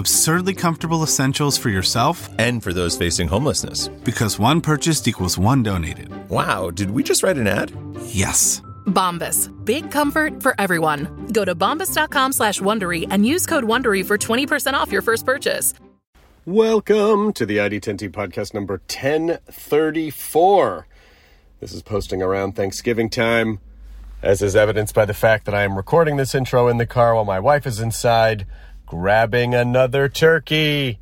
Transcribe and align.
Absurdly 0.00 0.54
comfortable 0.54 1.02
essentials 1.02 1.58
for 1.58 1.68
yourself 1.68 2.30
and 2.38 2.62
for 2.62 2.72
those 2.72 2.96
facing 2.96 3.28
homelessness. 3.28 3.88
Because 4.02 4.38
one 4.38 4.62
purchased 4.62 5.06
equals 5.06 5.36
one 5.36 5.62
donated. 5.62 6.08
Wow, 6.30 6.70
did 6.70 6.92
we 6.92 7.02
just 7.02 7.22
write 7.22 7.36
an 7.36 7.46
ad? 7.46 7.70
Yes. 8.06 8.62
Bombas. 8.86 9.50
Big 9.66 9.90
comfort 9.90 10.42
for 10.42 10.54
everyone. 10.58 11.26
Go 11.34 11.44
to 11.44 11.54
bombas.com 11.54 12.32
slash 12.32 12.60
Wondery 12.60 13.08
and 13.10 13.26
use 13.26 13.44
code 13.44 13.64
Wondery 13.64 14.02
for 14.02 14.16
20% 14.16 14.72
off 14.72 14.90
your 14.90 15.02
first 15.02 15.26
purchase. 15.26 15.74
Welcome 16.46 17.34
to 17.34 17.44
the 17.44 17.58
ID10T 17.58 18.08
podcast 18.08 18.54
number 18.54 18.80
1034. 18.88 20.86
This 21.60 21.74
is 21.74 21.82
posting 21.82 22.22
around 22.22 22.56
Thanksgiving 22.56 23.10
time, 23.10 23.60
as 24.22 24.40
is 24.40 24.56
evidenced 24.56 24.94
by 24.94 25.04
the 25.04 25.12
fact 25.12 25.44
that 25.44 25.54
I 25.54 25.64
am 25.64 25.76
recording 25.76 26.16
this 26.16 26.34
intro 26.34 26.68
in 26.68 26.78
the 26.78 26.86
car 26.86 27.14
while 27.14 27.26
my 27.26 27.38
wife 27.38 27.66
is 27.66 27.80
inside 27.80 28.46
grabbing 28.90 29.54
another 29.54 30.08
turkey. 30.08 30.98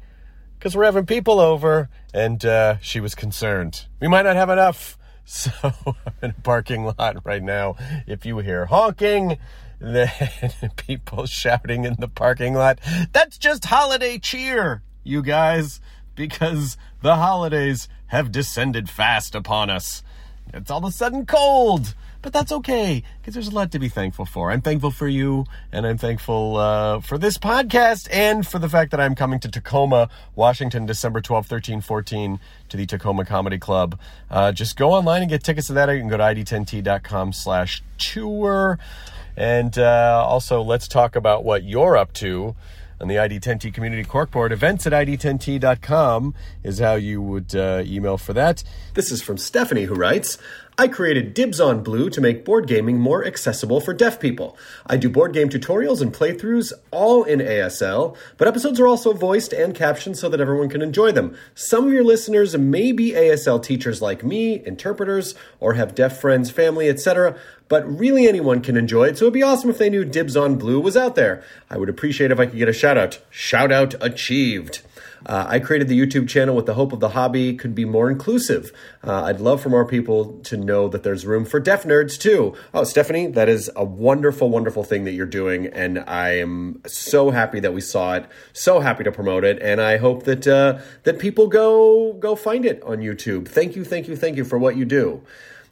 Because 0.58 0.76
we're 0.76 0.84
having 0.84 1.06
people 1.06 1.40
over, 1.40 1.88
and 2.12 2.44
uh, 2.44 2.76
she 2.80 3.00
was 3.00 3.14
concerned. 3.14 3.86
We 3.98 4.08
might 4.08 4.22
not 4.22 4.36
have 4.36 4.50
enough. 4.50 4.94
So 5.30 5.50
I'm 5.62 6.14
in 6.22 6.30
a 6.30 6.42
parking 6.42 6.86
lot 6.86 7.26
right 7.26 7.42
now. 7.42 7.76
If 8.06 8.24
you 8.24 8.38
hear 8.38 8.64
honking, 8.64 9.36
then 9.78 10.10
people 10.76 11.26
shouting 11.26 11.84
in 11.84 11.96
the 11.98 12.08
parking 12.08 12.54
lot, 12.54 12.78
that's 13.12 13.36
just 13.36 13.66
holiday 13.66 14.16
cheer, 14.16 14.82
you 15.04 15.22
guys, 15.22 15.82
because 16.14 16.78
the 17.02 17.16
holidays 17.16 17.90
have 18.06 18.32
descended 18.32 18.88
fast 18.88 19.34
upon 19.34 19.68
us. 19.68 20.02
It's 20.54 20.70
all 20.70 20.78
of 20.78 20.84
a 20.84 20.92
sudden 20.92 21.26
cold. 21.26 21.94
But 22.20 22.32
that's 22.32 22.50
okay, 22.50 23.04
because 23.20 23.34
there's 23.34 23.46
a 23.46 23.54
lot 23.54 23.70
to 23.72 23.78
be 23.78 23.88
thankful 23.88 24.24
for. 24.24 24.50
I'm 24.50 24.60
thankful 24.60 24.90
for 24.90 25.06
you, 25.06 25.44
and 25.70 25.86
I'm 25.86 25.98
thankful 25.98 26.56
uh, 26.56 27.00
for 27.00 27.16
this 27.16 27.38
podcast, 27.38 28.08
and 28.10 28.44
for 28.44 28.58
the 28.58 28.68
fact 28.68 28.90
that 28.90 29.00
I'm 29.00 29.14
coming 29.14 29.38
to 29.40 29.48
Tacoma, 29.48 30.08
Washington, 30.34 30.84
December 30.84 31.20
12, 31.20 31.46
13, 31.46 31.80
14, 31.80 32.40
to 32.70 32.76
the 32.76 32.86
Tacoma 32.86 33.24
Comedy 33.24 33.58
Club. 33.58 33.98
Uh, 34.30 34.50
just 34.50 34.76
go 34.76 34.90
online 34.90 35.22
and 35.22 35.30
get 35.30 35.44
tickets 35.44 35.68
to 35.68 35.74
that. 35.74 35.88
You 35.90 36.00
can 36.00 36.08
go 36.08 36.16
to 36.16 36.24
id10t.com 36.24 37.32
slash 37.32 37.82
tour. 37.98 38.80
And 39.36 39.78
uh, 39.78 40.24
also, 40.26 40.60
let's 40.60 40.88
talk 40.88 41.14
about 41.14 41.44
what 41.44 41.62
you're 41.62 41.96
up 41.96 42.12
to 42.14 42.56
on 43.00 43.06
the 43.06 43.14
ID10T 43.14 43.72
Community 43.72 44.02
Corkboard. 44.02 44.50
Events 44.50 44.86
at 44.86 44.92
ID10T.com 44.92 46.34
is 46.64 46.80
how 46.80 46.94
you 46.94 47.22
would 47.22 47.54
uh, 47.54 47.82
email 47.84 48.18
for 48.18 48.32
that. 48.32 48.64
This 48.94 49.12
is 49.12 49.22
from 49.22 49.38
Stephanie, 49.38 49.84
who 49.84 49.94
writes 49.94 50.38
I 50.80 50.86
created 50.86 51.34
Dibs 51.34 51.60
on 51.60 51.82
Blue 51.82 52.08
to 52.08 52.20
make 52.20 52.44
board 52.44 52.68
gaming 52.68 53.00
more 53.00 53.26
accessible 53.26 53.80
for 53.80 53.92
deaf 53.92 54.20
people. 54.20 54.56
I 54.86 54.96
do 54.96 55.10
board 55.10 55.32
game 55.32 55.48
tutorials 55.48 56.00
and 56.00 56.14
playthroughs 56.14 56.72
all 56.92 57.24
in 57.24 57.40
ASL, 57.40 58.16
but 58.36 58.46
episodes 58.46 58.78
are 58.78 58.86
also 58.86 59.12
voiced 59.12 59.52
and 59.52 59.74
captioned 59.74 60.18
so 60.18 60.28
that 60.28 60.40
everyone 60.40 60.68
can 60.68 60.80
enjoy 60.80 61.10
them. 61.10 61.36
Some 61.56 61.88
of 61.88 61.92
your 61.92 62.04
listeners 62.04 62.56
may 62.56 62.92
be 62.92 63.10
ASL 63.10 63.60
teachers 63.60 64.00
like 64.00 64.22
me, 64.22 64.64
interpreters, 64.64 65.34
or 65.58 65.74
have 65.74 65.96
deaf 65.96 66.20
friends, 66.20 66.48
family, 66.52 66.88
etc 66.88 67.36
but 67.68 67.86
really 67.86 68.26
anyone 68.26 68.62
can 68.62 68.76
enjoy 68.76 69.08
it, 69.08 69.18
so 69.18 69.26
it'd 69.26 69.34
be 69.34 69.42
awesome 69.42 69.70
if 69.70 69.78
they 69.78 69.90
knew 69.90 70.04
Dibs 70.04 70.36
on 70.36 70.56
Blue 70.56 70.80
was 70.80 70.96
out 70.96 71.14
there. 71.14 71.44
I 71.68 71.76
would 71.76 71.90
appreciate 71.90 72.30
if 72.30 72.40
I 72.40 72.46
could 72.46 72.58
get 72.58 72.68
a 72.68 72.72
shout 72.72 72.96
out. 72.96 73.20
Shout 73.30 73.70
out 73.70 73.94
achieved. 74.00 74.80
Uh, 75.26 75.46
I 75.48 75.58
created 75.58 75.88
the 75.88 75.98
YouTube 75.98 76.28
channel 76.28 76.54
with 76.54 76.66
the 76.66 76.74
hope 76.74 76.92
of 76.92 77.00
the 77.00 77.10
hobby 77.10 77.54
could 77.54 77.74
be 77.74 77.84
more 77.84 78.10
inclusive. 78.10 78.72
Uh, 79.02 79.24
I'd 79.24 79.40
love 79.40 79.60
for 79.60 79.68
more 79.68 79.86
people 79.86 80.38
to 80.44 80.56
know 80.56 80.88
that 80.88 81.02
there's 81.02 81.26
room 81.26 81.44
for 81.44 81.60
deaf 81.60 81.84
nerds 81.84 82.18
too. 82.18 82.54
Oh, 82.74 82.84
Stephanie, 82.84 83.26
that 83.28 83.48
is 83.48 83.70
a 83.76 83.84
wonderful, 83.84 84.50
wonderful 84.50 84.84
thing 84.84 85.04
that 85.04 85.12
you're 85.12 85.26
doing, 85.26 85.66
and 85.66 85.98
I 86.00 86.38
am 86.38 86.82
so 86.86 87.30
happy 87.30 87.60
that 87.60 87.74
we 87.74 87.80
saw 87.80 88.14
it. 88.14 88.26
So 88.52 88.80
happy 88.80 89.04
to 89.04 89.12
promote 89.12 89.44
it, 89.44 89.60
and 89.62 89.80
I 89.80 89.96
hope 89.96 90.24
that 90.24 90.46
uh, 90.46 90.78
that 91.04 91.18
people 91.18 91.48
go 91.48 92.14
go 92.14 92.36
find 92.36 92.64
it 92.64 92.82
on 92.82 92.98
YouTube. 92.98 93.48
Thank 93.48 93.76
you, 93.76 93.84
thank 93.84 94.08
you, 94.08 94.16
thank 94.16 94.36
you 94.36 94.44
for 94.44 94.58
what 94.58 94.76
you 94.76 94.84
do. 94.84 95.22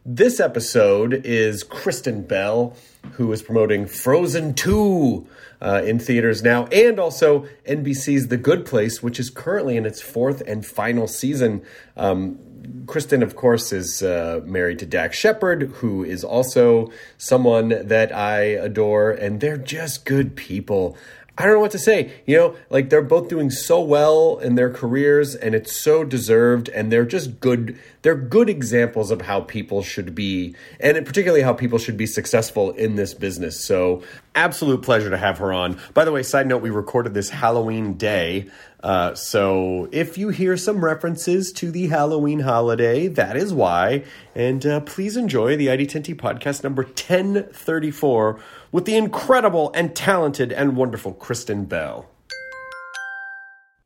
This 0.08 0.38
episode 0.38 1.22
is 1.24 1.64
Kristen 1.64 2.22
Bell, 2.22 2.76
who 3.12 3.32
is 3.32 3.42
promoting 3.42 3.86
Frozen 3.86 4.54
2 4.54 5.26
uh, 5.60 5.82
in 5.84 5.98
theaters 5.98 6.42
now, 6.42 6.66
and 6.66 6.98
also 6.98 7.46
NBC's 7.66 8.28
The 8.28 8.36
Good 8.36 8.66
Place, 8.66 9.02
which 9.02 9.18
is 9.18 9.30
currently 9.30 9.76
in 9.76 9.86
its 9.86 10.00
fourth 10.00 10.42
and 10.46 10.64
final 10.64 11.08
season. 11.08 11.62
Um, 11.96 12.38
Kristen, 12.86 13.22
of 13.22 13.36
course, 13.36 13.72
is 13.72 14.02
uh, 14.02 14.40
married 14.44 14.78
to 14.80 14.86
Dax 14.86 15.16
Shepard, 15.16 15.62
who 15.76 16.04
is 16.04 16.24
also 16.24 16.90
someone 17.16 17.68
that 17.68 18.14
I 18.14 18.40
adore, 18.40 19.10
and 19.10 19.40
they're 19.40 19.56
just 19.56 20.04
good 20.04 20.36
people. 20.36 20.96
I 21.38 21.44
don't 21.44 21.54
know 21.54 21.60
what 21.60 21.72
to 21.72 21.78
say. 21.78 22.12
You 22.26 22.36
know, 22.36 22.56
like 22.70 22.88
they're 22.88 23.02
both 23.02 23.28
doing 23.28 23.50
so 23.50 23.80
well 23.80 24.38
in 24.38 24.54
their 24.54 24.70
careers 24.70 25.34
and 25.34 25.54
it's 25.54 25.72
so 25.72 26.02
deserved 26.02 26.68
and 26.70 26.90
they're 26.90 27.04
just 27.04 27.40
good 27.40 27.78
they're 28.02 28.14
good 28.14 28.48
examples 28.48 29.10
of 29.10 29.22
how 29.22 29.40
people 29.40 29.82
should 29.82 30.14
be 30.14 30.54
and 30.80 31.04
particularly 31.04 31.42
how 31.42 31.52
people 31.52 31.78
should 31.78 31.96
be 31.96 32.06
successful 32.06 32.70
in 32.70 32.96
this 32.96 33.12
business. 33.12 33.62
So, 33.62 34.02
absolute 34.34 34.82
pleasure 34.82 35.10
to 35.10 35.16
have 35.18 35.38
her 35.38 35.52
on. 35.52 35.78
By 35.92 36.04
the 36.04 36.12
way, 36.12 36.22
side 36.22 36.46
note, 36.46 36.62
we 36.62 36.70
recorded 36.70 37.14
this 37.14 37.30
Halloween 37.30 37.94
day. 37.94 38.48
Uh, 38.86 39.14
so 39.14 39.88
if 39.90 40.16
you 40.16 40.28
hear 40.28 40.56
some 40.56 40.84
references 40.84 41.50
to 41.50 41.72
the 41.72 41.88
Halloween 41.88 42.40
holiday, 42.40 43.08
that 43.08 43.36
is 43.36 43.52
why. 43.52 44.04
And 44.34 44.64
uh, 44.64 44.80
please 44.80 45.16
enjoy 45.16 45.56
the 45.56 45.66
ID10T 45.66 46.14
podcast 46.14 46.62
number 46.62 46.84
1034 46.84 48.38
with 48.72 48.84
the 48.84 48.96
incredible 48.96 49.70
and 49.74 49.94
talented 49.94 50.52
and 50.52 50.76
wonderful 50.76 51.12
Kristen 51.12 51.64
Bell. 51.64 52.08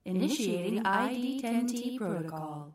Initiating 0.04 0.82
ID10T 0.82 1.98
protocol. 1.98 2.74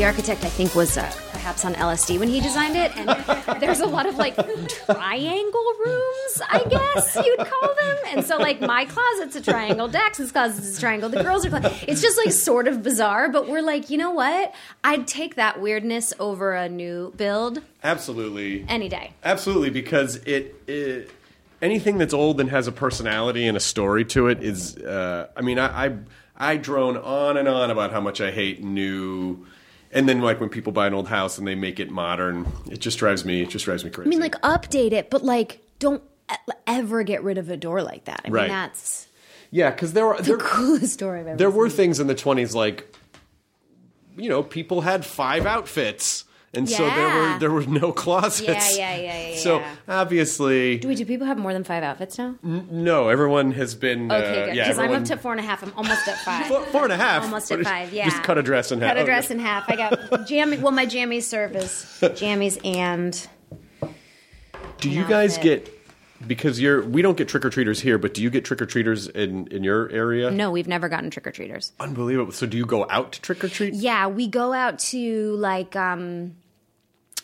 The 0.00 0.06
architect, 0.06 0.42
I 0.44 0.48
think, 0.48 0.74
was 0.74 0.96
uh, 0.96 1.12
perhaps 1.30 1.62
on 1.66 1.74
LSD 1.74 2.18
when 2.18 2.28
he 2.28 2.40
designed 2.40 2.74
it. 2.74 2.90
And 2.96 3.60
there's 3.60 3.80
a 3.80 3.86
lot 3.86 4.06
of 4.06 4.16
like 4.16 4.34
triangle 4.34 5.72
rooms, 5.84 6.42
I 6.48 6.64
guess 6.70 7.16
you'd 7.16 7.38
call 7.38 7.74
them. 7.74 7.96
And 8.06 8.24
so, 8.24 8.38
like, 8.38 8.62
my 8.62 8.86
closet's 8.86 9.36
a 9.36 9.42
triangle, 9.42 9.88
Dax's 9.88 10.32
closet's 10.32 10.78
a 10.78 10.80
triangle, 10.80 11.10
the 11.10 11.22
girls 11.22 11.44
are. 11.44 11.50
Cl- 11.50 11.74
it's 11.86 12.00
just 12.00 12.16
like 12.16 12.32
sort 12.32 12.66
of 12.66 12.82
bizarre, 12.82 13.28
but 13.28 13.46
we're 13.46 13.60
like, 13.60 13.90
you 13.90 13.98
know 13.98 14.10
what? 14.10 14.54
I'd 14.82 15.06
take 15.06 15.34
that 15.34 15.60
weirdness 15.60 16.14
over 16.18 16.54
a 16.54 16.66
new 16.66 17.12
build. 17.18 17.60
Absolutely. 17.84 18.64
Any 18.68 18.88
day. 18.88 19.12
Absolutely, 19.22 19.68
because 19.68 20.16
it, 20.16 20.54
it 20.66 21.10
anything 21.60 21.98
that's 21.98 22.14
old 22.14 22.40
and 22.40 22.48
has 22.48 22.66
a 22.66 22.72
personality 22.72 23.46
and 23.46 23.54
a 23.54 23.60
story 23.60 24.06
to 24.06 24.28
it 24.28 24.42
is. 24.42 24.78
Uh, 24.78 25.28
I 25.36 25.42
mean, 25.42 25.58
I, 25.58 25.88
I 25.88 25.96
I 26.38 26.56
drone 26.56 26.96
on 26.96 27.36
and 27.36 27.46
on 27.46 27.70
about 27.70 27.92
how 27.92 28.00
much 28.00 28.22
I 28.22 28.30
hate 28.30 28.64
new 28.64 29.44
And 29.92 30.08
then 30.08 30.20
like 30.20 30.38
when 30.40 30.48
people 30.48 30.72
buy 30.72 30.86
an 30.86 30.94
old 30.94 31.08
house 31.08 31.36
and 31.38 31.46
they 31.46 31.54
make 31.56 31.80
it 31.80 31.90
modern, 31.90 32.46
it 32.70 32.78
just 32.78 32.98
drives 32.98 33.24
me. 33.24 33.42
It 33.42 33.48
just 33.48 33.64
drives 33.64 33.84
me 33.84 33.90
crazy. 33.90 34.08
I 34.08 34.10
mean, 34.10 34.20
like 34.20 34.40
update 34.42 34.92
it, 34.92 35.10
but 35.10 35.24
like 35.24 35.60
don't 35.80 36.02
ever 36.66 37.02
get 37.02 37.24
rid 37.24 37.38
of 37.38 37.50
a 37.50 37.56
door 37.56 37.82
like 37.82 38.04
that. 38.04 38.20
I 38.24 38.28
mean, 38.28 38.34
Right. 38.34 38.48
that's 38.48 39.08
yeah, 39.50 39.70
because 39.70 39.92
there 39.94 40.06
are 40.06 40.16
the 40.18 40.22
there, 40.22 40.36
coolest 40.38 41.00
door 41.00 41.16
I've 41.16 41.26
ever. 41.26 41.36
there 41.36 41.50
seen. 41.50 41.56
were 41.58 41.68
things 41.68 41.98
in 41.98 42.06
the 42.06 42.14
twenties 42.14 42.54
like, 42.54 42.94
you 44.16 44.28
know, 44.28 44.42
people 44.44 44.82
had 44.82 45.04
five 45.04 45.44
outfits, 45.46 46.24
and 46.52 46.68
so 46.68 46.84
there 46.84 47.08
were 47.14 47.38
there 47.38 47.50
were 47.50 47.66
no 47.66 47.92
closets. 48.04 48.76
Yeah, 48.76 48.96
yeah, 48.96 49.02
yeah, 49.02 49.28
yeah, 49.30 49.36
So 49.36 49.58
yeah. 49.60 49.74
obviously, 49.88 50.78
Do 50.78 50.88
we? 50.88 50.94
Do 50.96 51.04
people 51.06 51.26
have 51.26 51.38
more 51.38 51.52
than 51.52 51.62
five 51.64 51.82
outfits 51.84 52.18
now? 52.18 52.34
no, 52.42 53.08
everyone 53.08 53.52
has 53.52 53.74
been. 53.74 54.10
Okay, 54.10 54.42
uh, 54.42 54.46
good. 54.46 54.56
yeah, 54.56 54.64
Because 54.64 54.78
I'm 54.78 54.92
up 54.92 55.04
to 55.04 55.16
four 55.16 55.30
and 55.32 55.40
a 55.40 55.44
half. 55.44 55.62
I'm 55.62 55.72
almost 55.76 56.08
at 56.08 56.18
five. 56.18 56.46
Four, 56.46 56.64
four 56.66 56.84
and 56.84 56.92
a 56.92 56.96
half. 56.96 57.22
Almost 57.22 57.52
at 57.52 57.62
five. 57.62 57.92
Yeah. 57.92 58.08
Just 58.08 58.22
cut 58.24 58.36
a 58.38 58.42
dress 58.42 58.72
in 58.72 58.80
half. 58.80 58.90
Cut 58.90 58.96
a 58.96 59.00
Okay. 59.00 59.06
dress 59.06 59.30
in 59.30 59.38
half. 59.38 59.64
I 59.68 59.76
got 59.76 60.26
jammy. 60.26 60.58
Well, 60.58 60.72
my 60.72 60.86
jammies 60.86 61.22
serve 61.22 61.54
as 61.54 61.84
jammies 62.00 62.58
and 62.64 63.26
Do 64.78 64.90
you 64.90 65.04
guys 65.06 65.36
outfit. 65.38 65.64
get 65.64 65.76
because 66.26 66.60
you're 66.60 66.82
we 66.86 67.00
don't 67.00 67.16
get 67.16 67.28
trick 67.28 67.44
or 67.44 67.50
treaters 67.50 67.80
here, 67.80 67.96
but 67.96 68.12
do 68.12 68.22
you 68.22 68.28
get 68.30 68.44
trick 68.44 68.60
or 68.60 68.66
treaters 68.66 69.08
in 69.08 69.46
in 69.48 69.62
your 69.64 69.88
area? 69.90 70.30
no. 70.30 70.50
We've 70.50 70.68
never 70.68 70.88
gotten 70.88 71.10
trick 71.10 71.26
or 71.26 71.30
treaters. 71.32 71.72
Unbelievable. 71.80 72.32
So 72.32 72.46
do 72.46 72.56
you 72.56 72.66
go 72.66 72.86
out 72.90 73.12
to 73.12 73.20
trick 73.22 73.42
or 73.44 73.48
treat? 73.48 73.74
Yeah, 73.74 74.06
we 74.08 74.26
go 74.26 74.52
out 74.52 74.78
to 74.90 75.32
like 75.36 75.76
um 75.76 76.34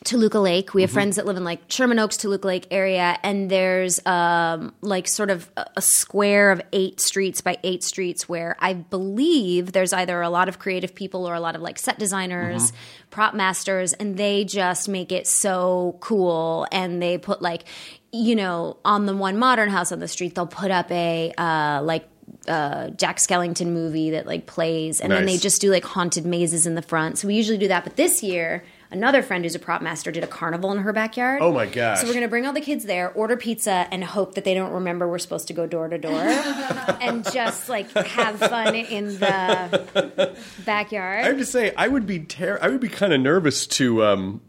Toluca 0.04 0.38
Lake. 0.38 0.75
We 0.75 0.82
have 0.82 0.90
friends 0.90 1.16
that 1.16 1.26
live 1.26 1.37
in 1.37 1.44
like 1.44 1.60
Sherman 1.69 1.98
Oaks, 1.98 2.16
Toluca 2.16 2.46
Lake 2.46 2.66
area, 2.70 3.19
and 3.22 3.50
there's 3.50 4.04
um 4.06 4.75
like 4.81 5.08
sort 5.08 5.31
of 5.31 5.50
a, 5.56 5.66
a 5.76 5.82
square 5.82 6.52
of 6.52 6.60
eight 6.72 7.00
streets 7.00 7.40
by 7.40 7.58
eight 7.64 7.82
streets 7.82 8.28
where 8.28 8.56
I 8.60 8.75
believe 8.75 9.72
there's 9.72 9.93
either 9.93 10.20
a 10.20 10.28
lot 10.28 10.48
of 10.48 10.58
creative 10.58 10.94
people 10.94 11.28
or 11.28 11.34
a 11.34 11.40
lot 11.40 11.56
of 11.56 11.62
like 11.62 11.78
set 11.78 11.98
designers, 11.98 12.72
prop 13.10 13.34
masters, 13.34 13.94
and 13.94 14.16
they 14.16 14.44
just 14.44 14.88
make 14.88 15.12
it 15.12 15.26
so 15.26 15.96
cool. 16.00 16.66
And 16.70 17.02
they 17.02 17.19
put 17.19 17.43
like, 17.43 17.64
you 18.12 18.37
know, 18.37 18.76
on 18.84 19.06
the 19.06 19.16
one 19.16 19.38
modern 19.38 19.70
house 19.70 19.93
on 19.93 19.98
the 19.98 20.08
street, 20.08 20.34
they'll 20.34 20.46
put 20.46 20.70
up 20.70 20.90
a 20.90 21.32
uh 21.37 21.81
like 21.82 22.08
uh, 22.48 22.90
Jack 22.90 23.19
Skellington 23.19 23.69
movie 23.69 24.10
that 24.10 24.26
like 24.26 24.46
plays, 24.46 25.00
and 25.00 25.12
then 25.12 25.26
they 25.26 25.37
just 25.38 25.60
do 25.60 25.70
like 25.70 25.84
haunted 25.84 26.26
mazes 26.26 26.66
in 26.66 26.75
the 26.75 26.82
front. 26.82 27.19
So 27.19 27.28
we 27.28 27.34
usually 27.34 27.58
do 27.58 27.69
that. 27.69 27.84
But 27.84 27.96
this 27.96 28.22
year, 28.22 28.64
another 28.90 29.22
friend 29.22 29.44
who's 29.44 29.54
a 29.54 29.58
prop 29.58 29.82
master 29.82 30.10
did 30.10 30.24
a 30.24 30.26
carnival 30.26 30.72
in 30.72 30.78
her 30.78 30.92
backyard. 30.92 31.40
Oh 31.42 31.52
my 31.52 31.66
gosh. 31.66 32.00
So 32.00 32.06
we're 32.06 32.14
gonna 32.14 32.28
bring 32.28 32.46
all 32.46 32.52
the 32.52 32.60
kids 32.60 32.84
there, 32.84 33.10
order 33.12 33.36
pizza, 33.36 33.86
and 33.90 34.02
hope 34.04 34.34
that 34.34 34.44
they 34.44 34.54
don't 34.54 34.72
remember 34.72 35.08
we're 35.08 35.18
supposed 35.18 35.48
to 35.48 35.52
go 35.54 35.66
door 35.66 35.88
to 35.88 35.98
door, 35.98 36.12
and 37.00 37.24
just 37.32 37.68
like 37.68 37.90
have 37.92 38.38
fun 38.38 38.74
in 38.74 39.18
the 39.18 40.36
backyard. 40.64 41.24
I 41.24 41.28
have 41.28 41.38
to 41.38 41.46
say, 41.46 41.74
I 41.76 41.88
would 41.88 42.06
be 42.06 42.20
ter- 42.20 42.58
I 42.60 42.68
would 42.68 42.80
be 42.80 42.88
kind 42.88 43.12
of 43.12 43.20
nervous 43.20 43.66
to 43.68 44.04
um 44.04 44.40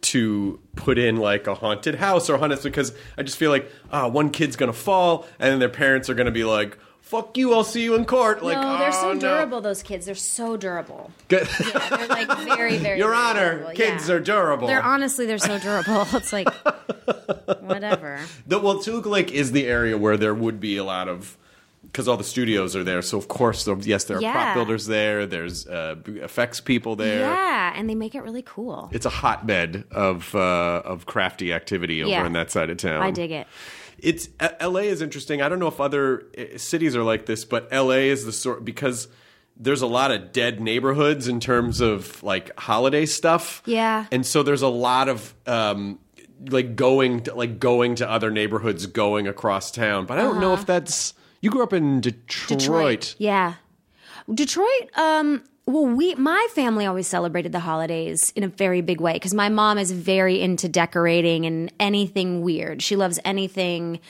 to 0.00 0.60
put 0.76 0.98
in 0.98 1.16
like 1.16 1.46
a 1.46 1.54
haunted 1.54 1.94
house 1.94 2.28
or 2.28 2.36
haunted 2.36 2.62
because 2.62 2.92
I 3.16 3.22
just 3.22 3.36
feel 3.38 3.50
like 3.50 3.70
ah 3.90 4.08
one 4.08 4.30
kid's 4.30 4.56
gonna 4.56 4.72
fall 4.72 5.26
and 5.38 5.52
then 5.52 5.58
their 5.60 5.68
parents 5.68 6.10
are 6.10 6.14
gonna 6.14 6.30
be 6.30 6.44
like 6.44 6.76
fuck 7.04 7.36
you 7.36 7.52
I'll 7.52 7.64
see 7.64 7.84
you 7.84 7.94
in 7.94 8.06
court 8.06 8.42
like 8.42 8.58
no, 8.58 8.78
they're 8.78 8.90
so 8.90 9.10
"Oh, 9.10 9.12
no." 9.12 9.20
durable. 9.20 9.60
Those 9.60 9.82
kids, 9.82 10.06
they're 10.06 10.14
so 10.14 10.56
durable. 10.56 11.12
Good. 11.28 11.46
They're 11.46 12.08
like 12.08 12.28
very, 12.56 12.78
very. 12.78 12.98
Your 12.98 13.10
very 13.10 13.22
Honor, 13.22 13.54
durable, 13.56 13.74
kids 13.76 14.08
yeah. 14.08 14.14
are 14.14 14.20
durable. 14.20 14.66
They're 14.66 14.82
honestly, 14.82 15.26
they're 15.26 15.38
so 15.38 15.58
durable. 15.58 16.06
It's 16.14 16.32
like 16.32 16.48
whatever. 17.60 18.20
The, 18.46 18.58
well, 18.58 18.78
Toluca 18.80 19.08
Lake 19.08 19.32
is 19.32 19.52
the 19.52 19.66
area 19.66 19.98
where 19.98 20.16
there 20.16 20.34
would 20.34 20.58
be 20.60 20.76
a 20.76 20.84
lot 20.84 21.08
of 21.08 21.36
because 21.94 22.08
all 22.08 22.16
the 22.16 22.24
studios 22.24 22.74
are 22.74 22.82
there. 22.82 23.00
So 23.02 23.16
of 23.18 23.28
course, 23.28 23.68
yes, 23.82 24.02
there 24.04 24.16
are 24.18 24.20
prop 24.20 24.54
builders 24.56 24.86
there. 24.86 25.26
There's 25.26 25.64
uh, 25.68 25.94
effects 26.06 26.60
people 26.60 26.96
there. 26.96 27.20
Yeah, 27.20 27.72
and 27.76 27.88
they 27.88 27.94
make 27.94 28.16
it 28.16 28.22
really 28.24 28.42
cool. 28.42 28.88
It's 28.92 29.06
a 29.06 29.10
hotbed 29.10 29.84
of 29.92 30.34
uh, 30.34 30.82
of 30.84 31.06
crafty 31.06 31.52
activity 31.52 32.02
over 32.02 32.10
Yeah. 32.10 32.24
on 32.24 32.32
that 32.32 32.50
side 32.50 32.68
of 32.70 32.78
town. 32.78 33.00
I 33.00 33.12
dig 33.12 33.30
it. 33.30 33.46
It's 33.98 34.28
uh, 34.40 34.48
L.A. 34.58 34.82
is 34.88 35.00
interesting. 35.02 35.40
I 35.40 35.48
don't 35.48 35.60
know 35.60 35.68
if 35.68 35.80
other 35.80 36.26
uh, 36.36 36.58
cities 36.58 36.96
are 36.96 37.04
like 37.04 37.26
this, 37.26 37.44
but 37.44 37.68
L.A. 37.70 38.08
is 38.08 38.24
the 38.24 38.32
sort 38.32 38.64
because 38.64 39.06
there's 39.56 39.82
a 39.82 39.86
lot 39.86 40.10
of 40.10 40.32
dead 40.32 40.60
neighborhoods 40.60 41.28
in 41.28 41.38
terms 41.38 41.80
of 41.80 42.20
like 42.24 42.50
holiday 42.58 43.06
stuff. 43.06 43.62
Yeah. 43.66 44.06
and 44.10 44.26
so 44.26 44.42
there's 44.42 44.62
a 44.62 44.68
lot 44.68 45.08
of 45.08 45.32
um, 45.46 46.00
like 46.50 46.74
going 46.74 47.22
to, 47.22 47.34
like 47.34 47.60
going 47.60 47.94
to 47.96 48.10
other 48.10 48.32
neighborhoods, 48.32 48.84
going 48.86 49.28
across 49.28 49.70
town. 49.70 50.06
But 50.06 50.18
I 50.18 50.22
don't 50.22 50.40
know 50.40 50.54
if 50.54 50.66
that's 50.66 51.14
you 51.44 51.50
grew 51.50 51.62
up 51.62 51.74
in 51.74 52.00
Detroit. 52.00 52.58
Detroit. 52.58 53.14
Yeah. 53.18 53.54
Detroit, 54.32 54.88
um, 54.96 55.44
well, 55.66 55.84
we 55.84 56.14
my 56.14 56.46
family 56.52 56.86
always 56.86 57.06
celebrated 57.06 57.52
the 57.52 57.60
holidays 57.60 58.32
in 58.34 58.44
a 58.44 58.48
very 58.48 58.80
big 58.80 58.98
way 58.98 59.12
because 59.12 59.34
my 59.34 59.50
mom 59.50 59.76
is 59.76 59.92
very 59.92 60.40
into 60.40 60.70
decorating 60.70 61.44
and 61.44 61.70
anything 61.78 62.40
weird. 62.40 62.80
She 62.80 62.96
loves 62.96 63.20
anything 63.26 64.00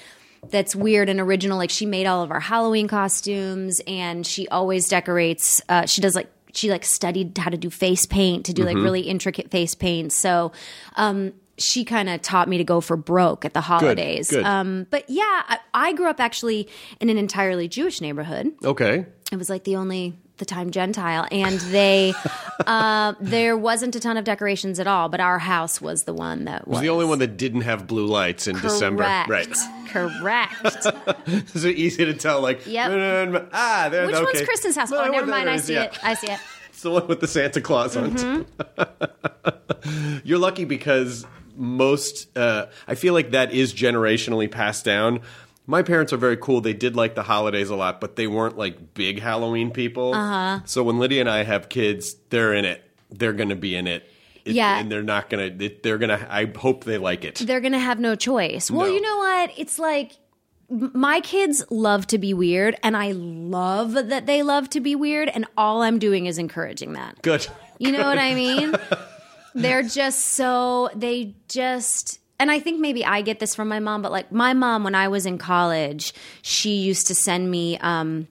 that's 0.48 0.76
weird 0.76 1.08
and 1.08 1.18
original. 1.18 1.58
Like 1.58 1.70
she 1.70 1.86
made 1.86 2.06
all 2.06 2.22
of 2.22 2.30
our 2.30 2.38
Halloween 2.38 2.86
costumes, 2.86 3.80
and 3.88 4.24
she 4.24 4.46
always 4.48 4.88
decorates. 4.88 5.60
Uh, 5.68 5.86
she 5.86 6.00
does 6.00 6.14
like 6.14 6.30
she 6.52 6.70
like 6.70 6.84
studied 6.84 7.36
how 7.36 7.50
to 7.50 7.56
do 7.56 7.68
face 7.68 8.06
paint 8.06 8.46
to 8.46 8.52
do 8.52 8.62
like 8.62 8.76
really 8.76 9.00
intricate 9.00 9.50
face 9.50 9.74
paint. 9.74 10.12
So. 10.12 10.52
Um, 10.94 11.32
she 11.58 11.84
kind 11.84 12.08
of 12.08 12.20
taught 12.22 12.48
me 12.48 12.58
to 12.58 12.64
go 12.64 12.80
for 12.80 12.96
broke 12.96 13.44
at 13.44 13.54
the 13.54 13.60
holidays. 13.60 14.30
good. 14.30 14.44
Um, 14.44 14.86
but 14.90 15.08
yeah, 15.08 15.22
I, 15.22 15.58
I 15.72 15.92
grew 15.92 16.08
up 16.08 16.20
actually 16.20 16.68
in 17.00 17.10
an 17.10 17.18
entirely 17.18 17.68
Jewish 17.68 18.00
neighborhood. 18.00 18.52
Okay. 18.64 19.06
It 19.32 19.36
was 19.36 19.48
like 19.48 19.64
the 19.64 19.76
only 19.76 20.14
the 20.38 20.44
time 20.44 20.70
Gentile, 20.72 21.28
and 21.30 21.60
they 21.60 22.12
uh, 22.66 23.14
there 23.20 23.56
wasn't 23.56 23.94
a 23.94 24.00
ton 24.00 24.16
of 24.16 24.24
decorations 24.24 24.80
at 24.80 24.86
all. 24.88 25.08
But 25.08 25.20
our 25.20 25.38
house 25.38 25.80
was 25.80 26.04
the 26.04 26.12
one 26.14 26.46
that 26.46 26.66
was 26.66 26.74
was 26.74 26.80
the 26.82 26.88
only 26.88 27.04
one 27.06 27.20
that 27.20 27.36
didn't 27.36 27.60
have 27.62 27.86
blue 27.86 28.06
lights 28.06 28.48
in 28.48 28.58
December. 28.58 29.04
Right. 29.28 29.48
Correct. 29.88 30.82
so 31.50 31.68
easy 31.68 32.04
to 32.04 32.14
tell, 32.14 32.40
like, 32.40 32.66
Yep. 32.66 33.48
ah, 33.52 33.88
there. 33.92 34.06
Which 34.06 34.16
okay. 34.16 34.24
one's 34.24 34.42
Kristen's 34.42 34.74
house? 34.74 34.90
No, 34.90 35.04
Oh, 35.04 35.08
never 35.08 35.26
mind. 35.26 35.48
I 35.48 35.58
see 35.58 35.74
yeah. 35.74 35.84
it. 35.84 35.98
I 36.02 36.14
see 36.14 36.30
it. 36.32 36.40
It's 36.70 36.82
the 36.82 36.90
one 36.90 37.06
with 37.06 37.20
the 37.20 37.28
Santa 37.28 37.60
Claus 37.60 37.96
on 37.96 38.10
Mm-hmm. 38.10 38.82
it. 38.82 40.20
You're 40.24 40.40
lucky 40.40 40.64
because 40.64 41.24
most, 41.56 42.36
uh, 42.36 42.66
I 42.88 42.94
feel 42.94 43.14
like 43.14 43.30
that 43.32 43.52
is 43.52 43.72
generationally 43.74 44.50
passed 44.50 44.84
down. 44.84 45.20
My 45.66 45.82
parents 45.82 46.12
are 46.12 46.16
very 46.18 46.36
cool. 46.36 46.60
They 46.60 46.74
did 46.74 46.94
like 46.94 47.14
the 47.14 47.22
holidays 47.22 47.70
a 47.70 47.76
lot, 47.76 48.00
but 48.00 48.16
they 48.16 48.26
weren't 48.26 48.58
like 48.58 48.92
big 48.94 49.20
Halloween 49.20 49.70
people. 49.70 50.14
Uh-huh. 50.14 50.60
So 50.66 50.82
when 50.82 50.98
Lydia 50.98 51.20
and 51.20 51.30
I 51.30 51.42
have 51.44 51.68
kids, 51.68 52.16
they're 52.30 52.52
in 52.52 52.64
it. 52.66 52.82
They're 53.10 53.32
going 53.32 53.48
to 53.48 53.56
be 53.56 53.74
in 53.74 53.86
it. 53.86 54.02
It- 54.44 54.54
Yeah. 54.56 54.78
and 54.78 54.92
they're 54.92 55.02
not 55.02 55.30
gonna. 55.30 55.48
They're 55.50 55.96
gonna. 55.96 56.26
I 56.28 56.52
hope 56.54 56.84
they 56.84 56.98
like 56.98 57.24
it. 57.24 57.36
They're 57.36 57.62
gonna 57.62 57.78
have 57.78 57.98
no 57.98 58.14
choice. 58.14 58.70
Well, 58.70 58.86
No. 58.86 58.92
you 58.92 59.00
know 59.00 59.16
what? 59.16 59.50
It's 59.56 59.78
like 59.78 60.12
m- 60.70 60.90
my 60.94 61.20
kids 61.22 61.64
love 61.70 62.06
to 62.08 62.18
be 62.18 62.34
weird, 62.34 62.76
and 62.82 62.94
I 62.94 63.12
love 63.12 63.92
that 63.94 64.26
they 64.26 64.42
love 64.42 64.68
to 64.70 64.80
be 64.80 64.94
weird. 64.94 65.30
And 65.30 65.46
all 65.56 65.80
I'm 65.80 65.98
doing 65.98 66.26
is 66.26 66.36
encouraging 66.36 66.92
that. 66.92 67.22
Good. 67.22 67.46
You 67.78 67.90
know 67.92 68.04
what 68.04 68.18
I 68.18 68.34
mean? 68.34 68.74
They're 69.54 69.82
just 69.82 70.20
so 70.20 70.90
they 70.94 71.34
just 71.48 72.18
and 72.38 72.50
I 72.50 72.58
think 72.58 72.80
maybe 72.80 73.04
I 73.04 73.22
get 73.22 73.38
this 73.38 73.54
from 73.54 73.68
my 73.68 73.78
mom, 73.78 74.02
but 74.02 74.10
like 74.10 74.32
my 74.32 74.52
mom 74.52 74.82
when 74.82 74.94
I 74.94 75.08
was 75.08 75.24
in 75.24 75.38
college, 75.38 76.12
she 76.42 76.74
used 76.76 77.06
to 77.06 77.14
send 77.14 77.50
me 77.50 77.78
um 77.78 78.26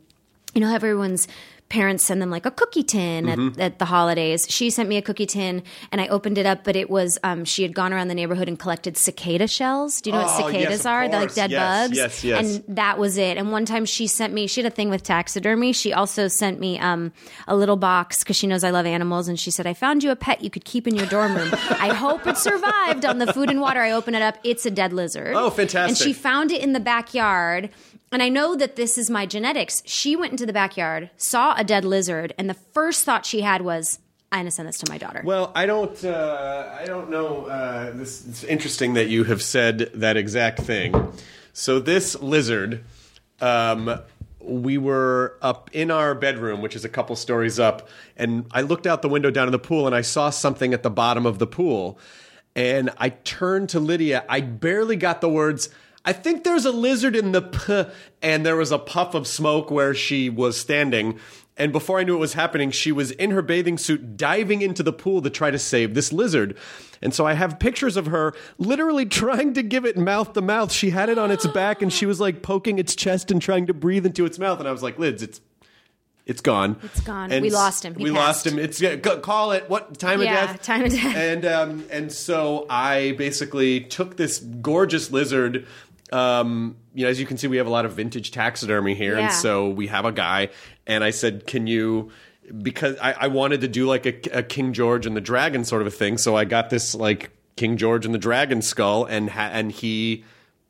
you 0.53 0.61
know 0.61 0.73
everyone's 0.73 1.27
parents 1.73 2.05
send 2.05 2.21
them 2.21 2.29
like 2.29 2.45
a 2.45 2.51
cookie 2.51 2.83
tin 2.83 3.25
Mm-hmm. 3.25 3.59
at, 3.59 3.73
at 3.73 3.79
the 3.79 3.85
holidays. 3.85 4.45
She 4.47 4.69
sent 4.69 4.87
me 4.89 4.97
a 4.97 5.01
cookie 5.01 5.25
tin 5.25 5.63
and 5.91 5.99
I 5.99 6.07
opened 6.07 6.37
it 6.37 6.45
up, 6.45 6.63
but 6.63 6.75
it 6.75 6.87
was 6.89 7.17
um, 7.23 7.45
she 7.45 7.63
had 7.63 7.73
gone 7.73 7.91
around 7.93 8.09
the 8.09 8.13
neighborhood 8.15 8.47
and 8.47 8.59
collected 8.59 8.95
cicada 8.95 9.47
shells. 9.47 9.99
Do 10.01 10.09
you 10.11 10.15
know 10.15 10.21
Oh, 10.21 10.25
what 10.25 10.51
cicadas 10.53 10.81
of 10.81 10.85
are? 10.85 11.09
They're 11.09 11.21
like 11.21 11.33
dead 11.33 11.49
Yes, 11.51 11.87
bugs. 11.87 11.97
yes, 11.97 12.23
yes. 12.23 12.37
And 12.67 12.75
that 12.77 12.99
was 12.99 13.17
it. 13.17 13.37
And 13.37 13.51
one 13.51 13.65
time 13.65 13.85
she 13.85 14.05
sent 14.05 14.33
me, 14.33 14.45
she 14.45 14.61
had 14.61 14.71
a 14.71 14.75
thing 14.75 14.89
with 14.91 15.01
taxidermy. 15.03 15.73
She 15.73 15.91
also 15.93 16.27
sent 16.27 16.59
me 16.59 16.77
um, 16.79 17.11
a 17.47 17.55
little 17.55 17.75
box 17.77 18.19
because 18.19 18.35
she 18.35 18.45
knows 18.45 18.63
I 18.63 18.69
love 18.69 18.85
animals. 18.85 19.27
And 19.27 19.39
she 19.39 19.49
said, 19.49 19.65
I 19.65 19.73
found 19.73 20.03
you 20.03 20.11
a 20.11 20.15
pet 20.15 20.43
you 20.43 20.49
could 20.51 20.65
keep 20.65 20.87
in 20.87 20.93
your 20.95 21.07
dorm 21.07 21.35
room. 21.35 21.49
I 21.53 21.93
hope 21.93 22.27
it 22.27 22.37
survived 22.37 23.03
on 23.05 23.17
the 23.17 23.33
food 23.33 23.49
and 23.49 23.59
water. 23.59 23.79
I 23.81 23.91
open 23.93 24.13
it 24.13 24.21
up. 24.21 24.37
It's 24.43 24.65
a 24.67 24.71
dead 24.71 24.93
lizard. 24.93 25.33
Oh, 25.35 25.49
fantastic. 25.49 25.87
And 25.89 25.97
she 25.97 26.13
found 26.13 26.51
it 26.51 26.61
in 26.61 26.73
the 26.73 26.79
backyard. 26.79 27.69
And 28.13 28.21
I 28.21 28.29
know 28.29 28.55
that 28.55 28.75
this 28.75 28.99
is 28.99 29.09
my 29.09 29.25
genetics. 29.25 29.81
She 29.87 30.15
went 30.15 30.31
into 30.31 30.45
the 30.45 30.53
backyard, 30.53 31.09
saw 31.17 31.55
a 31.57 31.63
dead 31.63 31.83
lizard, 31.83 32.31
and 32.37 32.47
the 32.47 32.53
first 32.53 33.03
thought 33.03 33.25
she 33.25 33.41
had 33.41 33.63
was, 33.63 33.97
I'm 34.31 34.45
to 34.45 34.51
send 34.51 34.67
this 34.67 34.77
to 34.79 34.91
my 34.91 34.99
daughter. 34.99 35.23
Well, 35.25 35.51
I 35.55 35.65
don't. 35.65 36.03
Uh, 36.05 36.77
I 36.79 36.85
don't 36.85 37.09
know. 37.09 37.45
Uh, 37.47 37.91
this 37.91 38.25
it's 38.27 38.43
interesting 38.43 38.93
that 38.93 39.07
you 39.07 39.23
have 39.23 39.41
said 39.41 39.89
that 39.95 40.15
exact 40.15 40.59
thing. 40.59 41.11
So 41.53 41.79
this 41.79 42.19
lizard, 42.21 42.83
um, 43.41 43.99
we 44.39 44.77
were 44.77 45.37
up 45.41 45.71
in 45.73 45.89
our 45.89 46.13
bedroom, 46.13 46.61
which 46.61 46.75
is 46.75 46.85
a 46.85 46.89
couple 46.89 47.15
stories 47.15 47.59
up, 47.59 47.89
and 48.15 48.45
I 48.51 48.61
looked 48.61 48.85
out 48.85 49.01
the 49.01 49.09
window 49.09 49.31
down 49.31 49.47
in 49.47 49.51
the 49.51 49.59
pool, 49.59 49.87
and 49.87 49.95
I 49.95 50.01
saw 50.01 50.29
something 50.29 50.73
at 50.73 50.83
the 50.83 50.91
bottom 50.91 51.25
of 51.25 51.39
the 51.39 51.47
pool, 51.47 51.97
and 52.55 52.91
I 52.97 53.09
turned 53.09 53.69
to 53.69 53.79
Lydia. 53.79 54.23
I 54.29 54.41
barely 54.41 54.97
got 54.97 55.21
the 55.21 55.29
words. 55.29 55.69
I 56.05 56.11
think 56.13 56.43
there's 56.43 56.65
a 56.65 56.71
lizard 56.71 57.15
in 57.15 57.31
the 57.31 57.41
p, 57.41 57.85
and 58.21 58.45
there 58.45 58.57
was 58.57 58.71
a 58.71 58.77
puff 58.79 59.13
of 59.13 59.25
smoke 59.27 59.71
where 59.71 59.93
she 59.93 60.29
was 60.29 60.59
standing. 60.59 61.19
And 61.55 61.71
before 61.71 61.99
I 61.99 62.03
knew 62.03 62.15
it 62.15 62.19
was 62.19 62.33
happening, 62.33 62.71
she 62.71 62.91
was 62.91 63.11
in 63.11 63.31
her 63.31 63.43
bathing 63.43 63.77
suit 63.77 64.17
diving 64.17 64.61
into 64.63 64.81
the 64.81 64.91
pool 64.91 65.21
to 65.21 65.29
try 65.29 65.51
to 65.51 65.59
save 65.59 65.93
this 65.93 66.11
lizard. 66.11 66.57
And 67.01 67.13
so 67.13 67.27
I 67.27 67.33
have 67.33 67.59
pictures 67.59 67.95
of 67.95 68.07
her 68.07 68.33
literally 68.57 69.05
trying 69.21 69.53
to 69.53 69.61
give 69.63 69.85
it 69.85 69.95
mouth 69.95 70.33
to 70.33 70.41
mouth. 70.41 70.71
She 70.71 70.89
had 70.89 71.09
it 71.09 71.17
on 71.19 71.29
its 71.31 71.45
back 71.47 71.81
and 71.83 71.93
she 71.93 72.05
was 72.07 72.19
like 72.19 72.41
poking 72.41 72.79
its 72.79 72.95
chest 72.95 73.29
and 73.29 73.39
trying 73.41 73.67
to 73.67 73.73
breathe 73.73 74.05
into 74.05 74.25
its 74.25 74.39
mouth. 74.39 74.59
And 74.59 74.67
I 74.67 74.71
was 74.71 74.81
like, 74.81 74.97
Liz, 74.97 75.21
it's 75.21 75.41
it's 76.25 76.39
gone. 76.41 76.77
It's 76.81 77.01
gone. 77.01 77.31
And 77.33 77.41
We 77.41 77.49
lost 77.49 77.83
him. 77.83 77.95
He 77.95 78.05
we 78.05 78.09
lost 78.09 78.47
him. 78.47 78.57
It's 78.57 78.79
yeah, 78.79 78.95
call 78.95 79.51
it 79.51 79.69
what 79.69 79.99
time 79.99 80.21
of 80.21 80.25
Yeah, 80.25 80.47
death? 80.47 80.61
time 80.61 80.85
of 80.85 80.91
death. 80.91 81.15
And 81.15 81.45
um, 81.45 81.83
and 81.91 82.11
so 82.11 82.65
I 82.69 83.13
basically 83.17 83.81
took 83.81 84.15
this 84.15 84.39
gorgeous 84.39 85.11
lizard. 85.11 85.67
Um, 86.11 86.77
you 86.93 87.03
know, 87.05 87.09
as 87.09 87.19
you 87.19 87.25
can 87.25 87.37
see, 87.37 87.47
we 87.47 87.57
have 87.57 87.67
a 87.67 87.71
lot 87.71 87.85
of 87.85 87.93
vintage 87.93 88.31
taxidermy 88.31 88.93
here, 88.95 89.17
Yeah. 89.17 89.25
and 89.25 89.33
so 89.33 89.69
we 89.69 89.87
have 89.87 90.05
a 90.05 90.11
guy. 90.11 90.49
And 90.85 91.03
I 91.03 91.09
said, 91.11 91.47
"Can 91.47 91.65
you?" 91.67 92.11
Because 92.61 92.97
I, 93.01 93.13
I 93.13 93.27
wanted 93.27 93.61
to 93.61 93.67
do 93.67 93.85
like 93.87 94.05
a, 94.05 94.39
a 94.39 94.43
King 94.43 94.73
George 94.73 95.05
and 95.05 95.15
the 95.15 95.21
Dragon 95.21 95.63
sort 95.63 95.81
of 95.81 95.87
a 95.87 95.91
thing, 95.91 96.17
so 96.17 96.35
I 96.35 96.45
got 96.45 96.69
this 96.69 96.93
like 96.93 97.31
King 97.55 97.77
George 97.77 98.05
and 98.05 98.13
the 98.13 98.19
Dragon 98.19 98.61
skull, 98.61 99.05
and 99.05 99.29
ha- 99.29 99.49
and 99.53 99.71
he 99.71 100.23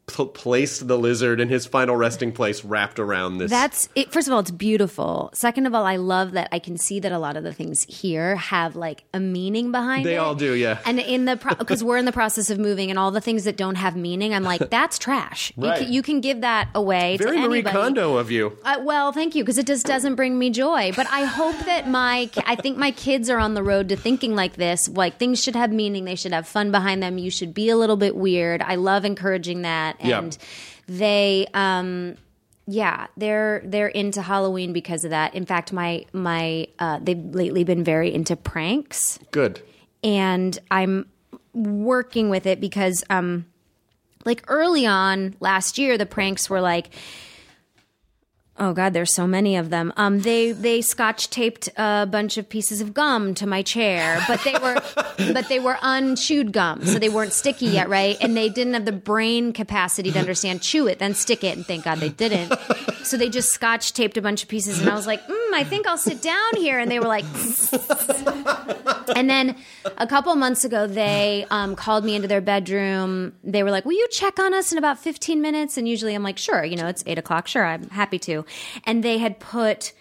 pl- 0.08 0.28
placed 0.28 0.88
the 0.88 0.98
lizard 0.98 1.40
in 1.40 1.50
his 1.50 1.66
final 1.66 1.96
resting 1.96 2.32
place, 2.32 2.64
wrapped 2.64 3.00
around 3.00 3.38
this. 3.38 3.50
That's 3.50 3.90
it. 3.96 4.12
First 4.12 4.28
of 4.28 4.34
all, 4.34 4.40
it's 4.40 4.52
beautiful. 4.52 5.30
Second 5.34 5.66
of 5.66 5.74
all, 5.74 5.86
I 5.86 5.96
love 5.96 6.32
that 6.34 6.50
I 6.52 6.60
can 6.60 6.78
see 6.78 7.00
that 7.00 7.12
a 7.12 7.20
lot 7.20 7.38
of 7.38 7.44
the 7.44 7.54
things 7.54 7.84
here 7.84 8.36
have 8.36 8.76
like 8.76 9.04
a 9.14 9.20
meaning 9.20 9.72
behind 9.72 10.06
it. 10.06 10.10
They 10.10 10.18
all 10.18 10.36
do, 10.36 10.54
yeah. 10.54 10.80
And 10.86 11.00
in 11.00 11.26
the 11.26 11.36
because 11.60 11.84
we're 11.84 11.98
in 11.98 12.06
the 12.06 12.12
process 12.12 12.50
of 12.50 12.60
moving, 12.60 12.90
and 12.90 13.00
all 13.00 13.12
the 13.12 13.22
things 13.22 13.46
that 13.46 13.58
don't 13.58 13.76
have 13.76 13.96
meaning, 13.96 14.34
I'm 14.34 14.44
like, 14.44 14.70
that's 14.70 14.98
trash. 14.98 15.54
Right. 15.56 15.80
You, 15.80 15.86
can, 15.86 15.94
you 15.94 16.02
can 16.02 16.22
give 16.22 16.42
that 16.42 16.70
away 16.76 17.18
very 17.18 17.38
to 17.38 17.48
Marie 17.48 17.60
anybody. 17.60 17.76
Kondo 17.76 18.18
of 18.18 18.32
you. 18.32 18.58
Uh, 18.64 18.78
well, 18.82 19.12
thank 19.12 19.36
you, 19.36 19.44
because 19.44 19.58
it 19.58 19.68
just 19.68 19.86
doesn't 19.86 20.16
bring 20.16 20.38
me 20.38 20.50
joy. 20.50 20.92
But 20.96 21.08
I 21.10 21.26
hope 21.26 21.58
that 21.66 21.88
my, 21.88 22.30
I 22.46 22.56
think 22.56 22.78
my 22.78 22.92
kids 22.92 23.30
are 23.30 23.40
on 23.40 23.54
the 23.54 23.64
road 23.64 23.90
to 23.90 23.96
thinking 23.96 24.36
like 24.36 24.54
this. 24.54 24.90
Like 24.90 25.18
things 25.18 25.42
should 25.42 25.56
have 25.56 25.72
meaning. 25.72 26.06
They 26.06 26.16
should 26.16 26.34
have 26.34 26.48
fun 26.48 26.72
behind 26.72 27.02
them. 27.02 27.18
You 27.18 27.30
should 27.30 27.54
be 27.54 27.70
a 27.70 27.78
little 27.78 27.98
bit 27.98 28.16
weird. 28.16 28.62
I 28.62 28.76
love 28.76 29.06
encouraging 29.06 29.64
that. 29.64 29.93
Yeah. 30.02 30.20
And 30.20 30.38
they, 30.88 31.48
um, 31.54 32.16
yeah, 32.66 33.08
they're 33.18 33.62
they're 33.66 33.88
into 33.88 34.22
Halloween 34.22 34.72
because 34.72 35.04
of 35.04 35.10
that. 35.10 35.36
In 35.36 35.46
fact, 35.46 35.74
my 35.74 36.06
my 36.14 36.68
uh, 36.80 37.00
they've 37.02 37.18
lately 37.18 37.64
been 37.64 37.84
very 37.84 38.14
into 38.14 38.36
pranks 38.36 39.20
Good. 39.32 39.62
and 40.04 40.58
I'm 40.72 41.10
working 41.54 42.30
with 42.30 42.46
it 42.48 42.60
because 42.60 43.04
um 43.10 43.46
like 44.26 44.44
early 44.48 44.86
on 44.88 45.36
last 45.40 45.78
year 45.78 45.98
the 45.98 46.06
pranks 46.06 46.50
were 46.50 46.62
like 46.62 46.90
Oh 48.60 48.72
God, 48.74 48.94
there's 48.94 49.14
so 49.16 49.26
many 49.26 49.56
of 49.56 49.72
them. 49.72 49.92
Um, 49.98 50.20
they 50.20 50.52
they 50.52 50.82
scotch 50.82 51.32
taped 51.32 51.70
a 51.76 52.08
bunch 52.10 52.38
of 52.38 52.48
pieces 52.48 52.82
of 52.82 52.94
gum 52.94 53.34
to 53.36 53.48
my 53.48 53.64
chair, 53.64 54.24
but 54.28 54.44
they 54.44 54.54
were 54.54 54.80
but 55.34 55.50
they 55.50 55.60
were 55.60 55.78
unchewed 55.82 56.52
gum, 56.52 56.86
so 56.86 57.00
they 57.00 57.10
weren't 57.10 57.34
sticky 57.34 57.66
yet, 57.68 57.90
right? 57.90 58.16
And 58.22 58.38
they 58.38 58.50
didn't 58.50 58.76
have 58.76 58.86
the 58.86 58.92
brain 58.92 59.54
capacity 59.54 60.12
to 60.12 60.20
understand 60.20 60.62
chew 60.62 60.88
it, 60.88 61.00
then 61.00 61.16
stick 61.16 61.44
it, 61.44 61.58
and 61.58 61.66
thank 61.66 61.86
God 61.86 61.98
they 61.98 62.10
didn't. 62.10 62.54
So 63.06 63.18
they 63.18 63.30
just 63.30 63.50
scotch 63.50 63.94
taped 63.94 64.18
a 64.18 64.22
bunch 64.22 64.44
of 64.44 64.50
pieces, 64.50 64.80
and 64.80 64.90
I 64.90 64.96
was 64.96 65.08
like, 65.08 65.26
mm, 65.28 65.54
I 65.54 65.64
think 65.64 65.88
I'll 65.88 65.98
sit 65.98 66.22
down 66.22 66.56
here, 66.58 66.80
and 66.80 66.90
they 66.90 67.00
were 67.00 67.08
like, 67.08 67.26
and 69.16 69.30
then 69.30 69.56
a 69.98 70.08
couple 70.08 70.36
months 70.36 70.64
ago, 70.64 70.88
they 70.88 71.46
um, 71.52 71.76
called 71.76 72.04
me 72.06 72.16
into 72.16 72.28
their 72.28 72.42
bedroom. 72.42 73.34
They 73.44 73.64
were 73.64 73.72
like, 73.72 73.86
Will 73.86 73.94
you 73.94 74.08
check 74.12 74.40
on 74.40 74.54
us 74.54 74.72
in 74.72 74.78
about 74.78 75.00
15 75.00 75.42
minutes? 75.42 75.78
And 75.78 75.88
usually 75.88 76.16
I'm 76.16 76.24
like, 76.24 76.38
Sure, 76.38 76.64
you 76.64 76.76
know, 76.76 76.88
it's 76.88 77.04
eight 77.06 77.18
o'clock. 77.18 77.48
Sure, 77.48 77.66
I'm 77.66 77.90
happy 77.90 78.20
to. 78.20 78.46
And 78.86 79.04
they 79.04 79.18
had 79.18 79.40
put 79.40 79.94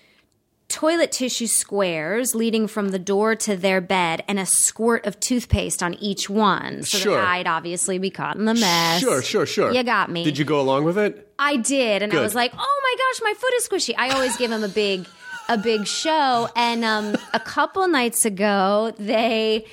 toilet 0.72 1.12
tissue 1.12 1.46
squares 1.46 2.34
leading 2.34 2.66
from 2.66 2.88
the 2.88 2.98
door 2.98 3.36
to 3.36 3.56
their 3.56 3.80
bed 3.80 4.24
and 4.26 4.38
a 4.38 4.46
squirt 4.46 5.04
of 5.06 5.20
toothpaste 5.20 5.82
on 5.82 5.94
each 5.94 6.30
one. 6.30 6.82
So 6.82 6.96
Sure. 6.98 7.16
that 7.16 7.28
I'd 7.28 7.46
obviously 7.46 7.98
be 7.98 8.08
caught 8.10 8.36
in 8.36 8.46
the 8.46 8.54
mess. 8.54 9.00
Sure, 9.00 9.20
sure, 9.22 9.44
sure. 9.46 9.70
You 9.72 9.82
got 9.82 10.10
me. 10.10 10.24
Did 10.24 10.38
you 10.38 10.44
go 10.46 10.60
along 10.60 10.84
with 10.84 10.96
it? 10.96 11.28
I 11.38 11.56
did, 11.56 12.02
and 12.02 12.12
I 12.12 12.20
was 12.20 12.34
like, 12.34 12.52
"Oh 12.56 12.80
my 12.82 12.94
gosh, 12.98 13.20
my 13.22 13.34
foot 13.34 13.52
is 13.58 13.68
squishy." 13.68 13.94
I 13.98 14.10
always 14.10 14.36
give 14.36 14.50
him 14.50 14.64
a 14.64 14.68
big, 14.68 15.06
a 15.48 15.58
big 15.58 15.86
show. 15.86 16.48
And 16.56 16.84
um, 16.84 17.16
a 17.34 17.40
couple 17.40 17.86
nights 17.88 18.24
ago, 18.24 18.92
they, 18.98 19.66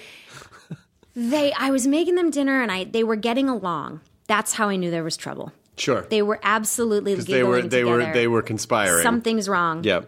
they, 1.15 1.53
I 1.53 1.69
was 1.71 1.87
making 1.87 2.15
them 2.15 2.29
dinner, 2.31 2.61
and 2.61 2.71
I 2.71 2.83
they 2.85 3.03
were 3.03 3.15
getting 3.15 3.49
along. 3.49 4.01
That's 4.27 4.53
how 4.53 4.69
I 4.69 4.75
knew 4.75 4.91
there 4.91 5.03
was 5.03 5.17
trouble. 5.17 5.51
Sure. 5.77 6.01
They 6.09 6.21
were 6.21 6.39
absolutely 6.43 7.15
giggling 7.15 7.31
they 7.37 7.43
were 7.43 7.61
they 7.61 7.79
together. 7.81 7.85
were 8.07 8.13
they 8.13 8.27
were 8.27 8.41
conspiring. 8.41 9.01
Something's 9.03 9.47
wrong. 9.47 9.83
Yeah. 9.83 10.01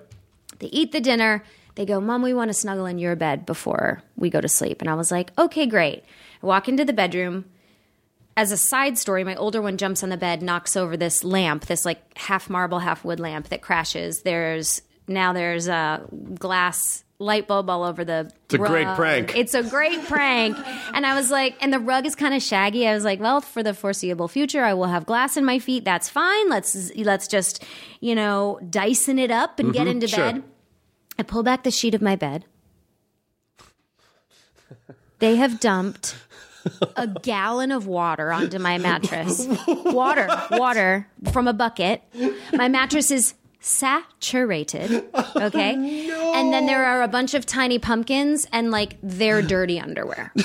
They 0.62 0.68
eat 0.68 0.94
the 0.94 1.02
dinner. 1.02 1.44
They 1.76 1.86
go, 1.86 2.00
Mom, 2.00 2.22
we 2.22 2.34
want 2.34 2.48
to 2.50 2.54
snuggle 2.54 2.86
in 2.86 2.98
your 2.98 3.16
bed 3.16 3.46
before 3.46 4.02
we 4.16 4.30
go 4.30 4.40
to 4.42 4.48
sleep. 4.48 4.82
And 4.82 4.90
I 4.90 4.94
was 4.96 5.12
like, 5.12 5.32
Okay, 5.38 5.66
great. 5.66 6.04
I 6.42 6.46
walk 6.46 6.68
into 6.70 6.86
the 6.86 6.94
bedroom. 6.94 7.46
As 8.38 8.52
a 8.54 8.58
side 8.58 8.98
story, 8.98 9.26
my 9.26 9.36
older 9.36 9.62
one 9.62 9.78
jumps 9.78 10.04
on 10.04 10.10
the 10.10 10.16
bed, 10.18 10.42
knocks 10.42 10.78
over 10.78 10.96
this 10.96 11.24
lamp, 11.24 11.66
this 11.66 11.84
like 11.86 12.18
half 12.18 12.50
marble, 12.50 12.80
half 12.80 13.04
wood 13.04 13.20
lamp 13.20 13.50
that 13.50 13.62
crashes. 13.62 14.22
There's 14.22 14.82
now 15.08 15.34
there's 15.34 15.68
a 15.68 16.06
glass 16.40 17.04
light 17.20 17.48
bulb 17.48 17.70
all 17.70 17.84
over 17.84 18.04
the. 18.06 18.32
It's 18.46 18.54
a 18.56 18.58
great 18.58 18.88
prank. 18.96 19.36
It's 19.38 19.54
a 19.54 19.62
great 19.64 20.04
prank. 20.06 20.58
And 20.94 21.06
I 21.06 21.14
was 21.16 21.30
like, 21.32 21.56
and 21.62 21.72
the 21.72 21.80
rug 21.80 22.06
is 22.06 22.16
kind 22.16 22.34
of 22.34 22.42
shaggy. 22.44 22.86
I 22.88 22.94
was 22.94 23.06
like, 23.06 23.20
well, 23.22 23.40
for 23.42 23.64
the 23.64 23.74
foreseeable 23.74 24.28
future, 24.28 24.64
I 24.64 24.74
will 24.74 24.88
have 24.88 25.06
glass 25.06 25.38
in 25.38 25.46
my 25.46 25.58
feet. 25.60 25.86
That's 25.86 26.10
fine. 26.10 26.50
Let's 26.50 26.94
let's 26.98 27.28
just, 27.28 27.64
you 28.02 28.14
know, 28.16 28.60
Dyson 28.70 29.20
it 29.20 29.32
up 29.32 29.60
and 29.60 29.72
get 29.74 29.88
into 29.88 30.08
Mm-hmm. 30.08 30.16
sure. 30.16 30.32
bed. 30.34 30.44
I 31.22 31.24
pull 31.24 31.44
back 31.44 31.62
the 31.62 31.70
sheet 31.70 31.94
of 31.94 32.02
my 32.02 32.16
bed. 32.16 32.46
They 35.20 35.36
have 35.36 35.60
dumped 35.60 36.16
a 36.96 37.06
gallon 37.06 37.72
of 37.72 37.86
water 37.86 38.34
onto 38.34 38.58
my 38.58 38.80
mattress. 38.80 39.46
Water, 39.68 40.28
water 40.50 41.08
from 41.32 41.48
a 41.48 41.54
bucket. 41.54 42.02
My 42.54 42.70
mattress 42.70 43.12
is 43.12 43.36
saturated. 43.62 45.06
Okay. 45.42 45.76
No. 45.76 46.34
And 46.36 46.54
then 46.54 46.66
there 46.68 46.86
are 46.86 47.02
a 47.02 47.08
bunch 47.08 47.34
of 47.34 47.46
tiny 47.46 47.80
pumpkins 47.80 48.48
and 48.52 48.70
like 48.70 48.98
their 49.02 49.42
dirty 49.42 49.80
underwear. 49.80 50.32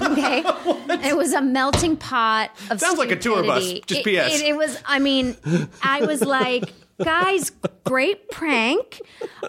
Okay. 0.00 0.42
It 1.08 1.16
was 1.16 1.32
a 1.32 1.40
melting 1.40 1.96
pot 1.96 2.50
of 2.70 2.78
Sounds 2.80 2.98
like 2.98 3.10
a 3.10 3.16
tour 3.16 3.42
bus. 3.42 3.64
stupidity. 3.66 3.84
Just 3.86 4.06
It- 4.06 4.30
PS. 4.30 4.42
It, 4.42 4.46
it 4.48 4.56
was, 4.56 4.82
I 4.84 4.98
mean, 4.98 5.36
I 5.82 6.04
was 6.04 6.22
like, 6.22 6.72
guys, 7.02 7.50
great 7.84 8.28
prank. 8.30 9.00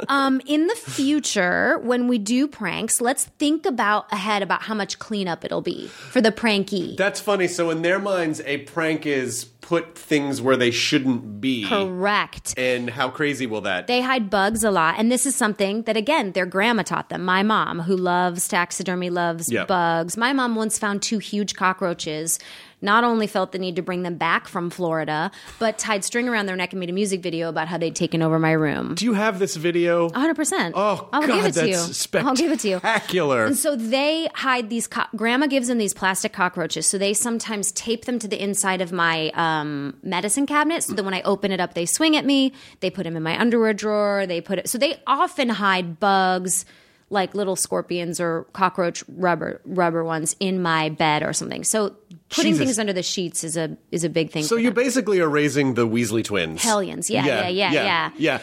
Um, 0.08 0.42
in 0.46 0.68
the 0.68 0.76
future, 0.76 1.80
when 1.84 2.08
we 2.08 2.18
do 2.18 2.48
pranks, 2.48 3.02
let's 3.02 3.26
think 3.26 3.66
about 3.66 4.12
ahead 4.12 4.42
about 4.42 4.64
how 4.64 4.74
much 4.74 5.00
cleanup 5.00 5.44
it'll 5.44 5.62
be 5.62 5.88
for 5.88 6.22
the 6.22 6.32
pranky. 6.32 6.96
That's 6.98 7.20
funny. 7.20 7.48
So 7.48 7.70
in 7.70 7.82
their 7.82 8.00
minds, 8.00 8.42
a 8.46 8.60
prank 8.60 9.06
is 9.06 9.46
put 9.68 9.98
things 9.98 10.42
where 10.42 10.56
they 10.56 10.72
shouldn't 10.72 11.42
be. 11.42 11.68
Correct. 11.68 12.54
And 12.58 12.90
how 12.90 13.10
crazy 13.10 13.46
will 13.46 13.60
that? 13.62 13.86
They 13.88 14.00
hide 14.00 14.30
bugs 14.30 14.64
a 14.64 14.72
lot. 14.72 14.96
And 14.98 15.12
this 15.12 15.26
is 15.26 15.36
something 15.36 15.82
that, 15.82 15.98
again, 15.98 16.32
their 16.32 16.46
grandma 16.46 16.84
taught 16.84 17.10
them. 17.10 17.26
My 17.26 17.44
mom, 17.44 17.82
who 17.82 17.98
loves 17.98 18.48
taxidermy, 18.48 19.10
loves 19.10 19.52
Yeah. 19.52 19.66
bugs. 19.66 20.16
My 20.16 20.32
mom 20.32 20.56
once 20.56 20.80
found 20.80 21.02
two 21.02 21.18
huge 21.18 21.56
cockroaches. 21.56 22.40
Not 22.80 23.04
only 23.04 23.26
felt 23.26 23.52
the 23.54 23.58
need 23.60 23.76
to 23.78 23.82
bring 23.82 24.04
them 24.04 24.16
back 24.18 24.48
from 24.48 24.70
Florida, 24.70 25.32
but 25.58 25.80
tied 25.80 26.04
string 26.04 26.30
around 26.30 26.46
their 26.46 26.56
neck 26.56 26.74
and 26.74 26.80
made 26.80 26.90
a 26.90 26.94
music 26.94 27.22
video 27.22 27.50
about 27.50 27.68
how 27.68 27.78
they'd 27.78 27.96
taken 27.96 28.22
over 28.22 28.38
my 28.38 28.52
room. 28.52 28.94
Do 28.96 29.06
you 29.06 29.14
have 29.14 29.40
this 29.40 29.56
video? 29.56 30.10
100%. 30.10 30.74
Oh, 30.76 31.10
I'll 31.12 31.22
God, 31.26 31.36
give 31.36 31.46
it 31.46 31.54
to 31.56 31.70
you. 31.70 32.20
I'll 32.28 32.36
give 32.36 32.52
it 32.52 32.60
to 32.60 32.70
you. 32.70 32.76
spectacular. 32.78 33.46
And 33.46 33.58
so 33.58 33.76
they 33.76 34.30
hide 34.36 34.70
these. 34.70 34.88
Co- 34.88 35.06
Grandma 35.16 35.48
gives 35.48 35.68
them 35.70 35.80
these 35.80 35.94
plastic 35.94 36.34
cockroaches. 36.34 36.86
So 36.86 36.98
they 37.00 37.14
sometimes 37.14 37.72
tape 37.72 38.06
them 38.06 38.20
to 38.20 38.28
the 38.28 38.42
inside 38.42 38.82
of 38.82 38.92
my 38.92 39.30
um, 39.34 39.98
medicine 40.04 40.46
cabinet. 40.46 40.84
So 40.84 40.94
that 40.94 41.04
when 41.04 41.14
I 41.16 41.22
open 41.24 41.52
it 41.52 41.60
up, 41.60 41.74
they 41.74 41.86
swing 41.88 42.16
at 42.16 42.26
me. 42.26 42.54
They 42.82 42.90
put 42.92 43.04
them 43.04 43.16
in 43.18 43.24
my 43.24 43.40
underwear 43.40 43.74
drawer. 43.74 44.26
They 44.28 44.40
put 44.42 44.60
it. 44.60 44.70
So 44.70 44.78
they 44.78 45.02
often 45.08 45.50
hide 45.50 46.00
bugs, 46.00 46.64
like 47.10 47.34
little 47.34 47.56
scorpions 47.56 48.20
or 48.20 48.46
cockroach 48.54 49.04
rubber 49.08 49.62
rubber 49.66 50.04
ones, 50.04 50.36
in 50.40 50.62
my 50.62 50.90
bed 50.90 51.24
or 51.24 51.34
something. 51.34 51.64
So 51.64 51.96
putting 52.30 52.54
Jesus. 52.54 52.66
things 52.66 52.80
under 52.80 52.94
the 52.94 53.04
sheets 53.04 53.44
is 53.44 53.56
a 53.58 53.78
is 53.92 54.04
a 54.04 54.10
big 54.10 54.32
thing. 54.32 54.44
so 54.44 54.56
you 54.56 54.70
them. 54.70 54.74
basically 54.74 55.20
are 55.20 55.30
raising 55.30 55.76
the 55.76 55.88
Weasley 55.88 56.24
twins. 56.24 56.64
Hellions. 56.64 57.10
Yeah, 57.10 57.26
yeah, 57.26 57.48
yeah, 57.48 57.72
yeah, 57.72 57.72
yeah. 57.74 58.12
yeah. 58.18 58.40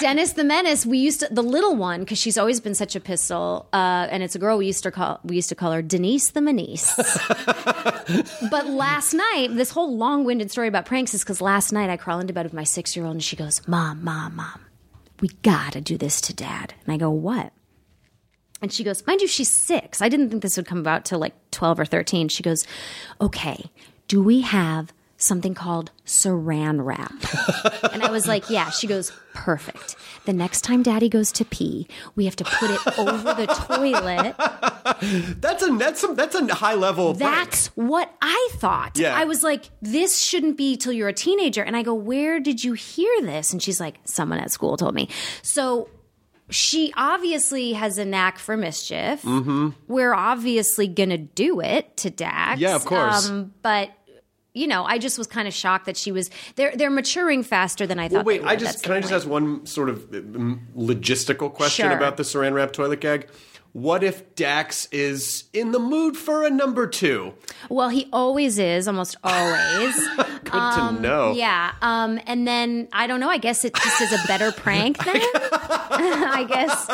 Dennis 0.00 0.32
the 0.32 0.44
Menace. 0.44 0.86
We 0.86 0.98
used 0.98 1.20
to 1.20 1.28
the 1.30 1.42
little 1.42 1.76
one 1.76 2.00
because 2.00 2.18
she's 2.18 2.38
always 2.38 2.60
been 2.60 2.74
such 2.74 2.96
a 2.96 3.00
pistol, 3.00 3.68
uh, 3.72 4.08
and 4.10 4.22
it's 4.22 4.34
a 4.34 4.38
girl. 4.38 4.56
We 4.56 4.66
used 4.66 4.82
to 4.84 4.90
call 4.90 5.20
we 5.22 5.36
used 5.36 5.50
to 5.50 5.54
call 5.54 5.72
her 5.72 5.82
Denise 5.82 6.30
the 6.30 6.40
Menace. 6.40 6.94
but 8.50 8.66
last 8.66 9.12
night, 9.12 9.48
this 9.52 9.70
whole 9.70 9.96
long 9.96 10.24
winded 10.24 10.50
story 10.50 10.68
about 10.68 10.86
pranks 10.86 11.12
is 11.14 11.22
because 11.22 11.40
last 11.40 11.72
night 11.72 11.90
I 11.90 11.96
crawl 11.96 12.20
into 12.20 12.32
bed 12.32 12.46
with 12.46 12.54
my 12.54 12.64
six 12.64 12.96
year 12.96 13.04
old 13.04 13.14
and 13.14 13.22
she 13.22 13.36
goes, 13.36 13.66
"Mom, 13.68 14.02
mom, 14.02 14.36
mom, 14.36 14.60
we 15.20 15.28
gotta 15.42 15.80
do 15.80 15.98
this 15.98 16.20
to 16.22 16.34
Dad." 16.34 16.72
And 16.84 16.94
I 16.94 16.96
go, 16.96 17.10
"What?" 17.10 17.52
And 18.62 18.72
she 18.72 18.84
goes, 18.84 19.06
mind 19.06 19.20
you, 19.20 19.26
she's 19.26 19.50
six. 19.50 20.00
I 20.00 20.08
didn't 20.08 20.30
think 20.30 20.42
this 20.42 20.56
would 20.56 20.66
come 20.66 20.78
about 20.78 21.04
till 21.04 21.18
like 21.18 21.34
12 21.50 21.80
or 21.80 21.84
13. 21.84 22.28
She 22.28 22.42
goes, 22.42 22.66
okay, 23.20 23.70
do 24.08 24.22
we 24.22 24.42
have 24.42 24.92
something 25.22 25.54
called 25.54 25.90
saran 26.04 26.84
wrap. 26.84 27.12
and 27.92 28.02
I 28.02 28.10
was 28.10 28.26
like, 28.26 28.50
yeah. 28.50 28.70
She 28.70 28.86
goes, 28.86 29.12
perfect. 29.34 29.96
The 30.24 30.32
next 30.32 30.62
time 30.62 30.82
daddy 30.82 31.08
goes 31.08 31.32
to 31.32 31.44
pee, 31.44 31.88
we 32.14 32.24
have 32.24 32.36
to 32.36 32.44
put 32.44 32.70
it 32.70 32.98
over 32.98 33.34
the 33.34 33.46
toilet. 33.46 34.34
That's 35.40 35.62
a 35.62 35.76
that's 35.76 36.00
some 36.00 36.14
that's 36.14 36.34
a 36.34 36.54
high 36.54 36.74
level. 36.74 37.14
That's 37.14 37.68
what 37.68 38.12
I 38.20 38.50
thought. 38.54 38.98
Yeah. 38.98 39.16
I 39.16 39.24
was 39.24 39.42
like, 39.42 39.70
this 39.80 40.22
shouldn't 40.22 40.56
be 40.56 40.76
till 40.76 40.92
you're 40.92 41.08
a 41.08 41.12
teenager. 41.14 41.62
And 41.62 41.76
I 41.76 41.82
go, 41.82 41.94
where 41.94 42.40
did 42.40 42.62
you 42.62 42.74
hear 42.74 43.22
this? 43.22 43.52
And 43.52 43.62
she's 43.62 43.80
like, 43.80 43.96
someone 44.04 44.38
at 44.38 44.50
school 44.50 44.76
told 44.76 44.94
me. 44.94 45.08
So 45.42 45.88
she 46.52 46.92
obviously 46.96 47.72
has 47.72 47.98
a 47.98 48.04
knack 48.04 48.38
for 48.38 48.56
mischief. 48.56 49.22
Mm-hmm. 49.22 49.70
We're 49.88 50.14
obviously 50.14 50.86
going 50.86 51.10
to 51.10 51.18
do 51.18 51.60
it 51.60 51.96
to 51.98 52.10
Dax. 52.10 52.60
Yeah, 52.60 52.76
of 52.76 52.84
course. 52.84 53.28
Um, 53.28 53.52
but. 53.62 53.90
You 54.54 54.66
know, 54.66 54.84
I 54.84 54.98
just 54.98 55.16
was 55.16 55.26
kind 55.26 55.48
of 55.48 55.54
shocked 55.54 55.86
that 55.86 55.96
she 55.96 56.12
was. 56.12 56.28
They're 56.56 56.76
they're 56.76 56.90
maturing 56.90 57.42
faster 57.42 57.86
than 57.86 57.98
I 57.98 58.08
thought. 58.08 58.16
Well, 58.16 58.24
wait, 58.26 58.42
they 58.42 58.48
I 58.48 58.54
just 58.54 58.72
That's 58.74 58.82
can 58.82 58.92
I 58.92 59.00
just 59.00 59.10
point. 59.10 59.22
ask 59.22 59.26
one 59.26 59.64
sort 59.64 59.88
of 59.88 60.14
um, 60.14 60.68
logistical 60.76 61.50
question 61.50 61.86
Sure. 61.86 61.96
about 61.96 62.18
the 62.18 62.22
saran 62.22 62.52
wrap 62.52 62.70
toilet 62.74 63.00
gag? 63.00 63.28
What 63.74 64.04
if 64.04 64.34
Dax 64.34 64.86
is 64.92 65.44
in 65.54 65.72
the 65.72 65.78
mood 65.78 66.14
for 66.14 66.44
a 66.44 66.50
number 66.50 66.86
two? 66.86 67.32
Well, 67.70 67.88
he 67.88 68.06
always 68.12 68.58
is, 68.58 68.86
almost 68.86 69.16
always. 69.24 70.08
Good 70.44 70.52
to 70.52 70.92
know. 71.00 71.32
Yeah. 71.32 71.72
Um, 71.80 72.20
and 72.26 72.46
then 72.46 72.88
I 72.92 73.06
don't 73.06 73.18
know. 73.20 73.30
I 73.30 73.38
guess 73.38 73.64
it 73.64 73.74
just 73.74 74.00
is 74.02 74.12
a 74.12 74.26
better 74.26 74.52
prank 74.52 74.98
then. 75.04 75.16
I 75.94 76.44
guess. 76.46 76.86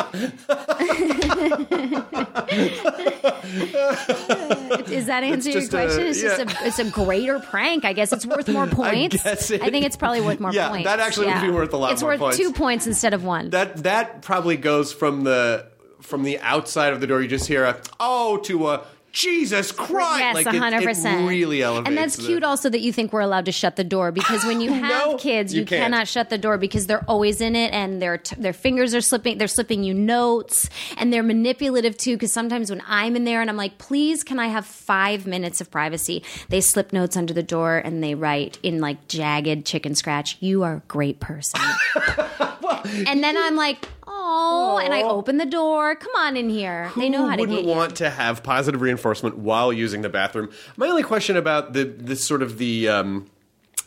Does 4.87 5.07
that 5.07 5.23
answer 5.25 5.51
your 5.51 5.61
just 5.61 5.73
a- 5.73 5.77
question? 5.77 6.07
it's 6.07 6.21
just 6.21 6.41
a 6.41 6.67
it's 6.67 6.79
a 6.79 6.85
greater 6.91 7.39
prank. 7.41 7.85
I 7.85 7.93
guess 7.93 8.13
it's 8.13 8.27
worth 8.27 8.49
more 8.49 8.67
points. 8.67 9.23
guess 9.23 9.51
it- 9.51 9.63
I 9.63 9.71
think 9.71 9.85
it's 9.85 9.97
probably 9.97 10.21
worth 10.21 10.41
more 10.41 10.53
Yeah, 10.53 10.69
points. 10.69 10.85
that 10.85 11.01
actually 11.01 11.27
would 11.27 11.41
be 11.43 11.51
worth 11.51 11.73
a 11.73 11.77
lot 11.77 11.87
more. 11.89 11.93
It's 11.93 12.03
worth 12.03 12.21
points. 12.21 12.37
two 12.37 12.53
points 12.53 12.87
instead 12.87 13.15
of 13.15 13.25
one. 13.25 13.51
That 13.51 13.83
that 13.83 14.23
probably 14.23 14.57
goes 14.57 14.93
from 14.93 15.25
the 15.25 15.67
from 16.09 16.23
the 16.25 16.39
outside 16.41 16.93
of 16.93 17.01
the 17.01 17.07
door. 17.07 17.23
You 17.23 17.29
just 17.29 17.47
hear 17.47 17.65
a 17.65 17.81
oh 18.01 18.39
to 18.39 18.69
a 18.69 18.87
Jesus 19.11 19.73
Christ! 19.73 20.21
Yes, 20.21 20.35
like 20.35 20.47
hundred 20.55 20.85
percent. 20.85 21.27
really 21.27 21.63
elevates. 21.63 21.89
and 21.89 21.97
that's 21.97 22.17
the- 22.17 22.27
cute. 22.27 22.45
Also, 22.45 22.69
that 22.69 22.81
you 22.81 22.93
think 22.93 23.11
we're 23.13 23.23
allowed 23.23 23.47
to 23.47 23.53
shut 23.53 23.75
the 23.77 23.83
door 23.83 24.13
because 24.13 24.45
when 24.45 24.61
you 24.61 24.71
have 24.83 24.83
No, 25.07 25.17
kids, 25.17 25.55
you 25.55 25.61
you, 25.61 25.67
cannot 25.67 26.07
shut 26.07 26.29
the 26.29 26.37
door 26.37 26.59
because 26.59 26.87
they're 26.87 27.05
always 27.09 27.41
in 27.41 27.57
it, 27.57 27.73
and 27.73 28.03
their 28.03 28.19
t- 28.19 28.37
their 28.39 28.53
fingers 28.53 28.95
are 28.95 29.01
slipping. 29.01 29.39
They're 29.39 29.49
slipping 29.49 29.83
you 29.83 29.95
notes, 29.95 30.69
and 30.99 31.11
they're 31.11 31.23
manipulative 31.23 31.97
too. 31.97 32.17
Because 32.17 32.33
sometimes 32.33 32.69
when 32.71 32.83
I'm 32.87 33.17
in 33.17 33.25
there 33.25 33.41
and 33.41 33.49
I'm 33.49 33.57
like, 33.57 33.79
"Please, 33.79 34.23
can 34.23 34.39
I 34.39 34.49
have 34.49 34.67
five 34.67 35.27
minutes 35.27 35.63
of 35.63 35.71
privacy?" 35.71 36.23
They 36.51 36.61
slip 36.61 36.93
notes 36.93 37.17
under 37.17 37.33
the 37.33 37.43
door 37.43 37.79
and 37.79 38.05
they 38.05 38.15
write 38.15 38.59
in 38.63 38.79
like 38.81 39.09
jagged 39.09 39.65
chicken 39.65 39.95
scratch, 39.95 40.37
"You 40.41 40.65
are 40.65 40.75
a 40.75 40.83
great 40.87 41.19
person." 41.19 41.61
and 43.07 43.25
then 43.25 43.37
I'm 43.39 43.57
like, 43.57 43.89
"Oh," 44.31 44.79
and 44.79 44.93
I 44.95 45.03
open 45.03 45.39
the 45.39 45.47
door. 45.47 45.95
Come 45.97 46.13
on 46.17 46.37
in 46.37 46.49
here. 46.51 46.91
they 46.97 47.09
know 47.09 47.27
how 47.27 47.37
to 47.37 47.47
get 47.47 47.65
you. 47.65 47.69
want 47.69 47.97
to 47.97 48.11
have 48.11 48.43
positive 48.43 48.81
reinforcement 48.81 49.39
while 49.39 49.73
using 49.73 50.03
the 50.03 50.09
bathroom. 50.09 50.51
My 50.77 50.89
only 50.89 51.03
question 51.03 51.37
about 51.37 51.73
the 51.73 51.85
this 51.85 52.25
sort 52.25 52.43
of 52.43 52.59
the 52.59 52.89
um, 52.89 53.27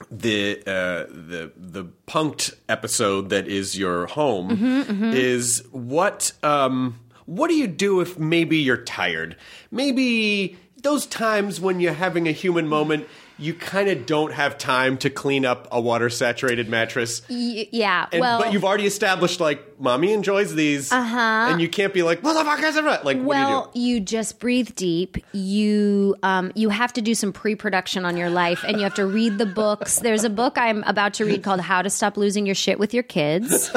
the 0.09 0.59
uh, 0.65 1.05
the 1.09 1.51
the 1.55 1.85
punked 2.07 2.53
episode 2.67 3.29
that 3.29 3.47
is 3.47 3.77
your 3.77 4.07
home 4.07 4.49
Mm-hmm, 4.57 5.11
is 5.13 5.63
what 5.71 6.31
um, 6.43 6.99
what 7.25 7.47
do 7.49 7.53
you 7.55 7.67
do 7.67 7.99
if 8.01 8.17
maybe 8.17 8.57
you're 8.57 8.83
tired? 8.83 9.35
Maybe 9.69 10.57
those 10.81 11.05
times 11.05 11.61
when 11.61 11.79
you're 11.79 11.93
having 11.93 12.27
a 12.27 12.31
human 12.31 12.67
moment. 12.67 13.07
You 13.37 13.55
kind 13.55 13.89
of 13.89 14.05
don't 14.05 14.33
have 14.33 14.59
time 14.59 14.97
to 14.99 15.09
clean 15.09 15.45
up 15.47 15.67
a 15.71 15.81
water 15.81 16.11
saturated 16.11 16.69
mattress. 16.69 17.23
Y- 17.27 17.67
yeah. 17.71 18.05
And, 18.11 18.21
well, 18.21 18.39
but 18.39 18.53
you've 18.53 18.63
already 18.63 18.85
established 18.85 19.39
like 19.39 19.70
mommy 19.81 20.13
enjoys 20.13 20.53
these, 20.55 20.91
uh-huh. 20.91 21.47
and 21.51 21.59
you 21.61 21.67
can't 21.67 21.93
be 21.93 22.03
like, 22.03 22.21
"What 22.23 22.33
the 22.33 22.45
fuck 22.45 22.61
is 22.63 22.75
it?" 22.77 22.83
Like, 22.83 23.03
what 23.03 23.13
do 23.13 23.17
you 23.17 23.23
do? 23.23 23.25
Well, 23.25 23.71
you, 23.73 23.99
just 23.99 24.39
breathe 24.39 24.75
deep. 24.75 25.17
You 25.33 26.15
um, 26.23 26.51
you 26.55 26.69
have 26.69 26.93
to 26.93 27.01
do 27.01 27.13
some 27.15 27.33
pre-production 27.33 28.05
on 28.05 28.15
your 28.15 28.29
life, 28.29 28.63
and 28.65 28.77
you 28.77 28.83
have 28.83 28.95
to 28.95 29.05
read 29.05 29.37
the 29.37 29.45
books. 29.45 29.99
There's 29.99 30.23
a 30.23 30.29
book 30.29 30.57
I'm 30.57 30.83
about 30.83 31.13
to 31.15 31.25
read 31.25 31.43
called 31.43 31.59
"How 31.61 31.81
to 31.81 31.89
Stop 31.89 32.15
Losing 32.17 32.45
Your 32.45 32.55
Shit 32.55 32.79
with 32.79 32.93
Your 32.93 33.03
Kids." 33.03 33.69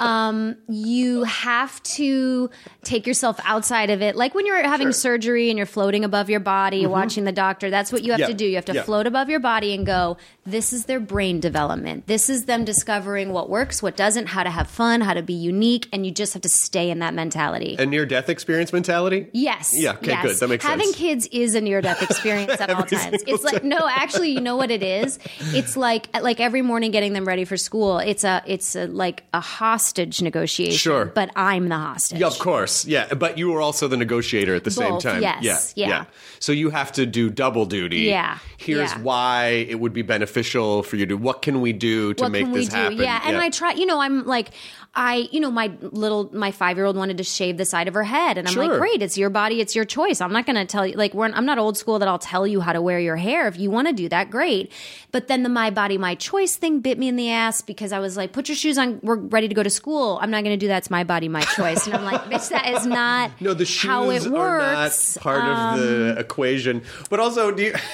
Um, 0.00 0.56
you 0.68 1.22
have 1.22 1.80
to 1.84 2.50
take 2.82 3.06
yourself 3.06 3.38
outside 3.44 3.90
of 3.90 4.02
it, 4.02 4.16
like 4.16 4.34
when 4.34 4.44
you're 4.44 4.60
having 4.62 4.92
surgery 4.92 5.50
and 5.50 5.56
you're 5.56 5.66
floating 5.66 6.04
above 6.04 6.28
your 6.28 6.40
body, 6.40 6.78
you're 6.78 6.90
watching 6.90 7.22
the 7.24 7.32
doctor. 7.32 7.70
That's 7.70 7.92
what 7.92 8.02
you 8.02 8.10
have 8.10 8.14
Mm-hmm. 8.14 8.20
Yeah. 8.22 8.26
to 8.28 8.34
do. 8.34 8.46
You 8.46 8.54
have 8.56 8.64
to 8.66 8.74
Yeah. 8.74 8.82
float 8.82 9.06
above 9.06 9.28
your 9.28 9.40
body 9.40 9.74
and 9.74 9.84
go. 9.86 10.16
This 10.46 10.72
is 10.72 10.86
their 10.86 11.00
brain 11.00 11.40
development. 11.40 12.06
This 12.06 12.28
is 12.30 12.44
them 12.46 12.64
discovering 12.64 13.32
what 13.32 13.48
works, 13.50 13.82
what 13.82 13.96
doesn't, 13.96 14.26
how 14.26 14.42
to 14.44 14.50
have 14.50 14.68
fun, 14.68 15.00
how 15.00 15.14
to 15.14 15.22
be 15.22 15.33
unique, 15.34 15.88
and 15.92 16.04
you 16.06 16.12
just 16.12 16.32
have 16.34 16.42
to 16.42 16.48
stay 16.48 16.90
in 16.90 17.00
that 17.00 17.14
mentality. 17.14 17.76
a 17.78 17.86
near 17.86 18.06
death 18.06 18.28
experience 18.28 18.72
mentality? 18.72 19.28
Yes. 19.32 19.72
Yeah, 19.72 19.92
okay, 19.92 20.08
yes. 20.08 20.22
good. 20.22 20.36
That 20.36 20.48
makes 20.48 20.64
Having 20.64 20.86
sense. 20.86 20.96
Having 20.96 21.08
kids 21.08 21.28
is 21.32 21.54
a 21.54 21.60
near 21.60 21.80
death 21.80 22.02
experience 22.10 22.60
at 22.60 22.70
all 22.70 22.82
times. 22.84 23.22
It's 23.26 23.44
like 23.44 23.64
no, 23.64 23.78
actually, 23.88 24.30
you 24.30 24.40
know 24.40 24.56
what 24.56 24.70
it 24.70 24.82
is? 24.82 25.18
It's 25.54 25.76
like 25.76 26.08
like 26.22 26.40
every 26.40 26.62
morning 26.62 26.90
getting 26.90 27.12
them 27.12 27.24
ready 27.24 27.44
for 27.44 27.56
school. 27.56 27.98
It's 27.98 28.24
a 28.24 28.42
it's 28.46 28.76
a 28.76 28.86
like 28.86 29.24
a 29.32 29.40
hostage 29.40 30.22
negotiation. 30.22 30.76
Sure. 30.76 31.06
But 31.06 31.30
I'm 31.36 31.68
the 31.68 31.76
hostage. 31.76 32.20
Yeah, 32.20 32.26
of 32.26 32.38
course. 32.38 32.84
Yeah, 32.84 33.12
but 33.14 33.38
you 33.38 33.50
were 33.50 33.60
also 33.60 33.88
the 33.88 33.96
negotiator 33.96 34.54
at 34.54 34.64
the 34.64 34.70
same 34.70 34.98
time. 34.98 35.22
yes, 35.22 35.72
Yeah, 35.76 35.88
yeah. 35.88 36.04
So 36.38 36.52
you 36.52 36.70
have 36.70 36.92
to 36.92 37.06
do 37.06 37.30
double 37.30 37.66
duty. 37.66 38.00
Yeah, 38.02 38.38
Here's 38.58 38.92
yeah. 38.92 39.00
why 39.00 39.46
it 39.68 39.80
would 39.80 39.92
be 39.92 40.02
beneficial 40.02 40.82
for 40.82 40.96
you 40.96 41.06
to. 41.06 41.14
What 41.14 41.42
can 41.42 41.60
we 41.60 41.72
do 41.72 42.14
to 42.14 42.24
what 42.24 42.32
make 42.32 42.52
this 42.52 42.68
happen? 42.68 42.98
Yeah, 42.98 43.20
and 43.24 43.36
I 43.36 43.50
try. 43.50 43.72
You 43.72 43.86
know, 43.86 44.00
I'm 44.00 44.26
like, 44.26 44.50
I, 44.96 45.28
you 45.32 45.40
know, 45.40 45.50
my 45.50 45.72
little, 45.80 46.30
my 46.32 46.52
five 46.52 46.76
year 46.76 46.86
old 46.86 46.96
wanted 46.96 47.16
to 47.18 47.24
shave 47.24 47.56
the 47.56 47.64
side 47.64 47.88
of 47.88 47.94
her 47.94 48.04
head, 48.04 48.38
and 48.38 48.46
I'm 48.46 48.54
Sure. 48.54 48.68
like, 48.68 48.78
great, 48.78 49.02
it's 49.02 49.18
your 49.18 49.28
body, 49.28 49.60
it's 49.60 49.74
your 49.74 49.84
choice. 49.84 50.20
I'm 50.20 50.32
not 50.32 50.46
going 50.46 50.54
to 50.54 50.64
tell 50.64 50.86
you, 50.86 50.94
like, 50.94 51.14
we're, 51.14 51.26
I'm 51.26 51.44
not 51.44 51.58
old 51.58 51.76
school 51.76 51.98
that 51.98 52.06
I'll 52.06 52.18
tell 52.20 52.46
you 52.46 52.60
how 52.60 52.72
to 52.72 52.80
wear 52.80 53.00
your 53.00 53.16
hair. 53.16 53.48
If 53.48 53.58
you 53.58 53.70
want 53.72 53.88
to 53.88 53.92
do 53.92 54.08
that, 54.10 54.30
great. 54.30 54.70
But 55.10 55.26
then 55.26 55.42
the 55.42 55.48
my 55.48 55.70
body, 55.70 55.98
my 55.98 56.14
choice 56.14 56.54
thing 56.56 56.78
bit 56.78 56.96
me 56.98 57.08
in 57.08 57.16
the 57.16 57.30
ass 57.30 57.60
because 57.60 57.92
I 57.92 57.98
was 57.98 58.16
like, 58.16 58.32
put 58.32 58.48
your 58.48 58.54
shoes 58.56 58.78
on, 58.78 59.00
we're 59.02 59.16
ready 59.16 59.48
to 59.48 59.54
go 59.54 59.64
to 59.64 59.70
school. 59.70 60.18
I'm 60.22 60.30
not 60.30 60.44
going 60.44 60.58
to 60.58 60.64
do 60.64 60.68
that. 60.68 60.78
It's 60.78 60.90
my 60.90 61.02
body, 61.02 61.28
my 61.28 61.42
choice. 61.42 61.86
And 61.86 61.96
I'm 61.96 62.04
like, 62.04 62.22
bitch, 62.30 62.50
that 62.50 62.68
is 62.68 62.86
not 62.86 63.32
No, 63.40 63.52
the 63.52 63.64
shoes 63.64 63.90
how 63.90 64.10
it 64.10 64.24
are 64.26 64.30
works. 64.30 65.16
not 65.16 65.22
part 65.22 65.44
of 65.44 65.80
the 65.80 66.12
um, 66.12 66.18
equation. 66.18 66.82
But 67.10 67.18
also, 67.18 67.50
do 67.50 67.64
you? 67.64 67.74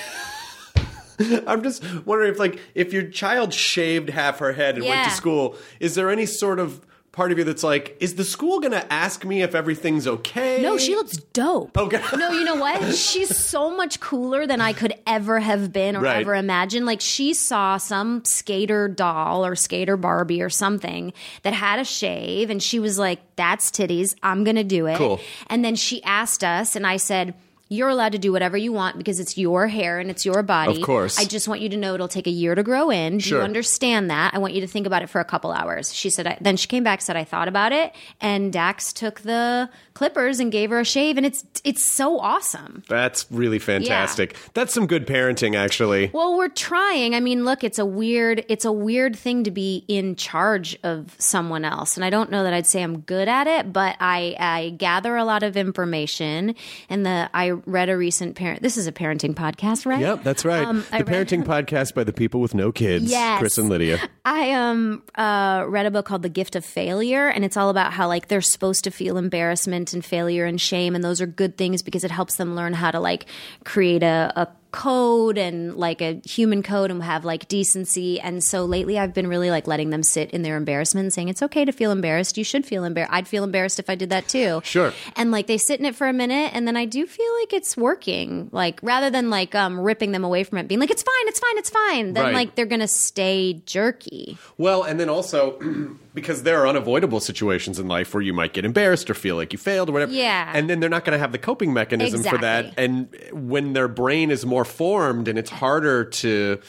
I'm 1.47 1.63
just 1.63 1.83
wondering 2.07 2.33
if, 2.33 2.39
like, 2.39 2.61
if 2.75 2.93
your 2.93 3.05
child 3.05 3.53
shaved 3.53 4.09
half 4.09 4.39
her 4.39 4.53
head 4.53 4.77
and 4.77 4.85
went 4.87 5.05
to 5.05 5.11
school, 5.11 5.55
is 5.79 5.95
there 5.95 6.11
any 6.11 6.25
sort 6.25 6.59
of 6.59 6.81
part 7.13 7.33
of 7.33 7.39
you 7.39 7.45
that's 7.45 7.63
like, 7.65 7.97
is 8.01 8.15
the 8.15 8.25
school 8.25 8.61
going 8.61 8.73
to 8.73 8.93
ask 8.93 9.25
me 9.25 9.43
if 9.43 9.55
everything's 9.55 10.07
okay? 10.07 10.63
No, 10.63 10.79
she 10.79 10.95
looks 10.95 11.17
dope. 11.33 11.77
Okay. 11.77 12.01
No, 12.17 12.31
you 12.33 12.45
know 12.45 12.57
what? 12.57 12.95
She's 12.95 13.37
so 13.37 13.75
much 13.77 13.99
cooler 14.01 14.47
than 14.47 14.61
I 14.61 14.73
could 14.73 14.93
ever 15.07 15.41
have 15.41 15.73
been 15.73 15.97
or 15.97 16.01
Right. 16.03 16.21
ever 16.21 16.35
imagine. 16.35 16.85
Like 16.85 17.01
she 17.01 17.35
saw 17.35 17.77
some 17.79 18.23
skater 18.25 18.89
doll 18.89 19.45
or 19.45 19.55
skater 19.57 19.97
Barbie 19.97 20.43
or 20.43 20.51
something 20.51 21.13
that 21.43 21.53
had 21.55 21.79
a 21.79 21.85
shave 21.85 22.51
and 22.51 22.63
she 22.63 22.79
was 22.79 22.99
like, 22.99 23.21
that's 23.37 23.71
titties. 23.71 24.15
I'm 24.23 24.45
going 24.45 24.57
to 24.57 24.65
do 24.65 24.87
it. 24.87 24.97
Cool. 24.99 25.19
And 25.49 25.65
then 25.65 25.77
she 25.77 26.03
asked 26.05 26.45
us 26.45 26.77
and 26.77 26.87
I 26.87 26.97
said, 26.99 27.35
you're 27.73 27.89
allowed 27.89 28.11
to 28.13 28.19
do 28.19 28.33
whatever 28.33 28.57
you 28.57 28.73
want 28.73 28.99
because 28.99 29.21
it's 29.21 29.39
your 29.39 29.69
hair 29.69 30.01
and 30.01 30.11
it's 30.11 30.27
your 30.27 30.43
body. 30.43 30.81
Of 30.81 30.83
course. 30.85 31.19
I 31.21 31.25
just 31.25 31.47
want 31.47 31.61
you 31.61 31.69
to 31.69 31.77
know 31.77 31.95
it'll 31.95 32.09
take 32.09 32.27
a 32.27 32.31
year 32.31 32.57
to 32.57 32.65
grow 32.65 32.91
in. 32.91 33.19
Do 33.19 33.21
Sure. 33.21 33.39
you 33.39 33.45
understand 33.45 34.11
that? 34.11 34.35
I 34.35 34.39
want 34.39 34.55
you 34.55 34.61
to 34.61 34.67
think 34.67 34.89
about 34.89 35.03
it 35.03 35.09
for 35.09 35.21
a 35.21 35.25
couple 35.25 35.53
hours. 35.53 35.95
She 35.95 36.11
said, 36.11 36.27
I, 36.27 36.37
then 36.41 36.57
she 36.57 36.67
came 36.67 36.83
back, 36.83 37.01
said, 37.01 37.17
I 37.17 37.23
thought 37.23 37.47
about 37.47 37.71
it. 37.73 37.93
And 38.21 38.53
Dax 38.53 38.93
took 38.93 39.21
the 39.21 39.71
clippers 40.01 40.41
and 40.41 40.51
gave 40.51 40.71
her 40.71 40.81
a 40.81 40.85
shave. 40.85 41.19
And 41.19 41.27
it's, 41.27 41.45
it's 41.63 41.93
so 41.93 42.19
awesome. 42.21 42.83
That's 42.89 43.27
really 43.31 43.59
fantastic. 43.59 44.35
That's 44.55 44.73
some 44.73 44.87
good 44.87 45.07
parenting, 45.07 45.55
actually. 45.55 46.09
Well, 46.15 46.39
we're 46.39 46.49
trying. 46.49 47.15
I 47.15 47.21
mean, 47.21 47.45
look, 47.45 47.63
it's 47.63 47.79
a 47.79 47.85
weird, 47.85 48.43
it's 48.49 48.65
a 48.65 48.73
weird 48.73 49.15
thing 49.15 49.45
to 49.45 49.51
be 49.51 49.85
in 49.89 50.17
charge 50.17 50.79
of 50.85 51.15
someone 51.19 51.67
else. 51.67 51.99
And 51.99 52.05
I 52.05 52.09
don't 52.09 52.31
know 52.31 52.45
that 52.45 52.55
I'd 52.55 52.67
say 52.67 52.83
I'm 52.83 53.01
good 53.01 53.29
at 53.29 53.47
it, 53.47 53.75
but 53.75 53.95
I, 54.01 54.35
I 54.39 54.71
gather 54.79 55.17
a 55.17 55.25
lot 55.27 55.43
of 55.43 55.55
information. 55.59 56.55
And 56.89 57.05
the, 57.05 57.29
I 57.35 57.51
read 57.51 57.91
a 57.91 57.97
recent 57.99 58.37
parent, 58.37 58.63
this 58.63 58.79
is 58.79 58.87
a 58.87 58.93
parenting 58.93 59.35
podcast, 59.35 59.85
right? 59.85 60.01
Yep, 60.01 60.23
that's 60.23 60.47
right. 60.47 60.65
Um, 60.67 60.83
I 60.93 61.03
the 61.03 61.13
read- 61.13 61.29
parenting 61.29 61.45
podcast 61.45 61.93
by 61.93 62.05
the 62.05 62.15
people 62.15 62.41
with 62.41 62.55
no 62.55 62.73
kids, 62.73 63.11
Yes. 63.11 63.39
Chris 63.39 63.59
and 63.59 63.69
Lydia. 63.69 63.99
I 64.25 64.53
um 64.53 65.03
uh, 65.17 65.65
read 65.69 65.85
a 65.85 65.91
book 65.91 66.07
called 66.07 66.23
The 66.23 66.31
Gift 66.31 66.57
of 66.57 66.65
Failure, 66.65 67.29
and 67.29 67.45
it's 67.45 67.59
all 67.59 67.69
about 67.69 67.93
how 67.93 68.09
like 68.09 68.29
they're 68.29 68.41
supposed 68.41 68.85
to 68.85 68.91
feel 68.91 69.19
embarrassment 69.19 69.90
and 69.95 70.05
failure 70.05 70.45
and 70.45 70.61
shame, 70.61 70.95
and 70.95 71.03
those 71.05 71.21
are 71.21 71.27
good 71.27 71.57
things 71.57 71.83
because 71.83 72.05
it 72.05 72.11
helps 72.11 72.37
them 72.37 72.55
learn 72.55 72.73
how 72.75 72.91
to 72.91 73.01
like 73.01 73.27
create 73.65 74.03
a, 74.03 74.33
a 74.37 74.49
code 74.73 75.37
and 75.37 75.75
like 75.75 76.01
a 76.01 76.21
human 76.25 76.63
code 76.63 76.93
and 76.93 77.03
have 77.03 77.25
like 77.25 77.49
decency. 77.49 78.21
And 78.21 78.43
so 78.45 78.65
lately 78.65 79.01
I've 79.01 79.13
been 79.13 79.27
really 79.27 79.51
like 79.51 79.67
letting 79.67 79.91
them 79.91 80.05
sit 80.05 80.31
in 80.31 80.43
their 80.43 80.57
embarrassment 80.57 81.07
and 81.07 81.13
saying 81.13 81.29
it's 81.29 81.43
okay 81.43 81.65
to 81.65 81.73
feel 81.73 81.91
embarrassed. 81.91 82.39
You 82.39 82.45
should 82.45 82.65
feel 82.65 82.85
embarrassed. 82.85 83.13
I'd 83.13 83.27
feel 83.27 83.43
embarrassed 83.43 83.81
if 83.81 83.91
I 83.91 83.97
did 83.97 84.11
that 84.11 84.29
too. 84.29 84.61
Sure. 84.63 84.93
And 85.17 85.33
like 85.33 85.49
they 85.49 85.59
sit 85.59 85.81
in 85.81 85.87
it 85.87 85.97
for 85.97 86.07
a 86.07 86.13
minute 86.13 86.53
and 86.55 86.69
then 86.69 86.77
I 86.77 86.85
do 86.85 87.05
feel 87.05 87.35
like 87.41 87.53
it's 87.53 87.77
working. 87.77 88.49
Like 88.53 88.79
rather 88.85 89.11
than 89.11 89.29
like 89.29 89.57
um 89.57 89.81
ripping 89.81 90.13
them 90.13 90.23
away 90.23 90.45
from 90.45 90.59
it, 90.59 90.69
being 90.69 90.79
like, 90.81 90.93
it's 90.93 91.03
fine, 91.03 91.27
it's 91.29 91.41
fine, 91.41 91.59
it's 91.59 91.71
fine. 91.71 92.13
Then 92.13 92.25
Right. 92.27 92.35
like 92.35 92.55
they're 92.55 92.65
gonna 92.67 92.87
stay 92.87 93.55
jerky. 93.67 94.39
Well, 94.57 94.85
and 94.85 95.01
then 95.01 95.09
also 95.09 95.59
because 96.15 96.43
there 96.43 96.61
are 96.61 96.67
unavoidable 96.67 97.21
situations 97.21 97.79
in 97.79 97.89
life 97.89 98.15
where 98.15 98.23
you 98.23 98.33
might 98.33 98.53
get 98.53 98.65
embarrassed 98.65 99.09
or 99.11 99.15
feel 99.15 99.37
like 99.37 99.53
you 99.53 99.59
failed 99.59 99.89
or 99.89 99.93
whatever. 99.93 100.13
Yeah. 100.13 100.51
And 100.55 100.69
then 100.69 100.81
they're 100.81 100.91
not 100.91 101.05
going 101.05 101.13
to 101.15 101.19
have 101.19 101.33
the 101.33 101.39
coping 101.39 101.73
mechanism 101.73 102.23
for 102.23 102.39
that. 102.39 102.75
And 102.77 103.15
when 103.33 103.73
their 103.73 103.89
brain 103.89 104.31
is 104.31 104.45
more 104.45 104.65
formed 104.65 105.29
and 105.29 105.39
it's 105.39 105.51
harder 105.51 106.05
to 106.05 106.61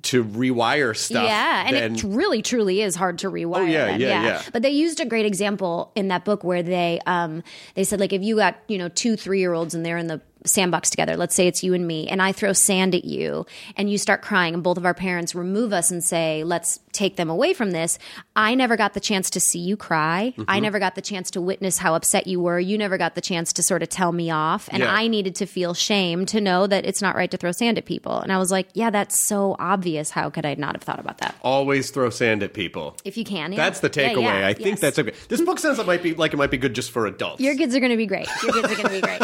to 0.00 0.24
rewire 0.24 0.96
stuff. 0.96 1.24
Yeah, 1.24 1.64
and 1.66 1.76
then- 1.76 1.94
it 1.94 2.02
really 2.02 2.42
truly 2.42 2.80
is 2.80 2.96
hard 2.96 3.18
to 3.18 3.30
rewire. 3.30 3.58
Oh, 3.58 3.64
yeah, 3.66 3.86
them. 3.86 4.00
yeah, 4.00 4.24
yeah. 4.24 4.42
But 4.52 4.62
they 4.62 4.70
used 4.70 5.00
a 5.00 5.04
great 5.04 5.26
example 5.26 5.92
in 5.94 6.08
that 6.08 6.24
book 6.24 6.42
where 6.42 6.62
they 6.62 6.98
um 7.06 7.42
they 7.74 7.84
said 7.84 8.00
like 8.00 8.12
if 8.12 8.22
you 8.22 8.36
got 8.36 8.56
you 8.68 8.78
know 8.78 8.88
two 8.88 9.16
three 9.16 9.38
year 9.38 9.52
olds 9.52 9.74
and 9.74 9.84
they're 9.84 9.98
in 9.98 10.06
the 10.06 10.20
sandbox 10.44 10.90
together. 10.90 11.16
Let's 11.16 11.34
say 11.34 11.46
it's 11.46 11.62
you 11.62 11.74
and 11.74 11.86
me, 11.86 12.08
and 12.08 12.20
I 12.20 12.32
throw 12.32 12.52
sand 12.52 12.94
at 12.94 13.04
you, 13.04 13.46
and 13.76 13.90
you 13.90 13.98
start 13.98 14.22
crying, 14.22 14.54
and 14.54 14.62
both 14.62 14.76
of 14.76 14.84
our 14.84 14.94
parents 14.94 15.34
remove 15.34 15.72
us 15.72 15.90
and 15.90 16.02
say, 16.02 16.42
"Let's 16.44 16.80
take 16.92 17.16
them 17.16 17.30
away 17.30 17.52
from 17.54 17.70
this." 17.72 17.98
I 18.36 18.54
never 18.54 18.76
got 18.76 18.94
the 18.94 19.00
chance 19.00 19.30
to 19.30 19.40
see 19.40 19.58
you 19.58 19.76
cry. 19.76 20.34
I 20.36 20.42
Mm-hmm. 20.56 20.62
never 20.62 20.78
got 20.78 20.94
the 20.94 21.02
chance 21.02 21.30
to 21.32 21.40
witness 21.40 21.78
how 21.78 21.94
upset 21.94 22.26
you 22.26 22.40
were. 22.40 22.58
You 22.58 22.78
never 22.78 22.98
got 22.98 23.14
the 23.14 23.20
chance 23.20 23.52
to 23.54 23.62
sort 23.62 23.82
of 23.82 23.88
tell 23.88 24.12
me 24.12 24.30
off, 24.30 24.68
and 24.72 24.82
Yeah. 24.82 24.92
I 24.94 25.08
needed 25.08 25.34
to 25.36 25.46
feel 25.46 25.74
shame 25.74 26.26
to 26.26 26.40
know 26.40 26.66
that 26.66 26.84
it's 26.86 27.02
not 27.02 27.14
right 27.16 27.30
to 27.30 27.36
throw 27.36 27.52
sand 27.52 27.78
at 27.78 27.84
people. 27.84 28.18
And 28.20 28.32
I 28.32 28.38
was 28.38 28.50
like, 28.50 28.68
"Yeah, 28.74 28.90
that's 28.90 29.26
so 29.26 29.56
obvious. 29.58 30.10
How 30.10 30.30
could 30.30 30.44
I 30.46 30.54
not 30.54 30.74
have 30.74 30.82
thought 30.82 31.00
about 31.00 31.18
that?" 31.18 31.34
always 31.42 31.90
throw 31.90 32.10
sand 32.10 32.42
at 32.42 32.54
people. 32.54 32.96
If 33.04 33.16
you 33.16 33.24
can, 33.24 33.52
yeah. 33.52 33.56
That's 33.56 33.80
the 33.80 33.90
takeaway. 33.90 34.22
yeah, 34.22 34.46
I 34.46 34.52
think 34.54 34.68
yes. 34.68 34.80
that's 34.80 34.98
okay. 34.98 35.12
This 35.28 35.40
book 35.40 35.58
sounds 35.58 35.78
like 35.78 35.84
it 35.86 35.88
might 35.88 36.02
be 36.02 36.14
like 36.14 36.32
it 36.32 36.36
might 36.36 36.50
be 36.50 36.58
good 36.58 36.74
just 36.74 36.90
for 36.90 37.06
adults. 37.06 37.40
Your 37.40 37.56
kids 37.56 37.74
are 37.74 37.80
going 37.80 37.90
to 37.90 37.96
be 37.96 38.06
great. 38.06 38.26
Your 38.42 38.52
kids 38.52 38.72
are 38.72 38.82
going 38.82 38.88
to 38.88 38.88
be 38.90 39.00
great. 39.00 39.22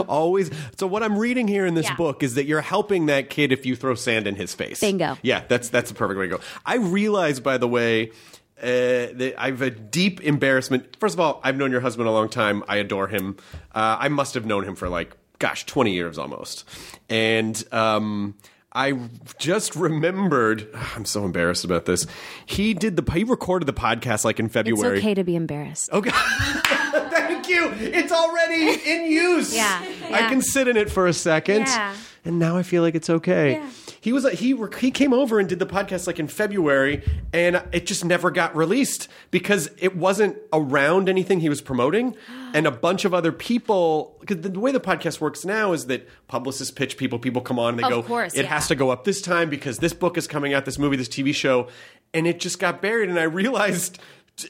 always. 0.08 0.50
So 0.76 0.86
what 0.86 1.02
I'm 1.02 1.18
reading 1.18 1.48
here 1.48 1.66
in 1.66 1.74
this 1.74 1.90
book 1.92 2.22
is 2.22 2.34
that 2.34 2.44
you're 2.46 2.60
helping 2.60 3.06
that 3.06 3.30
kid 3.30 3.52
if 3.52 3.64
you 3.66 3.76
throw 3.76 3.94
sand 3.94 4.26
in 4.26 4.34
his 4.36 4.54
face. 4.54 4.80
Bingo. 4.80 5.16
Yeah, 5.22 5.44
that's 5.48 5.68
that's 5.68 5.90
the 5.90 5.94
perfect 5.96 6.18
way 6.18 6.28
to 6.28 6.36
go. 6.36 6.42
I 6.66 6.76
realize, 7.04 7.40
by 7.40 7.58
the 7.58 7.68
way. 7.68 8.10
Uh, 8.56 9.10
that 9.12 9.34
I 9.36 9.46
have 9.46 9.60
a 9.62 9.68
deep 9.68 10.22
embarrassment. 10.22 10.96
First 11.00 11.14
of 11.14 11.20
all, 11.20 11.40
I've 11.42 11.56
known 11.56 11.72
your 11.72 11.80
husband 11.80 12.08
a 12.08 12.12
long 12.12 12.28
time. 12.28 12.62
I 12.68 12.76
adore 12.76 13.08
him. 13.08 13.36
Uh, 13.74 13.96
I 13.98 14.08
must 14.08 14.34
have 14.34 14.46
known 14.46 14.64
him 14.64 14.74
for 14.76 14.88
like, 14.88 15.16
gosh, 15.38 15.66
20 15.66 15.92
years 15.92 16.18
almost. 16.18 16.66
And 17.10 17.62
um, 17.72 18.36
I 18.72 18.96
just 19.38 19.74
remembered, 19.74 20.68
I'm 20.96 21.04
so 21.04 21.24
embarrassed 21.24 21.64
about 21.64 21.84
this. 21.84 22.06
He 22.46 22.74
did 22.74 22.96
the, 22.96 23.12
he 23.12 23.24
recorded 23.24 23.66
the 23.66 23.74
podcast 23.74 24.24
like 24.24 24.38
in 24.38 24.48
February. 24.48 24.98
It's 24.98 25.04
okay 25.04 25.14
to 25.14 25.24
be 25.24 25.36
embarrassed. 25.36 25.90
Okay. 25.92 26.10
Thank 26.14 27.48
you. 27.48 27.70
It's 27.72 28.12
already 28.12 28.80
in 28.90 29.10
use. 29.10 29.54
Yeah, 29.54 29.84
I 30.10 30.28
can 30.28 30.40
sit 30.40 30.68
in 30.68 30.76
it 30.76 30.90
for 30.90 31.06
a 31.06 31.12
second. 31.12 31.66
Yeah. 31.66 31.94
And 32.26 32.38
now 32.38 32.56
I 32.56 32.62
feel 32.62 32.82
like 32.82 32.94
it's 32.94 33.10
okay. 33.10 33.52
Yeah. 33.52 33.70
He 34.00 34.12
was 34.12 34.28
he 34.32 34.52
rec- 34.54 34.76
he 34.76 34.90
came 34.90 35.12
over 35.12 35.38
and 35.38 35.48
did 35.48 35.58
the 35.58 35.66
podcast 35.66 36.06
like 36.06 36.18
in 36.18 36.26
February 36.28 37.02
and 37.32 37.62
it 37.72 37.86
just 37.86 38.04
never 38.04 38.30
got 38.30 38.54
released 38.54 39.08
because 39.30 39.70
it 39.78 39.96
wasn't 39.96 40.36
around 40.52 41.08
anything 41.08 41.40
he 41.40 41.48
was 41.48 41.60
promoting 41.62 42.14
and 42.54 42.66
a 42.66 42.70
bunch 42.70 43.04
of 43.06 43.14
other 43.14 43.32
people 43.32 44.18
cuz 44.26 44.38
the 44.42 44.58
way 44.60 44.72
the 44.72 44.80
podcast 44.80 45.20
works 45.20 45.44
now 45.44 45.72
is 45.72 45.86
that 45.86 46.06
publicists 46.28 46.70
pitch 46.70 46.96
people 46.98 47.18
people 47.18 47.40
come 47.42 47.58
on 47.58 47.70
and 47.70 47.78
they 47.78 47.82
Of 47.84 47.90
go 47.90 48.02
course, 48.02 48.34
it 48.34 48.42
yeah. 48.42 48.48
has 48.54 48.68
to 48.68 48.74
go 48.74 48.90
up 48.90 49.04
this 49.04 49.22
time 49.22 49.48
because 49.48 49.78
this 49.78 49.92
book 49.94 50.18
is 50.18 50.26
coming 50.26 50.52
out 50.52 50.64
this 50.66 50.78
movie 50.78 50.96
this 50.96 51.08
TV 51.08 51.34
show 51.34 51.68
and 52.12 52.26
it 52.26 52.40
just 52.40 52.58
got 52.58 52.82
buried 52.82 53.08
and 53.08 53.18
I 53.18 53.24
realized 53.24 53.98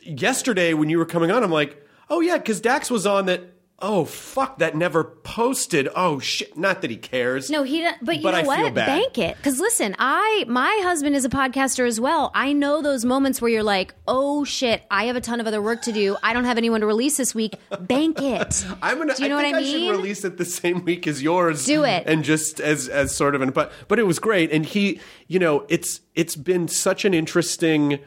yesterday 0.03 0.75
when 0.75 0.89
you 0.91 0.99
were 0.99 1.07
coming 1.07 1.31
on 1.31 1.43
I'm 1.43 1.51
like 1.53 1.81
oh 2.11 2.21
yeah 2.21 2.39
cuz 2.39 2.61
Dax 2.61 2.91
was 2.91 3.07
on 3.07 3.27
that 3.27 3.54
oh 3.81 4.05
fuck 4.05 4.59
that 4.59 4.77
never 4.77 5.03
posted 5.05 5.89
oh 5.97 6.19
shit 6.21 6.57
not 6.57 6.81
that 6.81 6.91
he 6.91 6.97
cares 6.97 7.51
No, 7.51 7.65
he. 7.65 7.81
don't- 7.83 7.97
But 8.03 8.17
you 8.17 8.23
But 8.23 8.31
know 8.31 8.39
I 8.51 8.63
what? 8.63 8.75
Bank 8.75 9.19
it, 9.19 9.37
because 9.37 9.59
listen, 9.61 9.95
I 9.99 10.45
my 10.49 10.81
husband 10.85 11.17
is 11.17 11.25
a 11.25 11.29
podcaster 11.29 11.87
as 11.87 12.01
well. 12.01 12.31
I 12.35 12.53
know 12.53 12.81
those 12.83 13.05
moments 13.05 13.43
where 13.43 13.51
you're 13.51 13.63
like, 13.65 13.95
oh 14.07 14.45
shit, 14.45 14.83
I 14.91 15.05
have 15.07 15.17
a 15.17 15.21
ton 15.21 15.41
of 15.41 15.47
other 15.47 15.61
work 15.61 15.83
to 15.83 15.93
do. 15.93 16.17
I 16.23 16.33
don't 16.33 16.45
have 16.45 16.57
anyone 16.57 16.81
to 16.81 16.87
release 16.87 17.17
this 17.17 17.35
week. 17.35 17.57
Bank 17.81 18.23
it. 18.23 18.65
I'm 18.83 18.99
gonna. 18.99 19.15
Do 19.17 19.23
you 19.25 19.29
know 19.29 19.39
I 19.39 19.43
what 19.51 19.55
I 19.57 19.59
I, 19.59 19.63
should 19.65 19.75
mean? 19.81 19.91
release 19.91 20.25
it 20.25 20.39
the 20.39 20.45
same 20.45 20.85
week 20.85 21.07
as 21.07 21.21
yours. 21.23 21.67
Do 21.67 21.85
it. 21.85 22.05
and 22.07 22.23
just 22.25 22.61
as 22.61 22.89
as 22.89 23.15
sort 23.15 23.35
of 23.35 23.43
an. 23.43 23.51
But 23.51 23.73
but 23.89 23.99
it 23.99 24.05
was 24.07 24.19
great, 24.19 24.53
and 24.53 24.65
he, 24.65 25.01
you 25.27 25.39
know, 25.41 25.67
it's 25.69 26.01
it's 26.15 26.37
been 26.37 26.69
such 26.69 27.05
an 27.05 27.13
interesting. 27.13 27.99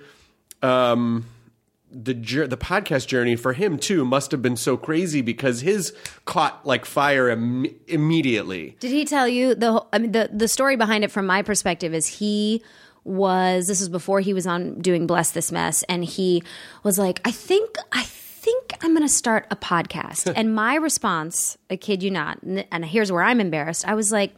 um 0.63 1.25
the 1.91 2.13
the 2.13 2.57
podcast 2.57 3.07
journey 3.07 3.35
for 3.35 3.53
him 3.53 3.77
too 3.77 4.03
must 4.03 4.31
have 4.31 4.41
been 4.41 4.57
so 4.57 4.77
crazy 4.77 5.21
because 5.21 5.61
his 5.61 5.93
caught 6.25 6.65
like 6.65 6.85
fire 6.85 7.29
Im- 7.29 7.67
immediately. 7.87 8.75
Did 8.79 8.91
he 8.91 9.05
tell 9.05 9.27
you 9.27 9.55
the? 9.55 9.83
I 9.93 9.99
mean, 9.99 10.11
the 10.11 10.29
the 10.31 10.47
story 10.47 10.75
behind 10.75 11.03
it 11.03 11.11
from 11.11 11.25
my 11.25 11.41
perspective 11.41 11.93
is 11.93 12.07
he 12.07 12.61
was. 13.03 13.67
This 13.67 13.79
was 13.79 13.89
before 13.89 14.19
he 14.19 14.33
was 14.33 14.45
on 14.45 14.79
doing 14.81 15.07
Bless 15.07 15.31
This 15.31 15.51
Mess, 15.51 15.83
and 15.83 16.03
he 16.03 16.43
was 16.83 16.97
like, 16.99 17.21
I 17.25 17.31
think 17.31 17.75
I. 17.91 18.03
think 18.03 18.71
I'm 18.81 18.91
going 18.95 19.01
to 19.05 19.13
start 19.13 19.45
a 19.51 19.57
podcast. 19.57 20.31
and 20.37 20.55
my 20.55 20.75
response, 20.75 21.57
I 21.69 21.75
kid 21.75 22.01
you 22.01 22.11
not, 22.11 22.41
and 22.43 22.65
and 22.71 22.85
here's 22.85 23.11
where 23.11 23.21
I'm 23.23 23.41
embarrassed. 23.41 23.85
I 23.85 23.93
was 23.93 24.09
like, 24.09 24.33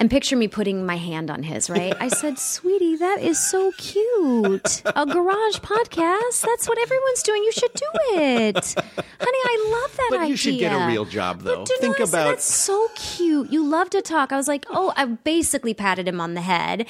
and 0.00 0.10
picture 0.10 0.34
me 0.36 0.48
putting 0.48 0.84
my 0.84 0.96
hand 0.96 1.30
on 1.30 1.42
his, 1.44 1.70
right? 1.70 1.94
I 2.00 2.08
said, 2.08 2.38
Sweetie, 2.38 2.96
that 2.96 3.20
is 3.20 3.38
so 3.38 3.70
cute. 3.76 4.82
A 4.86 5.06
garage 5.06 5.58
podcast. 5.58 6.40
That's 6.42 6.66
what 6.68 6.78
everyone's 6.78 7.22
doing. 7.22 7.44
You 7.44 7.52
should 7.52 7.72
do 7.74 7.86
it. 8.14 8.74
Honey, 8.74 9.38
I 9.44 9.80
love 9.82 9.96
that 9.96 10.06
But 10.10 10.18
idea. 10.20 10.30
you 10.30 10.36
should 10.36 10.58
get 10.58 10.72
a 10.72 10.86
real 10.88 11.04
job, 11.04 11.42
though. 11.42 11.58
But 11.58 11.68
Think 11.80 11.98
not 11.98 12.08
say, 12.08 12.18
about- 12.22 12.28
That's 12.30 12.44
so 12.44 12.88
cute. 12.96 13.52
You 13.52 13.64
love 13.64 13.90
to 13.90 14.02
talk. 14.02 14.32
I 14.32 14.36
was 14.36 14.48
like, 14.48 14.64
oh, 14.70 14.92
I 14.96 15.04
basically 15.04 15.74
patted 15.74 16.08
him 16.08 16.20
on 16.20 16.34
the 16.34 16.40
head. 16.40 16.86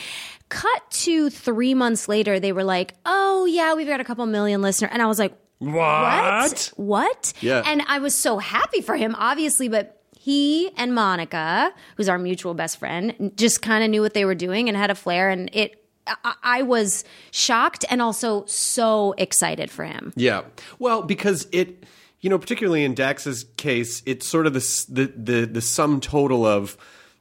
Cut 0.48 0.90
to 0.90 1.30
three 1.30 1.74
months 1.74 2.08
later, 2.08 2.40
they 2.40 2.52
were 2.52 2.64
like, 2.64 2.94
oh, 3.04 3.44
yeah, 3.44 3.74
we've 3.74 3.86
got 3.88 4.00
a 4.00 4.04
couple 4.04 4.24
million 4.26 4.62
listeners. 4.62 4.90
And 4.92 5.02
I 5.02 5.06
was 5.06 5.18
like, 5.18 5.36
what? 5.58 6.72
What? 6.76 7.32
Yeah. 7.40 7.62
And 7.66 7.82
I 7.86 7.98
was 7.98 8.14
so 8.14 8.38
happy 8.38 8.80
for 8.80 8.96
him, 8.96 9.14
obviously, 9.18 9.68
but 9.68 9.99
he 10.22 10.70
and 10.76 10.94
Monica, 10.94 11.72
who's 11.96 12.06
our 12.06 12.18
mutual 12.18 12.52
best 12.52 12.78
friend, 12.78 13.32
just 13.36 13.62
kind 13.62 13.82
of 13.82 13.88
knew 13.88 14.02
what 14.02 14.12
they 14.12 14.26
were 14.26 14.34
doing 14.34 14.68
and 14.68 14.76
had 14.76 14.90
a 14.90 14.94
flair. 14.94 15.30
And 15.30 15.48
it, 15.54 15.82
I, 16.06 16.34
I 16.42 16.62
was 16.62 17.04
shocked 17.30 17.86
and 17.88 18.02
also 18.02 18.44
so 18.44 19.14
excited 19.16 19.70
for 19.70 19.86
him. 19.86 20.12
Yeah. 20.16 20.42
Well, 20.78 21.02
because 21.02 21.48
it, 21.52 21.84
you 22.20 22.28
know, 22.28 22.38
particularly 22.38 22.84
in 22.84 22.92
Dax's 22.94 23.46
case, 23.56 24.02
it's 24.04 24.26
sort 24.26 24.46
of 24.46 24.52
the 24.52 24.84
the 24.90 25.06
the, 25.16 25.46
the 25.46 25.60
sum 25.62 26.02
total 26.02 26.44
of, 26.44 26.76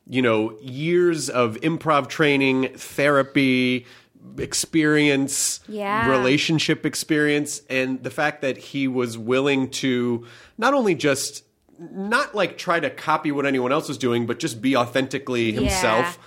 you 0.05 0.21
know, 0.21 0.57
years 0.59 1.29
of 1.29 1.55
improv 1.61 2.09
training, 2.09 2.73
therapy, 2.75 3.85
experience, 4.37 5.61
Yeah. 5.69 6.09
relationship 6.09 6.85
experience, 6.85 7.61
and 7.69 8.03
the 8.03 8.09
fact 8.09 8.41
that 8.41 8.57
he 8.57 8.89
was 8.89 9.17
willing 9.17 9.69
to 9.69 10.25
not 10.57 10.73
only 10.73 10.95
just 10.95 11.45
not 11.79 12.35
like 12.35 12.57
try 12.57 12.79
to 12.79 12.89
copy 12.89 13.31
what 13.31 13.45
anyone 13.45 13.71
else 13.71 13.87
was 13.87 13.97
doing, 13.97 14.25
but 14.25 14.39
just 14.39 14.61
be 14.61 14.75
authentically 14.75 15.51
himself 15.51 16.19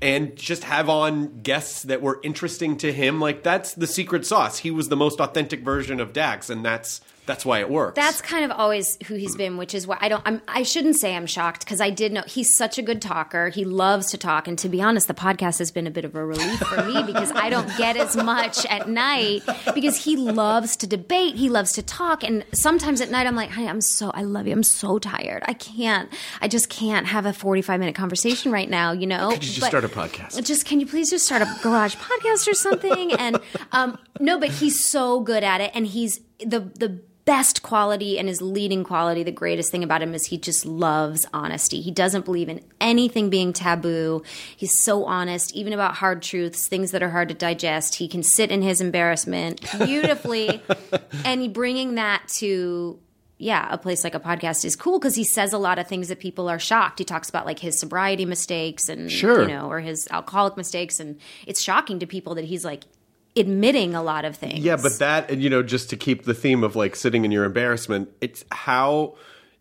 and 0.00 0.36
just 0.36 0.64
have 0.64 0.88
on 0.88 1.40
guests 1.40 1.82
that 1.84 2.02
were 2.02 2.20
interesting 2.22 2.76
to 2.78 2.92
him. 2.92 3.20
Like 3.20 3.42
that's 3.42 3.74
the 3.74 3.86
secret 3.86 4.26
sauce. 4.26 4.58
He 4.58 4.70
was 4.70 4.88
the 4.88 4.96
most 4.96 5.20
authentic 5.20 5.60
version 5.60 6.00
of 6.00 6.12
Dax, 6.12 6.50
and 6.50 6.64
that's 6.64 7.00
that's 7.28 7.44
why 7.44 7.60
it 7.60 7.68
works. 7.68 7.94
That's 7.94 8.22
kind 8.22 8.42
of 8.42 8.50
always 8.50 8.96
who 9.06 9.14
he's 9.14 9.36
been, 9.36 9.58
which 9.58 9.74
is 9.74 9.86
why 9.86 9.98
I 10.00 10.08
don't. 10.08 10.22
I'm, 10.24 10.40
I 10.48 10.62
shouldn't 10.62 10.96
say 10.96 11.14
I'm 11.14 11.26
shocked 11.26 11.60
because 11.60 11.78
I 11.78 11.90
did 11.90 12.10
know 12.10 12.22
he's 12.26 12.56
such 12.56 12.78
a 12.78 12.82
good 12.82 13.02
talker. 13.02 13.50
He 13.50 13.66
loves 13.66 14.10
to 14.12 14.18
talk, 14.18 14.48
and 14.48 14.58
to 14.58 14.68
be 14.68 14.80
honest, 14.80 15.08
the 15.08 15.14
podcast 15.14 15.58
has 15.58 15.70
been 15.70 15.86
a 15.86 15.90
bit 15.90 16.06
of 16.06 16.14
a 16.14 16.24
relief 16.24 16.58
for 16.58 16.82
me 16.84 17.02
because 17.02 17.30
I 17.32 17.50
don't 17.50 17.68
get 17.76 17.98
as 17.98 18.16
much 18.16 18.64
at 18.66 18.88
night 18.88 19.42
because 19.74 20.02
he 20.04 20.16
loves 20.16 20.74
to 20.78 20.86
debate. 20.86 21.36
He 21.36 21.50
loves 21.50 21.72
to 21.72 21.82
talk, 21.82 22.24
and 22.24 22.44
sometimes 22.52 23.02
at 23.02 23.10
night 23.10 23.26
I'm 23.26 23.36
like, 23.36 23.50
"Honey, 23.50 23.68
I'm 23.68 23.82
so 23.82 24.10
I 24.10 24.22
love 24.22 24.46
you. 24.46 24.54
I'm 24.54 24.62
so 24.62 24.98
tired. 24.98 25.42
I 25.46 25.52
can't. 25.52 26.10
I 26.40 26.48
just 26.48 26.70
can't 26.70 27.06
have 27.06 27.26
a 27.26 27.34
45 27.34 27.78
minute 27.78 27.94
conversation 27.94 28.50
right 28.50 28.70
now. 28.70 28.92
You 28.92 29.06
know? 29.06 29.32
Could 29.32 29.44
you 29.44 29.52
just 29.52 29.66
start 29.66 29.84
a 29.84 29.88
podcast? 29.88 30.42
Just 30.44 30.64
can 30.64 30.80
you 30.80 30.86
please 30.86 31.10
just 31.10 31.26
start 31.26 31.42
a 31.42 31.58
garage 31.62 31.94
podcast 31.96 32.48
or 32.48 32.54
something? 32.54 33.12
And 33.12 33.38
um, 33.72 33.98
no, 34.18 34.40
but 34.40 34.48
he's 34.48 34.82
so 34.88 35.20
good 35.20 35.44
at 35.44 35.60
it, 35.60 35.72
and 35.74 35.86
he's 35.86 36.20
the 36.44 36.60
the 36.60 37.00
best 37.24 37.62
quality 37.62 38.18
and 38.18 38.26
his 38.26 38.40
leading 38.40 38.84
quality. 38.84 39.22
The 39.22 39.30
greatest 39.30 39.70
thing 39.70 39.84
about 39.84 40.00
him 40.00 40.14
is 40.14 40.24
he 40.28 40.38
just 40.38 40.64
loves 40.64 41.26
honesty. 41.34 41.82
He 41.82 41.90
doesn't 41.90 42.24
believe 42.24 42.48
in 42.48 42.64
anything 42.80 43.28
being 43.28 43.52
taboo. 43.52 44.22
He's 44.56 44.82
so 44.82 45.04
honest, 45.04 45.54
even 45.54 45.74
about 45.74 45.96
hard 45.96 46.22
truths, 46.22 46.66
things 46.68 46.90
that 46.92 47.02
are 47.02 47.10
hard 47.10 47.28
to 47.28 47.34
digest. 47.34 47.96
He 47.96 48.08
can 48.08 48.22
sit 48.22 48.50
in 48.50 48.62
his 48.62 48.80
embarrassment 48.80 49.60
beautifully, 49.84 50.62
and 51.24 51.52
bringing 51.52 51.96
that 51.96 52.26
to 52.38 52.98
yeah, 53.40 53.68
a 53.70 53.76
place 53.78 54.02
like 54.04 54.14
a 54.16 54.20
podcast 54.20 54.64
is 54.64 54.74
cool 54.74 54.98
because 54.98 55.14
he 55.14 55.22
says 55.22 55.52
a 55.52 55.58
lot 55.58 55.78
of 55.78 55.86
things 55.86 56.08
that 56.08 56.18
people 56.18 56.48
are 56.48 56.58
shocked. 56.58 56.98
He 56.98 57.04
talks 57.04 57.28
about 57.28 57.44
like 57.46 57.58
his 57.60 57.78
sobriety 57.78 58.24
mistakes 58.24 58.88
and 58.88 59.12
Sure. 59.12 59.42
you 59.42 59.48
know, 59.48 59.70
or 59.70 59.80
his 59.80 60.08
alcoholic 60.10 60.56
mistakes, 60.56 60.98
and 60.98 61.20
it's 61.46 61.62
shocking 61.62 61.98
to 62.00 62.06
people 62.06 62.34
that 62.36 62.46
he's 62.46 62.64
like 62.64 62.84
admitting 63.36 63.94
a 63.94 64.02
lot 64.02 64.24
of 64.24 64.36
things. 64.36 64.60
Yeah, 64.60 64.76
but 64.76 64.98
that, 64.98 65.30
and 65.30 65.42
you 65.42 65.50
know, 65.50 65.62
just 65.62 65.90
to 65.90 65.96
keep 65.96 66.24
the 66.24 66.34
theme 66.34 66.64
of 66.64 66.76
like 66.76 66.96
sitting 66.96 67.24
in 67.24 67.30
your 67.30 67.44
embarrassment, 67.44 68.10
it's 68.20 68.44
how 68.50 69.16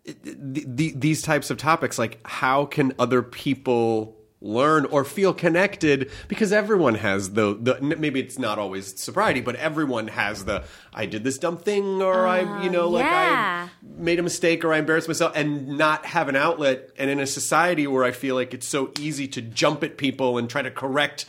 the, 0.06 0.64
the, 0.66 0.94
these 0.96 1.22
types 1.22 1.50
of 1.50 1.58
topics, 1.58 2.00
like 2.00 2.20
how 2.26 2.66
can 2.66 2.94
other 2.98 3.22
people 3.22 4.16
learn 4.40 4.86
or 4.86 5.04
feel 5.04 5.34
connected? 5.34 6.10
Because 6.28 6.54
everyone 6.54 6.96
has 6.96 7.34
the, 7.34 7.58
the 7.60 7.82
maybe 7.82 8.20
it's 8.20 8.40
not 8.40 8.58
always 8.60 9.00
sobriety, 9.00 9.42
but 9.42 9.56
everyone 9.56 10.08
has 10.08 10.46
the 10.46 10.64
I 10.94 11.06
did 11.06 11.24
this 11.24 11.38
dumb 11.38 11.58
thing 11.58 12.02
or 12.02 12.26
I, 12.26 12.42
uh, 12.42 12.64
you 12.64 12.70
know, 12.70 12.90
like 12.90 13.06
yeah. 13.06 13.70
I 13.72 14.02
made 14.02 14.20
a 14.20 14.24
mistake 14.24 14.64
or 14.64 14.74
I 14.74 14.78
embarrassed 14.78 15.08
myself 15.08 15.34
and 15.36 15.78
not 15.78 16.06
have 16.06 16.30
an 16.30 16.36
outlet. 16.36 16.92
And 16.98 17.10
in 17.10 17.20
a 17.20 17.28
society 17.28 17.88
where 17.88 18.04
I 18.04 18.12
feel 18.12 18.36
like 18.36 18.54
it's 18.54 18.68
so 18.68 18.92
easy 19.00 19.28
to 19.30 19.42
jump 19.42 19.84
at 19.84 19.98
people 19.98 20.38
and 20.38 20.50
try 20.50 20.62
to 20.62 20.72
correct 20.72 21.26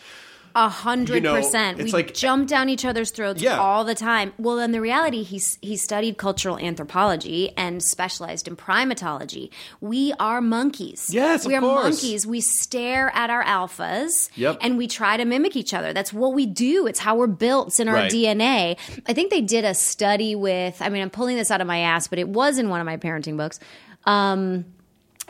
A 0.55 0.69
hundred 0.69 1.23
percent. 1.25 1.79
We 1.79 1.91
like- 1.93 2.15
jump 2.15 2.49
down 2.49 2.69
each 2.69 2.85
other's 2.85 3.11
throats 3.11 3.41
Yeah. 3.43 3.59
all 3.59 3.85
the 3.85 3.95
time. 3.95 4.33
Well, 4.39 4.57
then 4.57 4.73
the 4.73 4.81
reality, 4.81 5.23
he's 5.23 5.59
he 5.63 5.77
studied 5.77 6.17
cultural 6.19 6.59
anthropology 6.59 7.51
and 7.57 7.83
specialized 7.83 8.49
in 8.49 8.57
primatology. 8.57 9.51
We 9.81 10.13
are 10.19 10.41
monkeys. 10.41 11.09
Yes, 11.13 11.47
we 11.47 11.55
are 11.55 11.61
course. 11.61 11.85
monkeys. 12.03 12.27
We 12.27 12.41
stare 12.41 13.11
at 13.15 13.31
our 13.31 13.45
alphas, 13.45 14.31
Yep. 14.37 14.59
and 14.61 14.79
we 14.79 14.87
try 14.89 15.17
to 15.17 15.25
mimic 15.25 15.57
each 15.57 15.73
other. 15.75 15.93
That's 15.93 16.13
what 16.13 16.35
we 16.35 16.47
do. 16.47 16.87
It's 16.87 17.01
how 17.01 17.15
we're 17.17 17.27
built. 17.27 17.69
It's 17.69 17.81
in 17.81 17.89
our 17.89 17.95
Right. 17.95 18.11
DNA. 18.11 18.77
I 19.07 19.13
think 19.13 19.31
they 19.31 19.41
did 19.41 19.65
a 19.65 19.75
study 19.75 20.35
with. 20.35 20.81
I 20.81 20.89
mean, 20.89 21.03
I'm 21.03 21.11
pulling 21.11 21.37
this 21.37 21.51
out 21.51 21.61
of 21.61 21.67
my 21.67 21.79
ass, 21.79 22.09
but 22.09 22.19
it 22.19 22.29
was 22.29 22.59
in 22.59 22.69
one 22.69 22.81
of 22.81 22.87
my 22.87 22.97
parenting 22.97 23.37
books. 23.37 23.61
Um, 24.05 24.65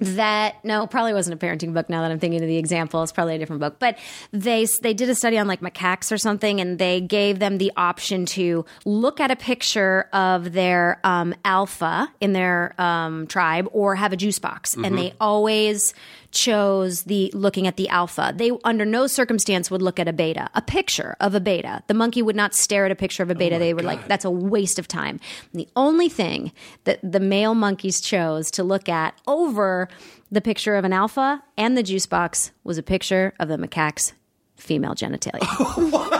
that 0.00 0.64
no 0.64 0.86
probably 0.86 1.12
wasn't 1.12 1.42
a 1.42 1.46
parenting 1.46 1.74
book 1.74 1.88
now 1.88 2.02
that 2.02 2.10
i'm 2.10 2.18
thinking 2.18 2.42
of 2.42 2.48
the 2.48 2.56
example. 2.56 3.02
It's 3.02 3.12
probably 3.12 3.34
a 3.36 3.38
different 3.38 3.60
book. 3.60 3.78
But 3.78 3.98
they 4.32 4.66
they 4.82 4.94
did 4.94 5.08
a 5.08 5.14
study 5.14 5.38
on 5.38 5.46
like 5.46 5.60
macaques 5.60 6.12
or 6.12 6.18
something 6.18 6.60
and 6.60 6.78
they 6.78 7.00
gave 7.00 7.38
them 7.38 7.58
the 7.58 7.72
option 7.76 8.26
to 8.26 8.64
look 8.84 9.20
at 9.20 9.30
a 9.30 9.36
picture 9.36 10.08
of 10.12 10.52
their 10.52 11.00
um, 11.04 11.34
alpha 11.44 12.12
in 12.20 12.32
their 12.32 12.74
um, 12.80 13.26
tribe 13.26 13.68
or 13.72 13.94
have 13.94 14.12
a 14.12 14.16
juice 14.16 14.38
box. 14.38 14.74
And 14.74 14.96
they 14.98 15.14
always 15.20 15.94
chose 16.30 17.04
the 17.04 17.30
looking 17.34 17.66
at 17.66 17.76
the 17.76 17.88
alpha. 17.88 18.32
They 18.36 18.50
under 18.64 18.84
no 18.84 19.06
circumstance 19.06 19.70
would 19.70 19.82
look 19.82 19.98
at 19.98 20.08
a 20.08 20.12
beta 20.12 20.48
a 20.54 20.62
picture 20.62 21.16
of 21.20 21.34
a 21.34 21.40
beta. 21.40 21.82
The 21.86 21.94
monkey 21.94 22.22
would 22.22 22.36
not 22.36 22.54
stare 22.54 22.84
at 22.84 22.90
a 22.90 22.96
picture 22.96 23.22
of 23.22 23.30
a 23.30 23.34
beta. 23.34 23.58
They 23.58 23.74
were 23.74 23.82
like 23.82 24.08
that's 24.08 24.24
a 24.24 24.30
waste 24.30 24.78
of 24.78 24.88
time. 24.88 25.20
And 25.52 25.60
the 25.60 25.68
only 25.76 26.08
thing 26.08 26.52
that 26.84 26.98
the 27.02 27.20
male 27.20 27.54
monkeys 27.54 28.00
chose 28.00 28.50
to 28.52 28.62
look 28.62 28.88
at 28.88 29.14
over 29.26 29.88
the 30.30 30.40
picture 30.40 30.76
of 30.76 30.84
an 30.84 30.92
alpha 30.92 31.42
and 31.56 31.76
the 31.76 31.82
juice 31.82 32.06
box 32.06 32.52
was 32.64 32.78
a 32.78 32.82
picture 32.82 33.34
of 33.40 33.48
the 33.48 33.58
macaque's 33.58 34.12
female 34.56 34.94
genitalia. 34.94 36.14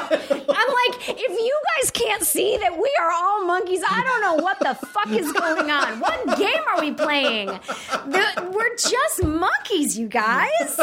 If 1.28 1.38
you 1.38 1.60
guys 1.76 1.90
can't 1.90 2.22
see 2.22 2.56
that 2.58 2.78
we 2.78 2.90
are 3.00 3.10
all 3.12 3.44
monkeys, 3.44 3.82
I 3.88 4.02
don't 4.02 4.20
know 4.22 4.42
what 4.42 4.58
the 4.60 4.74
fuck 4.86 5.08
is 5.10 5.30
going 5.32 5.70
on. 5.70 6.00
What 6.00 6.38
game 6.38 6.62
are 6.74 6.80
we 6.80 6.92
playing? 6.92 7.46
The- 7.48 8.50
we're 8.52 8.76
just 8.76 9.24
monkeys, 9.24 9.98
you 9.98 10.08
guys. 10.08 10.78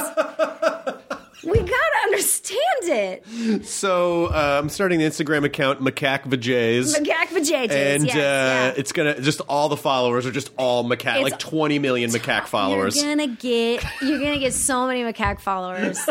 We 1.43 1.60
gotta 1.60 1.97
understand 2.05 2.60
it. 2.84 3.65
So 3.65 4.27
uh, 4.27 4.60
I'm 4.62 4.69
starting 4.69 4.97
the 4.99 5.05
Instagram 5.05 5.43
account 5.45 5.79
Macaque 5.79 6.23
Vajays. 6.23 6.95
Macaque 6.97 7.27
vajages, 7.27 7.71
and 7.71 8.05
yes, 8.05 8.15
uh, 8.15 8.17
yeah. 8.19 8.73
it's 8.77 8.91
gonna 8.91 9.19
just 9.21 9.41
all 9.41 9.69
the 9.69 9.77
followers 9.77 10.25
are 10.25 10.31
just 10.31 10.49
all 10.58 10.84
macaque, 10.84 11.17
It's- 11.17 11.31
like 11.31 11.39
20 11.39 11.77
million 11.79 12.10
macaque 12.10 12.47
followers. 12.47 12.95
You're 12.95 13.15
gonna 13.15 13.27
get 13.36 13.84
you're 14.01 14.19
gonna 14.19 14.39
get 14.39 14.53
so 14.53 14.88
many 14.88 15.01
macaque 15.03 15.39
followers. 15.39 15.99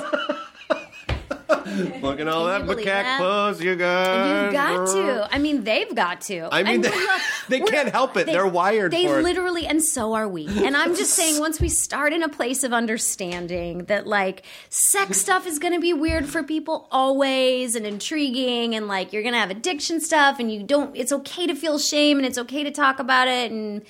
Look 2.02 2.20
at 2.20 2.28
all 2.28 2.46
that 2.46 2.62
macaque 2.62 2.84
that? 2.84 3.18
clothes 3.18 3.62
you 3.62 3.74
got. 3.76 4.46
You 4.46 4.52
got 4.52 4.86
to. 4.88 5.28
I 5.30 5.38
mean, 5.38 5.64
they've 5.64 5.94
got 5.94 6.20
to. 6.22 6.48
I 6.52 6.62
mean, 6.62 6.80
they- 6.82 6.90
look, 6.90 7.20
they 7.48 7.60
can't 7.60 7.88
help 7.90 8.16
it. 8.16 8.26
They're 8.26 8.46
wired 8.46 8.92
They 8.92 9.06
for 9.06 9.14
it. 9.14 9.16
They 9.16 9.22
literally, 9.22 9.66
and 9.66 9.82
so 9.84 10.14
are 10.14 10.28
we. 10.28 10.46
And 10.46 10.76
I'm 10.76 10.94
just 10.94 11.12
saying, 11.16 11.40
once 11.40 11.60
we 11.60 11.68
start 11.68 12.12
in 12.12 12.22
a 12.22 12.28
place 12.28 12.64
of 12.64 12.72
understanding 12.72 13.84
that, 13.84 14.06
like, 14.06 14.44
sex 14.68 15.18
stuff 15.20 15.46
is 15.46 15.58
going 15.58 15.74
to 15.74 15.80
be 15.80 15.92
weird 15.92 16.26
for 16.26 16.42
people 16.42 16.88
always 16.90 17.74
and 17.74 17.86
intriguing, 17.86 18.74
and 18.74 18.88
like, 18.88 19.12
you're 19.12 19.22
going 19.22 19.34
to 19.34 19.40
have 19.40 19.50
addiction 19.50 20.00
stuff, 20.00 20.38
and 20.38 20.52
you 20.52 20.62
don't, 20.62 20.96
it's 20.96 21.12
okay 21.12 21.46
to 21.46 21.54
feel 21.54 21.78
shame, 21.78 22.18
and 22.18 22.26
it's 22.26 22.38
okay 22.38 22.62
to 22.64 22.70
talk 22.70 22.98
about 22.98 23.28
it, 23.28 23.50
and 23.52 23.82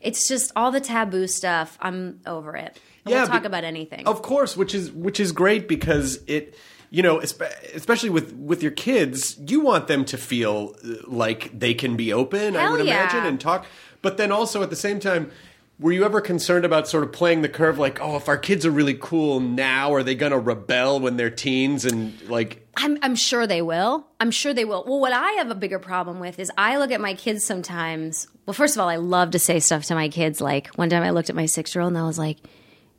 it's 0.00 0.28
just 0.28 0.52
all 0.56 0.70
the 0.70 0.80
taboo 0.80 1.26
stuff. 1.26 1.76
I'm 1.80 2.20
over 2.26 2.56
it. 2.56 2.78
Yeah, 3.06 3.20
we'll 3.20 3.26
talk 3.28 3.42
be- 3.42 3.46
about 3.46 3.64
anything. 3.64 4.06
Of 4.06 4.22
course, 4.22 4.56
which 4.56 4.74
is 4.74 4.92
which 4.92 5.20
is 5.20 5.32
great 5.32 5.66
because 5.66 6.20
it, 6.26 6.54
you 6.90 7.02
know, 7.02 7.20
especially 7.20 8.10
with 8.10 8.32
with 8.34 8.62
your 8.62 8.72
kids, 8.72 9.38
you 9.46 9.60
want 9.60 9.86
them 9.86 10.04
to 10.06 10.18
feel 10.18 10.74
uh, 10.84 10.94
like 11.06 11.56
they 11.56 11.72
can 11.72 11.96
be 11.96 12.12
open. 12.12 12.56
I 12.56 12.70
would 12.70 12.84
yeah. 12.84 13.02
imagine 13.02 13.26
and 13.26 13.40
talk, 13.40 13.64
but 14.02 14.16
then 14.16 14.32
also 14.32 14.62
at 14.62 14.70
the 14.70 14.76
same 14.76 15.00
time. 15.00 15.30
Were 15.78 15.92
you 15.92 16.04
ever 16.04 16.20
concerned 16.20 16.66
about 16.66 16.88
sort 16.88 17.04
of 17.04 17.12
playing 17.12 17.40
the 17.40 17.48
curve, 17.48 17.78
like, 17.78 18.02
oh, 18.02 18.16
if 18.16 18.28
our 18.28 18.36
kids 18.36 18.66
are 18.66 18.70
really 18.70 18.98
cool 19.00 19.40
now, 19.40 19.94
are 19.94 20.02
they 20.02 20.14
going 20.14 20.32
to 20.32 20.38
rebel 20.38 21.00
when 21.00 21.16
they're 21.16 21.30
teens? 21.30 21.86
And 21.86 22.20
like, 22.28 22.68
I'm, 22.76 22.98
I'm 23.00 23.14
sure 23.14 23.46
they 23.46 23.62
will. 23.62 24.06
I'm 24.20 24.30
sure 24.30 24.52
they 24.52 24.66
will. 24.66 24.84
Well, 24.86 25.00
what 25.00 25.14
I 25.14 25.32
have 25.38 25.50
a 25.50 25.54
bigger 25.54 25.78
problem 25.78 26.20
with 26.20 26.38
is 26.38 26.52
I 26.58 26.76
look 26.76 26.90
at 26.90 27.00
my 27.00 27.14
kids 27.14 27.46
sometimes. 27.46 28.28
Well, 28.44 28.52
first 28.52 28.76
of 28.76 28.82
all, 28.82 28.90
I 28.90 28.96
love 28.96 29.30
to 29.30 29.38
say 29.38 29.58
stuff 29.58 29.84
to 29.84 29.94
my 29.94 30.10
kids. 30.10 30.42
Like 30.42 30.66
one 30.74 30.90
time 30.90 31.02
I 31.02 31.12
looked 31.12 31.30
at 31.30 31.36
my 31.36 31.46
six 31.46 31.74
year 31.74 31.80
old 31.80 31.92
and 31.92 31.98
I 31.98 32.06
was 32.06 32.18
like, 32.18 32.36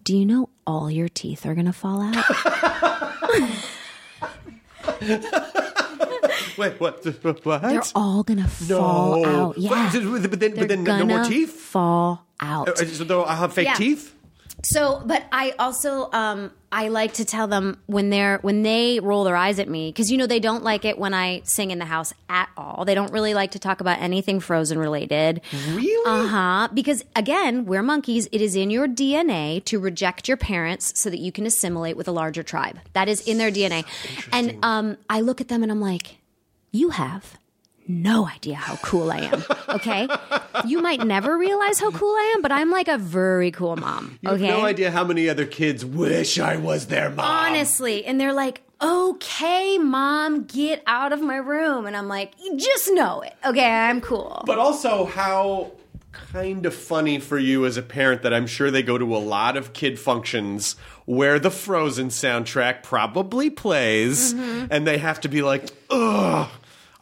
Do 0.03 0.17
you 0.17 0.25
know 0.25 0.49
all 0.65 0.89
your 0.89 1.07
teeth 1.07 1.45
are 1.45 1.53
going 1.53 1.67
to 1.67 1.73
fall 1.73 2.01
out? 2.01 2.15
wait, 6.57 6.79
what? 6.79 7.03
What? 7.45 7.61
They're 7.61 7.81
all 7.95 8.23
to 8.43 8.47
fall 8.47 9.25
out. 9.25 9.57
Yeah. 9.57 9.89
But, 9.91 10.39
then, 10.39 10.51
They're 10.53 10.61
but 10.63 10.67
then 10.67 10.83
no 10.83 11.05
more 11.05 11.23
teeth? 11.23 11.51
Fall 11.51 12.25
out. 12.39 12.69
Uh, 12.69 12.85
So 12.85 13.03
I'll 13.23 13.35
have 13.37 13.53
fake 13.53 13.67
Yeah. 13.67 13.75
teeth? 13.75 14.15
So, 14.63 15.01
but 15.05 15.25
I 15.31 15.53
also 15.57 16.09
um, 16.11 16.51
I 16.71 16.87
like 16.87 17.13
to 17.13 17.25
tell 17.25 17.47
them 17.47 17.79
when 17.87 18.09
they're 18.09 18.37
when 18.39 18.63
they 18.63 18.99
roll 18.99 19.23
their 19.23 19.35
eyes 19.35 19.59
at 19.59 19.67
me 19.67 19.89
because 19.89 20.11
you 20.11 20.17
know 20.17 20.27
they 20.27 20.39
don't 20.39 20.63
like 20.63 20.85
it 20.85 20.97
when 20.97 21.13
I 21.13 21.41
sing 21.43 21.71
in 21.71 21.79
the 21.79 21.85
house 21.85 22.13
at 22.29 22.49
all. 22.55 22.85
They 22.85 22.95
don't 22.95 23.11
really 23.11 23.33
like 23.33 23.51
to 23.51 23.59
talk 23.59 23.81
about 23.81 23.99
anything 23.99 24.39
Frozen 24.39 24.77
related. 24.77 25.41
Really? 25.67 26.03
Uh 26.05 26.27
huh. 26.27 26.69
Because 26.73 27.03
again, 27.15 27.65
we're 27.65 27.83
monkeys. 27.83 28.27
It 28.31 28.41
is 28.41 28.55
in 28.55 28.69
your 28.69 28.87
DNA 28.87 29.63
to 29.65 29.79
reject 29.79 30.27
your 30.27 30.37
parents 30.37 30.99
so 30.99 31.09
that 31.09 31.19
you 31.19 31.31
can 31.31 31.45
assimilate 31.45 31.97
with 31.97 32.07
a 32.07 32.11
larger 32.11 32.43
tribe. 32.43 32.79
That 32.93 33.09
is 33.09 33.21
in 33.27 33.37
their 33.37 33.51
DNA. 33.51 33.85
And 34.31 34.63
um, 34.63 34.97
I 35.09 35.21
look 35.21 35.41
at 35.41 35.47
them 35.47 35.63
and 35.63 35.71
I'm 35.71 35.81
like, 35.81 36.17
you 36.71 36.91
have 36.91 37.37
no 37.87 38.27
idea 38.27 38.55
how 38.55 38.75
cool 38.77 39.11
I 39.11 39.19
am. 39.19 39.43
Okay, 39.69 40.07
you 40.65 40.81
might 40.81 41.05
never 41.05 41.37
realize 41.37 41.79
how 41.79 41.91
cool 41.91 42.13
I 42.13 42.33
am, 42.35 42.41
but 42.41 42.51
I'm 42.51 42.69
like 42.69 42.87
a 42.87 42.97
very 42.97 43.51
cool 43.51 43.75
mom. 43.75 44.19
Okay, 44.25 44.47
no 44.47 44.65
idea 44.65 44.91
how 44.91 45.03
many 45.03 45.29
other 45.29 45.45
kids 45.45 45.85
wish 45.85 46.39
I 46.39 46.57
was 46.57 46.87
their 46.87 47.09
mom. 47.09 47.25
honestly, 47.25 48.05
and 48.05 48.19
they're 48.19 48.33
like. 48.33 48.61
Okay, 48.83 49.77
mom, 49.77 50.45
get 50.45 50.81
out 50.87 51.13
of 51.13 51.21
my 51.21 51.35
room. 51.35 51.85
And 51.85 51.95
I'm 51.95 52.07
like, 52.07 52.33
you 52.43 52.57
just 52.57 52.89
know 52.91 53.21
it. 53.21 53.35
Okay, 53.45 53.63
I'm 53.63 54.01
cool. 54.01 54.41
But 54.47 54.57
also 54.57 55.05
how 55.05 55.73
kind 56.11 56.65
of 56.65 56.73
funny 56.73 57.19
for 57.19 57.37
you 57.37 57.65
as 57.65 57.77
a 57.77 57.81
parent 57.81 58.23
that 58.23 58.33
I'm 58.33 58.47
sure 58.47 58.71
they 58.71 58.83
go 58.83 58.97
to 58.97 59.15
a 59.15 59.19
lot 59.19 59.55
of 59.55 59.73
kid 59.73 59.99
functions 59.99 60.75
where 61.05 61.39
the 61.39 61.51
Frozen 61.51 62.07
soundtrack 62.07 62.83
probably 62.83 63.49
plays 63.49 64.33
mm-hmm. 64.33 64.67
and 64.71 64.87
they 64.87 64.97
have 64.97 65.21
to 65.21 65.29
be 65.29 65.41
like, 65.41 65.69
ugh, 65.89 66.49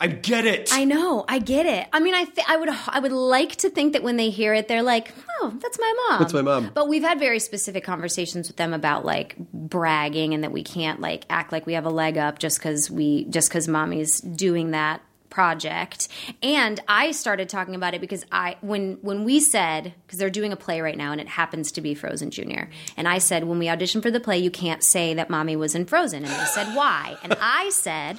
I 0.01 0.07
get 0.07 0.45
it. 0.45 0.69
I 0.71 0.85
know, 0.85 1.25
I 1.27 1.39
get 1.39 1.65
it. 1.65 1.87
I 1.91 1.99
mean, 1.99 2.13
I 2.13 2.23
th- 2.23 2.47
I 2.47 2.55
would 2.55 2.69
I 2.87 2.99
would 2.99 3.11
like 3.11 3.57
to 3.57 3.69
think 3.69 3.93
that 3.93 4.03
when 4.03 4.15
they 4.15 4.29
hear 4.29 4.53
it, 4.53 4.69
they're 4.69 4.81
like, 4.83 5.13
"Oh, 5.41 5.53
that's 5.61 5.77
my 5.77 5.93
mom." 6.09 6.19
That's 6.19 6.33
my 6.33 6.41
mom. 6.41 6.71
But 6.73 6.87
we've 6.87 7.03
had 7.03 7.19
very 7.19 7.39
specific 7.39 7.83
conversations 7.83 8.47
with 8.47 8.55
them 8.55 8.73
about 8.73 9.03
like 9.03 9.35
bragging 9.53 10.33
and 10.33 10.43
that 10.43 10.53
we 10.53 10.63
can't 10.63 11.01
like 11.01 11.25
act 11.29 11.51
like 11.51 11.65
we 11.65 11.73
have 11.73 11.85
a 11.85 11.89
leg 11.89 12.17
up 12.17 12.39
just 12.39 12.59
because 12.59 12.89
we 12.89 13.25
just 13.25 13.49
because 13.49 13.67
mommy's 13.67 14.21
doing 14.21 14.71
that 14.71 15.01
project. 15.29 16.07
And 16.41 16.79
I 16.87 17.11
started 17.11 17.49
talking 17.49 17.75
about 17.75 17.93
it 17.93 18.01
because 18.01 18.25
I 18.31 18.55
when 18.61 18.99
when 19.01 19.25
we 19.25 19.39
said 19.39 19.93
because 20.05 20.17
they're 20.17 20.29
doing 20.29 20.53
a 20.53 20.57
play 20.57 20.81
right 20.81 20.97
now 20.97 21.11
and 21.11 21.21
it 21.21 21.27
happens 21.27 21.71
to 21.73 21.81
be 21.81 21.93
Frozen 21.93 22.31
Junior, 22.31 22.69
and 22.95 23.07
I 23.07 23.17
said 23.17 23.43
when 23.43 23.59
we 23.59 23.69
audition 23.69 24.01
for 24.01 24.11
the 24.11 24.19
play, 24.19 24.37
you 24.37 24.49
can't 24.51 24.83
say 24.83 25.13
that 25.15 25.29
mommy 25.29 25.55
was 25.55 25.75
in 25.75 25.85
Frozen, 25.85 26.23
and 26.23 26.33
they 26.33 26.45
said 26.45 26.73
why, 26.73 27.17
and 27.21 27.35
I 27.41 27.69
said 27.69 28.17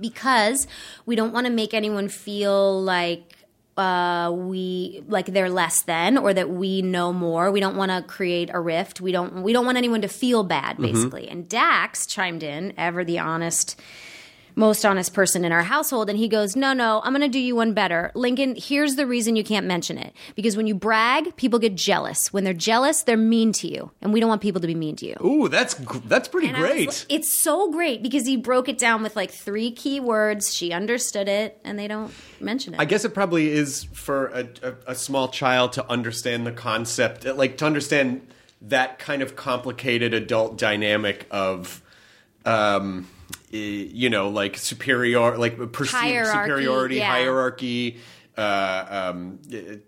because 0.00 0.66
we 1.04 1.16
don't 1.16 1.32
want 1.32 1.46
to 1.46 1.52
make 1.52 1.74
anyone 1.74 2.08
feel 2.08 2.82
like 2.82 3.32
uh, 3.76 4.32
we 4.34 5.02
like 5.06 5.26
they're 5.26 5.50
less 5.50 5.82
than 5.82 6.16
or 6.16 6.32
that 6.32 6.48
we 6.48 6.80
know 6.80 7.12
more. 7.12 7.50
We 7.50 7.60
don't 7.60 7.76
want 7.76 7.90
to 7.92 8.02
create 8.02 8.48
a 8.52 8.60
rift. 8.60 9.00
We 9.00 9.12
don't 9.12 9.42
we 9.42 9.52
don't 9.52 9.66
want 9.66 9.76
anyone 9.76 10.00
to 10.02 10.08
feel 10.08 10.42
bad, 10.44 10.78
basically. 10.78 11.28
And 11.28 11.48
Dax 11.48 12.06
chimed 12.06 12.42
in, 12.42 12.72
ever 12.78 13.04
the 13.04 13.18
honest 13.18 13.78
most 14.56 14.84
honest 14.84 15.12
person 15.12 15.44
in 15.44 15.52
our 15.52 15.62
household. 15.62 16.08
And 16.10 16.18
he 16.18 16.28
goes, 16.28 16.56
No, 16.56 16.72
no, 16.72 17.00
I'm 17.04 17.12
going 17.12 17.20
to 17.22 17.28
do 17.28 17.38
you 17.38 17.54
one 17.54 17.74
better. 17.74 18.10
Lincoln, 18.14 18.56
here's 18.56 18.96
the 18.96 19.06
reason 19.06 19.36
you 19.36 19.44
can't 19.44 19.66
mention 19.66 19.98
it. 19.98 20.14
Because 20.34 20.56
when 20.56 20.66
you 20.66 20.74
brag, 20.74 21.36
people 21.36 21.58
get 21.58 21.74
jealous. 21.74 22.32
When 22.32 22.42
they're 22.42 22.54
jealous, 22.54 23.02
they're 23.02 23.16
mean 23.16 23.52
to 23.52 23.68
you. 23.68 23.90
And 24.00 24.12
we 24.12 24.18
don't 24.18 24.28
want 24.30 24.40
people 24.40 24.60
to 24.62 24.66
be 24.66 24.74
mean 24.74 24.96
to 24.96 25.06
you. 25.06 25.16
Ooh, 25.24 25.48
that's 25.48 25.74
that's 26.06 26.26
pretty 26.28 26.48
And 26.48 26.56
I 26.56 26.60
was 26.60 26.70
great. 26.70 27.06
it's 27.10 27.40
so 27.40 27.70
great 27.70 28.02
because 28.02 28.26
he 28.26 28.36
broke 28.36 28.68
it 28.68 28.78
down 28.78 29.02
with 29.02 29.14
like 29.14 29.30
three 29.30 29.70
key 29.70 30.00
words. 30.00 30.54
She 30.54 30.72
understood 30.72 31.28
it, 31.28 31.60
and 31.62 31.78
they 31.78 31.86
don't 31.86 32.12
mention 32.40 32.74
it. 32.74 32.80
I 32.80 32.86
guess 32.86 33.04
it 33.04 33.12
probably 33.14 33.50
is 33.52 33.84
for 33.92 34.28
a, 34.28 34.48
a, 34.62 34.74
a 34.88 34.94
small 34.94 35.28
child 35.28 35.74
to 35.74 35.86
understand 35.90 36.46
the 36.46 36.52
concept, 36.52 37.26
like 37.26 37.58
to 37.58 37.66
understand 37.66 38.26
that 38.62 38.98
kind 38.98 39.20
of 39.20 39.36
complicated 39.36 40.14
adult 40.14 40.56
dynamic 40.56 41.26
of, 41.30 41.82
um, 42.46 43.06
Eh, 43.52 43.56
you 43.92 44.10
know, 44.10 44.28
like 44.28 44.56
superior, 44.56 45.36
like 45.38 45.72
perceived 45.72 46.02
Hierarchy, 46.02 46.50
superiority, 46.50 46.96
yeah. 46.96 47.10
hierarchy, 47.10 47.98
uh, 48.36 49.12
um, 49.14 49.38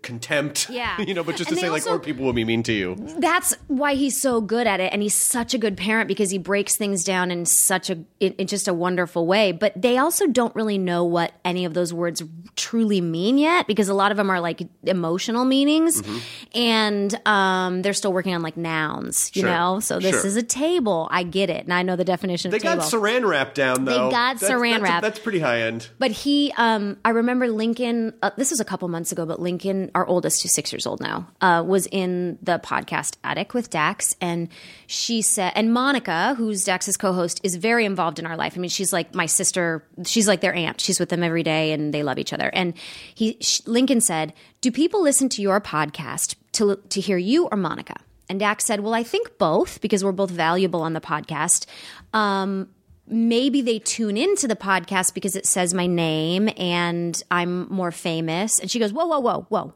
contempt. 0.01 0.69
Yeah. 0.69 0.99
you 1.07 1.13
know, 1.13 1.23
but 1.23 1.35
just 1.35 1.49
And 1.49 1.57
to 1.59 1.61
say 1.65 1.69
like, 1.69 1.83
also- 1.83 1.95
or 1.95 1.99
people 1.99 2.25
will 2.25 2.33
be 2.33 2.43
mean 2.45 2.63
to 2.63 2.73
you. 2.73 2.95
That's 3.17 3.53
why 3.67 3.93
he's 3.95 4.19
so 4.19 4.41
good 4.41 4.67
at 4.67 4.79
it, 4.79 4.91
and 4.93 5.01
he's 5.01 5.15
such 5.15 5.53
a 5.53 5.57
good 5.57 5.77
parent 5.77 6.07
because 6.07 6.29
he 6.31 6.37
breaks 6.37 6.75
things 6.75 7.03
down 7.03 7.31
in 7.31 7.45
such 7.45 7.89
a 7.89 7.99
in, 8.19 8.33
in 8.33 8.47
just 8.47 8.67
a 8.67 8.73
wonderful 8.73 9.25
way. 9.27 9.51
But 9.51 9.79
they 9.79 9.97
also 9.97 10.27
don't 10.27 10.55
really 10.55 10.77
know 10.77 11.03
what 11.03 11.33
any 11.45 11.65
of 11.65 11.73
those 11.73 11.93
words 11.93 12.23
truly 12.55 13.01
mean 13.01 13.37
yet, 13.37 13.67
because 13.67 13.89
a 13.89 13.93
lot 13.93 14.11
of 14.11 14.17
them 14.17 14.29
are 14.29 14.39
like 14.39 14.61
emotional 14.83 15.45
meanings, 15.45 16.01
Mm-hmm. 16.01 16.17
and 16.57 17.27
um, 17.27 17.81
they're 17.81 17.93
still 17.93 18.13
working 18.13 18.33
on 18.35 18.41
like 18.41 18.57
nouns, 18.57 19.31
you 19.35 19.41
Sure. 19.41 19.49
know. 19.51 19.79
So 19.79 19.99
this 19.99 20.11
Sure. 20.11 20.25
is 20.25 20.35
a 20.35 20.43
table. 20.43 21.07
I 21.11 21.23
get 21.23 21.49
it, 21.49 21.63
and 21.65 21.73
I 21.73 21.83
know 21.83 21.95
the 21.95 22.03
definition 22.03 22.51
They 22.51 22.57
of 22.57 22.63
table. 22.63 22.77
got 22.77 22.91
saran 22.91 23.27
wrap 23.27 23.53
down 23.53 23.85
though. 23.85 23.91
They 23.91 24.11
got 24.11 24.39
That's- 24.39 24.49
saran 24.49 24.71
that's, 24.71 24.83
wrap. 24.83 25.01
That's 25.01 25.19
pretty 25.19 25.39
high 25.39 25.61
end. 25.61 25.89
But 25.99 26.11
he, 26.11 26.53
um, 26.57 26.97
I 27.05 27.09
remember 27.11 27.47
Lincoln. 27.47 28.13
Uh, 28.21 28.31
this 28.39 28.51
was 28.51 28.59
a 28.59 28.65
couple 28.65 28.87
months 28.87 29.11
ago, 29.11 29.25
but 29.25 29.39
Lincoln, 29.39 29.91
our 29.93 30.05
oldest, 30.05 30.41
who's 30.41 30.53
six 30.53 30.71
years 30.71 30.87
old 30.87 30.99
now, 30.99 31.27
uh, 31.41 31.63
was 31.65 31.87
in 31.87 32.37
the 32.41 32.59
podcast 32.59 33.17
Attic 33.23 33.53
with 33.53 33.69
Dax, 33.69 34.15
and 34.21 34.49
she 34.87 35.21
said, 35.21 35.51
and 35.55 35.73
Monica, 35.73 36.33
who's 36.37 36.63
Dax's 36.63 36.97
co-host, 36.97 37.39
is 37.43 37.55
very 37.55 37.85
involved 37.85 38.19
in 38.19 38.25
our 38.25 38.37
life. 38.37 38.53
I 38.55 38.59
mean, 38.59 38.69
she's 38.69 38.93
like 38.93 39.13
my 39.13 39.25
sister. 39.25 39.83
She's 40.05 40.27
like 40.27 40.41
their 40.41 40.53
aunt. 40.53 40.81
She's 40.81 40.99
with 40.99 41.09
them 41.09 41.23
every 41.23 41.43
day, 41.43 41.71
and 41.73 41.93
they 41.93 42.03
love 42.03 42.17
each 42.17 42.33
other. 42.33 42.49
And 42.53 42.73
he, 43.13 43.37
sh- 43.41 43.61
Lincoln 43.65 44.01
said, 44.01 44.33
"Do 44.61 44.71
people 44.71 45.03
listen 45.03 45.29
to 45.29 45.41
your 45.41 45.59
podcast 45.61 46.35
to 46.53 46.77
to 46.77 47.01
hear 47.01 47.17
you 47.17 47.47
or 47.51 47.57
Monica?" 47.57 47.95
And 48.29 48.39
Dax 48.39 48.65
said, 48.65 48.79
"Well, 48.79 48.93
I 48.93 49.03
think 49.03 49.37
both 49.37 49.81
because 49.81 50.03
we're 50.03 50.11
both 50.11 50.31
valuable 50.31 50.81
on 50.81 50.93
the 50.93 51.01
podcast." 51.01 51.65
Um, 52.13 52.69
maybe 53.09 53.61
they 53.61 53.79
tune 53.79 54.17
into 54.17 54.47
the 54.47 54.55
podcast 54.55 55.13
because 55.13 55.35
it 55.35 55.45
says 55.45 55.73
my 55.73 55.87
name 55.87 56.49
and 56.57 57.21
I'm 57.31 57.67
more 57.71 57.91
famous. 57.91 58.59
And 58.59 58.69
she 58.69 58.79
goes, 58.79 58.93
Whoa, 58.93 59.05
whoa, 59.05 59.19
whoa, 59.19 59.45
whoa. 59.49 59.73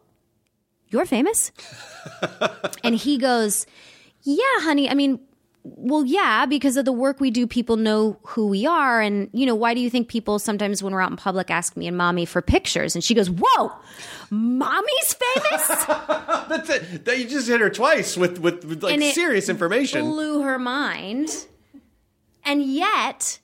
You're 0.90 1.06
famous? 1.06 1.52
and 2.84 2.96
he 2.96 3.18
goes, 3.18 3.66
Yeah, 4.22 4.44
honey. 4.60 4.90
I 4.90 4.94
mean, 4.94 5.20
well, 5.64 6.06
yeah, 6.06 6.46
because 6.46 6.76
of 6.76 6.84
the 6.84 6.92
work 6.92 7.22
we 7.22 7.32
do, 7.32 7.48
people 7.48 7.78
know 7.78 8.20
who 8.24 8.48
we 8.48 8.66
are. 8.66 9.00
And, 9.00 9.30
you 9.32 9.46
know, 9.46 9.56
why 9.56 9.74
do 9.74 9.80
you 9.80 9.90
think 9.90 10.10
people 10.10 10.38
sometimes 10.38 10.84
when 10.84 10.94
we're 10.94 11.00
out 11.00 11.10
in 11.10 11.16
public 11.16 11.50
ask 11.50 11.78
me 11.78 11.88
and 11.88 11.98
mommy 11.98 12.26
for 12.26 12.42
pictures? 12.42 12.96
And 12.96 13.04
she 13.04 13.14
goes, 13.14 13.30
Whoa, 13.30 13.72
mommy's 14.30 15.14
famous? 15.14 15.68
That's 16.50 16.70
it. 16.70 17.06
That 17.06 17.18
you 17.18 17.26
just 17.28 17.48
hit 17.48 17.62
her 17.62 17.70
twice 17.70 18.18
with 18.18 18.40
with, 18.40 18.66
with 18.66 18.84
like 18.84 19.02
serious 19.14 19.50
information. 19.50 20.02
blew 20.02 20.42
her 20.42 20.60
mind. 20.60 21.30
And 22.46 22.64
yet, 22.64 23.40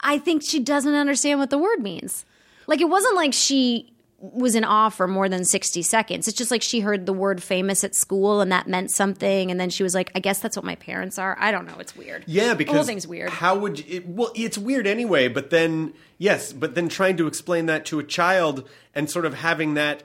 I 0.00 0.18
think 0.18 0.42
she 0.42 0.60
doesn't 0.60 0.94
understand 0.94 1.40
what 1.40 1.50
the 1.50 1.58
word 1.58 1.80
means. 1.80 2.24
Like, 2.66 2.80
it 2.80 2.88
wasn't 2.88 3.16
like 3.16 3.32
she 3.32 3.92
was 4.18 4.54
in 4.54 4.64
awe 4.64 4.88
for 4.88 5.06
more 5.06 5.28
than 5.28 5.44
60 5.44 5.82
seconds. 5.82 6.26
It's 6.26 6.36
just 6.36 6.50
like 6.50 6.62
she 6.62 6.80
heard 6.80 7.04
the 7.06 7.12
word 7.12 7.42
famous 7.42 7.84
at 7.84 7.94
school 7.94 8.40
and 8.40 8.50
that 8.50 8.66
meant 8.66 8.90
something. 8.90 9.50
And 9.50 9.60
then 9.60 9.68
she 9.68 9.82
was 9.82 9.94
like, 9.94 10.10
I 10.14 10.20
guess 10.20 10.38
that's 10.40 10.56
what 10.56 10.64
my 10.64 10.74
parents 10.74 11.18
are. 11.18 11.36
I 11.38 11.50
don't 11.50 11.66
know. 11.66 11.76
It's 11.78 11.94
weird. 11.94 12.24
Yeah, 12.26 12.54
because 12.54 12.72
the 12.72 12.78
whole 12.78 12.86
thing's 12.86 13.06
weird. 13.06 13.28
How 13.30 13.56
would 13.58 13.78
you, 13.78 13.84
it, 13.98 14.08
well? 14.08 14.32
It's 14.34 14.56
weird 14.56 14.86
anyway. 14.86 15.28
But 15.28 15.50
then, 15.50 15.92
yes, 16.18 16.52
but 16.52 16.74
then 16.74 16.88
trying 16.88 17.18
to 17.18 17.26
explain 17.26 17.66
that 17.66 17.84
to 17.86 17.98
a 17.98 18.02
child 18.04 18.66
and 18.94 19.08
sort 19.10 19.26
of 19.26 19.34
having 19.34 19.74
that, 19.74 20.02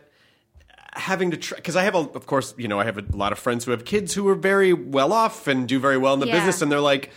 having 0.94 1.32
to 1.32 1.38
try 1.38 1.56
because 1.56 1.78
I 1.78 1.84
have 1.84 1.96
a, 1.96 2.00
of 2.00 2.26
course, 2.28 2.54
you 2.58 2.68
know, 2.68 2.82
I 2.82 2.84
have 2.84 2.98
a 2.98 3.06
lot 3.16 3.32
of 3.32 3.40
friends 3.40 3.64
who 3.64 3.72
have 3.72 3.86
kids 3.86 4.14
who 4.14 4.28
are 4.28 4.36
very 4.36 4.74
well 4.74 5.14
off 5.14 5.48
and 5.48 5.68
do 5.70 5.80
very 5.80 5.98
well 5.98 6.14
in 6.16 6.20
the 6.20 6.28
Yeah. 6.28 6.36
business, 6.36 6.62
and 6.62 6.72
they're 6.72 6.80
like. 6.82 7.12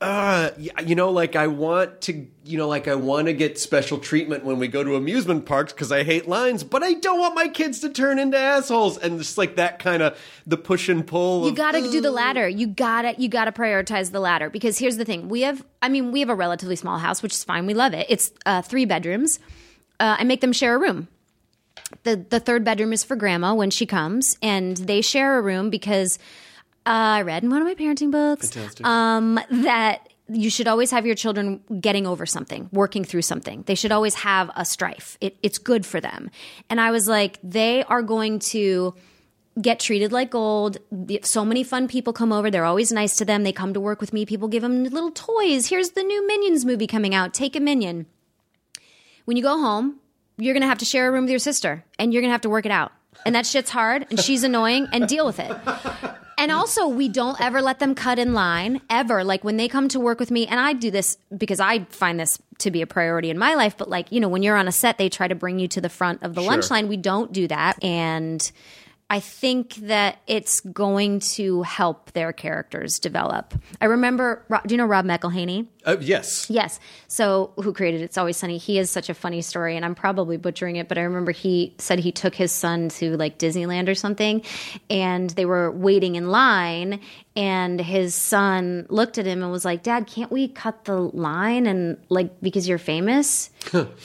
Uh, 0.00 0.50
you 0.86 0.94
know, 0.94 1.10
like 1.10 1.34
I 1.34 1.48
want 1.48 2.02
to, 2.02 2.24
you 2.44 2.56
know, 2.56 2.68
like 2.68 2.86
I 2.86 2.94
want 2.94 3.26
to 3.26 3.32
get 3.32 3.58
special 3.58 3.98
treatment 3.98 4.44
when 4.44 4.60
we 4.60 4.68
go 4.68 4.84
to 4.84 4.94
amusement 4.94 5.44
parks 5.44 5.72
because 5.72 5.90
I 5.90 6.04
hate 6.04 6.28
lines, 6.28 6.62
but 6.62 6.84
I 6.84 6.92
don't 6.94 7.18
want 7.18 7.34
my 7.34 7.48
kids 7.48 7.80
to 7.80 7.90
turn 7.90 8.20
into 8.20 8.38
assholes. 8.38 8.96
And 8.96 9.18
just 9.18 9.36
like 9.36 9.56
that 9.56 9.80
kind 9.80 10.00
of 10.00 10.16
the 10.46 10.56
push 10.56 10.88
and 10.88 11.04
pull. 11.04 11.42
You 11.46 11.50
of, 11.50 11.56
got 11.56 11.72
to 11.72 11.82
do 11.82 12.00
the 12.00 12.12
latter. 12.12 12.48
You 12.48 12.68
got 12.68 13.02
to 13.02 13.20
you 13.20 13.28
got 13.28 13.46
to 13.46 13.52
prioritize 13.52 14.12
the 14.12 14.20
latter 14.20 14.48
because 14.48 14.78
here's 14.78 14.98
the 14.98 15.04
thing. 15.04 15.28
We 15.28 15.40
have 15.40 15.64
I 15.82 15.88
mean, 15.88 16.12
we 16.12 16.20
have 16.20 16.30
a 16.30 16.34
relatively 16.36 16.76
small 16.76 16.98
house, 16.98 17.20
which 17.20 17.32
is 17.32 17.42
fine. 17.42 17.66
We 17.66 17.74
love 17.74 17.92
it. 17.92 18.06
It's 18.08 18.30
uh, 18.46 18.62
3 18.62 18.84
bedrooms. 18.84 19.40
Uh, 19.98 20.14
I 20.20 20.22
make 20.22 20.40
them 20.40 20.52
share 20.52 20.76
a 20.76 20.78
room. 20.78 21.08
The 22.04 22.24
the 22.30 22.38
third 22.38 22.62
bedroom 22.62 22.92
is 22.92 23.02
for 23.02 23.16
grandma 23.16 23.52
when 23.52 23.70
she 23.70 23.84
comes 23.84 24.38
and 24.42 24.76
they 24.76 25.00
share 25.00 25.38
a 25.38 25.42
room 25.42 25.70
because 25.70 26.20
uh, 26.88 27.18
I 27.18 27.22
read 27.22 27.44
in 27.44 27.50
one 27.50 27.60
of 27.60 27.66
my 27.68 27.74
parenting 27.74 28.10
books 28.10 28.50
um, 28.82 29.38
that 29.50 30.08
you 30.30 30.48
should 30.50 30.68
always 30.68 30.90
have 30.90 31.04
your 31.06 31.14
children 31.14 31.62
getting 31.80 32.06
over 32.06 32.24
something, 32.26 32.68
working 32.72 33.04
through 33.04 33.22
something. 33.22 33.62
They 33.66 33.74
should 33.74 33.92
always 33.92 34.14
have 34.14 34.50
a 34.56 34.64
strife. 34.64 35.18
It, 35.20 35.36
it's 35.42 35.58
good 35.58 35.84
for 35.84 36.00
them. 36.00 36.30
And 36.70 36.80
I 36.80 36.90
was 36.90 37.06
like, 37.06 37.38
they 37.42 37.82
are 37.84 38.02
going 38.02 38.38
to 38.40 38.94
get 39.60 39.80
treated 39.80 40.12
like 40.12 40.30
gold. 40.30 40.78
So 41.22 41.44
many 41.44 41.62
fun 41.62 41.88
people 41.88 42.12
come 42.12 42.32
over. 42.32 42.50
They're 42.50 42.64
always 42.64 42.90
nice 42.90 43.16
to 43.16 43.24
them. 43.24 43.42
They 43.42 43.52
come 43.52 43.74
to 43.74 43.80
work 43.80 44.00
with 44.00 44.12
me. 44.12 44.24
People 44.24 44.48
give 44.48 44.62
them 44.62 44.84
little 44.84 45.10
toys. 45.10 45.66
Here's 45.68 45.90
the 45.90 46.02
new 46.02 46.26
Minions 46.26 46.64
movie 46.64 46.86
coming 46.86 47.14
out. 47.14 47.34
Take 47.34 47.56
a 47.56 47.60
Minion. 47.60 48.06
When 49.26 49.36
you 49.36 49.42
go 49.42 49.58
home, 49.58 49.96
you're 50.38 50.54
going 50.54 50.62
to 50.62 50.68
have 50.68 50.78
to 50.78 50.84
share 50.84 51.08
a 51.08 51.12
room 51.12 51.24
with 51.24 51.30
your 51.30 51.38
sister 51.38 51.84
and 51.98 52.12
you're 52.12 52.22
going 52.22 52.30
to 52.30 52.34
have 52.34 52.42
to 52.42 52.50
work 52.50 52.64
it 52.64 52.72
out. 52.72 52.92
And 53.26 53.34
that 53.34 53.46
shit's 53.46 53.70
hard 53.70 54.06
and 54.10 54.18
she's 54.20 54.44
annoying 54.44 54.88
and 54.92 55.06
deal 55.06 55.26
with 55.26 55.40
it. 55.40 55.50
And 56.38 56.52
also, 56.52 56.86
we 56.86 57.08
don't 57.08 57.38
ever 57.40 57.60
let 57.60 57.80
them 57.80 57.96
cut 57.96 58.18
in 58.18 58.32
line 58.32 58.80
ever. 58.88 59.24
Like 59.24 59.42
when 59.42 59.56
they 59.56 59.66
come 59.66 59.88
to 59.88 59.98
work 59.98 60.20
with 60.20 60.30
me, 60.30 60.46
and 60.46 60.60
I 60.60 60.72
do 60.72 60.90
this 60.90 61.18
because 61.36 61.58
I 61.58 61.84
find 61.90 62.18
this 62.18 62.38
to 62.58 62.70
be 62.70 62.80
a 62.80 62.86
priority 62.86 63.28
in 63.28 63.38
my 63.38 63.54
life. 63.54 63.76
But 63.76 63.90
like, 63.90 64.12
you 64.12 64.20
know, 64.20 64.28
when 64.28 64.44
you're 64.44 64.56
on 64.56 64.68
a 64.68 64.72
set, 64.72 64.98
they 64.98 65.08
try 65.08 65.26
to 65.26 65.34
bring 65.34 65.58
you 65.58 65.66
to 65.68 65.80
the 65.80 65.88
front 65.88 66.22
of 66.22 66.34
the 66.34 66.40
lunch 66.40 66.70
line. 66.70 66.86
We 66.86 66.96
don't 66.96 67.32
do 67.32 67.48
that. 67.48 67.82
And 67.82 68.50
I 69.10 69.20
think 69.20 69.76
that 69.76 70.18
it's 70.26 70.60
going 70.60 71.20
to 71.20 71.62
help 71.62 72.12
their 72.12 72.30
characters 72.34 72.98
develop. 72.98 73.54
I 73.80 73.86
remember, 73.86 74.44
do 74.66 74.74
you 74.74 74.76
know 74.76 74.84
Rob 74.84 75.06
McElhenney? 75.06 75.66
Uh, 75.86 75.96
yes. 75.98 76.50
Yes. 76.50 76.78
So, 77.06 77.52
who 77.56 77.72
created 77.72 78.02
It's 78.02 78.18
Always 78.18 78.36
Sunny? 78.36 78.58
He 78.58 78.78
is 78.78 78.90
such 78.90 79.08
a 79.08 79.14
funny 79.14 79.40
story, 79.40 79.76
and 79.76 79.84
I'm 79.86 79.94
probably 79.94 80.36
butchering 80.36 80.76
it, 80.76 80.88
but 80.88 80.98
I 80.98 81.02
remember 81.02 81.32
he 81.32 81.74
said 81.78 81.98
he 82.00 82.12
took 82.12 82.34
his 82.34 82.52
son 82.52 82.90
to 82.90 83.16
like 83.16 83.38
Disneyland 83.38 83.88
or 83.88 83.94
something, 83.94 84.42
and 84.90 85.30
they 85.30 85.46
were 85.46 85.70
waiting 85.70 86.16
in 86.16 86.30
line, 86.30 87.00
and 87.34 87.80
his 87.80 88.14
son 88.14 88.84
looked 88.90 89.16
at 89.16 89.24
him 89.24 89.42
and 89.42 89.50
was 89.50 89.64
like, 89.64 89.82
Dad, 89.82 90.06
can't 90.06 90.30
we 90.30 90.48
cut 90.48 90.84
the 90.84 90.96
line? 90.98 91.66
And 91.66 91.96
like, 92.10 92.42
because 92.42 92.68
you're 92.68 92.76
famous? 92.76 93.48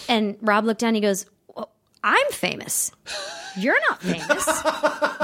and 0.08 0.38
Rob 0.42 0.64
looked 0.64 0.80
down, 0.80 0.90
and 0.90 0.96
he 0.96 1.02
goes, 1.02 1.26
I'm 2.04 2.32
famous. 2.32 2.92
You're 3.56 3.80
not 3.90 4.02
famous. 4.02 4.48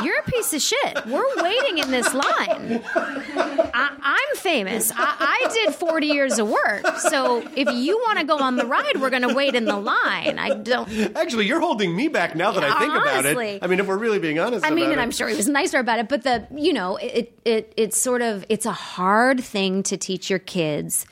You're 0.03 0.19
a 0.19 0.23
piece 0.23 0.53
of 0.53 0.61
shit. 0.61 1.05
We're 1.07 1.43
waiting 1.43 1.79
in 1.79 1.91
this 1.91 2.13
line. 2.13 2.81
I, 2.95 3.97
I'm 4.01 4.37
famous. 4.37 4.91
I, 4.95 5.45
I 5.45 5.49
did 5.53 5.75
40 5.75 6.07
years 6.07 6.37
of 6.37 6.47
work. 6.47 6.85
So 7.09 7.39
if 7.55 7.69
you 7.73 7.97
want 7.97 8.19
to 8.19 8.25
go 8.25 8.37
on 8.37 8.55
the 8.55 8.65
ride, 8.65 8.97
we're 9.01 9.09
going 9.09 9.27
to 9.27 9.33
wait 9.33 9.55
in 9.55 9.65
the 9.65 9.77
line. 9.77 10.37
I 10.37 10.51
don't. 10.53 10.87
Actually, 11.17 11.47
you're 11.47 11.59
holding 11.59 11.95
me 11.95 12.07
back 12.07 12.35
now 12.35 12.51
that 12.51 12.63
I 12.63 12.79
think 12.79 12.93
about 12.93 13.25
it. 13.25 13.63
I 13.63 13.67
mean, 13.67 13.79
if 13.79 13.87
we're 13.87 13.97
really 13.97 14.19
being 14.19 14.39
honest, 14.39 14.65
I 14.65 14.69
mean, 14.69 14.85
and 14.85 14.93
it. 14.93 14.99
I'm 14.99 15.11
sure 15.11 15.27
he 15.27 15.35
was 15.35 15.49
nicer 15.49 15.79
about 15.79 15.99
it, 15.99 16.07
but 16.07 16.23
the 16.23 16.47
you 16.55 16.71
know 16.71 16.97
it 16.97 17.37
it 17.45 17.73
it's 17.77 17.99
sort 17.99 18.21
of 18.21 18.45
it's 18.47 18.65
a 18.65 18.71
hard 18.71 19.43
thing 19.43 19.83
to 19.83 19.97
teach 19.97 20.29
your 20.29 20.39
kids 20.39 21.05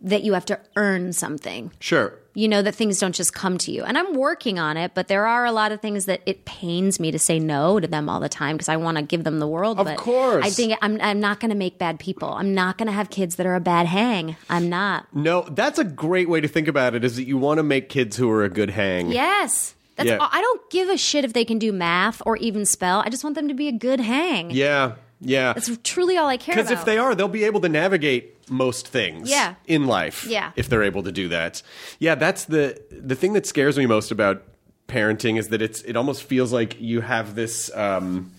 that 0.00 0.22
you 0.22 0.32
have 0.34 0.46
to 0.46 0.60
earn 0.76 1.12
something. 1.12 1.70
sure. 1.80 2.18
You 2.36 2.48
know 2.48 2.60
that 2.60 2.74
things 2.74 3.00
don't 3.00 3.14
just 3.14 3.32
come 3.32 3.56
to 3.56 3.72
you, 3.72 3.82
and 3.82 3.96
I'm 3.96 4.12
working 4.12 4.58
on 4.58 4.76
it. 4.76 4.92
But 4.94 5.08
there 5.08 5.26
are 5.26 5.46
a 5.46 5.52
lot 5.52 5.72
of 5.72 5.80
things 5.80 6.04
that 6.04 6.20
it 6.26 6.44
pains 6.44 7.00
me 7.00 7.10
to 7.10 7.18
say 7.18 7.38
no 7.38 7.80
to 7.80 7.86
them 7.86 8.10
all 8.10 8.20
the 8.20 8.28
time 8.28 8.56
because 8.56 8.68
I 8.68 8.76
want 8.76 8.98
to 8.98 9.02
give 9.02 9.24
them 9.24 9.38
the 9.38 9.48
world. 9.48 9.78
Of 9.78 9.86
but 9.86 9.96
course. 9.96 10.44
I 10.44 10.50
think 10.50 10.76
I'm 10.82 11.00
I'm 11.00 11.18
not 11.18 11.40
going 11.40 11.48
to 11.48 11.56
make 11.56 11.78
bad 11.78 11.98
people. 11.98 12.28
I'm 12.28 12.52
not 12.54 12.76
going 12.76 12.88
to 12.88 12.92
have 12.92 13.08
kids 13.08 13.36
that 13.36 13.46
are 13.46 13.54
a 13.54 13.60
bad 13.60 13.86
hang. 13.86 14.36
I'm 14.50 14.68
not. 14.68 15.06
No, 15.14 15.46
that's 15.50 15.78
a 15.78 15.84
great 15.84 16.28
way 16.28 16.42
to 16.42 16.48
think 16.48 16.68
about 16.68 16.94
it. 16.94 17.04
Is 17.04 17.16
that 17.16 17.24
you 17.24 17.38
want 17.38 17.56
to 17.56 17.62
make 17.62 17.88
kids 17.88 18.18
who 18.18 18.30
are 18.30 18.44
a 18.44 18.50
good 18.50 18.68
hang? 18.68 19.10
Yes. 19.10 19.74
That's 19.96 20.10
Yeah. 20.10 20.18
I 20.20 20.42
don't 20.42 20.70
give 20.70 20.90
a 20.90 20.98
shit 20.98 21.24
if 21.24 21.32
they 21.32 21.46
can 21.46 21.58
do 21.58 21.72
math 21.72 22.20
or 22.26 22.36
even 22.36 22.66
spell. 22.66 23.00
I 23.00 23.08
just 23.08 23.24
want 23.24 23.34
them 23.34 23.48
to 23.48 23.54
be 23.54 23.68
a 23.68 23.72
good 23.72 24.00
hang. 24.00 24.50
Yeah. 24.50 24.96
Yeah. 25.20 25.52
That's 25.54 25.70
truly 25.82 26.16
all 26.16 26.28
I 26.28 26.36
care 26.36 26.52
about. 26.54 26.64
Because 26.68 26.78
if 26.80 26.84
they 26.84 26.98
are, 26.98 27.14
they'll 27.14 27.28
be 27.28 27.44
able 27.44 27.60
to 27.62 27.68
navigate 27.68 28.34
most 28.50 28.86
things 28.88 29.30
Yeah. 29.30 29.54
in 29.66 29.86
life. 29.86 30.26
Yeah. 30.26 30.52
If 30.56 30.68
they're 30.68 30.82
able 30.82 31.02
to 31.04 31.12
do 31.12 31.28
that. 31.28 31.62
Yeah, 31.98 32.14
that's 32.16 32.44
the 32.44 32.80
the 32.90 33.14
thing 33.14 33.32
that 33.32 33.46
scares 33.46 33.78
me 33.78 33.86
most 33.86 34.10
about 34.10 34.42
parenting 34.88 35.38
is 35.38 35.48
that 35.48 35.62
it's 35.62 35.82
it 35.82 35.96
almost 35.96 36.22
feels 36.22 36.52
like 36.52 36.80
you 36.80 37.00
have 37.00 37.34
this 37.34 37.74
um 37.74 38.30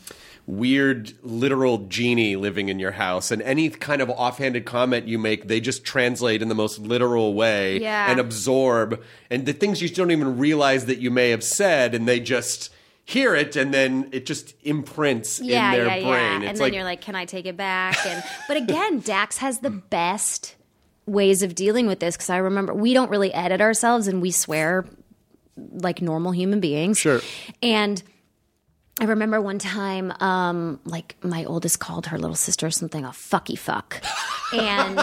weird 0.45 1.11
literal 1.23 1.79
genie 1.89 2.37
living 2.37 2.69
in 2.69 2.79
your 2.79 2.91
house 2.93 3.31
and 3.31 3.41
any 3.41 3.69
kind 3.69 4.01
of 4.01 4.09
offhanded 4.09 4.63
comment 4.65 5.05
you 5.05 5.19
make 5.19 5.49
they 5.49 5.59
just 5.59 5.83
translate 5.83 6.41
in 6.41 6.47
the 6.47 6.55
most 6.55 6.79
literal 6.79 7.33
way 7.33 7.79
Yeah. 7.81 8.09
and 8.09 8.17
absorb 8.17 9.03
and 9.29 9.45
the 9.45 9.51
things 9.51 9.81
you 9.81 9.89
don't 9.89 10.09
even 10.11 10.37
realize 10.37 10.85
that 10.85 10.99
you 10.99 11.11
may 11.11 11.31
have 11.31 11.43
said 11.43 11.93
and 11.93 12.07
they 12.07 12.21
just 12.21 12.71
hear 13.07 13.33
it 13.35 13.55
and 13.55 13.73
then 13.73 14.09
it 14.11 14.25
just 14.25 14.53
imprints 14.63 15.39
yeah, 15.39 15.71
in 15.71 15.77
their 15.77 15.87
yeah, 15.87 15.93
brain 15.93 16.05
yeah. 16.05 16.33
And 16.33 16.43
then 16.43 16.57
like 16.57 16.73
you're 16.73 16.83
like, 16.83 16.99
can 16.99 17.15
I 17.15 17.23
take 17.23 17.45
it 17.45 17.55
back? 17.55 17.97
And 18.05 18.21
but 18.49 18.57
again, 18.57 18.99
Dax 18.99 19.37
has 19.37 19.59
the 19.59 19.69
best 19.69 20.55
ways 21.05 21.41
of 21.41 21.55
dealing 21.55 21.87
with 21.87 22.01
this 22.01 22.17
because 22.17 22.29
I 22.29 22.37
remember 22.37 22.73
we 22.73 22.93
don't 22.93 23.09
really 23.09 23.33
edit 23.33 23.61
ourselves 23.61 24.07
and 24.07 24.21
we 24.21 24.31
swear 24.31 24.85
like 25.55 26.01
normal 26.01 26.33
human 26.33 26.59
beings. 26.59 26.97
Sure. 26.97 27.21
And 27.63 28.03
I 28.99 29.05
remember 29.05 29.39
one 29.39 29.59
time, 29.59 30.11
um, 30.19 30.81
like 30.83 31.15
my 31.23 31.45
oldest 31.45 31.79
called 31.79 32.07
her 32.07 32.17
little 32.17 32.35
sister 32.35 32.69
something 32.71 33.05
a 33.05 33.09
fucky 33.09 33.57
fuck, 33.57 34.01
and 34.51 34.99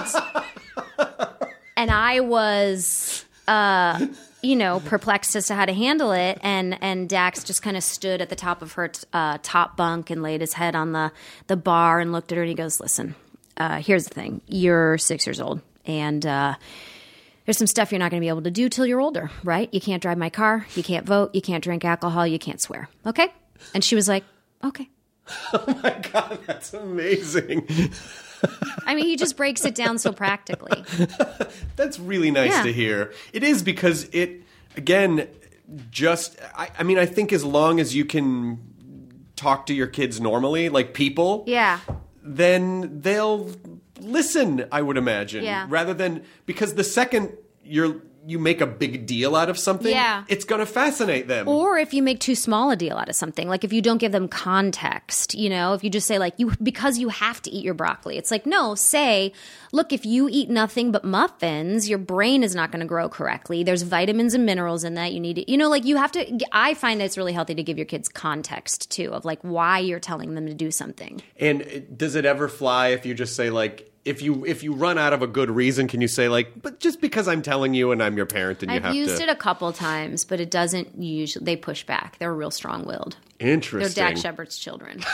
and 1.77 1.91
I 1.91 2.21
was, 2.21 3.25
uh, 3.49 4.07
you 4.45 4.57
know, 4.57 4.81
perplexed 4.81 5.35
as 5.37 5.47
to 5.49 5.55
how 5.55 5.65
to 5.65 5.73
handle 5.73 6.13
it. 6.13 6.39
And 6.43 6.79
and 6.83 7.09
Dax 7.09 7.43
just 7.43 7.63
kind 7.63 7.77
of 7.77 7.83
stood 7.83 8.21
at 8.21 8.29
the 8.29 8.37
top 8.37 8.63
of 8.63 8.73
her 8.73 8.89
t- 8.89 9.07
uh, 9.13 9.39
top 9.43 9.77
bunk 9.77 10.11
and 10.11 10.23
laid 10.23 10.41
his 10.41 10.53
head 10.53 10.77
on 10.77 10.93
the 10.93 11.13
the 11.47 11.57
bar 11.57 12.01
and 12.01 12.13
looked 12.13 12.31
at 12.33 12.37
her 12.37 12.43
and 12.43 12.49
he 12.49 12.55
goes, 12.55 12.81
"Listen, 12.81 13.15
uh, 13.57 13.81
here's 13.81 14.05
the 14.05 14.15
thing. 14.15 14.41
You're 14.47 14.99
six 14.99 15.27
years 15.27 15.41
old, 15.41 15.61
and." 15.85 16.25
Uh, 16.25 16.55
there's 17.47 17.59
some 17.59 17.67
stuff 17.67 17.93
you're 17.93 17.99
not 17.99 18.11
going 18.11 18.23
to 18.23 18.25
be 18.25 18.31
able 18.31 18.41
to 18.41 18.51
do 18.51 18.71
till 18.71 18.87
you're 18.87 19.03
older, 19.03 19.31
right? 19.43 19.69
You 19.71 19.79
can't 19.79 20.01
drive 20.01 20.17
my 20.17 20.31
car, 20.31 20.67
you 20.75 20.83
can't 20.83 21.05
vote, 21.05 21.35
you 21.35 21.43
can't 21.43 21.63
drink 21.63 21.85
alcohol, 21.85 22.27
you 22.27 22.39
can't 22.39 22.59
swear. 22.59 22.89
Okay? 23.05 23.29
And 23.75 23.85
she 23.85 23.95
was 23.95 24.09
like, 24.09 24.25
okay. 24.65 24.89
Oh 25.53 25.81
my 25.83 26.03
god, 26.11 26.39
that's 26.47 26.73
amazing. 26.73 27.69
I 28.87 28.95
mean, 28.95 29.07
he 29.07 29.17
just 29.17 29.37
breaks 29.37 29.65
it 29.65 29.75
down 29.75 29.99
so 29.99 30.13
practically. 30.13 30.85
That's 31.77 31.99
really 31.99 32.31
nice 32.31 32.53
Yeah. 32.53 32.63
to 32.65 32.73
hear. 32.73 33.13
It 33.33 33.43
is 33.43 33.63
because 33.63 34.05
it, 34.13 34.43
again, 34.77 35.29
just, 35.91 36.37
I, 36.57 36.69
I 36.79 36.83
mean, 36.83 36.99
I 36.99 37.07
think 37.07 37.33
as 37.33 37.45
long 37.45 37.81
as 37.81 37.95
you 37.95 38.05
can 38.05 38.59
talk 39.37 39.67
to 39.67 39.75
your 39.75 39.87
kids 39.87 40.21
normally, 40.21 40.69
like 40.69 40.95
people, 40.95 41.45
Yeah. 41.47 41.81
then 42.23 43.01
they'll 43.01 43.51
listen, 44.01 44.67
I 44.71 44.83
would 44.83 44.97
imagine. 44.97 45.45
Yeah. 45.45 45.67
Rather 45.69 45.95
than, 45.95 46.25
because 46.47 46.75
the 46.75 46.85
second 46.85 47.37
you're, 47.65 47.97
you 48.27 48.39
make 48.39 48.61
a 48.61 48.67
big 48.67 49.07
deal 49.07 49.37
out 49.37 49.51
of 49.51 49.59
something, 49.59 49.91
Yeah. 49.91 50.25
it's 50.29 50.45
going 50.45 50.61
to 50.61 50.67
fascinate 50.67 51.29
them. 51.29 51.47
Or 51.47 51.79
if 51.79 51.93
you 51.93 52.03
make 52.03 52.21
too 52.21 52.35
small 52.35 52.71
a 52.71 52.77
deal 52.77 52.97
out 52.97 53.09
of 53.09 53.15
something, 53.15 53.49
like 53.49 53.65
if 53.65 53.73
you 53.73 53.83
don't 53.83 53.99
give 53.99 54.13
them 54.13 54.29
context, 54.29 55.35
you 55.35 55.51
know, 55.51 55.75
if 55.75 55.85
you 55.85 55.91
just 55.91 56.07
say 56.07 56.19
like 56.19 56.35
you 56.39 56.53
because 56.63 56.99
you 56.99 57.09
have 57.11 57.43
to 57.43 57.51
eat 57.51 57.65
your 57.65 57.75
broccoli. 57.75 58.17
It's 58.17 58.31
like 58.31 58.47
no, 58.47 58.75
say, 58.75 59.33
look, 59.73 59.93
if 59.93 60.07
you 60.07 60.29
eat 60.31 60.49
nothing 60.49 60.91
but 60.91 61.05
muffins, 61.05 61.89
your 61.89 61.99
brain 61.99 62.43
is 62.43 62.55
not 62.55 62.71
going 62.71 62.81
to 62.81 62.87
grow 62.87 63.09
correctly. 63.09 63.63
There's 63.63 63.83
vitamins 63.83 64.35
and 64.35 64.47
minerals 64.47 64.85
in 64.85 64.95
that. 64.95 65.13
You 65.13 65.21
need 65.21 65.35
to, 65.37 65.51
you 65.51 65.57
know, 65.59 65.69
like 65.69 65.85
you 65.85 65.97
have 65.97 66.13
to 66.13 66.39
I 66.53 66.75
find 66.75 67.03
it's 67.03 67.19
really 67.19 67.33
healthy 67.33 67.55
to 67.55 67.63
give 67.63 67.77
your 67.77 67.87
kids 67.87 68.09
context 68.09 68.91
too 68.91 69.13
of 69.13 69.25
like 69.25 69.41
why 69.43 69.79
you're 69.81 70.01
telling 70.01 70.35
them 70.35 70.47
to 70.47 70.55
do 70.55 70.71
something. 70.71 71.23
And 71.39 71.63
uh, 71.63 71.81
does 71.97 72.15
it 72.15 72.25
ever 72.25 72.49
fly 72.49 72.89
if 72.89 73.05
you 73.05 73.15
just 73.15 73.37
say 73.37 73.51
like 73.51 73.91
if 74.05 74.21
you 74.21 74.45
if 74.45 74.63
you 74.63 74.75
run 74.75 74.99
out 74.99 75.13
of 75.13 75.23
a 75.23 75.27
good 75.27 75.51
reason, 75.51 75.89
can 75.89 76.01
you 76.01 76.09
say 76.09 76.29
like, 76.29 76.61
but 76.61 76.81
just 76.81 77.01
because 77.01 77.27
I'm 77.27 77.43
telling 77.43 77.75
you 77.75 77.93
and 77.93 78.03
I'm 78.03 78.17
your 78.17 78.27
parent 78.27 78.63
and 78.63 78.71
you 78.71 78.77
I've 78.77 78.85
have 78.85 78.95
used 78.95 79.17
to 79.17 79.25
it 79.25 79.29
a 79.29 79.35
couple 79.35 79.73
times, 79.73 80.25
but 80.25 80.41
it 80.41 80.51
doesn't 80.51 81.03
usually. 81.03 81.45
They 81.45 81.57
push 81.57 81.85
back. 81.85 82.19
They're 82.19 82.35
real 82.35 82.51
strong 82.51 82.85
willed. 82.85 83.17
Interesting. 83.39 83.95
They're. 83.95 84.11
Dax 84.11 84.21
Shepard's 84.21 84.59
children. 84.59 85.03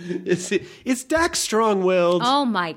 Is 0.00 0.50
it, 0.50 0.62
is 0.84 1.04
Dak 1.04 1.36
strong-willed? 1.36 2.22
Oh 2.24 2.46
my 2.46 2.76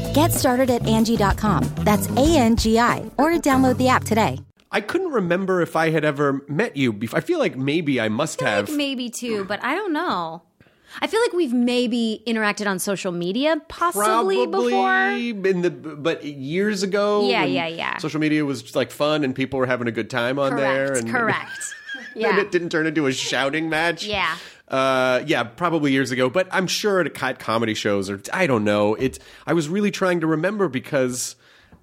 Get 0.13 0.31
started 0.33 0.69
at 0.69 0.85
Angie.com. 0.85 1.63
That's 1.79 2.09
A 2.11 2.37
N 2.37 2.55
G 2.57 2.77
I, 2.79 3.09
or 3.17 3.31
download 3.31 3.77
the 3.77 3.87
app 3.87 4.03
today. 4.03 4.39
I 4.71 4.81
couldn't 4.81 5.11
remember 5.11 5.61
if 5.61 5.75
I 5.75 5.89
had 5.89 6.05
ever 6.05 6.43
met 6.47 6.77
you 6.77 6.93
before. 6.93 7.17
I 7.17 7.21
feel 7.21 7.39
like 7.39 7.57
maybe 7.57 7.99
I 7.99 8.09
must 8.09 8.39
have. 8.41 8.69
Like 8.69 8.77
maybe 8.77 9.09
two, 9.09 9.43
but 9.45 9.63
I 9.63 9.75
don't 9.75 9.91
know. 9.93 10.43
I 11.01 11.07
feel 11.07 11.21
like 11.21 11.31
we've 11.33 11.53
maybe 11.53 12.21
interacted 12.27 12.67
on 12.67 12.77
social 12.79 13.13
media 13.13 13.61
possibly 13.69 14.45
before. 14.45 15.09
in 15.11 15.61
the 15.61 15.69
but 15.71 16.23
years 16.25 16.83
ago. 16.83 17.27
Yeah, 17.29 17.45
yeah, 17.45 17.67
yeah. 17.67 17.97
Social 17.97 18.19
media 18.19 18.43
was 18.43 18.61
just 18.61 18.75
like 18.75 18.91
fun 18.91 19.23
and 19.23 19.33
people 19.33 19.59
were 19.59 19.65
having 19.65 19.87
a 19.87 19.91
good 19.91 20.09
time 20.09 20.37
on 20.37 20.57
there. 20.57 20.87
Correct. 20.87 20.99
And 21.01 21.09
Correct. 21.09 21.75
and 22.13 22.21
Yeah. 22.21 22.39
it 22.41 22.51
didn't 22.51 22.69
turn 22.69 22.87
into 22.87 23.07
a 23.07 23.13
shouting 23.13 23.69
match. 23.69 24.05
Yeah. 24.05 24.35
Uh, 24.71 25.21
yeah, 25.27 25.43
probably 25.43 25.91
years 25.91 26.11
ago, 26.11 26.29
but 26.29 26.47
I'm 26.49 26.65
sure 26.65 27.01
at 27.01 27.39
comedy 27.39 27.73
shows 27.73 28.09
or 28.09 28.21
I 28.31 28.47
don't 28.47 28.63
know. 28.63 28.95
It. 28.95 29.19
I 29.45 29.51
was 29.51 29.67
really 29.67 29.91
trying 29.91 30.21
to 30.21 30.27
remember 30.27 30.69
because 30.69 31.35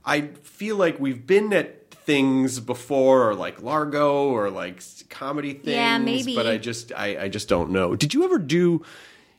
I 0.07 0.23
feel 0.43 0.77
like 0.77 0.99
we've 0.99 1.27
been 1.27 1.53
at 1.53 1.91
things 1.91 2.61
before, 2.61 3.29
or 3.29 3.35
like 3.35 3.61
Largo, 3.63 4.31
or 4.31 4.49
like 4.49 4.83
comedy 5.11 5.53
things. 5.53 5.77
Yeah, 5.77 5.99
maybe. 5.99 6.35
But 6.35 6.47
I 6.47 6.57
just, 6.57 6.91
I, 6.97 7.25
I 7.25 7.29
just 7.29 7.47
don't 7.47 7.71
know. 7.71 7.95
Did 7.95 8.15
you 8.15 8.25
ever 8.25 8.39
do? 8.39 8.83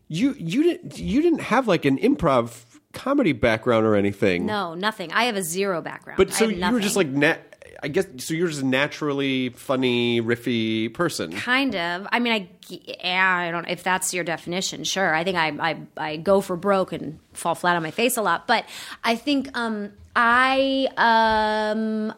You, 0.08 0.36
you 0.38 0.62
didn't, 0.62 1.00
you 1.00 1.24
didn't 1.24 1.42
have 1.42 1.68
like 1.68 1.86
an 1.86 1.98
improv 1.98 2.66
comedy 2.94 3.34
background 3.34 3.88
or 3.88 3.96
anything. 3.96 4.46
No, 4.46 4.76
nothing. 4.76 5.12
I 5.12 5.24
have 5.24 5.36
a 5.36 5.42
zero 5.42 5.82
background. 5.82 6.18
But 6.18 6.32
so 6.32 6.48
you 6.48 6.72
were 6.72 6.80
just 6.80 6.96
like 6.96 7.08
nat. 7.08 7.49
I 7.82 7.88
guess 7.88 8.06
so. 8.18 8.34
You're 8.34 8.48
just 8.50 8.62
a 8.62 8.66
naturally 8.66 9.50
funny, 9.50 10.22
riffy 10.22 10.94
person. 10.94 11.32
Kind 11.32 11.76
of. 11.76 12.08
I 12.12 12.20
mean, 12.20 12.34
I 12.34 12.50
yeah, 12.68 13.36
I 13.36 13.52
don't. 13.52 13.68
If 13.68 13.84
that's 13.84 14.14
your 14.14 14.24
definition, 14.24 14.84
sure. 14.84 15.14
I 15.14 15.24
think 15.24 15.38
I 15.38 15.48
I, 15.60 15.82
I 15.98 16.18
go 16.18 16.42
for 16.42 16.56
broke 16.56 16.92
and 16.92 17.20
fall 17.34 17.56
flat 17.56 17.76
on 17.76 17.84
my 17.84 17.92
face 17.92 18.18
a 18.18 18.22
lot. 18.22 18.48
But 18.48 18.66
I 19.04 19.16
think 19.16 19.50
um 19.58 19.92
I 20.16 20.88
um 20.98 22.14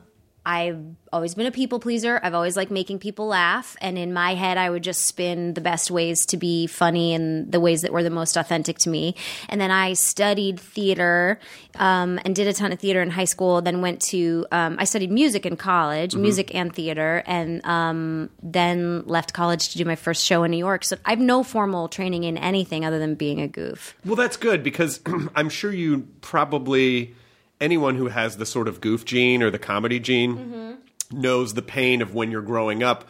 I've 0.45 0.83
always 1.13 1.35
been 1.35 1.45
a 1.45 1.51
people 1.51 1.79
pleaser. 1.79 2.19
I've 2.23 2.33
always 2.33 2.57
liked 2.57 2.71
making 2.71 2.97
people 2.97 3.27
laugh, 3.27 3.75
and 3.79 3.95
in 3.95 4.11
my 4.11 4.33
head, 4.33 4.57
I 4.57 4.71
would 4.71 4.83
just 4.83 5.05
spin 5.05 5.53
the 5.53 5.61
best 5.61 5.91
ways 5.91 6.25
to 6.27 6.37
be 6.37 6.65
funny 6.65 7.13
and 7.13 7.51
the 7.51 7.59
ways 7.59 7.83
that 7.83 7.93
were 7.93 8.01
the 8.01 8.09
most 8.09 8.35
authentic 8.35 8.79
to 8.79 8.89
me. 8.89 9.15
And 9.49 9.61
then 9.61 9.69
I 9.69 9.93
studied 9.93 10.59
theater 10.59 11.39
um, 11.75 12.19
and 12.25 12.35
did 12.35 12.47
a 12.47 12.53
ton 12.53 12.71
of 12.71 12.79
theater 12.79 13.03
in 13.03 13.11
high 13.11 13.25
school. 13.25 13.61
Then 13.61 13.81
went 13.81 14.01
to 14.03 14.47
um, 14.51 14.77
I 14.79 14.85
studied 14.85 15.11
music 15.11 15.45
in 15.45 15.57
college, 15.57 16.15
music 16.15 16.55
and 16.55 16.73
theater, 16.73 17.21
and 17.27 17.63
um, 17.63 18.31
then 18.41 19.03
left 19.05 19.33
college 19.33 19.69
to 19.69 19.77
do 19.77 19.85
my 19.85 19.95
first 19.95 20.25
show 20.25 20.43
in 20.43 20.49
New 20.49 20.57
York. 20.57 20.85
So 20.85 20.97
I 21.05 21.11
have 21.11 21.19
no 21.19 21.43
formal 21.43 21.87
training 21.87 22.23
in 22.23 22.37
anything 22.37 22.83
other 22.83 22.97
than 22.97 23.13
being 23.13 23.41
a 23.41 23.47
goof. 23.47 23.95
Well, 24.03 24.15
that's 24.15 24.37
good 24.37 24.63
because 24.63 25.01
I'm 25.35 25.49
sure 25.49 25.71
you 25.71 26.07
probably 26.21 27.13
anyone 27.61 27.95
who 27.95 28.07
has 28.07 28.35
the 28.37 28.45
sort 28.45 28.67
of 28.67 28.81
goof 28.81 29.05
gene 29.05 29.41
or 29.41 29.49
the 29.49 29.59
comedy 29.59 29.99
gene 29.99 30.35
Mm-hmm. 30.37 31.21
knows 31.21 31.53
the 31.53 31.61
pain 31.61 32.01
of 32.01 32.13
when 32.13 32.31
you're 32.31 32.41
growing 32.41 32.83
up. 32.83 33.07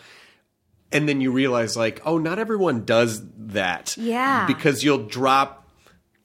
And 0.92 1.08
then 1.08 1.22
you 1.22 1.32
realize, 1.32 1.78
like, 1.78 2.02
oh, 2.06 2.18
not 2.18 2.38
everyone 2.38 2.84
does 2.84 3.24
that. 3.38 3.96
Yeah. 3.98 4.46
Because 4.46 4.84
you'll 4.84 5.06
drop, 5.06 5.66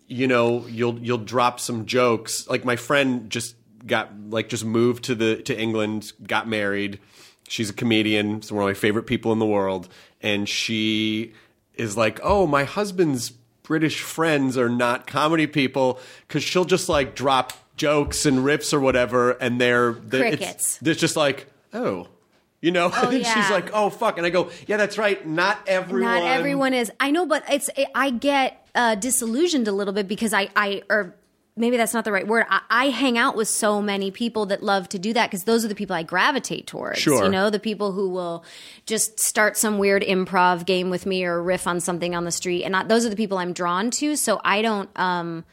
you 0.09 0.27
know, 0.27 0.67
you'll 0.67 0.99
you'll 0.99 1.19
drop 1.19 1.61
some 1.61 1.87
jokes. 1.87 2.49
Like 2.49 2.65
my 2.65 2.75
friend 2.75 3.31
just 3.31 3.55
got 3.87 4.11
like 4.29 4.49
just 4.49 4.65
moved 4.65 5.05
to 5.05 5.15
the 5.15 5.37
to 5.43 5.57
England, 5.57 6.13
got 6.27 6.49
married. 6.49 6.99
She's 7.49 7.71
a 7.71 7.73
comedian. 7.73 8.41
She's 8.41 8.51
one 8.51 8.65
of 8.65 8.69
my 8.69 8.75
favorite 8.75 9.07
people 9.07 9.33
in 9.33 9.39
the 9.39 9.47
world, 9.47 9.89
and 10.21 10.49
she 10.49 11.33
is 11.75 11.97
like, 11.97 12.19
oh, 12.25 12.45
my 12.49 12.65
husband's 12.65 13.31
British 13.63 14.01
friends 14.01 14.59
are 14.59 14.69
not 14.69 15.07
comedy 15.07 15.47
people 15.47 16.01
because 16.27 16.43
she'll 16.43 16.65
just 16.65 16.89
like 16.89 17.15
drop 17.15 17.53
jokes 17.77 18.27
and 18.27 18.39
riffs 18.39 18.73
or 18.73 18.81
whatever, 18.81 19.33
and 19.33 19.61
they're, 19.61 19.93
they're 19.93 20.25
it's- 20.27 20.79
It's 20.83 21.01
just 21.01 21.17
like, 21.17 21.47
oh, 21.75 22.09
You 22.61 22.71
know, 22.73 22.91
Oh, 22.93 23.09
and 23.11 23.21
yeah. 23.21 23.35
she's 23.35 23.51
like, 23.51 23.71
"Oh 23.75 23.91
fuck," 23.91 24.17
and 24.17 24.27
I 24.27 24.31
go, 24.31 24.51
"Yeah, 24.67 24.79
that's 24.79 24.97
right. 24.99 25.25
Not 25.27 25.59
everyone. 25.67 26.15
Not 26.15 26.23
everyone 26.23 26.75
is. 26.75 26.91
I 26.99 27.11
know, 27.11 27.27
but 27.27 27.45
it's. 27.51 27.69
I 27.95 28.11
get 28.11 28.67
uh, 28.75 28.95
disillusioned 28.95 29.69
a 29.69 29.73
little 29.73 29.93
bit 29.93 30.09
because 30.09 30.33
I, 30.33 30.49
I, 30.57 30.83
or 30.89 31.15
maybe 31.55 31.77
that's 31.77 31.93
not 31.95 32.05
the 32.07 32.13
right 32.13 32.27
word. 32.27 32.47
I, 32.49 32.61
I 32.71 32.85
hang 32.89 33.19
out 33.19 33.37
with 33.37 33.49
so 33.49 33.83
many 33.83 34.11
people 34.11 34.47
that 34.47 34.63
love 34.63 34.89
to 34.89 34.99
do 34.99 35.13
that 35.13 35.31
because 35.31 35.45
those 35.45 35.65
are 35.67 35.69
the 35.69 35.75
people 35.75 35.95
I 35.95 36.03
gravitate 36.03 36.67
towards. 36.67 36.99
Sure. 36.99 37.25
You 37.25 37.31
know, 37.31 37.51
the 37.51 37.61
people 37.61 37.93
who 37.93 38.09
will 38.09 38.43
just 38.87 39.21
start 39.21 39.57
some 39.59 39.77
weird 39.79 40.03
improv 40.03 40.65
game 40.65 40.89
with 40.91 41.05
me 41.07 41.25
or 41.25 41.41
riff 41.43 41.67
on 41.67 41.79
something 41.81 42.15
on 42.15 42.25
the 42.25 42.33
street, 42.33 42.65
and 42.65 42.75
I, 42.75 42.85
those 42.85 43.05
are 43.05 43.11
the 43.11 43.17
people 43.17 43.37
I'm 43.39 43.53
drawn 43.53 43.91
to. 43.93 44.17
So 44.17 44.41
I 44.43 44.63
don't. 44.63 44.89
um 44.99 45.45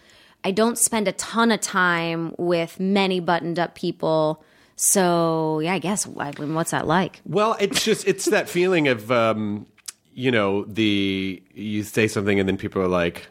I 0.43 0.51
don't 0.51 0.77
spend 0.77 1.07
a 1.07 1.13
ton 1.13 1.51
of 1.51 1.61
time 1.61 2.33
with 2.37 2.79
many 2.79 3.19
buttoned 3.19 3.59
up 3.59 3.75
people. 3.75 4.43
So 4.75 5.59
yeah, 5.59 5.73
I 5.73 5.79
guess 5.79 6.07
I 6.17 6.31
mean, 6.39 6.53
what's 6.55 6.71
that 6.71 6.87
like? 6.87 7.21
Well, 7.25 7.55
it's 7.59 7.83
just 7.83 8.07
it's 8.07 8.25
that 8.25 8.49
feeling 8.49 8.87
of 8.87 9.11
um, 9.11 9.65
you 10.13 10.31
know 10.31 10.65
the 10.65 11.41
you 11.53 11.83
say 11.83 12.07
something 12.07 12.39
and 12.39 12.47
then 12.47 12.57
people 12.57 12.81
are 12.81 12.87
like, 12.87 13.27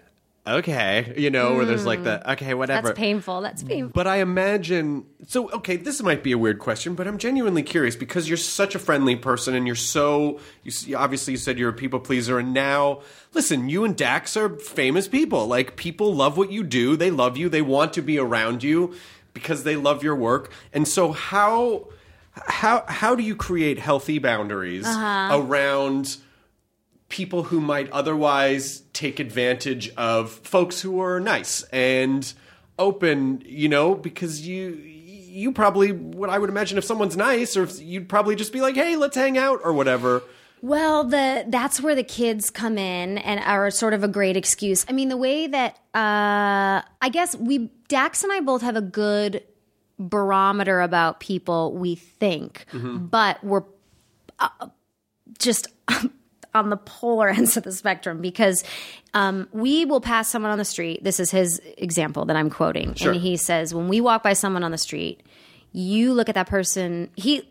okay, 0.46 1.14
you 1.16 1.30
know, 1.30 1.54
where 1.54 1.64
there's 1.64 1.86
like 1.86 2.02
the 2.04 2.18
hmm. 2.18 2.30
okay, 2.32 2.54
whatever. 2.54 2.88
That's 2.88 2.98
painful. 2.98 3.40
That's 3.40 3.62
painful. 3.62 3.92
But 3.94 4.06
I 4.06 4.16
imagine 4.16 5.06
so. 5.26 5.50
Okay, 5.50 5.76
this 5.76 6.02
might 6.02 6.22
be 6.22 6.32
a 6.32 6.38
weird 6.38 6.58
question, 6.58 6.94
but 6.94 7.06
I'm 7.06 7.18
genuinely 7.18 7.62
curious 7.62 7.96
because 7.96 8.28
you're 8.28 8.36
such 8.36 8.74
a 8.74 8.78
friendly 8.78 9.16
person 9.16 9.54
and 9.54 9.66
you're 9.66 9.76
so. 9.76 10.40
You 10.62 10.96
obviously 10.96 11.32
you 11.32 11.38
said 11.38 11.58
you're 11.58 11.70
a 11.70 11.74
people 11.74 12.00
pleaser, 12.00 12.38
and 12.38 12.52
now 12.52 13.02
listen, 13.34 13.68
you 13.68 13.84
and 13.84 13.96
Dax 13.96 14.36
are 14.36 14.56
famous 14.58 15.08
people. 15.08 15.46
Like 15.46 15.76
people 15.76 16.14
love 16.14 16.36
what 16.36 16.50
you 16.50 16.62
do. 16.62 16.96
They 16.96 17.10
love 17.10 17.36
you. 17.36 17.48
They 17.48 17.62
want 17.62 17.92
to 17.94 18.02
be 18.02 18.18
around 18.18 18.62
you 18.62 18.94
because 19.34 19.64
they 19.64 19.76
love 19.76 20.02
your 20.02 20.16
work. 20.16 20.52
And 20.72 20.86
so 20.86 21.12
how 21.12 21.88
how 22.32 22.84
how 22.88 23.14
do 23.14 23.22
you 23.22 23.36
create 23.36 23.78
healthy 23.78 24.18
boundaries 24.18 24.86
uh-huh. 24.86 25.38
around? 25.38 26.16
People 27.12 27.42
who 27.44 27.60
might 27.60 27.90
otherwise 27.90 28.82
take 28.94 29.20
advantage 29.20 29.90
of 29.96 30.30
folks 30.30 30.80
who 30.80 30.98
are 31.00 31.20
nice 31.20 31.62
and 31.64 32.32
open, 32.78 33.42
you 33.44 33.68
know, 33.68 33.94
because 33.94 34.46
you 34.48 34.70
you 34.70 35.52
probably 35.52 35.92
what 35.92 36.30
I 36.30 36.38
would 36.38 36.50
imagine 36.50 36.78
if 36.78 36.84
someone's 36.84 37.16
nice 37.16 37.56
or 37.56 37.64
if 37.64 37.80
you'd 37.80 38.08
probably 38.08 38.34
just 38.34 38.52
be 38.52 38.62
like, 38.62 38.74
"Hey, 38.74 38.96
let's 38.96 39.14
hang 39.14 39.36
out" 39.36 39.60
or 39.62 39.74
whatever. 39.74 40.22
Well, 40.62 41.04
the 41.04 41.44
that's 41.48 41.80
where 41.82 41.94
the 41.94 42.02
kids 42.02 42.48
come 42.48 42.78
in 42.78 43.18
and 43.18 43.40
are 43.40 43.70
sort 43.70 43.92
of 43.92 44.02
a 44.02 44.08
great 44.08 44.36
excuse. 44.36 44.86
I 44.88 44.92
mean, 44.92 45.10
the 45.10 45.16
way 45.18 45.46
that 45.46 45.76
uh, 45.94 46.80
I 47.02 47.08
guess 47.10 47.36
we 47.36 47.70
Dax 47.88 48.24
and 48.24 48.32
I 48.32 48.40
both 48.40 48.62
have 48.62 48.76
a 48.76 48.82
good 48.82 49.44
barometer 49.98 50.80
about 50.80 51.20
people 51.20 51.74
we 51.74 51.94
think, 51.94 52.64
but 52.72 53.44
we're 53.44 53.64
uh, 54.38 54.48
just 55.38 55.66
on 56.54 56.70
the 56.70 56.76
polar 56.76 57.28
ends 57.38 57.56
of 57.56 57.62
the 57.64 57.72
spectrum 57.72 58.20
because 58.20 58.64
um, 59.14 59.48
we 59.52 59.84
will 59.84 60.00
pass 60.00 60.28
someone 60.28 60.52
on 60.52 60.58
the 60.58 60.64
street. 60.64 61.02
This 61.04 61.20
is 61.20 61.30
his 61.30 61.60
example 61.78 62.24
that 62.26 62.36
I'm 62.36 62.50
quoting, 62.50 62.94
Sure. 62.94 63.12
and 63.12 63.20
he 63.20 63.36
says, 63.36 63.74
"When 63.74 63.88
we 63.88 64.00
walk 64.00 64.22
by 64.22 64.32
someone 64.34 64.64
on 64.64 64.70
the 64.70 64.78
street, 64.78 65.22
you 65.72 66.12
look 66.12 66.28
at 66.28 66.34
that 66.34 66.48
person. 66.48 67.10
He." 67.16 67.48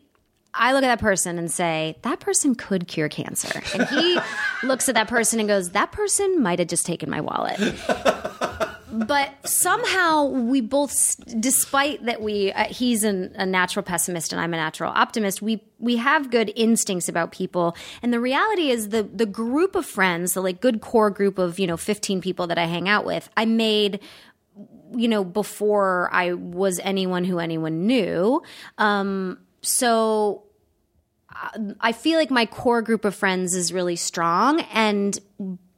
I 0.54 0.74
look 0.74 0.84
at 0.84 0.88
that 0.88 1.00
person 1.00 1.38
and 1.40 1.50
say, 1.50 1.96
that 2.02 2.20
person 2.20 2.56
could 2.56 2.86
cure 2.90 3.08
cancer. 3.08 3.62
And 3.74 3.88
he 3.88 4.20
looks 4.68 4.90
at 4.90 4.96
that 4.96 5.08
person 5.08 5.40
and 5.40 5.48
goes, 5.48 5.70
that 5.70 5.94
person 5.94 6.44
might 6.44 6.60
have 6.60 6.68
just 6.68 6.86
taken 6.86 7.10
my 7.10 7.22
wallet. 7.22 7.58
but 8.92 9.30
somehow 9.48 10.26
we 10.26 10.62
both, 10.62 11.16
despite 11.40 12.06
that 12.06 12.22
we, 12.22 12.52
uh, 12.52 12.66
he's 12.66 13.04
an, 13.04 13.34
a 13.36 13.46
natural 13.46 13.84
pessimist 13.84 14.32
and 14.34 14.42
I'm 14.42 14.54
a 14.54 14.58
natural 14.58 14.92
optimist, 14.94 15.42
we 15.42 15.64
we 15.80 15.96
have 15.98 16.30
good 16.30 16.52
instincts 16.56 17.10
about 17.10 17.32
people. 17.32 17.76
And 18.04 18.14
the 18.14 18.20
reality 18.20 18.70
is 18.70 18.90
the 18.90 19.04
the 19.04 19.26
group 19.26 19.76
of 19.76 19.86
friends, 19.86 20.34
the 20.34 20.42
like 20.42 20.62
good 20.62 20.82
core 20.82 21.10
group 21.10 21.40
of 21.40 21.58
you 21.58 21.68
know 21.68 21.78
15 21.78 22.22
people 22.22 22.48
that 22.48 22.58
I 22.58 22.66
hang 22.66 22.88
out 22.88 23.06
with, 23.06 23.30
I 23.38 23.46
made 23.46 24.00
you 24.94 25.08
know 25.08 25.24
before 25.24 26.10
I 26.12 26.34
was 26.34 26.80
anyone 26.84 27.24
who 27.24 27.40
anyone 27.40 27.88
knew. 27.88 28.42
Um, 28.78 29.40
so 29.62 30.44
I 31.80 31.94
feel 31.94 32.20
like 32.20 32.30
my 32.30 32.46
core 32.46 32.82
group 32.82 33.06
of 33.06 33.16
friends 33.16 33.56
is 33.56 33.72
really 33.72 33.96
strong 33.96 34.62
and 34.74 35.18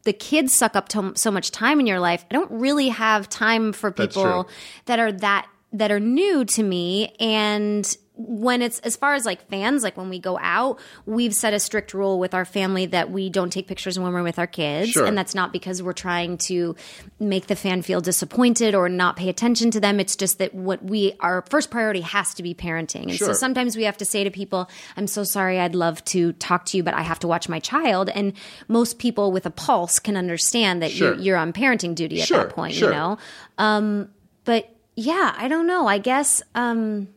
the 0.04 0.14
kids 0.14 0.56
suck 0.56 0.76
up 0.76 0.90
to 0.90 1.14
so 1.16 1.32
much 1.32 1.52
time 1.52 1.80
in 1.80 1.88
your 1.88 2.00
life. 2.00 2.26
I 2.30 2.34
don't 2.34 2.52
really 2.52 2.90
have 2.90 3.30
time 3.30 3.74
for 3.74 3.92
people 3.92 4.50
that 4.86 5.00
are 5.00 5.12
that 5.12 5.48
that 5.74 5.92
are 5.92 6.00
new 6.00 6.46
to 6.46 6.64
me. 6.64 7.14
And 7.20 7.86
when 8.16 8.62
it's 8.62 8.78
as 8.82 8.96
far 8.96 9.16
as 9.16 9.26
like 9.26 9.50
fans 9.50 9.82
like 9.82 9.98
when 9.98 10.08
we 10.08 10.20
go 10.20 10.38
out 10.40 10.80
we've 11.08 11.34
set 11.34 11.52
a 11.52 11.60
strict 11.60 11.96
rule 11.96 12.20
with 12.20 12.36
our 12.36 12.46
family 12.46 12.86
that 12.86 13.10
we 13.10 13.28
don't 13.28 13.50
take 13.50 13.66
pictures 13.68 13.98
when 13.98 14.14
we're 14.14 14.22
with 14.22 14.38
our 14.38 14.46
kids. 14.46 14.92
Sure. 14.92 15.08
and 15.08 15.18
that's 15.18 15.34
not 15.34 15.52
because 15.52 15.82
we're 15.82 15.94
trying 15.94 16.38
to 16.38 16.76
make 17.20 17.48
the 17.48 17.56
fan 17.56 17.82
feel 17.82 18.02
disappointed 18.02 18.76
or 18.76 18.88
not 18.88 19.16
pay 19.16 19.30
attention 19.30 19.72
to 19.72 19.80
them. 19.80 20.00
It's 20.00 20.16
just 20.16 20.38
that 20.38 20.54
what 20.54 20.84
we 20.86 21.14
our 21.22 21.42
first 21.50 21.72
priority 21.72 22.02
has 22.02 22.36
to 22.36 22.44
be 22.44 22.54
parenting. 22.54 23.10
And 23.10 23.18
so 23.18 23.34
sometimes 23.34 23.76
we 23.76 23.86
have 23.86 23.98
to 23.98 24.06
say 24.06 24.24
to 24.24 24.30
people 24.30 24.70
i'm 24.96 25.08
so 25.08 25.24
sorry 25.24 25.60
i'd 25.60 25.74
love 25.74 26.06
to 26.06 26.34
talk 26.34 26.66
to 26.66 26.78
you 26.78 26.84
but 26.84 26.94
i 26.94 27.02
have 27.02 27.18
to 27.20 27.28
watch 27.28 27.50
my 27.50 27.58
child. 27.60 28.10
And 28.10 28.34
most 28.68 29.00
people 29.00 29.32
with 29.32 29.48
a 29.48 29.52
pulse 29.52 29.98
can 29.98 30.18
understand 30.18 30.84
that 30.84 30.92
Sure. 30.92 31.14
you're, 31.16 31.20
you're 31.24 31.38
on 31.38 31.52
parenting 31.52 31.96
duty 31.96 32.22
at 32.22 32.28
Sure, 32.28 32.44
that 32.44 32.50
point 32.54 32.76
sure. 32.76 32.90
you 32.92 32.96
know? 32.96 33.18
Um, 33.58 34.10
but 34.46 34.70
yeah 34.96 35.34
i 35.38 35.48
don't 35.48 35.68
know 35.68 35.88
i 35.88 35.98
guess 35.98 36.42
um, 36.56 37.08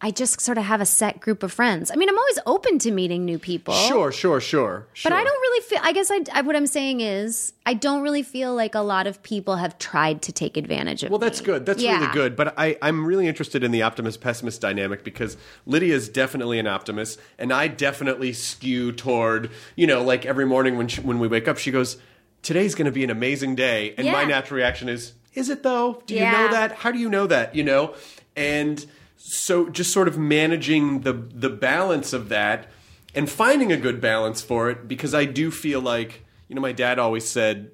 i 0.00 0.10
just 0.10 0.40
sort 0.40 0.58
of 0.58 0.64
have 0.64 0.80
a 0.80 0.86
set 0.86 1.20
group 1.20 1.42
of 1.42 1.52
friends 1.52 1.90
i 1.90 1.94
mean 1.96 2.08
i'm 2.08 2.18
always 2.18 2.38
open 2.46 2.78
to 2.78 2.90
meeting 2.90 3.24
new 3.24 3.38
people 3.38 3.74
Sure, 3.74 4.10
sure, 4.12 4.40
sure. 4.40 4.86
but 5.04 5.12
I 5.12 5.22
don't 5.22 5.40
really 5.40 5.60
feel. 5.64 5.78
I 5.82 5.92
guess 5.92 6.10
I, 6.10 6.20
I. 6.32 6.40
What 6.42 6.56
I'm 6.56 6.66
saying 6.66 7.00
is, 7.00 7.52
I 7.66 7.74
don't 7.74 8.02
really 8.02 8.22
feel 8.22 8.54
like 8.54 8.74
a 8.74 8.80
lot 8.80 9.06
of 9.06 9.22
people 9.22 9.56
have 9.56 9.78
tried 9.78 10.22
to 10.22 10.32
take 10.32 10.56
advantage 10.56 11.02
of. 11.02 11.10
Well, 11.10 11.18
that's 11.18 11.40
me. 11.40 11.46
good. 11.46 11.66
That's 11.66 11.82
Yeah. 11.82 12.00
really 12.00 12.12
good. 12.12 12.36
But 12.36 12.54
I, 12.58 12.76
I'm 12.82 13.04
really 13.04 13.26
interested 13.26 13.62
in 13.64 13.70
the 13.72 13.82
optimist 13.82 14.20
pessimist 14.20 14.60
dynamic 14.60 15.04
because 15.04 15.36
Lydia's 15.66 16.08
definitely 16.08 16.58
an 16.58 16.66
optimist, 16.66 17.20
and 17.38 17.52
I 17.52 17.68
definitely 17.68 18.32
skew 18.32 18.92
toward 18.92 19.50
you 19.76 19.86
know 19.86 20.02
like 20.02 20.24
every 20.24 20.46
morning 20.46 20.76
when 20.78 20.88
she, 20.88 21.00
when 21.02 21.18
we 21.18 21.28
wake 21.28 21.46
up, 21.48 21.58
she 21.58 21.70
goes, 21.70 21.98
"Today's 22.42 22.74
going 22.74 22.86
to 22.86 22.92
be 22.92 23.04
an 23.04 23.10
amazing 23.10 23.54
day," 23.56 23.94
and 23.98 24.06
my 24.10 24.24
natural 24.24 24.56
reaction 24.58 24.88
is, 24.88 25.12
"Is 25.34 25.48
it 25.48 25.62
though? 25.62 26.02
Do 26.06 26.14
you 26.14 26.20
know 26.20 26.48
that? 26.50 26.72
How 26.72 26.90
do 26.90 26.98
you 26.98 27.08
know 27.08 27.26
that? 27.26 27.54
You 27.54 27.64
know?" 27.64 27.94
And 28.36 28.84
so 29.16 29.68
just 29.68 29.92
sort 29.92 30.08
of 30.08 30.18
managing 30.18 31.00
the 31.00 31.12
the 31.12 31.50
balance 31.50 32.12
of 32.12 32.28
that 32.30 32.68
and 33.14 33.28
finding 33.28 33.72
a 33.72 33.76
good 33.76 34.00
balance 34.00 34.40
for 34.40 34.70
it 34.70 34.88
because 34.88 35.14
I 35.14 35.24
do 35.24 35.50
feel 35.50 35.80
like 35.80 36.24
you 36.48 36.54
know 36.54 36.62
my 36.62 36.72
dad 36.72 36.98
always 36.98 37.28
said 37.28 37.70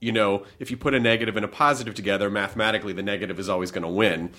you 0.00 0.12
know 0.12 0.44
if 0.58 0.70
you 0.70 0.76
put 0.76 0.94
a 0.94 1.00
negative 1.00 1.36
and 1.36 1.44
a 1.44 1.48
positive 1.48 1.94
together 1.94 2.30
mathematically 2.30 2.92
the 2.92 3.02
negative 3.02 3.38
is 3.38 3.48
always 3.48 3.70
going 3.70 3.82
to 3.82 3.88
win 3.88 4.30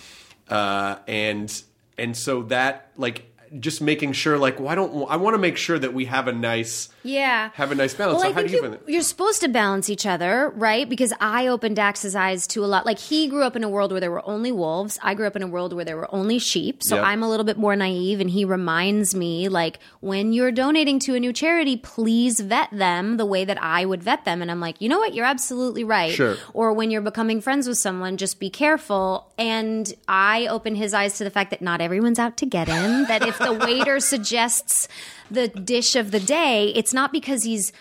uh, 0.49 0.97
and 1.07 1.63
and 1.97 2.17
so 2.17 2.43
that 2.43 2.91
like 2.97 3.28
just 3.59 3.81
making 3.81 4.13
sure 4.13 4.37
like 4.37 4.59
well 4.59 4.69
I 4.69 4.75
don't 4.75 5.09
I 5.09 5.15
want 5.15 5.33
to 5.33 5.37
make 5.39 5.57
sure 5.57 5.79
that 5.79 5.93
we 5.93 6.05
have 6.05 6.27
a 6.27 6.31
nice 6.33 6.89
Yeah. 7.03 7.49
have 7.53 7.71
a 7.71 7.75
nice 7.75 7.93
balance 7.93 8.15
Well, 8.15 8.23
so 8.23 8.29
I 8.29 8.33
how 8.33 8.41
do 8.43 8.49
think 8.49 8.63
you, 8.63 8.71
you 8.71 8.93
you're 8.93 9.01
supposed 9.01 9.41
to 9.41 9.47
balance 9.47 9.89
each 9.89 10.05
other, 10.05 10.49
right? 10.55 10.87
Because 10.87 11.13
I 11.19 11.47
opened 11.47 11.75
Dax's 11.77 12.15
eyes 12.15 12.45
to 12.47 12.63
a 12.63 12.67
lot. 12.67 12.85
Like 12.85 12.99
he 12.99 13.27
grew 13.27 13.43
up 13.43 13.55
in 13.55 13.63
a 13.63 13.69
world 13.69 13.91
where 13.91 14.01
there 14.01 14.11
were 14.11 14.27
only 14.27 14.51
wolves. 14.51 14.99
I 15.01 15.13
grew 15.13 15.25
up 15.27 15.35
in 15.35 15.41
a 15.41 15.47
world 15.47 15.73
where 15.73 15.85
there 15.85 15.97
were 15.97 16.13
only 16.13 16.39
sheep. 16.39 16.83
So 16.83 16.95
Yep. 16.97 17.05
I'm 17.05 17.23
a 17.23 17.29
little 17.29 17.45
bit 17.45 17.57
more 17.57 17.75
naive, 17.75 18.19
and 18.19 18.29
he 18.29 18.43
reminds 18.45 19.15
me, 19.15 19.47
like, 19.49 19.79
when 20.01 20.33
you're 20.33 20.51
donating 20.51 20.99
to 20.99 21.15
a 21.15 21.19
new 21.19 21.31
charity, 21.33 21.77
please 21.77 22.39
vet 22.41 22.69
them 22.71 23.17
the 23.17 23.25
way 23.25 23.45
that 23.45 23.61
I 23.61 23.85
would 23.85 24.03
vet 24.03 24.25
them. 24.25 24.41
And 24.41 24.51
I'm 24.51 24.59
like, 24.59 24.81
you 24.81 24.89
know 24.89 24.99
what? 24.99 25.13
You're 25.13 25.25
absolutely 25.25 25.83
right. 25.83 26.11
Sure. 26.13 26.35
Or 26.53 26.73
when 26.73 26.91
you're 26.91 27.01
becoming 27.01 27.39
friends 27.41 27.67
with 27.67 27.77
someone, 27.77 28.17
just 28.17 28.39
be 28.39 28.49
careful. 28.49 29.31
And 29.37 29.91
I 30.07 30.47
open 30.47 30.75
his 30.75 30.93
eyes 30.93 31.17
to 31.17 31.23
the 31.23 31.31
fact 31.31 31.51
that 31.51 31.61
not 31.61 31.79
everyone's 31.81 32.19
out 32.19 32.35
to 32.37 32.45
get 32.45 32.67
him. 32.67 33.05
that 33.07 33.25
if 33.25 33.38
the 33.39 33.53
waiter 33.53 33.99
suggests 33.99 34.87
the 35.31 35.47
dish 35.47 35.95
of 35.95 36.11
the 36.11 36.19
day, 36.19 36.69
it's 36.75 36.93
not 36.93 37.11
because 37.11 37.43
he's 37.43 37.71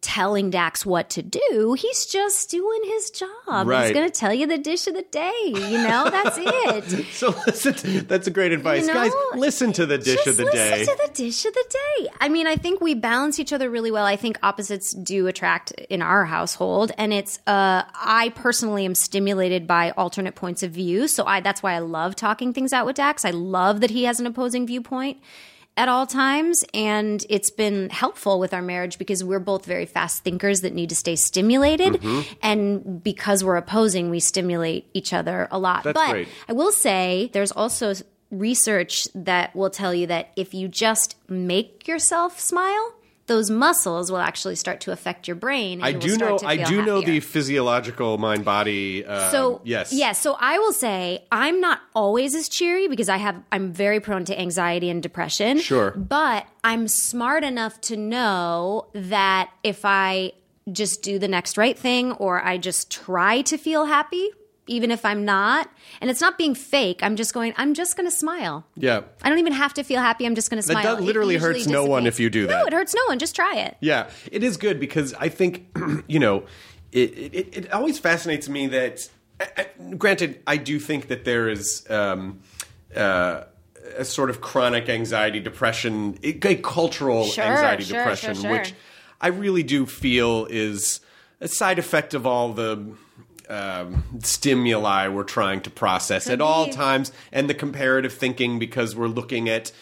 telling 0.00 0.50
Dax 0.50 0.84
what 0.86 1.10
to 1.10 1.22
do. 1.22 1.76
He's 1.78 2.06
just 2.06 2.50
doing 2.50 2.80
his 2.84 3.10
job. 3.10 3.66
Right. 3.66 3.84
He's 3.86 3.92
going 3.94 4.10
to 4.10 4.14
tell 4.14 4.32
you 4.32 4.46
the 4.46 4.58
dish 4.58 4.86
of 4.86 4.94
the 4.94 5.02
day. 5.02 5.32
You 5.46 5.78
know, 5.78 6.08
that's 6.10 6.36
it. 6.40 7.06
so 7.12 7.34
listen 7.46 7.74
to- 7.74 8.00
that's 8.02 8.26
a 8.26 8.30
great 8.30 8.52
advice 8.52 8.82
You 8.82 8.88
know, 8.88 8.94
guys 8.94 9.12
listen 9.34 9.72
to 9.74 9.86
the 9.86 9.98
dish 9.98 10.26
of 10.26 10.36
the 10.36 10.44
listen 10.44 10.58
day 10.58 10.84
to 10.84 10.98
the 11.06 11.12
dish 11.12 11.44
of 11.44 11.54
the 11.54 11.64
day. 11.68 12.08
I 12.20 12.28
mean, 12.28 12.46
I 12.46 12.56
think 12.56 12.80
we 12.80 12.94
balance 12.94 13.38
each 13.38 13.52
other 13.52 13.70
really 13.70 13.90
well. 13.90 14.04
I 14.06 14.16
think 14.16 14.38
opposites 14.42 14.92
do 14.92 15.26
attract 15.26 15.72
in 15.72 16.02
our 16.02 16.24
household, 16.24 16.92
and 16.98 17.12
it's. 17.12 17.38
Uh, 17.46 17.82
I 17.94 18.32
personally 18.34 18.84
am 18.84 18.94
stimulated 18.94 19.66
by 19.66 19.90
alternate 19.92 20.34
points 20.34 20.62
of 20.62 20.70
view, 20.70 21.08
so 21.08 21.24
I 21.24 21.40
that's 21.40 21.62
why 21.62 21.74
I 21.74 21.78
love 21.80 22.16
talking 22.16 22.52
things 22.52 22.72
out 22.72 22.86
with 22.86 22.96
Dax. 22.96 23.24
I 23.24 23.30
love 23.30 23.80
that 23.80 23.90
he 23.90 24.04
has 24.04 24.20
an 24.20 24.26
opposing 24.26 24.66
viewpoint 24.66 25.18
at 25.78 25.88
all 25.88 26.06
times 26.06 26.64
and 26.74 27.24
it's 27.30 27.50
been 27.50 27.88
helpful 27.88 28.38
with 28.40 28.52
our 28.52 28.60
marriage 28.60 28.98
because 28.98 29.22
we're 29.22 29.38
both 29.38 29.64
very 29.64 29.86
fast 29.86 30.24
thinkers 30.24 30.60
that 30.62 30.74
need 30.74 30.88
to 30.90 30.94
stay 30.96 31.16
stimulated 31.16 31.94
Mm-hmm. 31.94 32.32
and 32.42 33.02
because 33.02 33.44
we're 33.44 33.56
opposing 33.56 34.10
we 34.10 34.20
stimulate 34.20 34.86
each 34.92 35.12
other 35.12 35.46
a 35.50 35.58
lot 35.58 35.84
That's 35.84 35.94
but 35.94 36.10
great. 36.10 36.28
I 36.48 36.52
will 36.52 36.72
say 36.72 37.30
there's 37.32 37.52
also 37.52 37.94
research 38.30 39.04
that 39.14 39.54
will 39.56 39.70
tell 39.70 39.94
you 39.94 40.06
that 40.08 40.30
if 40.36 40.52
you 40.52 40.68
just 40.68 41.16
make 41.30 41.88
yourself 41.88 42.38
smile, 42.38 42.94
those 43.28 43.48
muscles 43.50 44.10
will 44.10 44.18
actually 44.18 44.56
start 44.56 44.80
to 44.80 44.90
affect 44.92 45.28
your 45.28 45.36
brain. 45.36 45.78
And 45.78 45.84
I 45.84 45.92
do 45.92 46.16
know. 46.16 46.38
I 46.44 46.56
do 46.56 46.84
know 46.84 46.96
happier. 47.00 47.14
the 47.14 47.20
physiological 47.20 48.18
mind 48.18 48.44
body. 48.44 49.04
Uh, 49.06 49.30
So 49.30 49.60
yes, 49.64 49.92
yes. 49.92 50.20
So 50.20 50.36
I 50.40 50.58
will 50.58 50.72
say 50.72 51.24
I'm 51.30 51.60
not 51.60 51.80
always 51.94 52.34
as 52.34 52.48
cheery 52.48 52.88
because 52.88 53.08
I 53.08 53.18
have 53.18 53.40
I'm 53.52 53.72
very 53.72 54.00
prone 54.00 54.24
to 54.26 54.38
anxiety 54.38 54.90
and 54.90 55.02
depression. 55.02 55.60
Sure. 55.60 55.92
but 55.92 56.46
I'm 56.64 56.88
smart 56.88 57.44
enough 57.44 57.80
to 57.82 57.96
know 57.96 58.88
that 58.94 59.50
if 59.62 59.84
I 59.84 60.32
just 60.70 61.02
do 61.02 61.18
the 61.18 61.28
next 61.28 61.56
right 61.56 61.78
thing 61.78 62.12
or 62.12 62.42
I 62.44 62.58
just 62.58 62.90
try 62.90 63.40
to 63.42 63.56
feel 63.56 63.86
happy, 63.86 64.28
even 64.68 64.90
if 64.90 65.04
I'm 65.04 65.24
not, 65.24 65.68
and 66.00 66.10
it's 66.10 66.20
not 66.20 66.38
being 66.38 66.54
fake. 66.54 67.00
I'm 67.02 67.16
just 67.16 67.34
going. 67.34 67.54
I'm 67.56 67.74
just 67.74 67.96
going 67.96 68.08
to 68.08 68.14
smile. 68.14 68.66
Yeah. 68.76 69.02
I 69.22 69.28
don't 69.28 69.38
even 69.38 69.52
have 69.52 69.74
to 69.74 69.82
feel 69.82 70.00
happy. 70.00 70.26
I'm 70.26 70.34
just 70.34 70.50
going 70.50 70.60
to 70.62 70.66
smile. 70.66 70.82
That 70.96 71.02
literally 71.02 71.36
hurts 71.36 71.66
no 71.66 71.84
one 71.84 72.06
if 72.06 72.20
you 72.20 72.30
do 72.30 72.46
that. 72.46 72.52
No, 72.52 72.64
it 72.66 72.72
hurts 72.72 72.94
no 72.94 73.02
one. 73.08 73.18
Just 73.18 73.34
try 73.34 73.56
it. 73.56 73.76
Yeah, 73.80 74.10
it 74.30 74.42
is 74.44 74.56
good 74.56 74.78
because 74.78 75.14
I 75.14 75.28
think 75.28 75.66
you 76.06 76.18
know 76.18 76.44
it. 76.92 77.10
It, 77.16 77.56
it 77.56 77.72
always 77.72 77.98
fascinates 77.98 78.48
me 78.48 78.66
that. 78.68 79.08
uh, 79.40 79.44
uh, 79.56 79.94
Granted, 79.96 80.42
I 80.46 80.56
do 80.56 80.78
think 80.78 81.08
that 81.08 81.24
there 81.24 81.48
is 81.48 81.86
um, 81.90 82.40
uh, 82.94 83.44
a 83.96 84.04
sort 84.04 84.30
of 84.30 84.40
chronic 84.40 84.88
anxiety, 84.88 85.40
depression, 85.40 86.18
a 86.22 86.32
cultural 86.56 87.24
Sure, 87.24 87.44
anxiety, 87.44 87.84
sure, 87.84 87.98
depression, 87.98 88.34
sure. 88.34 88.50
which 88.50 88.74
I 89.20 89.28
really 89.28 89.62
do 89.62 89.86
feel 89.86 90.46
is 90.50 91.00
a 91.40 91.48
side 91.48 91.78
effect 91.78 92.14
of 92.14 92.26
all 92.26 92.52
the. 92.52 92.94
Um, 93.48 94.04
stimuli 94.22 95.08
we're 95.08 95.24
trying 95.24 95.62
to 95.62 95.70
process 95.70 96.28
at 96.28 96.40
all 96.42 96.68
times, 96.68 97.12
and 97.32 97.48
the 97.48 97.54
comparative 97.54 98.12
thinking 98.12 98.58
because 98.58 98.94
we're 98.94 99.06
looking 99.06 99.48
at 99.48 99.72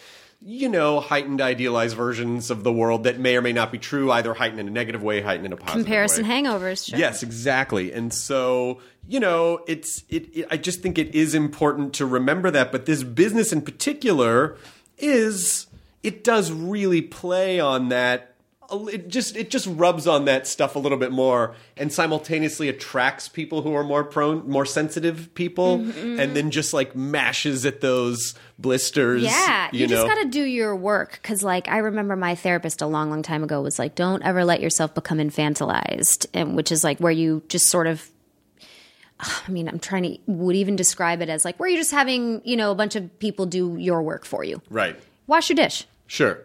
you 0.41 0.69
know, 0.69 0.99
heightened, 0.99 1.41
idealized 1.41 1.95
versions 1.95 2.51
of 2.51 2.63
the 2.63 2.71
world 2.71 3.05
that 3.05 3.19
may 3.19 3.35
or 3.35 3.41
may 3.41 3.53
not 3.53 3.71
be 3.71 3.77
true, 3.77 4.11
either 4.11 4.33
heightened 4.35 4.59
in 4.59 4.67
a 4.67 4.71
negative 4.71 5.01
way, 5.01 5.21
heightened 5.21 5.47
in 5.47 5.53
a 5.53 5.57
positive 5.57 5.85
Comparison 5.85 6.27
way. 6.27 6.43
hangovers. 6.43 6.87
Sure. 6.87 6.99
Yes, 6.99 7.23
exactly. 7.23 7.91
And 7.91 8.13
so, 8.13 8.79
you 9.07 9.19
know, 9.19 9.63
it's 9.67 10.03
it, 10.09 10.35
it. 10.37 10.47
I 10.51 10.57
just 10.57 10.81
think 10.81 10.97
it 10.97 11.15
is 11.15 11.33
important 11.33 11.93
to 11.95 12.05
remember 12.05 12.51
that. 12.51 12.71
But 12.71 12.85
this 12.85 13.03
business 13.03 13.51
in 13.51 13.61
particular 13.61 14.57
is 14.99 15.65
it 16.03 16.23
does 16.23 16.51
really 16.51 17.01
play 17.01 17.59
on 17.59 17.89
that. 17.89 18.35
It 18.69 19.07
just 19.07 19.35
it 19.37 19.49
just 19.49 19.65
rubs 19.67 20.07
on 20.07 20.25
that 20.25 20.45
stuff 20.45 20.75
a 20.75 20.79
little 20.79 20.97
bit 20.97 21.11
more, 21.11 21.55
and 21.77 21.91
simultaneously 21.91 22.67
attracts 22.67 23.29
people 23.29 23.61
who 23.61 23.73
are 23.73 23.83
more 23.83 24.03
prone, 24.03 24.49
more 24.49 24.65
sensitive 24.65 25.33
people, 25.35 25.77
Mm-hmm. 25.79 26.19
and 26.19 26.35
then 26.35 26.51
just 26.51 26.73
like 26.73 26.95
mashes 26.95 27.65
at 27.65 27.81
those 27.81 28.35
blisters. 28.59 29.23
Yeah, 29.23 29.69
you, 29.71 29.81
you, 29.81 29.87
just 29.87 30.05
got 30.05 30.15
to 30.21 30.25
do 30.29 30.43
your 30.43 30.75
work 30.75 31.19
because, 31.21 31.43
like, 31.43 31.67
I 31.69 31.77
remember 31.77 32.15
my 32.15 32.35
therapist 32.35 32.81
a 32.81 32.87
long, 32.87 33.09
long 33.09 33.23
time 33.23 33.43
ago 33.43 33.61
was 33.61 33.79
like, 33.79 33.95
"Don't 33.95 34.21
ever 34.23 34.43
let 34.43 34.59
yourself 34.61 34.93
become 34.93 35.19
infantilized," 35.19 36.25
and 36.33 36.55
which 36.55 36.71
is 36.71 36.83
like 36.83 36.99
where 36.99 37.11
you 37.11 37.43
just 37.47 37.67
sort 37.67 37.87
of. 37.87 38.09
I 39.19 39.49
mean, 39.49 39.67
I'm 39.67 39.79
trying 39.79 40.03
to 40.03 40.17
would 40.27 40.55
even 40.55 40.75
describe 40.75 41.21
it 41.21 41.29
as 41.29 41.43
like 41.45 41.57
where 41.59 41.69
you're 41.69 41.79
just 41.79 41.91
having 41.91 42.41
you 42.43 42.57
know 42.57 42.71
a 42.71 42.75
bunch 42.75 42.95
of 42.95 43.17
people 43.19 43.45
do 43.45 43.77
your 43.77 44.01
work 44.01 44.25
for 44.25 44.43
you. 44.43 44.61
right. 44.69 44.99
Wash 45.25 45.49
your 45.49 45.55
dish. 45.57 45.85
Sure. 46.07 46.39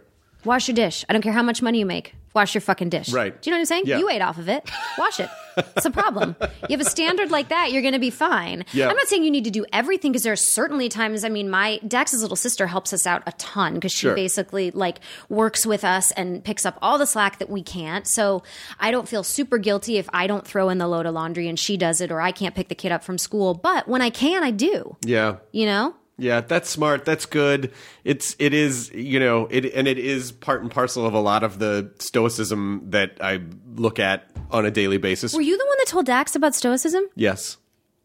Wash 0.45 0.69
your 0.69 0.75
dish. 0.75 1.05
I 1.09 1.13
don't 1.13 1.23
care 1.23 1.33
how 1.33 1.43
much 1.43 1.63
money 1.63 1.79
you 1.79 1.87
make. 1.87 2.15
Wash 2.35 2.55
your 2.55 2.63
fucking 2.63 2.89
dish. 2.89 3.13
Right. 3.13 3.41
Do 3.43 3.51
you 3.51 3.53
know 3.53 3.57
what 3.57 3.61
I'm 3.61 3.67
saying? 3.67 3.85
Yeah. 3.87 3.99
You 3.99 4.09
ate 4.09 4.23
off 4.23 4.39
of 4.39 4.49
it. 4.49 4.69
Wash 4.99 5.21
it. 5.21 5.29
It's 5.77 5.85
a 5.85 5.91
problem. 5.91 6.35
You 6.41 6.79
have 6.79 6.81
a 6.81 6.89
standard 6.89 7.31
like 7.31 7.51
that, 7.51 7.73
you're 7.73 7.83
going 7.83 7.93
to 7.93 8.01
be 8.01 8.09
fine. 8.09 8.65
Yeah. 8.73 8.89
I'm 8.89 8.97
not 8.97 9.07
saying 9.07 9.23
you 9.23 9.31
need 9.31 9.45
to 9.45 9.51
do 9.51 9.67
everything 9.71 10.11
because 10.13 10.23
there 10.23 10.33
are 10.33 10.37
certainly 10.37 10.89
times. 10.89 11.25
I 11.25 11.29
mean, 11.29 11.51
my 11.51 11.79
Dax's 11.87 12.23
little 12.23 12.37
sister 12.39 12.67
helps 12.67 12.95
us 12.95 13.07
out 13.07 13.23
a 13.27 13.33
ton 13.33 13.75
because 13.75 13.93
she 13.93 14.07
Sure. 14.07 14.15
basically 14.15 14.71
like 14.71 15.01
works 15.29 15.67
with 15.67 15.85
us 15.85 16.11
and 16.13 16.43
picks 16.43 16.65
up 16.65 16.79
all 16.81 16.97
the 16.97 17.07
slack 17.07 17.39
that 17.39 17.51
we 17.51 17.63
can't. 17.63 18.09
So 18.09 18.43
I 18.81 18.91
don't 18.91 19.07
feel 19.07 19.23
super 19.23 19.59
guilty 19.59 19.99
if 19.99 20.09
I 20.15 20.27
don't 20.27 20.47
throw 20.47 20.71
in 20.71 20.79
the 20.79 20.89
load 20.89 21.05
of 21.05 21.13
laundry 21.13 21.49
and 21.49 21.59
she 21.61 21.77
does 21.77 22.01
it, 22.01 22.11
or 22.11 22.23
I 22.23 22.33
can't 22.33 22.55
pick 22.55 22.69
the 22.69 22.75
kid 22.75 22.91
up 22.91 23.05
from 23.05 23.19
school. 23.19 23.53
But 23.53 23.87
when 23.87 24.01
I 24.01 24.09
can, 24.09 24.43
I 24.43 24.51
do. 24.53 24.97
Yeah. 25.05 25.37
You 25.53 25.67
know. 25.67 25.95
Yeah, 26.19 26.41
that's 26.43 26.69
smart. 26.69 27.05
That's 27.05 27.27
good. 27.27 27.73
It's 28.05 28.37
it 28.39 28.53
is 28.55 28.93
you 28.93 29.19
know 29.19 29.47
it 29.51 29.73
and 29.75 29.89
it 29.89 29.99
is 29.99 30.31
part 30.31 30.63
and 30.63 30.71
parcel 30.71 31.07
of 31.07 31.15
a 31.15 31.21
lot 31.21 31.43
of 31.43 31.59
the 31.59 31.91
stoicism 31.99 32.83
that 32.91 33.17
I 33.21 33.41
look 33.75 33.99
at 33.99 34.31
on 34.51 34.67
a 34.67 34.71
daily 34.71 34.99
basis. 34.99 35.35
Were 35.35 35.41
you 35.41 35.57
the 35.59 35.65
one 35.67 35.77
that 35.79 35.87
told 35.89 36.07
Dax 36.07 36.37
about 36.37 36.55
stoicism? 36.55 37.05
yes. 37.15 37.57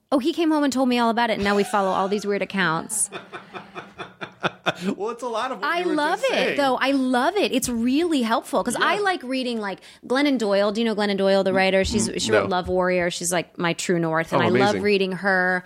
Oh, 0.09 0.19
he 0.19 0.31
came 0.31 0.51
home 0.51 0.63
and 0.63 0.71
told 0.71 0.87
me 0.87 0.99
all 0.99 1.09
about 1.09 1.31
it, 1.31 1.33
and 1.33 1.43
now 1.43 1.53
we 1.53 1.65
follow 1.65 1.89
all 1.89 2.07
these 2.07 2.25
weird 2.25 2.41
accounts. 2.41 3.09
Well, 4.95 5.09
it's 5.11 5.23
a 5.23 5.27
lot 5.27 5.51
of. 5.51 5.59
I 5.63 5.83
love 5.83 6.19
it 6.23 6.29
saying. 6.29 6.57
though. 6.57 6.75
I 6.75 6.91
love 6.91 7.35
it. 7.35 7.51
It's 7.51 7.67
really 7.69 8.21
helpful 8.21 8.61
because 8.61 8.79
I 8.79 8.99
like 8.99 9.23
reading 9.23 9.59
like 9.59 9.79
Glennon 10.05 10.37
Doyle. 10.37 10.71
Do 10.71 10.81
you 10.81 10.85
know 10.85 10.93
Glennon 10.93 11.17
Doyle, 11.17 11.43
the 11.43 11.53
writer? 11.53 11.83
She's 11.83 12.09
she 12.17 12.31
wrote 12.31 12.43
No. 12.43 12.49
Love 12.49 12.67
Warrior. 12.67 13.09
She's 13.09 13.31
like 13.31 13.57
my 13.57 13.73
true 13.73 13.97
north, 13.97 14.33
and 14.33 14.41
Oh, 14.41 14.45
I 14.45 14.49
love 14.49 14.75
oh, 14.75 14.79
reading 14.79 15.13
her. 15.13 15.63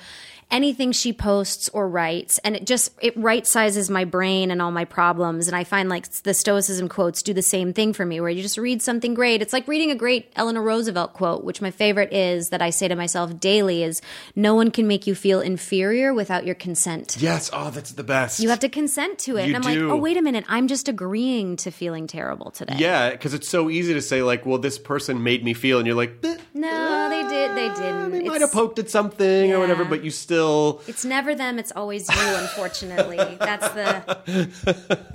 Anything 0.52 0.92
she 0.92 1.14
posts 1.14 1.70
or 1.70 1.88
writes, 1.88 2.38
and 2.40 2.56
it 2.56 2.66
just 2.66 2.92
it 3.02 3.16
right 3.16 3.48
sizes 3.48 3.90
my 3.90 4.04
brain 4.04 4.52
and 4.52 4.62
all 4.62 4.72
my 4.72 4.84
problems. 4.84 5.48
And 5.48 5.56
I 5.56 5.64
find 5.64 5.88
like 5.88 6.12
the 6.24 6.34
Stoicism 6.34 6.90
quotes 6.90 7.22
do 7.22 7.34
the 7.34 7.42
same 7.42 7.72
thing 7.72 7.94
for 7.94 8.06
me, 8.06 8.20
where 8.20 8.30
you 8.30 8.42
just 8.42 8.58
read 8.58 8.82
something 8.82 9.14
great. 9.14 9.42
It's 9.42 9.54
like 9.54 9.66
reading 9.68 9.92
a 9.92 9.96
great 9.96 10.32
Eleanor 10.36 10.62
Roosevelt 10.62 11.14
quote, 11.14 11.46
which 11.46 11.62
my 11.62 11.72
favorite 11.72 12.12
is 12.12 12.50
that 12.50 12.62
I 12.62 12.70
say 12.70 12.90
to 12.90 12.96
myself 12.96 13.40
daily: 13.40 13.82
is 13.82 14.02
"No 14.36 14.54
one 14.54 14.72
can 14.72 14.88
make 14.88 15.08
you 15.08 15.16
feel 15.16 15.40
inferior 15.40 16.14
without 16.14 16.46
your 16.46 16.56
consent." 16.56 17.16
Yes. 17.18 17.50
Oh, 17.54 17.70
that's 17.70 17.94
the 17.94 18.04
best. 18.04 18.42
You 18.42 18.50
have 18.50 18.60
to 18.60 18.70
consent 18.70 19.20
to 19.20 19.38
it. 19.38 19.48
You 19.48 19.56
and 19.56 19.66
I'm 19.66 19.74
do. 19.74 19.88
like, 19.88 19.94
oh, 19.94 20.02
wait 20.02 20.18
a 20.18 20.22
minute. 20.22 20.44
I'm 20.50 20.68
just 20.68 20.90
agreeing 20.90 21.56
to 21.58 21.72
feeling 21.72 22.08
terrible 22.08 22.52
today. 22.52 22.76
Yeah, 22.78 23.12
because 23.12 23.34
it's 23.34 23.48
so 23.48 23.70
easy 23.70 23.94
to 23.94 24.02
say 24.02 24.22
like, 24.22 24.46
well, 24.46 24.58
this 24.58 24.78
person 24.78 25.24
made 25.24 25.46
me 25.46 25.54
feel, 25.54 25.78
and 25.78 25.88
you're 25.88 25.96
like, 25.96 26.22
No, 26.54 27.10
they 27.10 27.22
did. 27.30 27.56
They 27.56 27.70
uh, 27.70 27.76
didn't. 27.76 28.12
they 28.12 28.24
might 28.28 28.42
have 28.42 28.52
poked 28.52 28.80
at 28.80 28.90
something 28.90 29.54
or 29.54 29.60
whatever, 29.60 29.86
but 29.86 30.04
you 30.04 30.12
still. 30.12 30.41
It's 30.88 31.06
never 31.06 31.36
them. 31.36 31.60
It's 31.60 31.72
always 31.76 32.08
you. 32.10 32.36
Unfortunately, 32.36 33.18
that's 33.40 33.70
the. 33.70 34.50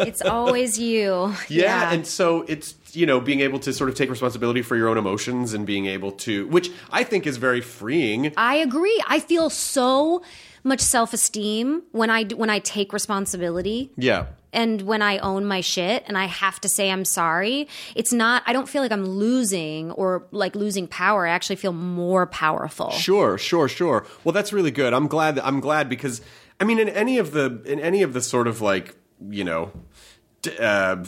It's 0.01 0.23
always 0.23 0.79
you. 0.79 1.33
Yeah, 1.49 1.93
and 1.93 2.07
so 2.07 2.43
it's 2.43 2.75
you 2.93 3.07
know 3.07 3.21
being 3.21 3.41
able 3.41 3.59
to 3.61 3.73
sort 3.73 3.91
of 3.91 3.97
take 3.97 4.11
responsibility 4.11 4.63
for 4.63 4.77
your 4.77 4.89
own 4.89 4.99
emotions 4.99 5.55
and 5.55 5.67
being 5.67 5.87
able 5.87 6.13
to, 6.13 6.47
which 6.49 6.71
I 6.91 7.05
think 7.05 7.27
is 7.27 7.37
very 7.37 7.61
freeing. 7.61 8.33
I 8.37 8.57
agree. 8.57 9.03
I 9.09 9.21
feel 9.21 9.51
so 9.51 10.23
much 10.65 10.81
self 10.81 11.13
esteem 11.13 11.83
when 11.93 12.11
I 12.11 12.25
when 12.25 12.51
I 12.51 12.59
take 12.59 12.93
responsibility. 12.93 13.93
Yeah. 13.97 14.27
And 14.57 14.83
when 14.83 15.03
I 15.03 15.19
own 15.19 15.45
my 15.45 15.61
shit 15.61 16.03
and 16.09 16.17
I 16.19 16.25
have 16.25 16.61
to 16.63 16.69
say 16.69 16.91
I'm 16.91 17.05
sorry, 17.05 17.69
it's 17.95 18.13
not, 18.13 18.43
I 18.47 18.53
don't 18.53 18.69
feel 18.69 18.83
like 18.83 18.91
I'm 18.91 19.05
losing 19.05 19.93
or 19.93 20.27
like 20.33 20.57
losing 20.57 20.89
power. 20.89 21.27
I 21.27 21.31
actually 21.31 21.57
feel 21.57 21.73
more 21.73 22.27
powerful. 22.27 22.91
Sure, 22.91 23.39
sure, 23.39 23.69
sure. 23.69 24.05
Well, 24.25 24.33
that's 24.33 24.53
really 24.53 24.71
good. 24.73 24.93
I'm 24.93 25.07
glad. 25.07 25.37
That, 25.37 25.47
I'm 25.47 25.61
glad 25.61 25.89
because 25.89 26.21
I 26.59 26.65
mean, 26.65 26.79
in 26.79 26.89
any 26.89 27.19
of 27.19 27.31
the 27.33 27.63
in 27.67 27.79
any 27.79 28.03
of 28.03 28.13
the 28.15 28.21
sort 28.23 28.49
of 28.49 28.61
like 28.61 28.97
you 29.31 29.45
know, 29.45 29.71
uh, 30.59 31.05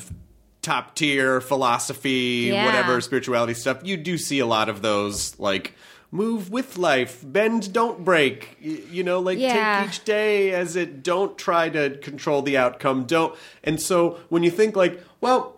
top 0.62 0.94
tier 0.94 1.40
philosophy, 1.40 2.50
Yeah. 2.52 2.66
whatever 2.66 3.00
spirituality 3.00 3.54
stuff, 3.54 3.78
you 3.82 3.96
do 3.96 4.18
see 4.18 4.38
a 4.38 4.46
lot 4.46 4.68
of 4.68 4.82
those 4.82 5.38
like. 5.40 5.74
Move 6.10 6.50
with 6.50 6.78
life, 6.78 7.22
bend, 7.22 7.72
don't 7.72 8.02
break. 8.04 8.56
You 8.62 9.02
know, 9.02 9.20
like 9.20 9.38
Yeah. 9.38 9.80
take 9.82 9.88
each 9.90 10.04
day 10.04 10.52
as 10.52 10.74
it. 10.74 11.02
Don't 11.02 11.36
try 11.36 11.68
to 11.68 11.98
control 11.98 12.40
the 12.40 12.56
outcome. 12.56 13.04
Don't. 13.04 13.34
And 13.62 13.80
so 13.80 14.18
when 14.30 14.42
you 14.42 14.50
think 14.50 14.74
like, 14.74 15.02
well, 15.20 15.54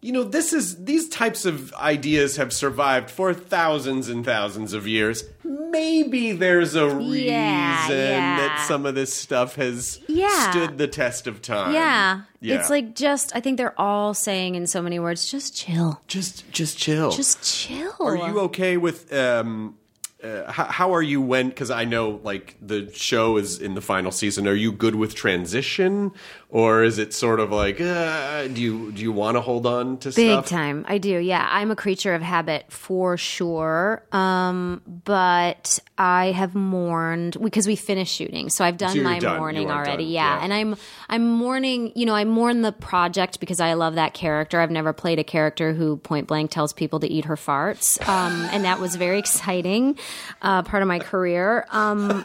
you 0.00 0.10
know, 0.10 0.24
this 0.24 0.52
is 0.52 0.84
these 0.84 1.08
types 1.08 1.44
of 1.44 1.72
ideas 1.74 2.34
have 2.34 2.52
survived 2.52 3.08
for 3.08 3.32
thousands 3.32 4.08
and 4.08 4.24
thousands 4.24 4.72
of 4.72 4.88
years. 4.88 5.22
Maybe 5.44 6.32
there's 6.32 6.74
a 6.74 6.88
reason 6.88 7.24
Yeah, 7.24 7.88
yeah. 7.88 8.36
that 8.38 8.64
some 8.66 8.84
of 8.84 8.96
this 8.96 9.14
stuff 9.14 9.54
has 9.54 10.00
Yeah. 10.08 10.50
stood 10.50 10.78
the 10.78 10.88
test 10.88 11.28
of 11.28 11.40
time. 11.40 11.72
Yeah. 11.74 12.22
Yeah. 12.40 12.56
It's 12.58 12.68
like 12.70 12.96
just, 12.96 13.30
I 13.36 13.40
think 13.40 13.56
they're 13.58 13.80
all 13.80 14.12
saying 14.14 14.56
in 14.56 14.66
so 14.66 14.82
many 14.82 14.98
words, 14.98 15.30
just 15.30 15.54
chill. 15.56 16.00
just 16.08 16.50
just 16.50 16.76
chill. 16.76 17.12
Just 17.12 17.40
chill. 17.44 17.94
Are 18.00 18.16
you 18.16 18.40
okay 18.40 18.76
with 18.76 19.12
um 19.12 19.76
uh, 20.22 20.50
how, 20.50 20.64
how 20.64 20.94
are 20.94 21.02
you 21.02 21.20
when 21.20 21.48
because 21.48 21.70
i 21.70 21.84
know 21.84 22.20
like 22.22 22.56
the 22.60 22.90
show 22.94 23.36
is 23.36 23.60
in 23.60 23.74
the 23.74 23.80
final 23.80 24.10
season 24.12 24.46
are 24.46 24.54
you 24.54 24.70
good 24.72 24.94
with 24.94 25.14
transition 25.14 26.12
or 26.48 26.84
is 26.84 26.98
it 26.98 27.14
sort 27.14 27.40
of 27.40 27.50
like 27.50 27.80
uh, 27.80 28.46
do 28.48 28.60
you 28.60 28.92
do 28.92 29.02
you 29.02 29.10
want 29.10 29.36
to 29.36 29.40
hold 29.40 29.66
on 29.66 29.96
to 29.98 30.10
Big 30.10 30.30
stuff 30.32 30.46
time. 30.46 30.84
I 30.86 30.98
do. 30.98 31.18
Yeah. 31.18 31.48
I'm 31.50 31.70
a 31.70 31.76
creature 31.76 32.14
of 32.14 32.20
habit 32.22 32.70
for 32.70 33.16
sure. 33.16 34.04
Um, 34.12 34.82
but 35.04 35.78
I 35.96 36.32
have 36.32 36.54
mourned 36.54 37.38
because 37.40 37.66
we 37.66 37.74
finished 37.76 38.14
shooting. 38.14 38.50
So 38.50 38.64
I've 38.64 38.76
done 38.76 38.96
So 38.96 39.02
my 39.02 39.18
done. 39.18 39.38
Mourning 39.38 39.70
already. 39.70 40.04
Yeah. 40.04 40.36
Yeah. 40.36 40.44
And 40.44 40.52
I'm 40.52 40.76
I'm 41.08 41.26
mourning, 41.26 41.92
you 41.94 42.04
know, 42.04 42.14
I 42.14 42.24
mourn 42.24 42.60
the 42.62 42.72
project 42.72 43.40
because 43.40 43.60
I 43.60 43.72
love 43.72 43.94
that 43.94 44.12
character. 44.12 44.60
I've 44.60 44.70
never 44.70 44.92
played 44.92 45.18
a 45.18 45.24
character 45.24 45.72
who 45.72 45.96
point 45.96 46.26
blank 46.28 46.50
tells 46.50 46.72
people 46.74 47.00
to 47.00 47.10
eat 47.10 47.24
her 47.24 47.36
farts. 47.36 47.98
Um, 48.06 48.46
and 48.52 48.64
that 48.64 48.78
was 48.78 48.96
very 48.96 49.18
exciting, 49.24 49.98
uh, 50.40 50.62
part 50.62 50.82
of 50.82 50.88
my 50.88 50.98
career. 50.98 51.66
Um, 51.70 52.24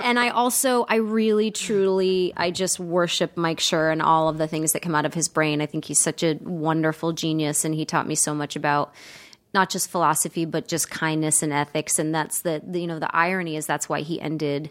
and 0.00 0.18
I 0.18 0.30
also, 0.30 0.84
I 0.88 0.96
really, 0.96 1.50
truly, 1.50 2.32
I 2.36 2.50
just 2.50 2.78
worship 2.78 3.36
Mike 3.36 3.58
Schur 3.58 3.90
and 3.92 4.02
all 4.02 4.28
of 4.28 4.38
the 4.38 4.46
things 4.46 4.72
that 4.72 4.82
come 4.82 4.94
out 4.94 5.04
of 5.04 5.14
his 5.14 5.28
brain. 5.28 5.60
I 5.60 5.66
think 5.66 5.84
he's 5.84 6.00
such 6.00 6.22
a 6.22 6.38
wonderful 6.40 7.12
genius, 7.12 7.64
and 7.64 7.74
he 7.74 7.84
taught 7.84 8.06
me 8.06 8.14
so 8.14 8.34
much 8.34 8.56
about 8.56 8.94
not 9.54 9.68
just 9.68 9.90
philosophy, 9.90 10.44
but 10.44 10.68
just 10.68 10.90
kindness 10.90 11.42
and 11.42 11.52
ethics. 11.52 11.98
And 11.98 12.14
that's 12.14 12.40
the, 12.40 12.62
the 12.66 12.80
you 12.80 12.86
know, 12.86 12.98
the 12.98 13.14
irony 13.14 13.56
is 13.56 13.66
that's 13.66 13.88
why 13.88 14.00
he 14.00 14.20
ended 14.20 14.70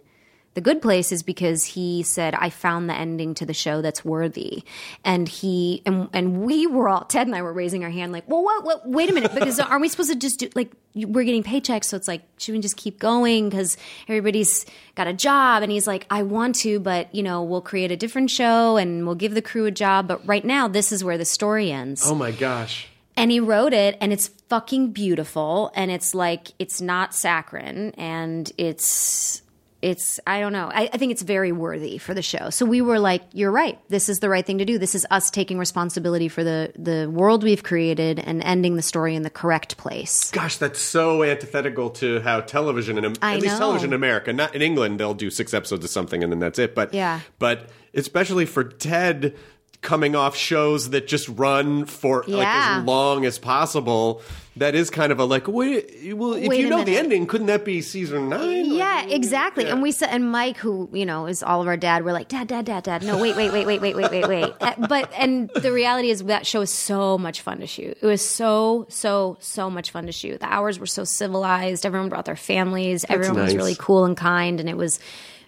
the 0.54 0.62
good 0.62 0.82
place 0.82 1.12
is 1.12 1.24
because 1.24 1.64
he 1.64 2.04
said 2.04 2.36
i 2.36 2.50
found 2.50 2.90
the 2.90 2.94
ending 2.94 3.34
to 3.34 3.46
the 3.46 3.54
show 3.54 3.82
that's 3.82 4.04
worthy. 4.04 4.64
And 5.06 5.28
he 5.28 5.82
and, 5.86 6.10
and 6.14 6.42
we 6.42 6.68
were 6.68 6.90
all 6.90 7.06
ted 7.06 7.28
and 7.28 7.36
i 7.36 7.42
were 7.42 7.54
raising 7.54 7.84
our 7.84 7.90
hand 7.90 8.12
like 8.12 8.28
well 8.28 8.44
what, 8.44 8.64
what 8.64 8.90
wait 8.90 9.10
a 9.10 9.14
minute 9.14 9.34
because 9.34 9.60
aren't 9.60 9.82
we 9.82 9.88
supposed 9.90 10.12
to 10.12 10.18
just 10.18 10.40
do 10.40 10.50
like 10.56 10.72
we're 10.94 11.24
getting 11.24 11.44
paychecks 11.44 11.86
so 11.86 11.96
it's 11.96 12.08
like 12.08 12.22
should 12.38 12.54
we 12.54 12.60
just 12.60 12.76
keep 12.76 13.00
going 13.00 13.48
because 13.50 13.78
everybody's 14.10 14.66
got 14.96 15.08
a 15.08 15.14
job? 15.14 15.64
And 15.64 15.72
he's 15.72 15.88
like 15.88 16.06
i 16.10 16.22
want 16.24 16.56
to 16.56 16.80
but 16.80 17.14
you 17.16 17.24
know 17.24 17.44
we'll 17.44 17.62
create 17.62 17.92
a 17.92 17.98
different 17.98 18.30
show 18.30 18.78
and 18.78 19.06
we'll 19.06 19.16
give 19.16 19.34
the 19.34 19.42
crew 19.42 19.66
a 19.66 19.72
job 19.72 20.08
but 20.08 20.26
right 20.28 20.44
now 20.44 20.68
this 20.68 20.92
is 20.92 21.04
where 21.04 21.18
the 21.18 21.26
story 21.26 21.72
ends. 21.72 22.04
Oh 22.06 22.16
my 22.16 22.32
gosh. 22.32 22.88
and 23.16 23.32
he 23.32 23.40
wrote 23.40 23.74
it 23.74 23.98
and 24.02 24.12
it's 24.12 24.28
fucking 24.50 24.92
beautiful 24.92 25.72
and 25.76 25.92
it's 25.92 26.14
like 26.14 26.50
it's 26.60 26.82
not 26.82 27.14
saccharine 27.16 27.92
and 27.98 28.52
it's 28.58 29.42
it's 29.82 30.20
i 30.28 30.40
don't 30.40 30.54
know 30.54 30.70
I, 30.74 30.90
I 30.94 30.98
think 30.98 31.12
it's 31.12 31.22
very 31.24 31.52
worthy 31.52 31.98
for 31.98 32.14
the 32.14 32.22
show 32.22 32.50
so 32.52 32.66
we 32.66 32.82
were 32.82 33.00
like 33.00 33.24
you're 33.34 33.52
right 33.52 33.80
this 33.90 34.10
is 34.10 34.20
the 34.20 34.30
right 34.30 34.46
thing 34.46 34.60
to 34.60 34.66
do 34.66 34.78
this 34.78 34.94
is 34.96 35.06
us 35.10 35.30
taking 35.32 35.58
responsibility 35.58 36.28
for 36.28 36.44
the 36.44 36.72
the 36.78 37.10
world 37.10 37.44
we've 37.44 37.64
created 37.64 38.20
and 38.20 38.44
ending 38.44 38.76
the 38.76 38.82
story 38.82 39.16
in 39.16 39.24
the 39.24 39.30
correct 39.30 39.78
place 39.78 40.30
Gosh, 40.32 40.58
that's 40.58 40.80
so 40.80 41.24
antithetical 41.24 41.90
to 41.92 42.20
how 42.22 42.42
television 42.42 42.98
in 42.98 43.16
I 43.22 43.36
at 43.36 43.42
least 43.42 43.54
know. 43.54 43.60
television 43.60 43.90
in 43.90 43.94
America, 43.94 44.32
not 44.34 44.54
in 44.56 44.62
England, 44.62 45.00
they'll 45.00 45.14
do 45.14 45.30
six 45.30 45.54
episodes 45.54 45.84
of 45.84 45.90
something 45.90 46.24
and 46.24 46.32
then 46.32 46.40
that's 46.40 46.60
it. 46.60 46.76
But 46.76 46.94
Yeah. 46.94 47.22
but 47.40 47.70
especially 47.94 48.46
for 48.46 48.64
Ted 48.64 49.36
coming 49.82 50.16
off 50.16 50.36
shows 50.36 50.92
that 50.92 51.08
just 51.08 51.28
run 51.30 51.86
for 51.86 52.24
like 52.28 52.48
as 52.48 52.84
long 52.86 53.26
as 53.26 53.40
possible, 53.40 54.22
that 54.62 54.76
is 54.76 54.92
kind 54.92 55.12
of 55.12 55.20
a 55.20 55.26
like 55.26 55.48
wait 55.48 56.16
well 56.16 56.34
if 56.34 56.48
Wait 56.48 56.60
you 56.60 56.70
know 56.70 56.84
the 56.84 56.96
ending, 56.96 57.26
couldn't 57.26 57.48
that 57.48 57.66
be 57.66 57.82
season 57.82 58.30
nine? 58.30 58.66
yeah 58.66 59.06
exactly. 59.06 59.66
And 59.66 59.82
we 59.82 59.92
said 59.92 60.10
and 60.10 60.32
mike 60.32 60.58
who 60.58 60.88
you 60.94 61.06
know 61.06 61.26
is 61.26 61.42
all 61.42 61.62
of 61.62 61.68
our 61.68 61.78
dad 61.78 62.06
we're 62.06 62.14
like 62.14 62.28
dad 62.28 62.48
dad 62.48 62.66
dad 62.66 62.84
dad 62.84 63.04
no 63.04 63.18
wait 63.20 63.36
wait 63.36 63.52
wait 63.52 63.66
wait 63.66 63.82
wait 63.82 63.96
wait 63.96 64.12
wait 64.12 64.28
wait. 64.28 64.54
Uh, 64.62 64.76
but 64.88 65.12
and 65.18 65.50
the 65.56 65.72
reality 65.72 66.12
is 66.12 66.24
that 66.26 66.46
show 66.46 66.62
is 66.62 66.70
so 66.70 67.18
much 67.18 67.42
fun 67.42 67.60
to 67.60 67.66
shoot. 67.66 67.98
It 68.00 68.06
was 68.06 68.22
so 68.22 68.86
so 68.90 69.38
so 69.40 69.72
much 69.72 69.90
fun 69.90 70.06
to 70.06 70.12
shoot. 70.12 70.40
The 70.40 70.54
hours 70.54 70.78
were 70.78 70.86
so 70.86 71.04
civilized. 71.04 71.84
Everyone 71.84 72.10
brought 72.10 72.26
their 72.26 72.36
families. 72.36 73.04
Everyone 73.10 73.42
was 73.42 73.56
really 73.56 73.76
cool 73.76 74.06
and 74.06 74.16
kind 74.16 74.60
and 74.60 74.70
it 74.70 74.78
was 74.78 75.00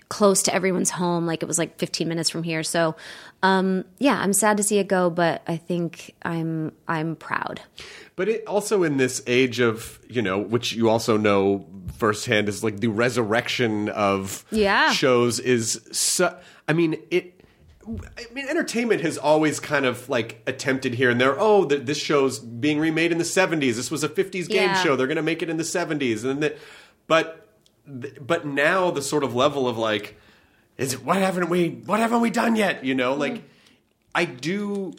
close 0.10 0.44
to 0.44 0.54
everyone's 0.54 0.90
home. 0.90 1.28
Like 1.28 1.44
it 1.44 1.46
was 1.46 1.60
like 1.60 1.78
15 1.78 2.08
minutes 2.08 2.30
from 2.32 2.42
here. 2.42 2.64
So 2.64 2.96
um 3.44 3.84
yeah 4.00 4.18
i'm 4.20 4.34
sad 4.34 4.58
to 4.58 4.64
see 4.64 4.80
it 4.80 4.88
go 4.88 5.10
but 5.10 5.44
i 5.48 5.58
think 5.58 6.16
i'm 6.24 6.72
i'm 6.88 7.16
proud 7.16 7.62
But 8.16 8.30
it 8.30 8.46
also 8.46 8.84
in 8.84 8.98
this 8.98 9.24
age 9.26 9.60
of, 9.60 10.00
you 10.08 10.22
know, 10.22 10.38
which 10.40 10.74
you 10.74 10.90
also 10.90 11.18
know 11.18 11.66
firsthand 11.98 12.48
is 12.48 12.64
like 12.64 12.80
the 12.80 12.88
resurrection 12.90 13.90
of 13.90 14.46
Yeah. 14.52 14.92
shows 14.92 15.40
is 15.40 15.82
so 15.92 16.38
I 16.68 16.74
mean, 16.74 16.98
it 17.10 17.42
I 17.86 18.34
mean, 18.34 18.48
entertainment 18.48 19.02
has 19.02 19.18
always 19.18 19.60
kind 19.60 19.86
of 19.86 20.08
like 20.08 20.42
attempted 20.48 20.94
here 20.94 21.10
and 21.10 21.20
there. 21.20 21.36
Oh, 21.38 21.66
th- 21.66 21.82
this 21.86 21.98
show's 21.98 22.40
being 22.40 22.80
remade 22.80 23.12
in 23.12 23.18
the 23.18 23.26
'70s. 23.26 23.76
This 23.76 23.92
was 23.92 24.04
a 24.06 24.10
'50s 24.10 24.48
game 24.48 24.70
Yeah. 24.70 24.82
show. 24.84 24.96
They're 24.96 25.08
going 25.08 25.18
to 25.18 25.22
make 25.22 25.42
it 25.42 25.50
in 25.50 25.58
the 25.58 25.64
'70s, 25.66 26.24
and 26.24 26.30
then, 26.32 26.40
the, 26.40 26.56
but, 27.08 27.46
but 28.26 28.46
now 28.46 28.90
the 28.90 29.02
sort 29.02 29.24
of 29.26 29.36
level 29.36 29.68
of 29.68 29.78
like, 29.78 30.18
is 30.78 30.98
what 30.98 31.18
haven't 31.18 31.50
we, 31.50 31.70
what 31.86 32.00
haven't 32.00 32.22
we 32.22 32.30
done 32.30 32.56
yet? 32.56 32.86
You 32.86 32.96
know, 32.96 33.16
like, 33.16 33.34
mm. 33.34 33.42
I 34.16 34.24
do, 34.26 34.94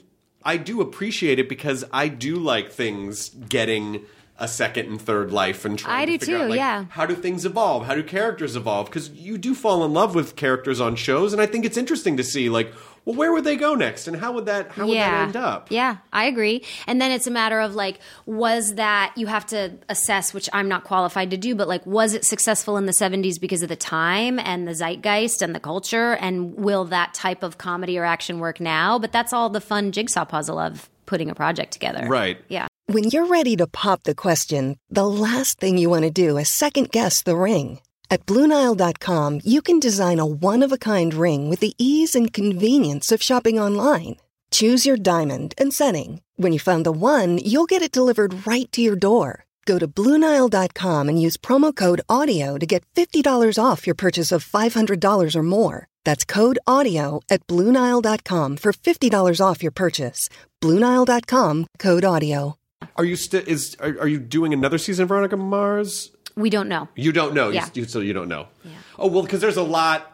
I 0.45 0.57
do 0.57 0.81
appreciate 0.81 1.39
it 1.39 1.49
because 1.49 1.85
I 1.93 2.09
do 2.09 2.37
like 2.37 2.71
things 2.71 3.31
getting 3.31 4.05
a 4.39 4.49
second 4.49 4.89
and 4.89 5.01
third 5.01 5.33
life 5.33 5.65
and 5.65 5.79
trying 5.79 6.03
I 6.03 6.05
to 6.05 6.13
do 6.13 6.19
figure 6.19 6.39
too, 6.39 6.45
out, 6.45 6.51
like, 6.51 6.59
yeah. 6.59 6.85
how 6.91 7.07
do 7.07 7.15
things 7.15 7.47
evolve? 7.47 7.87
How 7.87 7.95
do 7.95 8.03
characters 8.03 8.57
evolve? 8.57 8.87
Because 8.87 9.11
you 9.11 9.39
do 9.39 9.55
fall 9.55 9.85
in 9.85 9.93
love 9.93 10.15
with 10.15 10.35
characters 10.35 10.81
on 10.81 10.97
shows, 10.97 11.33
and 11.33 11.41
I 11.41 11.47
think 11.47 11.65
it's 11.65 11.77
interesting 11.77 12.17
to 12.17 12.25
see, 12.25 12.51
like, 12.51 12.73
well, 13.05 13.17
where 13.17 13.33
would 13.33 13.45
they 13.45 13.57
go 13.57 13.75
next, 13.75 14.09
and 14.09 14.17
how 14.17 14.33
would 14.33 14.47
that 14.47 14.73
how 14.73 14.87
would 14.87 14.97
that 14.97 15.27
end 15.27 15.37
up? 15.37 15.71
Yeah, 15.71 15.99
I 16.13 16.25
agree. 16.25 16.65
And 16.87 17.01
then 17.01 17.11
it's 17.11 17.27
a 17.27 17.31
matter 17.31 17.61
of 17.61 17.75
like, 17.75 17.99
was 18.25 18.75
that 18.77 19.13
you 19.17 19.27
have 19.27 19.45
to 19.47 19.75
assess, 19.89 20.33
which 20.33 20.49
I'm 20.53 20.69
not 20.69 20.85
qualified 20.85 21.31
to 21.31 21.37
do, 21.37 21.55
but 21.55 21.69
like, 21.69 21.85
was 21.85 22.15
it 22.15 22.25
successful 22.25 22.77
in 22.77 22.87
the 22.87 22.93
70s 22.93 23.39
because 23.39 23.63
of 23.63 23.69
the 23.69 23.77
time 23.77 24.39
and 24.39 24.67
the 24.67 24.75
zeitgeist 24.75 25.43
and 25.43 25.55
the 25.55 25.61
culture? 25.61 26.15
And 26.15 26.55
will 26.55 26.85
that 26.87 27.13
type 27.15 27.43
of 27.43 27.59
comedy 27.59 27.99
or 27.99 28.05
action 28.05 28.39
work 28.39 28.61
now? 28.61 28.99
But 28.99 29.13
that's 29.13 29.33
all 29.33 29.51
the 29.51 29.61
fun 29.61 29.93
jigsaw 29.93 30.25
puzzle 30.25 30.59
of 30.59 30.89
putting 31.07 31.29
a 31.29 31.35
project 31.35 31.73
together. 31.73 32.07
Right. 32.09 32.39
Yeah. 32.49 32.69
When 32.87 33.05
you're 33.05 33.27
ready 33.27 33.57
to 33.57 33.67
pop 33.67 34.03
the 34.03 34.15
question, 34.15 34.77
the 34.91 35.07
last 35.07 35.59
thing 35.59 35.79
you 35.79 35.91
want 35.91 36.05
to 36.05 36.11
do 36.11 36.37
is 36.39 36.49
second 36.49 36.91
guess 36.91 37.23
the 37.23 37.37
ring. 37.37 37.81
At 38.15 38.27
Bluenile.com, 38.27 39.41
you 39.45 39.61
can 39.61 39.81
design 39.81 40.21
a 40.21 40.25
one 40.25 40.63
of 40.63 40.71
a 40.71 40.79
kind 40.79 41.13
ring 41.13 41.51
with 41.51 41.59
the 41.59 41.75
ease 41.79 42.15
and 42.15 42.33
convenience 42.33 43.11
of 43.11 43.21
shopping 43.29 43.59
online. 43.59 44.17
Choose 44.53 44.87
your 44.87 44.97
diamond 44.97 45.53
and 45.59 45.73
setting. 45.73 46.21
When 46.37 46.53
you 46.53 46.61
find 46.61 46.87
the 46.87 46.93
one, 46.93 47.39
you'll 47.39 47.71
get 47.73 47.83
it 47.83 47.97
delivered 47.97 48.47
right 48.47 48.71
to 48.71 48.81
your 48.81 48.95
door. 48.95 49.47
Go 49.67 49.81
to 49.81 49.89
Bluenile.com 49.89 51.09
and 51.09 51.21
use 51.21 51.37
promo 51.37 51.75
code 51.75 52.03
AUDIO 52.09 52.57
to 52.57 52.67
get 52.67 52.85
$50 52.95 53.59
off 53.59 53.85
your 53.85 53.97
purchase 53.97 54.31
of 54.31 54.47
$500 54.47 55.35
or 55.35 55.43
more. 55.43 55.89
That's 56.05 56.25
code 56.25 56.61
AUDIO 56.69 57.21
at 57.29 57.45
Bluenile.com 57.49 58.59
for 58.59 58.73
$50 58.73 59.41
off 59.41 59.61
your 59.61 59.73
purchase. 59.73 60.29
Bluenile.com 60.63 61.67
code 61.81 62.05
AUDIO. 62.05 62.55
Are 62.97 63.05
you 63.05 63.17
still 63.17 63.43
is 63.45 63.77
are, 63.81 63.99
are 63.99 64.09
you 64.09 64.21
doing 64.21 64.53
another 64.53 64.79
season 64.79 65.03
of 65.03 65.09
Veronica 65.09 65.37
Mars? 65.37 66.14
We 66.37 66.51
don't 66.51 66.69
know. 66.69 66.89
You 66.97 67.13
don't 67.13 67.35
know. 67.35 67.51
Yeah. 67.51 67.69
You, 67.75 67.85
so 67.85 68.01
you 68.01 68.13
don't 68.13 68.29
know. 68.29 68.49
Yeah. 68.65 68.73
Oh 68.99 69.07
well, 69.09 69.23
because 69.23 69.41
there's 69.41 69.57
a 69.57 69.63
lot. 69.63 70.11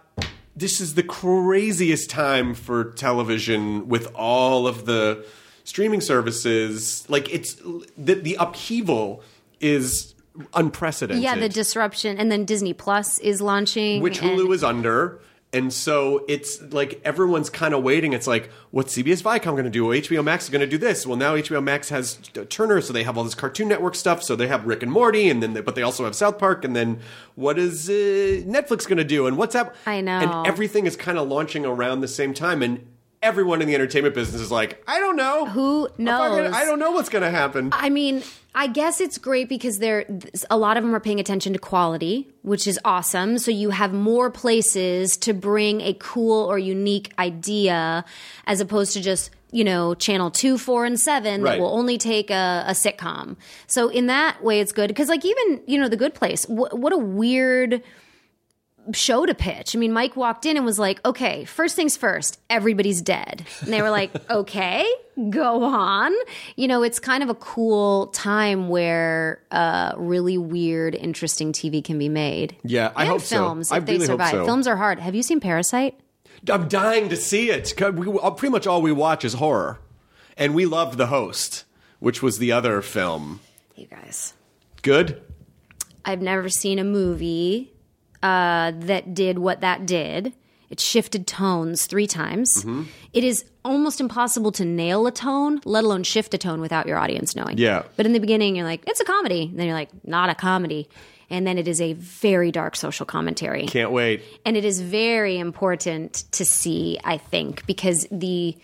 This 0.56 0.80
is 0.80 0.94
the 0.94 1.02
craziest 1.02 2.10
time 2.10 2.54
for 2.54 2.84
television 2.92 3.88
with 3.88 4.12
all 4.14 4.66
of 4.66 4.84
the 4.84 5.24
streaming 5.64 6.00
services. 6.00 7.04
Like 7.08 7.32
it's 7.32 7.54
the, 7.96 8.14
the 8.14 8.36
upheaval 8.38 9.22
is 9.60 10.14
unprecedented. 10.54 11.22
Yeah, 11.22 11.36
the 11.36 11.48
disruption. 11.48 12.18
And 12.18 12.30
then 12.30 12.44
Disney 12.44 12.72
Plus 12.74 13.18
is 13.18 13.40
launching. 13.40 14.02
which 14.02 14.20
and- 14.20 14.38
Hulu 14.38 14.54
is 14.54 14.62
under. 14.64 15.20
And 15.52 15.72
so 15.72 16.24
it's 16.28 16.62
like 16.72 17.00
everyone's 17.04 17.50
kind 17.50 17.74
of 17.74 17.82
waiting. 17.82 18.12
It's 18.12 18.28
like, 18.28 18.50
what's 18.70 18.96
CBS 18.96 19.20
Viacom 19.20 19.52
going 19.52 19.64
to 19.64 19.70
do? 19.70 19.84
Well, 19.84 19.98
HBO 19.98 20.22
Max 20.22 20.44
is 20.44 20.50
going 20.50 20.60
to 20.60 20.66
do 20.66 20.78
this. 20.78 21.04
Well, 21.04 21.16
now 21.16 21.34
HBO 21.34 21.62
Max 21.62 21.88
has 21.88 22.20
uh, 22.38 22.44
Turner, 22.48 22.80
so 22.80 22.92
they 22.92 23.02
have 23.02 23.18
all 23.18 23.24
this 23.24 23.34
Cartoon 23.34 23.66
Network 23.66 23.96
stuff. 23.96 24.22
So 24.22 24.36
they 24.36 24.46
have 24.46 24.64
Rick 24.64 24.84
and 24.84 24.92
Morty, 24.92 25.28
and 25.28 25.42
then 25.42 25.54
they, 25.54 25.60
but 25.60 25.74
they 25.74 25.82
also 25.82 26.04
have 26.04 26.14
South 26.14 26.38
Park. 26.38 26.64
And 26.64 26.76
then 26.76 27.00
what 27.34 27.58
is 27.58 27.90
uh, 27.90 27.92
Netflix 27.92 28.86
going 28.86 28.98
to 28.98 29.04
do? 29.04 29.26
And 29.26 29.36
what's 29.36 29.56
up? 29.56 29.74
I 29.86 30.00
know. 30.00 30.12
And 30.12 30.46
everything 30.46 30.86
is 30.86 30.96
kind 30.96 31.18
of 31.18 31.26
launching 31.26 31.66
around 31.66 32.00
the 32.00 32.08
same 32.08 32.32
time. 32.32 32.62
And 32.62 32.86
everyone 33.22 33.60
in 33.60 33.68
the 33.68 33.74
entertainment 33.74 34.14
business 34.14 34.40
is 34.40 34.50
like, 34.50 34.82
I 34.88 34.98
don't 34.98 35.16
know. 35.16 35.46
Who 35.46 35.88
knows? 35.98 36.52
I 36.54 36.64
don't 36.64 36.78
know 36.78 36.92
what's 36.92 37.08
going 37.10 37.22
to 37.22 37.30
happen. 37.30 37.68
I 37.72 37.90
mean, 37.90 38.22
I 38.54 38.66
guess 38.66 39.00
it's 39.00 39.18
great 39.18 39.48
because 39.48 39.78
they're 39.78 40.06
a 40.48 40.56
lot 40.56 40.76
of 40.76 40.82
them 40.82 40.94
are 40.94 41.00
paying 41.00 41.20
attention 41.20 41.52
to 41.52 41.58
quality, 41.58 42.28
which 42.42 42.66
is 42.66 42.80
awesome. 42.84 43.38
So 43.38 43.50
you 43.50 43.70
have 43.70 43.92
more 43.92 44.30
places 44.30 45.16
to 45.18 45.34
bring 45.34 45.82
a 45.82 45.94
cool 45.94 46.46
or 46.50 46.58
unique 46.58 47.12
idea 47.18 48.04
as 48.46 48.60
opposed 48.60 48.94
to 48.94 49.00
just 49.02 49.30
you 49.52 49.64
know 49.64 49.94
channel 49.94 50.30
2 50.30 50.58
4 50.58 50.84
and 50.84 51.00
7 51.00 51.42
Right. 51.42 51.50
that 51.52 51.60
will 51.60 51.76
only 51.76 51.98
take 51.98 52.30
a, 52.30 52.64
a 52.68 52.70
sitcom 52.70 53.34
so 53.66 53.88
in 53.88 54.06
that 54.06 54.44
way 54.44 54.60
it's 54.60 54.70
good 54.70 54.86
because 54.86 55.08
like 55.08 55.24
even 55.24 55.60
you 55.66 55.76
know 55.76 55.88
the 55.88 55.96
good 55.96 56.14
place 56.14 56.44
wh- 56.44 56.72
what 56.72 56.92
a 56.92 56.96
weird 56.96 57.82
show 58.92 59.26
to 59.26 59.34
pitch. 59.34 59.76
I 59.76 59.78
mean, 59.78 59.92
Mike 59.92 60.16
walked 60.16 60.46
in 60.46 60.56
and 60.56 60.64
was 60.64 60.78
like, 60.78 61.04
okay, 61.04 61.44
first 61.44 61.76
things 61.76 61.96
first, 61.96 62.40
everybody's 62.48 63.02
dead. 63.02 63.46
And 63.60 63.72
they 63.72 63.82
were 63.82 63.90
like, 63.90 64.10
okay, 64.30 64.86
go 65.28 65.62
on. 65.62 66.12
You 66.56 66.68
know, 66.68 66.82
it's 66.82 66.98
kind 66.98 67.22
of 67.22 67.28
a 67.28 67.34
cool 67.34 68.08
time 68.08 68.68
where 68.68 69.42
uh, 69.50 69.92
really 69.96 70.38
weird, 70.38 70.94
interesting 70.94 71.52
TV 71.52 71.84
can 71.84 71.98
be 71.98 72.08
made. 72.08 72.56
Yeah, 72.62 72.92
I 72.96 73.02
and 73.02 73.10
hope 73.10 73.20
so. 73.20 73.36
films, 73.36 73.72
I 73.72 73.78
if 73.78 73.86
they 73.86 73.92
really 73.94 74.06
hope 74.06 74.14
survive. 74.14 74.30
so. 74.32 74.44
Films 74.44 74.66
are 74.66 74.76
hard. 74.76 74.98
Have 74.98 75.14
you 75.14 75.22
seen 75.22 75.40
Parasite? 75.40 75.98
I'm 76.50 76.68
dying 76.68 77.10
to 77.10 77.16
see 77.16 77.50
it. 77.50 77.74
We, 77.78 78.18
uh, 78.18 78.30
pretty 78.30 78.52
much 78.52 78.66
all 78.66 78.80
we 78.82 78.92
watch 78.92 79.24
is 79.24 79.34
horror, 79.34 79.78
and 80.36 80.54
we 80.54 80.64
loved 80.64 80.96
The 80.96 81.08
Host, 81.08 81.64
which 81.98 82.22
was 82.22 82.38
the 82.38 82.52
other 82.52 82.80
film. 82.80 83.40
You 83.76 83.86
guys. 83.86 84.34
Good. 84.82 85.22
I've 86.02 86.22
never 86.22 86.48
seen 86.48 86.78
a 86.78 86.84
movie 86.84 87.72
uh, 88.22 88.72
that 88.74 89.14
did 89.14 89.38
what 89.38 89.60
that 89.60 89.86
did. 89.86 90.32
It 90.68 90.78
shifted 90.78 91.26
tones 91.26 91.86
three 91.86 92.06
times. 92.06 92.64
Mhm. 92.64 92.86
It 93.12 93.24
is 93.24 93.44
almost 93.64 94.00
impossible 94.00 94.52
to 94.52 94.64
nail 94.64 95.06
a 95.06 95.10
tone, 95.10 95.60
let 95.64 95.82
alone 95.84 96.04
shift 96.04 96.32
a 96.34 96.38
tone 96.38 96.60
without 96.60 96.86
your 96.86 96.96
audience 96.96 97.34
knowing. 97.34 97.58
Yeah. 97.58 97.82
But 97.96 98.06
in 98.06 98.12
the 98.12 98.20
beginning, 98.20 98.54
you're 98.56 98.64
like, 98.66 98.82
it's 98.86 99.00
a 99.00 99.04
comedy. 99.04 99.42
And 99.50 99.58
then 99.58 99.66
you're 99.66 99.74
like, 99.76 99.90
not 100.04 100.30
a 100.30 100.34
comedy. 100.34 100.88
and 101.32 101.46
then 101.46 101.58
it 101.58 101.68
is 101.68 101.80
a 101.80 101.92
very 101.92 102.50
dark 102.50 102.74
social 102.74 103.06
commentary. 103.06 103.64
Can't 103.66 103.92
wait. 103.92 104.20
And 104.44 104.56
it 104.56 104.64
is 104.64 104.80
very 104.80 105.38
important 105.38 106.24
to 106.32 106.44
see, 106.44 106.98
I 107.04 107.18
think, 107.18 107.64
because 107.66 108.06
the 108.10 108.56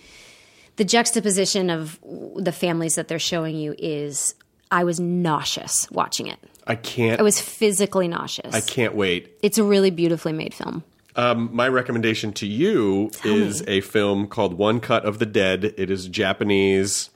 the 0.75 0.85
juxtaposition 0.85 1.71
of 1.71 1.99
the 2.37 2.51
families 2.53 2.97
that 2.97 3.07
they're 3.09 3.19
showing 3.21 3.57
you 3.57 3.75
is 3.79 4.35
I 4.71 4.83
was 4.85 4.99
nauseous 5.01 5.89
watching 5.93 6.27
it. 6.27 6.39
I 6.67 6.75
can't. 6.75 7.21
I 7.21 7.23
was 7.23 7.41
physically 7.41 8.09
nauseous. 8.09 8.55
I 8.55 8.61
can't 8.61 8.95
wait. 8.95 9.37
It's 9.43 9.59
a 9.59 9.64
really 9.64 9.91
beautifully 9.91 10.33
made 10.33 10.53
film. 10.55 10.83
Um, 11.14 11.49
my 11.53 11.69
recommendation 11.69 12.33
to 12.35 12.47
you 12.47 13.11
is 13.25 13.62
a 13.67 13.81
film 13.81 14.27
called 14.27 14.55
One 14.55 14.81
Cut 14.81 15.05
of 15.05 15.19
the 15.19 15.27
Dead. 15.27 15.75
It 15.77 15.91
is 15.91 16.09
Japanese. 16.09 17.11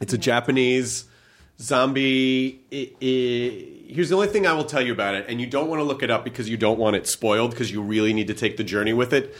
It's 0.00 0.12
a 0.12 0.18
Japanese 0.18 1.04
zombie. 1.60 2.64
here's 2.70 4.08
the 4.08 4.14
only 4.14 4.28
thing 4.28 4.46
I 4.46 4.52
will 4.52 4.64
tell 4.64 4.80
you 4.80 4.92
about 4.92 5.14
it, 5.14 5.26
and 5.28 5.40
you 5.40 5.46
don't 5.46 5.68
want 5.68 5.80
to 5.80 5.84
look 5.84 6.02
it 6.02 6.10
up 6.10 6.24
because 6.24 6.48
you 6.48 6.56
don't 6.56 6.78
want 6.78 6.96
it 6.96 7.06
spoiled 7.06 7.50
because 7.50 7.70
you 7.70 7.82
really 7.82 8.12
need 8.12 8.28
to 8.28 8.34
take 8.34 8.56
the 8.56 8.64
journey 8.64 8.92
with 8.92 9.12
it. 9.12 9.34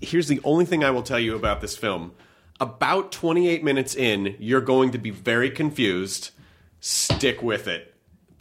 Here's 0.00 0.28
the 0.28 0.40
only 0.44 0.64
thing 0.64 0.84
I 0.84 0.90
will 0.90 1.02
tell 1.02 1.18
you 1.18 1.34
about 1.34 1.60
this 1.60 1.76
film. 1.76 2.12
About 2.60 3.10
28 3.12 3.64
minutes 3.64 3.94
in, 3.94 4.36
you're 4.38 4.60
going 4.60 4.90
to 4.92 4.98
be 4.98 5.10
very 5.10 5.50
confused. 5.50 6.30
Stick 6.80 7.42
with 7.42 7.66
it. 7.66 7.91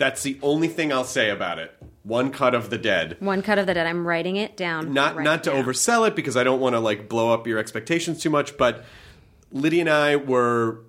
That's 0.01 0.23
the 0.23 0.39
only 0.41 0.67
thing 0.67 0.91
I'll 0.91 1.03
say 1.03 1.29
about 1.29 1.59
it. 1.59 1.71
One 2.01 2.31
Cut 2.31 2.55
of 2.55 2.71
the 2.71 2.79
Dead 2.79 3.17
One 3.19 3.43
cut 3.43 3.59
of 3.59 3.67
the 3.67 3.75
dead. 3.75 3.85
I'm 3.85 4.07
writing 4.07 4.35
it 4.35 4.57
down. 4.57 4.91
not 4.95 5.15
right 5.15 5.23
not 5.23 5.43
to 5.43 5.53
now. 5.53 5.61
oversell 5.61 6.07
it 6.07 6.15
because 6.15 6.35
I 6.35 6.43
don't 6.43 6.59
want 6.59 6.73
to 6.73 6.79
like 6.79 7.07
blow 7.07 7.31
up 7.31 7.45
your 7.45 7.59
expectations 7.59 8.19
too 8.19 8.31
much, 8.31 8.57
but 8.57 8.83
Lydia 9.51 9.81
and 9.81 9.89
I 9.91 10.15
were 10.15 10.79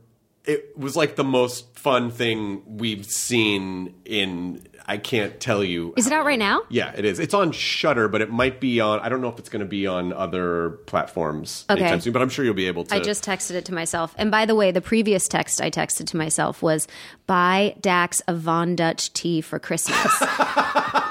it 0.47 0.77
was 0.79 0.97
like 0.97 1.17
the 1.17 1.25
most 1.25 1.79
fun 1.79 2.11
thing 2.11 2.63
we've 2.79 3.05
seen 3.05 3.95
in 4.07 4.67
I 4.87 4.99
can't 4.99 5.39
tell 5.39 5.63
you. 5.63 5.95
Is 5.97 6.07
it 6.07 6.13
out 6.13 6.25
right 6.27 6.39
now? 6.39 6.63
Yeah, 6.69 6.93
it 6.97 7.05
is. 7.05 7.19
It's 7.19 7.35
on 7.35 7.53
Shudder, 7.53 8.09
but 8.09 8.21
it 8.21 8.31
might 8.31 8.61
be 8.61 8.81
on 8.81 9.01
I 9.01 9.09
don't 9.09 9.21
know 9.21 9.29
if 9.29 9.39
it's 9.39 9.49
going 9.49 9.61
to 9.61 9.67
be 9.69 9.87
on 9.87 10.13
other 10.13 10.71
platforms 10.87 11.65
Okay. 11.71 11.81
anytime 11.81 12.01
soon, 12.01 12.13
but 12.13 12.23
I'm 12.23 12.29
sure 12.29 12.45
you'll 12.45 12.55
be 12.55 12.67
able 12.67 12.85
to 12.85 12.95
I 12.95 13.01
just 13.01 13.25
texted 13.25 13.53
it 13.53 13.65
to 13.67 13.75
myself. 13.75 14.15
And 14.19 14.31
by 14.31 14.45
the 14.47 14.55
way, 14.55 14.71
the 14.71 14.81
previous 14.81 15.29
text 15.29 15.61
I 15.61 15.71
texted 15.71 16.07
to 16.09 16.17
myself 16.17 16.63
was 16.63 16.89
buy 17.27 17.77
Dax 17.81 18.23
a 18.27 18.35
Von 18.35 18.77
Dutch 18.77 19.13
tee 19.13 19.41
for 19.41 19.59
Christmas. 19.59 20.13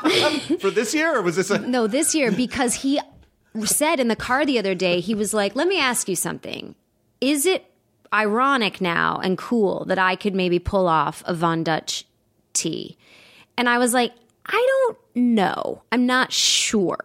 for 0.59 0.69
this 0.69 0.93
year 0.93 1.15
or 1.17 1.21
was 1.21 1.35
this 1.35 1.49
a 1.49 1.59
no, 1.59 1.87
this 1.87 2.13
year 2.15 2.31
because 2.31 2.75
he 2.75 2.99
said 3.63 3.99
in 3.99 4.07
the 4.07 4.15
car 4.15 4.45
the 4.45 4.59
other 4.59 4.75
day, 4.75 4.99
he 4.99 5.15
was 5.15 5.33
like, 5.33 5.55
"Let 5.55 5.67
me 5.67 5.79
ask 5.79 6.09
you 6.09 6.15
something. 6.15 6.75
Is 7.19 7.45
it 7.45 7.65
ironic 8.13 8.81
now 8.81 9.19
and 9.23 9.37
cool 9.37 9.85
that 9.85 9.99
I 9.99 10.15
could 10.15 10.35
maybe 10.35 10.59
pull 10.59 10.87
off 10.87 11.23
a 11.25 11.33
Von 11.33 11.63
Dutch 11.63 12.05
tee?" 12.53 12.97
And 13.57 13.69
I 13.69 13.77
was 13.77 13.93
like, 13.93 14.13
"I 14.45 14.67
don't 14.87 14.97
know. 15.15 15.81
I'm 15.91 16.05
not 16.05 16.31
sure." 16.31 16.99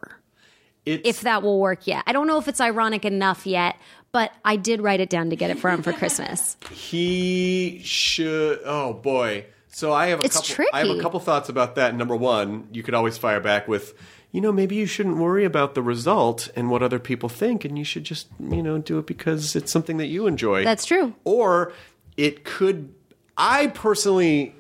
if 0.87 1.23
that 1.23 1.43
will 1.43 1.59
work 1.59 1.89
yet. 1.89 2.05
I 2.07 2.13
don't 2.13 2.29
know 2.29 2.39
if 2.39 2.47
it's 2.47 2.61
ironic 2.61 3.05
enough 3.05 3.45
yet, 3.45 3.77
but 4.13 4.33
I 4.45 4.55
did 4.55 4.81
write 4.81 5.01
it 5.01 5.11
down 5.11 5.31
to 5.31 5.37
get 5.37 5.51
it 5.51 5.59
for 5.59 5.69
him 5.69 5.83
for 5.83 5.93
Christmas. 5.93 6.57
He 6.71 7.81
should. 7.83 8.61
Oh 8.65 8.93
boy. 8.93 9.47
So 9.67 9.93
I 9.93 10.07
have 10.07 10.21
a 10.21 10.25
It's 10.25 10.37
couple. 10.49 10.67
I 10.73 10.87
have 10.87 10.97
a 10.97 11.01
couple 11.03 11.21
thoughts 11.21 11.49
about 11.49 11.75
that. 11.75 11.95
Number 11.95 12.15
one, 12.17 12.69
you 12.73 12.83
could 12.83 12.95
always 12.95 13.19
fire 13.19 13.41
back 13.41 13.67
with, 13.69 13.95
you 14.33 14.41
know, 14.41 14.53
maybe 14.53 14.77
you 14.77 14.87
shouldn't 14.87 15.17
worry 15.17 15.45
about 15.45 15.75
the 15.75 15.83
result 15.83 16.49
and 16.57 16.71
what 16.71 16.83
other 16.83 16.99
people 16.99 17.29
think, 17.29 17.65
and 17.65 17.77
you 17.77 17.85
should 17.85 18.05
just, 18.05 18.29
you 18.39 18.63
know, 18.63 18.79
do 18.79 18.99
it 18.99 19.07
because 19.07 19.55
it's 19.57 19.71
something 19.73 19.97
that 19.99 20.07
you 20.07 20.27
enjoy. 20.27 20.65
That's 20.65 20.87
true. 20.87 21.15
Or 21.25 21.73
it 22.17 22.45
could. 22.45 22.95
I 23.37 23.67
personally, 23.67 24.55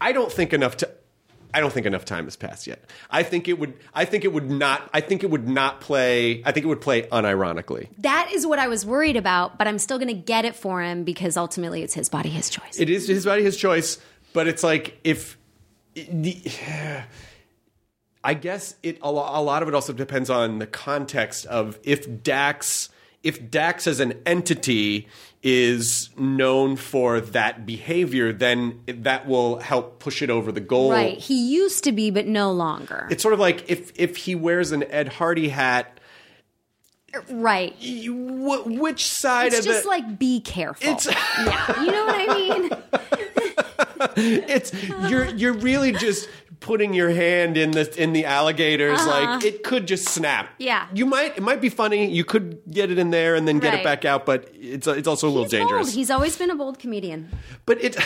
I 0.00 0.12
don't 0.12 0.32
think 0.32 0.52
enough 0.54 0.76
to. 0.78 0.88
I 1.54 1.60
don't 1.60 1.72
think 1.72 1.86
enough 1.86 2.04
time 2.04 2.24
has 2.24 2.36
passed 2.36 2.66
yet. 2.66 2.84
I 3.10 3.22
think 3.22 3.48
it 3.48 3.58
would. 3.58 3.74
I 3.94 4.04
think 4.04 4.24
it 4.24 4.32
would 4.32 4.50
not. 4.50 4.88
I 4.92 5.00
think 5.00 5.22
it 5.24 5.30
would 5.30 5.48
not 5.48 5.80
play. 5.80 6.42
I 6.44 6.52
think 6.52 6.64
it 6.64 6.68
would 6.68 6.80
play 6.80 7.02
unironically. 7.02 7.88
That 7.98 8.30
is 8.32 8.46
what 8.46 8.58
I 8.58 8.68
was 8.68 8.84
worried 8.84 9.16
about, 9.16 9.56
but 9.58 9.66
I'm 9.66 9.78
still 9.78 9.98
going 9.98 10.08
to 10.08 10.14
get 10.14 10.44
it 10.44 10.54
for 10.54 10.82
him 10.82 11.04
because 11.04 11.36
ultimately 11.36 11.82
it's 11.82 11.94
his 11.94 12.08
body, 12.08 12.28
his 12.28 12.50
choice. 12.50 12.78
It 12.78 12.90
is 12.90 13.08
his 13.08 13.24
body, 13.24 13.42
his 13.42 13.56
choice. 13.56 13.98
But 14.32 14.46
it's 14.46 14.62
like 14.62 14.98
if 15.04 15.38
the, 15.94 16.36
I 18.22 18.34
guess 18.34 18.76
it 18.82 18.98
a 19.02 19.08
a 19.08 19.42
lot 19.42 19.62
of 19.62 19.68
it 19.68 19.74
also 19.74 19.92
depends 19.92 20.28
on 20.28 20.58
the 20.58 20.66
context 20.66 21.46
of 21.46 21.78
if 21.82 22.22
Dax 22.22 22.90
if 23.22 23.50
Dax 23.50 23.86
as 23.86 24.00
an 24.00 24.14
entity 24.26 25.08
is 25.42 26.10
known 26.16 26.76
for 26.76 27.20
that 27.20 27.64
behavior, 27.64 28.32
then 28.32 28.80
that 28.86 29.26
will 29.26 29.58
help 29.60 30.00
push 30.00 30.20
it 30.22 30.30
over 30.30 30.50
the 30.50 30.60
goal. 30.60 30.90
Right. 30.90 31.16
He 31.18 31.52
used 31.52 31.84
to 31.84 31.92
be, 31.92 32.10
but 32.10 32.26
no 32.26 32.50
longer. 32.52 33.06
It's 33.10 33.22
sort 33.22 33.34
of 33.34 33.40
like 33.40 33.70
if 33.70 33.92
if 33.96 34.16
he 34.16 34.34
wears 34.34 34.72
an 34.72 34.82
Ed 34.84 35.08
Hardy 35.08 35.48
hat, 35.48 36.00
right. 37.30 37.72
wh- 37.74 38.66
which 38.66 39.06
side 39.06 39.48
It's 39.48 39.60
of 39.60 39.64
just 39.64 39.82
the 39.84 39.88
like 39.88 40.18
be 40.18 40.40
careful. 40.40 40.88
It's- 40.88 41.06
yeah, 41.38 41.82
you 41.84 41.90
know 41.92 42.06
what 42.06 42.30
I 42.30 42.34
mean. 42.34 42.70
it's 44.48 44.72
you're 45.10 45.26
you're 45.26 45.52
really 45.54 45.92
just 45.92 46.28
putting 46.60 46.92
your 46.92 47.10
hand 47.10 47.56
in 47.56 47.70
the 47.70 48.02
in 48.02 48.12
the 48.12 48.24
alligators 48.24 48.98
Uh-huh. 49.00 49.34
like 49.36 49.44
it 49.44 49.62
could 49.62 49.86
just 49.86 50.08
snap. 50.08 50.50
Yeah. 50.58 50.86
You 50.92 51.06
might 51.06 51.36
it 51.36 51.42
might 51.42 51.60
be 51.60 51.68
funny. 51.68 52.10
You 52.10 52.24
could 52.24 52.60
get 52.70 52.90
it 52.90 52.98
in 52.98 53.10
there 53.10 53.34
and 53.36 53.46
then 53.46 53.58
get 53.60 53.70
Right. 53.70 53.80
it 53.80 53.84
back 53.84 54.04
out, 54.04 54.26
but 54.26 54.50
it's 54.54 54.86
it's 54.86 55.06
also 55.08 55.28
a 55.28 55.30
little 55.30 55.44
He's 55.44 55.52
dangerous. 55.52 55.86
bold. 55.88 55.94
He's 55.94 56.10
always 56.10 56.36
been 56.36 56.50
a 56.50 56.56
bold 56.56 56.78
comedian. 56.78 57.28
But 57.66 57.82
it 57.82 57.94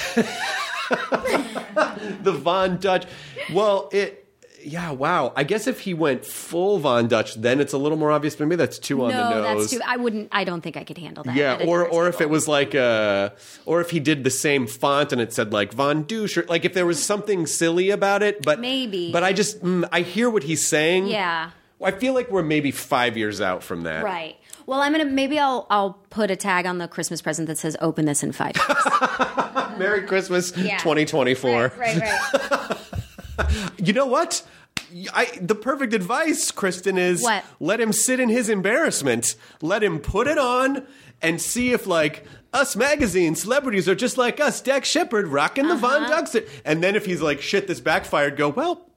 the 2.23 2.33
Von 2.33 2.79
Dutch. 2.79 3.07
Well, 3.53 3.89
it 3.93 4.22
yeah, 4.65 4.91
wow. 4.91 5.33
I 5.37 5.45
guess 5.45 5.67
if 5.67 5.81
he 5.81 5.95
went 5.95 6.25
full 6.25 6.79
Von 6.79 7.09
Dutch, 7.09 7.35
then 7.35 7.61
it's 7.61 7.73
a 7.73 7.79
little 7.79 7.99
more 7.99 8.11
obvious. 8.11 8.39
Maybe 8.39 8.57
that's 8.57 8.79
too 8.79 9.03
on 9.05 9.11
no, 9.11 9.17
the 9.17 9.31
nose. 9.43 9.71
that's 9.71 9.73
too. 9.73 9.81
I 9.87 9.97
wouldn't. 9.97 10.29
I 10.33 10.45
don't 10.45 10.61
think 10.61 10.77
I 10.77 10.85
could 10.85 10.99
handle 10.99 11.25
that. 11.25 11.37
Yeah, 11.37 11.65
or 11.67 11.87
or 11.87 12.09
if 12.09 12.21
it 12.21 12.31
was 12.31 12.49
like 12.49 12.75
uh 12.75 13.31
or 13.67 13.81
if 13.81 13.91
he 13.91 14.01
did 14.01 14.25
the 14.25 14.31
same 14.31 14.67
font 14.67 15.13
and 15.13 15.21
it 15.21 15.33
said 15.33 15.53
like 15.53 15.73
Von 15.73 16.05
Douche 16.05 16.37
or 16.39 16.45
like 16.45 16.65
if 16.65 16.75
there 16.75 16.87
was 16.87 17.03
something 17.13 17.47
silly 17.47 17.91
about 17.91 18.23
it, 18.23 18.43
but 18.43 18.61
Maybe. 18.61 19.11
But 19.13 19.25
I 19.25 19.33
just 19.33 19.63
mm, 19.63 19.89
I 19.93 20.01
hear 20.03 20.31
what 20.31 20.43
he's 20.45 20.67
saying. 20.67 21.07
Yeah. 21.07 21.51
I 21.83 21.91
feel 21.91 22.15
like 22.15 22.31
we're 22.31 22.45
maybe 22.45 22.71
five 22.71 23.17
years 23.17 23.41
out 23.41 23.65
from 23.65 23.83
that. 23.83 24.05
Right. 24.05 24.37
Well, 24.67 24.81
I'm 24.81 24.93
gonna 24.93 25.05
maybe 25.05 25.39
I'll 25.39 25.67
I'll 25.69 25.95
put 26.11 26.31
a 26.31 26.37
tag 26.37 26.67
on 26.67 26.79
the 26.79 26.87
Christmas 26.87 27.21
present 27.21 27.49
that 27.49 27.59
says 27.59 27.77
"Open 27.81 28.05
this 28.05 28.23
in 28.23 28.31
five 28.31 28.57
years." 28.57 29.79
Merry 29.79 30.03
Christmas, 30.03 30.57
Yeah. 30.57 30.79
2024. 30.79 31.73
right, 31.77 31.97
right. 32.01 32.79
You 33.79 33.93
know 33.93 34.07
what? 34.07 34.43
I, 35.15 35.27
the 35.41 35.55
perfect 35.55 35.95
advice, 35.95 36.51
Kristen, 36.51 36.99
is 36.99 37.23
What? 37.23 37.45
let 37.61 37.81
him 37.81 37.93
sit 37.93 38.21
in 38.21 38.29
his 38.29 38.49
embarrassment. 38.49 39.35
Let 39.61 39.83
him 39.83 39.99
put 39.99 40.27
it 40.27 40.39
on 40.39 40.87
and 41.23 41.41
see 41.41 41.73
if, 41.73 41.87
like, 41.87 42.25
us 42.53 42.77
magazine 42.77 43.35
celebrities 43.35 43.89
are 43.89 43.95
just 43.95 44.19
like 44.19 44.41
us. 44.41 44.61
Dax 44.61 44.89
Shepard 44.89 45.29
rocking 45.29 45.69
the 45.69 45.77
Von 45.77 46.03
Uh-huh. 46.05 46.21
Dux. 46.23 46.37
And 46.65 46.83
then 46.83 46.95
if 46.97 47.07
he's 47.07 47.23
like, 47.23 47.41
shit, 47.41 47.67
this 47.67 47.81
backfired, 47.81 48.37
go, 48.37 48.49
well, 48.49 48.89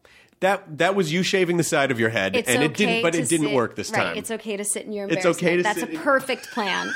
that 0.42 0.80
that 0.80 0.96
was 0.96 1.14
you 1.14 1.24
shaving 1.24 1.56
the 1.58 1.64
side 1.64 1.92
of 1.92 2.00
your 2.00 2.10
head, 2.10 2.36
It's 2.36 2.50
and 2.50 2.62
it 2.62 2.72
okay 2.72 2.86
didn't. 2.86 3.02
But 3.04 3.16
it 3.16 3.30
didn't 3.30 3.48
sit- 3.48 3.56
work 3.56 3.76
this 3.78 3.90
right, 3.92 4.04
time. 4.04 4.18
It's 4.18 4.32
okay 4.32 4.58
to 4.58 4.66
sit 4.66 4.86
in 4.86 4.92
your 4.92 5.08
It's 5.08 5.26
okay 5.26 5.56
to 5.58 5.64
That's 5.64 5.80
sit 5.80 5.90
a 5.90 5.94
in- 5.94 6.00
perfect 6.00 6.52
plan. 6.52 6.94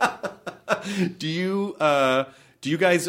do 1.18 1.26
you 1.28 1.76
uh, 1.80 2.24
do 2.60 2.70
you 2.70 2.78
guys 2.78 3.08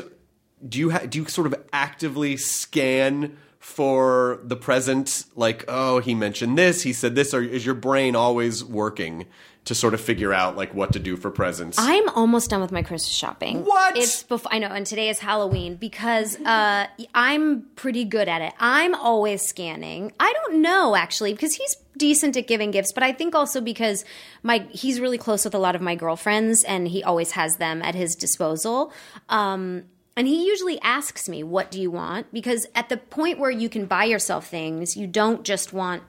do 0.67 0.79
you 0.79 0.89
ha- 0.91 1.05
do 1.07 1.19
you 1.19 1.25
sort 1.27 1.47
of 1.47 1.55
actively 1.71 2.37
scan 2.37 3.37
for 3.61 4.39
the 4.43 4.55
present 4.55 5.23
like 5.35 5.63
oh 5.67 5.99
he 5.99 6.15
mentioned 6.15 6.57
this 6.57 6.81
he 6.81 6.91
said 6.91 7.13
this 7.13 7.31
or 7.31 7.43
is 7.43 7.63
your 7.63 7.75
brain 7.75 8.15
always 8.15 8.65
working 8.65 9.23
to 9.63 9.75
sort 9.75 9.93
of 9.93 10.01
figure 10.01 10.33
out 10.33 10.57
like 10.57 10.73
what 10.73 10.91
to 10.91 10.97
do 10.97 11.15
for 11.15 11.29
presents 11.29 11.77
I'm 11.79 12.09
almost 12.09 12.49
done 12.49 12.61
with 12.61 12.71
my 12.71 12.81
Christmas 12.81 13.13
shopping. 13.13 13.63
What? 13.63 13.95
It's 13.95 14.23
before 14.23 14.51
I 14.51 14.57
know, 14.57 14.67
and 14.67 14.85
today 14.85 15.09
is 15.09 15.19
Halloween 15.19 15.75
because 15.75 16.39
uh, 16.39 16.87
I'm 17.13 17.61
pretty 17.75 18.03
good 18.03 18.27
at 18.27 18.41
it. 18.41 18.53
I'm 18.59 18.95
always 18.95 19.43
scanning. 19.43 20.11
I 20.19 20.33
don't 20.33 20.61
know 20.61 20.95
actually 20.95 21.33
because 21.33 21.53
he's 21.53 21.75
decent 21.97 22.35
at 22.37 22.47
giving 22.47 22.71
gifts, 22.71 22.91
but 22.91 23.03
I 23.03 23.11
think 23.11 23.35
also 23.35 23.61
because 23.61 24.03
my 24.41 24.65
he's 24.71 24.99
really 24.99 25.19
close 25.19 25.45
with 25.45 25.53
a 25.53 25.59
lot 25.59 25.75
of 25.75 25.81
my 25.81 25.93
girlfriends, 25.93 26.63
and 26.63 26.87
he 26.87 27.03
always 27.03 27.31
has 27.31 27.57
them 27.57 27.83
at 27.83 27.93
his 27.93 28.15
disposal. 28.15 28.91
Um, 29.29 29.83
and 30.15 30.27
he 30.27 30.45
usually 30.47 30.79
asks 30.81 31.27
me, 31.29 31.43
"What 31.43 31.71
do 31.71 31.81
you 31.81 31.91
want?" 31.91 32.31
Because 32.33 32.65
at 32.75 32.89
the 32.89 32.97
point 32.97 33.39
where 33.39 33.51
you 33.51 33.69
can 33.69 33.85
buy 33.85 34.05
yourself 34.05 34.47
things, 34.47 34.95
you 34.97 35.07
don't 35.07 35.43
just 35.43 35.73
want 35.73 36.03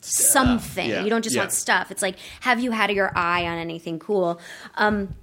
something. 0.00 0.88
yeah, 0.88 1.02
You 1.02 1.10
don't 1.10 1.22
just 1.22 1.34
yeah. 1.34 1.42
want 1.42 1.52
stuff. 1.52 1.90
It's 1.90 2.02
like, 2.02 2.16
have 2.40 2.60
you 2.60 2.70
had 2.70 2.90
your 2.90 3.12
eye 3.16 3.44
on 3.46 3.58
anything 3.58 3.98
cool? 3.98 4.40
Um, 4.76 5.14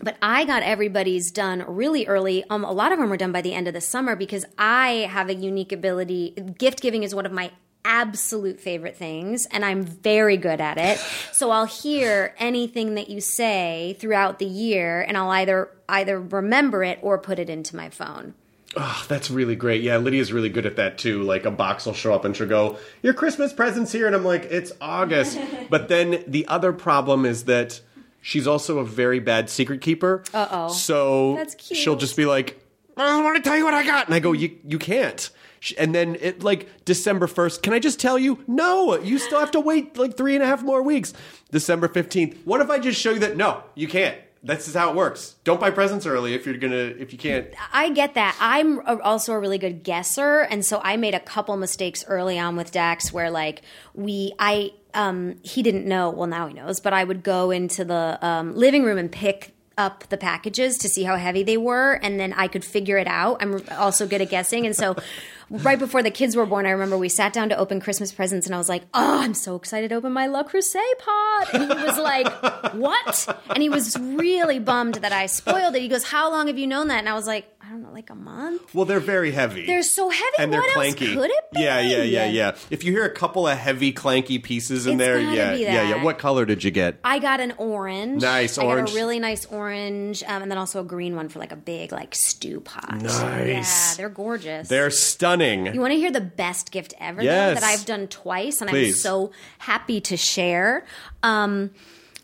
but 0.00 0.16
I 0.22 0.44
got 0.44 0.62
everybody's 0.62 1.32
done 1.32 1.64
really 1.66 2.06
early. 2.06 2.44
Um, 2.50 2.64
a 2.64 2.70
lot 2.70 2.92
of 2.92 2.98
them 2.98 3.10
were 3.10 3.16
done 3.16 3.32
by 3.32 3.42
the 3.42 3.52
end 3.52 3.66
of 3.66 3.74
the 3.74 3.80
summer 3.80 4.14
because 4.14 4.44
I 4.56 5.08
have 5.10 5.28
a 5.28 5.34
unique 5.34 5.72
ability. 5.72 6.34
Gift 6.56 6.80
giving 6.80 7.02
is 7.02 7.14
one 7.14 7.26
of 7.26 7.32
my 7.32 7.50
absolute 7.84 8.60
favorite 8.60 8.96
things, 8.96 9.46
and 9.46 9.64
I'm 9.64 9.82
very 9.82 10.36
good 10.36 10.60
at 10.60 10.78
it. 10.78 10.98
So 11.32 11.50
I'll 11.50 11.66
hear 11.66 12.34
anything 12.38 12.94
that 12.96 13.08
you 13.08 13.20
say 13.20 13.96
throughout 13.98 14.38
the 14.38 14.46
year, 14.46 15.00
and 15.00 15.16
I'll 15.16 15.30
either 15.30 15.70
either 15.88 16.20
remember 16.20 16.84
it 16.84 16.98
or 17.02 17.18
put 17.18 17.38
it 17.38 17.48
into 17.48 17.74
my 17.74 17.88
phone. 17.88 18.34
Oh, 18.76 19.04
that's 19.08 19.30
really 19.30 19.56
great. 19.56 19.82
Yeah, 19.82 19.96
Lydia's 19.96 20.32
really 20.32 20.50
good 20.50 20.66
at 20.66 20.76
that 20.76 20.98
too. 20.98 21.22
Like 21.22 21.46
a 21.46 21.50
box 21.50 21.86
will 21.86 21.94
show 21.94 22.12
up 22.12 22.24
and 22.24 22.36
she'll 22.36 22.46
go, 22.46 22.76
"Your 23.02 23.14
Christmas 23.14 23.52
present's 23.52 23.92
here," 23.92 24.06
and 24.06 24.14
I'm 24.14 24.24
like, 24.24 24.44
"It's 24.44 24.72
August." 24.80 25.38
but 25.70 25.88
then 25.88 26.22
the 26.26 26.46
other 26.48 26.72
problem 26.72 27.24
is 27.24 27.44
that 27.44 27.80
she's 28.20 28.46
also 28.46 28.78
a 28.78 28.84
very 28.84 29.20
bad 29.20 29.48
secret 29.48 29.80
keeper. 29.80 30.22
Uh 30.34 30.46
oh. 30.50 30.68
So 30.68 31.42
she'll 31.58 31.96
just 31.96 32.16
be 32.16 32.26
like, 32.26 32.62
"I 32.96 33.22
want 33.22 33.36
to 33.36 33.42
tell 33.42 33.56
you 33.56 33.64
what 33.64 33.74
I 33.74 33.84
got," 33.84 34.06
and 34.06 34.14
I 34.14 34.20
go, 34.20 34.32
"You 34.32 34.56
you 34.66 34.78
can't." 34.78 35.30
And 35.76 35.94
then 35.94 36.16
it 36.20 36.42
like 36.42 36.84
December 36.84 37.26
first. 37.26 37.62
Can 37.62 37.72
I 37.72 37.78
just 37.78 37.98
tell 38.00 38.18
you? 38.18 38.42
No, 38.46 38.98
you 38.98 39.18
still 39.18 39.40
have 39.40 39.50
to 39.52 39.60
wait 39.60 39.96
like 39.98 40.16
three 40.16 40.34
and 40.34 40.42
a 40.42 40.46
half 40.46 40.62
more 40.62 40.82
weeks. 40.82 41.12
December 41.50 41.88
fifteenth. 41.88 42.38
What 42.44 42.60
if 42.60 42.70
I 42.70 42.78
just 42.78 43.00
show 43.00 43.12
you 43.12 43.18
that? 43.20 43.36
No, 43.36 43.62
you 43.74 43.88
can't. 43.88 44.16
This 44.42 44.68
is 44.68 44.74
how 44.74 44.90
it 44.90 44.96
works. 44.96 45.34
Don't 45.42 45.60
buy 45.60 45.70
presents 45.70 46.06
early 46.06 46.34
if 46.34 46.46
you're 46.46 46.56
gonna 46.56 46.76
if 46.76 47.12
you 47.12 47.18
can't. 47.18 47.48
I 47.72 47.90
get 47.90 48.14
that. 48.14 48.36
I'm 48.40 48.80
also 49.00 49.32
a 49.32 49.38
really 49.38 49.58
good 49.58 49.82
guesser, 49.82 50.40
and 50.40 50.64
so 50.64 50.80
I 50.84 50.96
made 50.96 51.14
a 51.14 51.20
couple 51.20 51.56
mistakes 51.56 52.04
early 52.06 52.38
on 52.38 52.54
with 52.54 52.70
Dax 52.70 53.12
where 53.12 53.30
like 53.30 53.62
we 53.94 54.32
I 54.38 54.72
um 54.94 55.36
he 55.42 55.62
didn't 55.62 55.86
know. 55.86 56.10
Well, 56.10 56.28
now 56.28 56.46
he 56.46 56.54
knows, 56.54 56.78
but 56.78 56.92
I 56.92 57.02
would 57.02 57.24
go 57.24 57.50
into 57.50 57.84
the 57.84 58.18
um, 58.22 58.54
living 58.54 58.84
room 58.84 58.96
and 58.96 59.10
pick 59.10 59.54
up 59.78 60.08
the 60.10 60.18
packages 60.18 60.76
to 60.78 60.88
see 60.88 61.04
how 61.04 61.16
heavy 61.16 61.42
they 61.42 61.56
were, 61.56 61.92
and 62.02 62.20
then 62.20 62.34
I 62.34 62.48
could 62.48 62.64
figure 62.64 62.98
it 62.98 63.06
out. 63.06 63.38
I'm 63.40 63.62
also 63.78 64.06
good 64.06 64.20
at 64.20 64.28
guessing, 64.28 64.66
and 64.66 64.76
so. 64.76 64.96
Right 65.50 65.78
before 65.78 66.02
the 66.02 66.10
kids 66.10 66.36
were 66.36 66.44
born, 66.44 66.66
I 66.66 66.72
remember 66.72 66.98
we 66.98 67.08
sat 67.08 67.32
down 67.32 67.48
to 67.48 67.56
open 67.56 67.80
Christmas 67.80 68.12
presents, 68.12 68.44
and 68.44 68.54
I 68.54 68.58
was 68.58 68.68
like, 68.68 68.82
"Oh, 68.92 69.20
I'm 69.20 69.32
so 69.32 69.56
excited 69.56 69.88
to 69.88 69.94
open 69.94 70.12
my 70.12 70.26
Le 70.26 70.44
Creuset 70.44 70.98
pot!" 70.98 71.48
And 71.54 71.72
he 71.72 71.84
was 71.86 71.96
like, 71.96 72.28
"What?" 72.74 73.40
And 73.48 73.62
he 73.62 73.70
was 73.70 73.98
really 73.98 74.58
bummed 74.58 74.96
that 74.96 75.12
I 75.12 75.24
spoiled 75.24 75.74
it. 75.74 75.80
He 75.80 75.88
goes, 75.88 76.04
"How 76.04 76.30
long 76.30 76.48
have 76.48 76.58
you 76.58 76.66
known 76.66 76.88
that?" 76.88 76.98
And 76.98 77.08
I 77.08 77.14
was 77.14 77.26
like, 77.26 77.50
"I 77.68 77.72
don't 77.72 77.82
know, 77.82 77.92
like 77.92 78.08
a 78.08 78.14
month." 78.14 78.74
Well, 78.74 78.86
they're 78.86 78.98
very 79.00 79.30
heavy. 79.32 79.66
They're 79.66 79.82
so 79.82 80.08
heavy. 80.08 80.24
and 80.38 80.50
they're 80.52 80.60
what 80.62 80.76
clanky. 80.76 81.08
else 81.08 81.16
could 81.16 81.30
it 81.30 81.44
be? 81.52 81.60
Yeah, 81.60 81.80
yeah, 81.80 82.02
yeah, 82.02 82.26
yeah. 82.26 82.56
If 82.70 82.82
you 82.82 82.92
hear 82.92 83.04
a 83.04 83.12
couple 83.12 83.46
of 83.46 83.58
heavy, 83.58 83.92
clanky 83.92 84.42
pieces 84.42 84.86
in 84.86 84.94
It's 84.94 84.98
there, 84.98 85.20
gotta 85.20 85.36
yeah, 85.36 85.54
be 85.54 85.60
yeah, 85.62 85.88
yeah. 85.90 86.02
What 86.02 86.18
color 86.18 86.44
did 86.46 86.64
you 86.64 86.70
get? 86.70 86.98
I 87.04 87.18
got 87.18 87.40
an 87.40 87.52
orange. 87.58 88.22
Nice, 88.22 88.56
I 88.56 88.64
orange. 88.64 88.88
got 88.88 88.94
a 88.94 88.96
really 88.96 89.18
nice 89.20 89.44
orange, 89.46 90.22
um, 90.24 90.42
and 90.42 90.50
then 90.50 90.56
also 90.58 90.80
a 90.80 90.84
green 90.84 91.14
one 91.14 91.28
for 91.28 91.38
like 91.38 91.52
a 91.52 91.56
big 91.56 91.92
like 91.92 92.14
stew 92.14 92.60
pot. 92.60 93.02
Nice. 93.02 93.90
Yeah, 93.92 93.94
they're 93.96 94.08
gorgeous. 94.08 94.68
They're 94.68 94.90
stunning. 94.90 95.66
You 95.74 95.80
want 95.80 95.92
to 95.92 95.98
hear 95.98 96.10
the 96.10 96.20
best 96.22 96.70
gift 96.72 96.94
ever 96.98 97.20
though, 97.20 97.24
Yes. 97.24 97.60
that 97.60 97.64
I've 97.68 97.84
done 97.84 98.08
twice, 98.08 98.60
and 98.60 98.70
I'm 98.70 98.92
so 98.92 99.30
happy 99.58 100.00
to 100.02 100.16
share. 100.16 100.84
Um, 101.22 101.70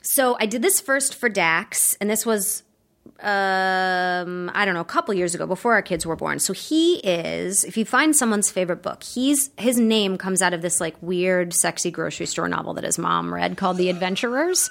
so 0.02 0.36
I 0.38 0.46
did 0.46 0.62
this 0.62 0.80
first 0.80 1.14
for 1.14 1.28
Dax, 1.28 1.96
and 2.00 2.08
this 2.10 2.24
was 2.26 2.62
um, 3.20 4.50
I 4.54 4.64
don't 4.64 4.74
know, 4.74 4.80
a 4.80 4.84
couple 4.84 5.14
years 5.14 5.34
ago 5.34 5.46
before 5.46 5.74
our 5.74 5.82
kids 5.82 6.04
were 6.04 6.16
born. 6.16 6.38
So 6.38 6.52
he 6.52 6.96
is, 6.96 7.64
if 7.64 7.76
you 7.76 7.84
find 7.84 8.14
someone's 8.14 8.50
favorite 8.50 8.82
book, 8.82 9.02
he's 9.02 9.50
his 9.56 9.78
name 9.78 10.18
comes 10.18 10.42
out 10.42 10.52
of 10.52 10.62
this 10.62 10.80
like 10.80 10.96
weird, 11.00 11.54
sexy 11.54 11.90
grocery 11.90 12.26
store 12.26 12.48
novel 12.48 12.74
that 12.74 12.84
his 12.84 12.98
mom 12.98 13.32
read 13.32 13.56
called 13.56 13.76
The 13.76 13.88
Adventurers. 13.88 14.70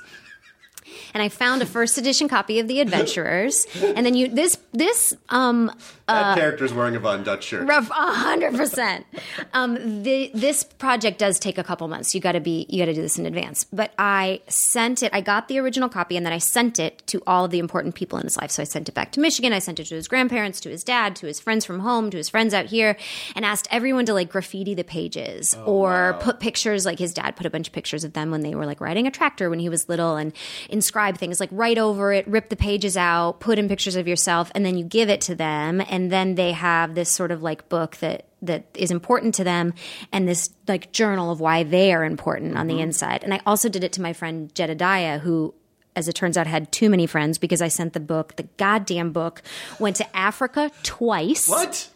And 1.14 1.24
I 1.24 1.30
found 1.30 1.62
a 1.62 1.66
first 1.66 1.98
edition 1.98 2.28
copy 2.28 2.60
of 2.60 2.68
The 2.68 2.82
Adventurers, 2.82 3.66
and 3.82 4.06
then 4.06 4.14
you 4.14 4.28
this 4.28 4.58
this 4.74 5.16
um 5.30 5.72
that 6.08 6.38
character's 6.38 6.74
wearing 6.74 6.96
a 6.96 7.00
Von 7.00 7.24
Dutch 7.24 7.46
shirt. 7.46 7.68
Rough, 7.68 7.90
a 7.90 7.94
hundred 7.94 8.56
percent. 8.56 9.06
Um, 9.54 10.04
the, 10.04 10.32
this 10.34 10.64
project 10.64 11.18
does 11.18 11.40
take 11.40 11.58
a 11.58 11.64
couple 11.64 11.88
months. 11.88 12.14
You 12.14 12.22
got 12.22 12.34
to 12.34 12.40
be, 12.40 12.66
you 12.70 12.80
got 12.80 12.86
to 12.86 12.94
do 12.94 13.02
this 13.02 13.18
in 13.18 13.26
advance. 13.26 13.64
But 13.66 13.94
I 13.98 14.42
sent 14.48 15.04
it. 15.04 15.14
I 15.14 15.22
got 15.22 15.48
the 15.48 15.60
original 15.60 15.90
copy, 15.90 16.18
and 16.18 16.26
then 16.26 16.34
I 16.34 16.38
sent 16.40 16.80
it 16.80 17.04
to 17.08 17.22
all 17.26 17.46
of 17.46 17.52
the 17.52 17.60
important 17.60 17.96
people 17.96 18.18
in 18.20 18.24
his 18.24 18.38
life. 18.38 18.52
So 18.52 18.62
I 18.62 18.66
sent 18.66 18.90
it 18.90 18.96
back 18.96 19.12
to 19.14 19.20
Michigan. 19.20 19.54
I 19.54 19.60
sent 19.60 19.80
it 19.80 19.86
to 19.86 19.96
his 19.96 20.08
grandparents, 20.08 20.60
to 20.62 20.70
his 20.70 20.84
dad, 20.84 21.16
to 21.18 21.28
his 21.28 21.40
friends 21.40 21.66
from 21.66 21.80
home, 21.80 22.10
to 22.10 22.18
his 22.18 22.30
friends 22.30 22.54
out 22.54 22.66
here, 22.66 22.98
and 23.36 23.46
asked 23.46 23.68
everyone 23.72 24.06
to 24.06 24.14
like 24.14 24.30
graffiti 24.30 24.74
the 24.74 24.84
pages 24.84 25.56
or 25.66 26.18
put 26.20 26.40
pictures. 26.40 26.86
Like 26.86 27.00
his 27.00 27.14
dad 27.14 27.36
put 27.36 27.46
a 27.46 27.50
bunch 27.50 27.68
of 27.68 27.74
pictures 27.74 28.04
of 28.04 28.14
them 28.14 28.32
when 28.32 28.42
they 28.42 28.56
were 28.56 28.66
like 28.66 28.82
riding 28.82 29.08
a 29.08 29.12
tractor 29.12 29.50
when 29.50 29.60
he 29.60 29.70
was 29.70 29.88
little, 29.88 30.16
and 30.16 30.34
inscribe 30.70 31.18
things 31.18 31.40
like 31.40 31.50
write 31.52 31.78
over 31.78 32.12
it, 32.12 32.28
rip 32.28 32.50
the 32.50 32.56
pages 32.56 32.98
out, 32.98 33.40
put 33.40 33.58
in 33.58 33.68
pictures 33.70 33.96
of 33.96 34.08
yourself, 34.08 34.52
and 34.54 34.66
then 34.66 34.78
you 34.78 34.84
give 34.84 35.10
it 35.10 35.22
to 35.22 35.36
them, 35.36 35.82
and 35.94 36.12
then 36.12 36.34
they 36.34 36.54
have 36.54 36.96
this 36.96 37.12
sort 37.12 37.30
of 37.30 37.44
like 37.44 37.70
book 37.70 37.98
that 37.98 38.26
that 38.42 38.66
is 38.74 38.90
important 38.90 39.36
to 39.36 39.44
them 39.44 39.76
and 40.12 40.28
this 40.28 40.50
like 40.68 40.92
journal 40.92 41.32
of 41.32 41.40
why 41.40 41.62
they 41.62 41.94
are 41.94 42.04
important 42.04 42.58
on 42.58 42.66
the 42.66 42.82
inside. 42.82 43.24
And 43.24 43.32
I 43.32 43.40
also 43.46 43.70
did 43.70 43.84
it 43.84 43.94
to 43.94 44.02
my 44.02 44.12
friend 44.12 44.54
Jedediah 44.56 45.20
who 45.20 45.54
as 45.96 46.08
it 46.08 46.14
turns 46.14 46.36
out 46.36 46.48
had 46.48 46.72
too 46.72 46.90
many 46.90 47.06
friends 47.06 47.38
because 47.38 47.62
I 47.62 47.68
sent 47.68 47.94
the 47.94 48.00
book, 48.00 48.36
the 48.38 48.48
goddamn 48.58 49.12
book, 49.12 49.44
went 49.80 49.96
to 49.98 50.18
Africa 50.18 50.72
twice. 50.82 51.48
What? 51.48 51.90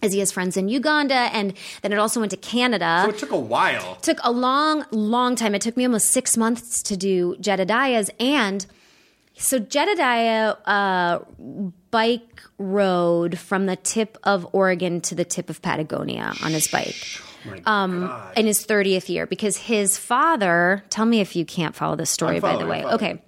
As 0.00 0.12
he 0.12 0.20
has 0.20 0.30
friends 0.30 0.56
in 0.56 0.68
Uganda 0.68 1.28
and 1.32 1.52
then 1.82 1.92
it 1.92 1.98
also 1.98 2.20
went 2.20 2.30
to 2.30 2.36
Canada 2.36 3.02
So 3.04 3.10
it 3.10 3.18
took 3.18 3.32
a 3.32 3.36
while. 3.36 3.94
It 3.94 4.02
took 4.04 4.20
a 4.22 4.30
long, 4.30 4.86
long 4.92 5.34
time. 5.34 5.56
It 5.56 5.60
took 5.60 5.76
me 5.76 5.84
almost 5.84 6.12
six 6.12 6.36
months 6.36 6.84
to 6.84 6.96
do 6.96 7.36
Jedediah's. 7.40 8.10
And 8.20 8.64
so 9.36 9.58
Jedediah 9.58 10.54
uh, 10.64 11.18
bike 11.90 12.42
rode 12.58 13.38
from 13.38 13.66
the 13.66 13.76
tip 13.76 14.18
of 14.22 14.46
Oregon 14.52 15.00
to 15.02 15.14
the 15.14 15.24
tip 15.24 15.50
of 15.50 15.62
Patagonia 15.62 16.32
on 16.42 16.52
his 16.52 16.68
bike. 16.68 16.96
Um, 17.64 18.12
in 18.36 18.44
his 18.44 18.66
30th 18.66 19.08
year, 19.08 19.26
because 19.26 19.56
his 19.56 19.96
father, 19.96 20.84
tell 20.90 21.06
me 21.06 21.20
if 21.20 21.34
you 21.36 21.46
can't 21.46 21.74
follow 21.74 21.96
this 21.96 22.10
story, 22.10 22.38
by 22.38 22.56
the 22.56 22.66
way. 22.66 22.84
Okay. 22.84 23.22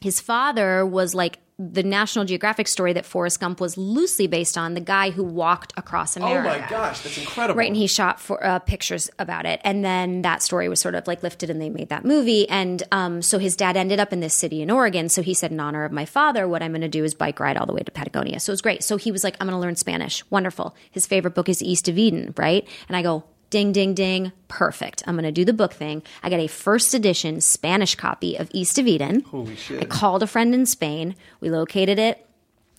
His 0.00 0.20
father 0.20 0.84
was 0.84 1.14
like 1.14 1.38
the 1.60 1.82
National 1.82 2.24
Geographic 2.24 2.68
story 2.68 2.92
that 2.92 3.04
Forrest 3.04 3.40
Gump 3.40 3.60
was 3.60 3.76
loosely 3.76 4.28
based 4.28 4.56
on, 4.56 4.74
the 4.74 4.80
guy 4.80 5.10
who 5.10 5.24
walked 5.24 5.72
across 5.76 6.16
America. 6.16 6.56
Oh 6.56 6.60
my 6.60 6.70
gosh, 6.70 7.00
that's 7.00 7.18
incredible. 7.18 7.58
Right, 7.58 7.66
and 7.66 7.76
he 7.76 7.88
shot 7.88 8.20
for 8.20 8.44
uh, 8.44 8.60
pictures 8.60 9.10
about 9.18 9.44
it, 9.44 9.60
and 9.64 9.84
then 9.84 10.22
that 10.22 10.40
story 10.42 10.68
was 10.68 10.80
sort 10.80 10.94
of 10.94 11.08
like 11.08 11.24
lifted, 11.24 11.50
and 11.50 11.60
they 11.60 11.68
made 11.68 11.88
that 11.88 12.04
movie. 12.04 12.48
And 12.48 12.82
um, 12.92 13.22
so 13.22 13.40
his 13.40 13.56
dad 13.56 13.76
ended 13.76 13.98
up 13.98 14.12
in 14.12 14.20
this 14.20 14.36
city 14.36 14.62
in 14.62 14.70
Oregon. 14.70 15.08
So 15.08 15.20
he 15.20 15.34
said, 15.34 15.50
in 15.50 15.58
honor 15.58 15.84
of 15.84 15.90
my 15.90 16.04
father, 16.04 16.46
what 16.46 16.62
I'm 16.62 16.70
going 16.70 16.82
to 16.82 16.88
do 16.88 17.02
is 17.02 17.12
bike 17.12 17.40
ride 17.40 17.56
all 17.56 17.66
the 17.66 17.74
way 17.74 17.80
to 17.80 17.90
Patagonia. 17.90 18.38
So 18.38 18.50
it 18.50 18.54
was 18.54 18.62
great. 18.62 18.84
So 18.84 18.96
he 18.96 19.10
was 19.10 19.24
like, 19.24 19.36
I'm 19.40 19.48
going 19.48 19.56
to 19.56 19.60
learn 19.60 19.74
Spanish. 19.74 20.28
Wonderful. 20.30 20.76
His 20.92 21.06
favorite 21.06 21.34
book 21.34 21.48
is 21.48 21.60
East 21.60 21.88
of 21.88 21.98
Eden, 21.98 22.34
right? 22.36 22.68
And 22.86 22.96
I 22.96 23.02
go. 23.02 23.24
Ding, 23.50 23.72
ding, 23.72 23.94
ding. 23.94 24.32
Perfect. 24.48 25.02
I'm 25.06 25.14
going 25.14 25.24
to 25.24 25.32
do 25.32 25.44
the 25.44 25.52
book 25.52 25.72
thing. 25.72 26.02
I 26.22 26.30
got 26.30 26.40
a 26.40 26.46
first 26.46 26.92
edition 26.94 27.40
Spanish 27.40 27.94
copy 27.94 28.36
of 28.36 28.50
East 28.52 28.78
of 28.78 28.86
Eden. 28.86 29.20
Holy 29.22 29.56
shit. 29.56 29.82
I 29.82 29.86
called 29.86 30.22
a 30.22 30.26
friend 30.26 30.54
in 30.54 30.66
Spain. 30.66 31.14
We 31.40 31.50
located 31.50 31.98
it 31.98 32.24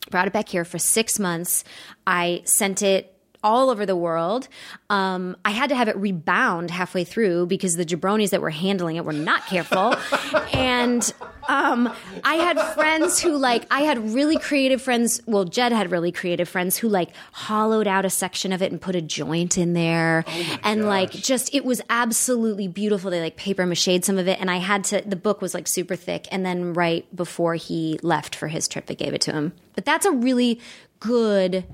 brought 0.09 0.27
it 0.27 0.33
back 0.33 0.49
here 0.49 0.65
for 0.65 0.79
six 0.79 1.19
months. 1.19 1.63
I 2.05 2.41
sent 2.45 2.81
it 2.81 3.15
all 3.41 3.69
over 3.69 3.85
the 3.85 3.95
world. 3.95 4.49
Um, 4.89 5.37
I 5.45 5.51
had 5.51 5.69
to 5.69 5.75
have 5.75 5.87
it 5.87 5.95
rebound 5.95 6.71
halfway 6.71 7.05
through 7.05 7.45
because 7.45 7.77
the 7.77 7.85
jabronis 7.85 8.31
that 8.31 8.41
were 8.41 8.49
handling 8.49 8.97
it 8.97 9.05
were 9.05 9.13
not 9.13 9.45
careful. 9.45 9.95
and 10.53 11.13
um, 11.49 11.91
I 12.23 12.35
had 12.35 12.61
friends 12.75 13.19
who, 13.19 13.37
like, 13.37 13.65
I 13.71 13.81
had 13.81 14.13
really 14.13 14.37
creative 14.37 14.81
friends. 14.81 15.21
Well, 15.25 15.45
Jed 15.45 15.71
had 15.71 15.91
really 15.91 16.11
creative 16.11 16.47
friends 16.47 16.77
who, 16.77 16.87
like, 16.87 17.09
hollowed 17.31 17.87
out 17.87 18.05
a 18.05 18.09
section 18.09 18.53
of 18.53 18.61
it 18.61 18.71
and 18.71 18.79
put 18.79 18.95
a 18.95 19.01
joint 19.01 19.57
in 19.57 19.73
there. 19.73 20.23
and, 20.63 20.85
like, 20.85 21.11
just, 21.11 21.53
it 21.53 21.65
was 21.65 21.81
absolutely 21.89 22.67
beautiful. 22.67 23.09
They, 23.09 23.19
like, 23.19 23.35
paper 23.35 23.65
mache 23.65 24.03
some 24.03 24.19
of 24.19 24.27
it. 24.27 24.39
And 24.39 24.49
I 24.51 24.57
had 24.57 24.83
to, 24.85 25.01
the 25.01 25.15
book 25.15 25.41
was, 25.41 25.53
like, 25.55 25.67
super 25.67 25.95
thick. 25.95 26.27
And 26.31 26.45
then 26.45 26.73
right 26.73 27.05
before 27.15 27.55
he 27.55 27.99
left 28.03 28.35
for 28.35 28.47
his 28.47 28.67
trip, 28.67 28.85
I 28.87 28.93
gave 28.93 29.13
it 29.13 29.21
to 29.21 29.33
him. 29.33 29.53
But 29.73 29.85
that's 29.85 30.05
a 30.05 30.11
really 30.11 30.61
good 30.99 31.65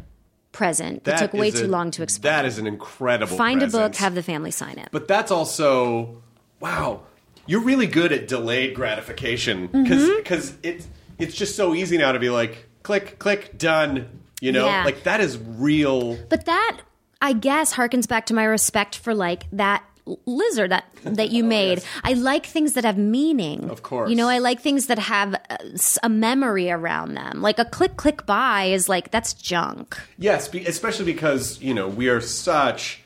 present 0.53 1.03
that, 1.03 1.19
took 1.19 1.33
way 1.33 1.49
is 1.49 1.59
too 1.59 1.67
long 1.67 1.91
to 1.91 2.01
explain. 2.01 2.31
That 2.31 2.45
is 2.45 2.57
an 2.57 2.65
incredible. 2.65 3.35
Find 3.35 3.61
a 3.61 3.67
book, 3.67 3.95
have 3.95 4.15
the 4.15 4.23
family 4.23 4.51
sign 4.51 4.77
it. 4.79 4.87
But 4.91 5.07
that's 5.07 5.31
also 5.31 6.21
wow. 6.61 7.01
You're 7.47 7.61
really 7.61 7.87
good 7.87 8.11
at 8.11 8.27
delayed 8.27 8.73
gratification 8.75 9.67
because 9.67 10.09
Mm-hmm. 10.51 10.59
it's 10.63 10.87
it's 11.17 11.35
just 11.35 11.55
so 11.55 11.73
easy 11.73 11.97
now 11.97 12.11
to 12.11 12.19
be 12.19 12.29
like 12.29 12.67
click 12.83 13.19
click 13.19 13.57
done. 13.57 14.07
You 14.41 14.51
know, 14.51 14.65
Yeah. 14.65 14.83
like 14.83 15.03
that 15.03 15.21
is 15.21 15.37
real. 15.37 16.17
But 16.29 16.45
that, 16.45 16.81
I 17.21 17.33
guess, 17.33 17.73
harkens 17.73 18.07
back 18.07 18.25
to 18.27 18.33
my 18.33 18.43
respect 18.43 18.97
for 18.97 19.13
like 19.15 19.45
that 19.53 19.83
lizard 20.27 20.69
that 20.71 20.85
that 21.03 21.31
you 21.31 21.43
made. 21.59 21.81
I 22.03 22.13
like 22.13 22.45
things 22.45 22.73
that 22.73 22.83
have 22.83 22.97
meaning. 22.97 23.67
Oh, 23.69 23.73
Of 23.73 23.81
course. 23.83 24.09
You 24.09 24.15
know, 24.15 24.27
I 24.27 24.39
like 24.39 24.59
things 24.61 24.87
that 24.87 24.99
have 24.99 25.35
a 26.03 26.09
memory 26.09 26.69
around 26.69 27.13
them. 27.15 27.41
Like 27.41 27.57
a 27.59 27.65
click 27.65 27.95
click 27.95 28.25
buy 28.25 28.65
is 28.65 28.89
like 28.89 29.09
that's 29.11 29.33
junk. 29.33 29.97
Yes, 30.17 30.47
be, 30.47 30.65
especially 30.65 31.05
because 31.05 31.61
you 31.61 31.73
know 31.73 31.87
we 31.87 32.09
are 32.09 32.21
such 32.21 33.01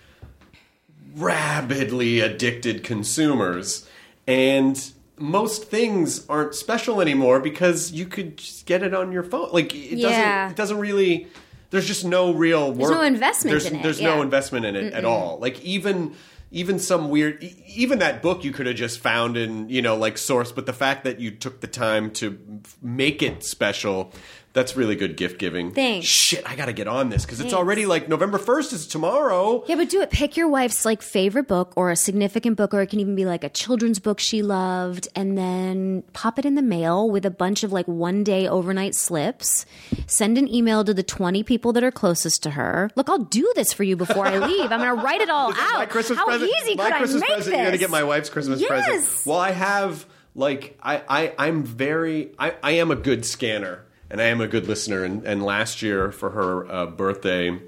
rabidly 1.16 2.20
addicted 2.20 2.84
consumers, 2.84 3.88
and 4.30 4.92
most 5.18 5.66
things 5.66 6.26
aren't 6.30 6.54
special 6.56 7.02
anymore 7.02 7.40
because 7.40 7.92
you 7.92 8.06
could 8.06 8.38
just 8.38 8.66
get 8.66 8.84
it 8.84 8.94
on 8.94 9.12
your 9.12 9.24
phone. 9.24 9.50
Like 9.52 9.74
it 9.74 9.98
Yeah. 9.98 10.08
doesn't. 10.10 10.52
It 10.52 10.56
doesn't 10.56 10.80
really. 10.80 11.28
There's 11.72 11.86
just 11.88 12.06
no 12.06 12.34
real 12.34 12.72
work. 12.72 12.92
no 12.92 13.02
investment 13.02 13.52
there's, 13.52 13.66
in 13.66 13.80
it, 13.80 13.84
There's 13.84 14.02
no 14.02 14.22
investment 14.22 14.66
in 14.66 14.76
it 14.76 14.94
at 14.94 15.06
all. 15.06 15.38
Like 15.40 15.62
even 15.62 16.16
even 16.52 16.80
some 16.80 17.10
weird 17.10 17.44
even 17.68 18.00
that 18.00 18.24
book 18.24 18.44
you 18.44 18.52
could 18.52 18.66
have 18.66 18.76
just 18.76 19.00
found 19.00 19.38
in 19.38 19.70
you 19.70 19.84
know 19.84 19.96
like 19.96 20.18
source 20.18 20.52
but 20.52 20.66
the 20.66 20.74
fact 20.74 21.04
that 21.04 21.20
you 21.20 21.30
took 21.30 21.62
the 21.62 21.68
time 21.68 22.10
to 22.10 22.40
make 22.82 23.22
it 23.22 23.44
special 23.44 24.12
That's 24.60 24.76
really 24.76 24.98
good 24.98 25.16
gift 25.16 25.40
giving. 25.40 25.72
Thanks. 25.72 26.06
Shit, 26.08 26.44
I 26.46 26.58
gotta 26.58 26.74
get 26.74 26.90
on 26.90 27.08
this 27.10 27.24
because 27.24 27.40
it's 27.40 27.52
Thanks. 27.52 27.54
already 27.54 27.86
like 27.86 28.10
November 28.10 28.38
first 28.38 28.74
is 28.74 28.86
tomorrow. 28.86 29.64
Yeah, 29.68 29.76
but 29.78 29.88
do 29.88 30.02
it. 30.02 30.10
Pick 30.10 30.36
your 30.36 30.50
wife's 30.50 30.84
like 30.84 31.02
favorite 31.02 31.48
book 31.48 31.72
or 31.78 31.92
a 31.92 31.96
significant 31.96 32.58
book, 32.58 32.74
or 32.74 32.82
it 32.82 32.88
can 32.88 33.00
even 33.00 33.16
be 33.16 33.24
like 33.24 33.46
a 33.46 33.50
children's 33.50 34.00
book 34.00 34.20
she 34.20 34.42
loved, 34.42 35.08
and 35.16 35.38
then 35.38 36.04
pop 36.12 36.38
it 36.38 36.46
in 36.46 36.56
the 36.56 36.62
mail 36.62 37.10
with 37.10 37.26
a 37.26 37.32
bunch 37.32 37.64
of 37.64 37.72
like 37.72 37.88
one 37.88 38.22
day 38.26 38.50
overnight 38.50 38.96
slips. 38.96 39.66
Send 40.08 40.38
an 40.38 40.54
email 40.54 40.84
to 40.84 40.94
the 40.94 41.04
20 41.04 41.42
people 41.44 41.72
that 41.72 41.84
are 41.86 41.92
closest 41.92 42.44
to 42.44 42.50
her. 42.50 42.90
Look, 42.98 43.08
I'll 43.10 43.20
do 43.20 43.50
this 43.56 43.72
for 43.72 43.84
you 43.84 43.96
before 43.96 44.26
I 44.28 44.40
leave. 44.40 44.72
I'm 44.74 44.82
to 44.82 44.94
write 45.02 45.22
it 45.22 45.30
all 45.30 45.54
out. 45.58 45.74
My 45.76 45.86
Christmas 45.86 46.18
How 46.20 46.26
present. 46.26 46.52
easy 46.64 46.76
my 46.76 46.90
could 46.90 46.98
Christmas 46.98 47.22
I 47.24 47.26
make 47.26 47.36
present. 47.36 47.46
this? 47.46 47.56
You're 47.58 47.66
gonna 47.66 47.78
get 47.78 47.90
my 47.90 48.04
wife's 48.04 48.30
Christmas 48.30 48.60
Yes. 48.60 48.68
present. 48.70 49.26
Well, 49.26 49.38
I 49.40 49.52
have 49.52 50.06
like 50.36 50.78
I, 50.84 51.02
I 51.08 51.34
I'm 51.48 51.64
very 51.64 52.32
I, 52.38 52.56
I 52.62 52.72
am 52.72 52.92
a 52.92 52.96
good 52.96 53.26
scanner 53.26 53.86
and 54.10 54.22
I 54.22 54.26
am 54.26 54.42
a 54.42 54.48
good 54.48 54.68
listener. 54.68 55.04
And, 55.04 55.24
and 55.26 55.44
last 55.44 55.82
year 55.82 56.12
for 56.12 56.32
her 56.32 56.72
uh, 56.72 56.86
birthday, 56.88 57.60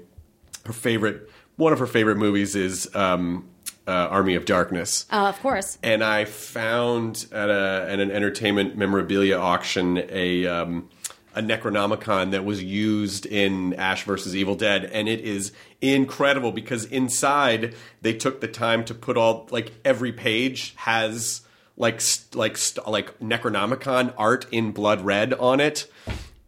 her 0.66 0.72
favorite 0.72 1.30
one 1.56 1.72
of 1.72 1.78
her 1.78 1.86
favorite 1.86 2.16
movies 2.16 2.56
is 2.56 2.92
um, 2.94 3.48
uh, 3.86 3.90
Army 3.90 4.34
of 4.34 4.44
Darkness. 4.44 5.06
Uh, 5.10 5.26
of 5.26 5.38
course. 5.40 5.78
and 5.82 6.02
I 6.02 6.24
found 6.24 7.26
at 7.32 7.50
a 7.50 7.86
at 7.88 8.00
an 8.00 8.10
entertainment 8.10 8.76
memorabilia 8.76 9.36
auction 9.36 10.02
a 10.08 10.46
um, 10.46 10.88
a 11.34 11.40
Necronomicon 11.40 12.30
that 12.32 12.44
was 12.44 12.62
used 12.62 13.24
in 13.26 13.74
Ash 13.74 14.04
versus 14.04 14.36
Evil 14.36 14.54
Dead, 14.54 14.84
and 14.84 15.08
it 15.08 15.20
is 15.20 15.52
incredible 15.80 16.52
because 16.52 16.84
inside 16.86 17.74
they 18.02 18.12
took 18.12 18.40
the 18.40 18.48
time 18.48 18.84
to 18.84 18.94
put 18.94 19.16
all 19.16 19.48
like 19.50 19.72
every 19.84 20.12
page 20.12 20.74
has 20.76 21.40
like 21.76 22.00
st- 22.00 22.34
like 22.36 22.56
st- 22.56 22.86
like 22.86 23.18
Necronomicon 23.18 24.12
art 24.16 24.46
in 24.52 24.72
blood 24.72 25.00
red 25.00 25.32
on 25.34 25.58
it, 25.58 25.90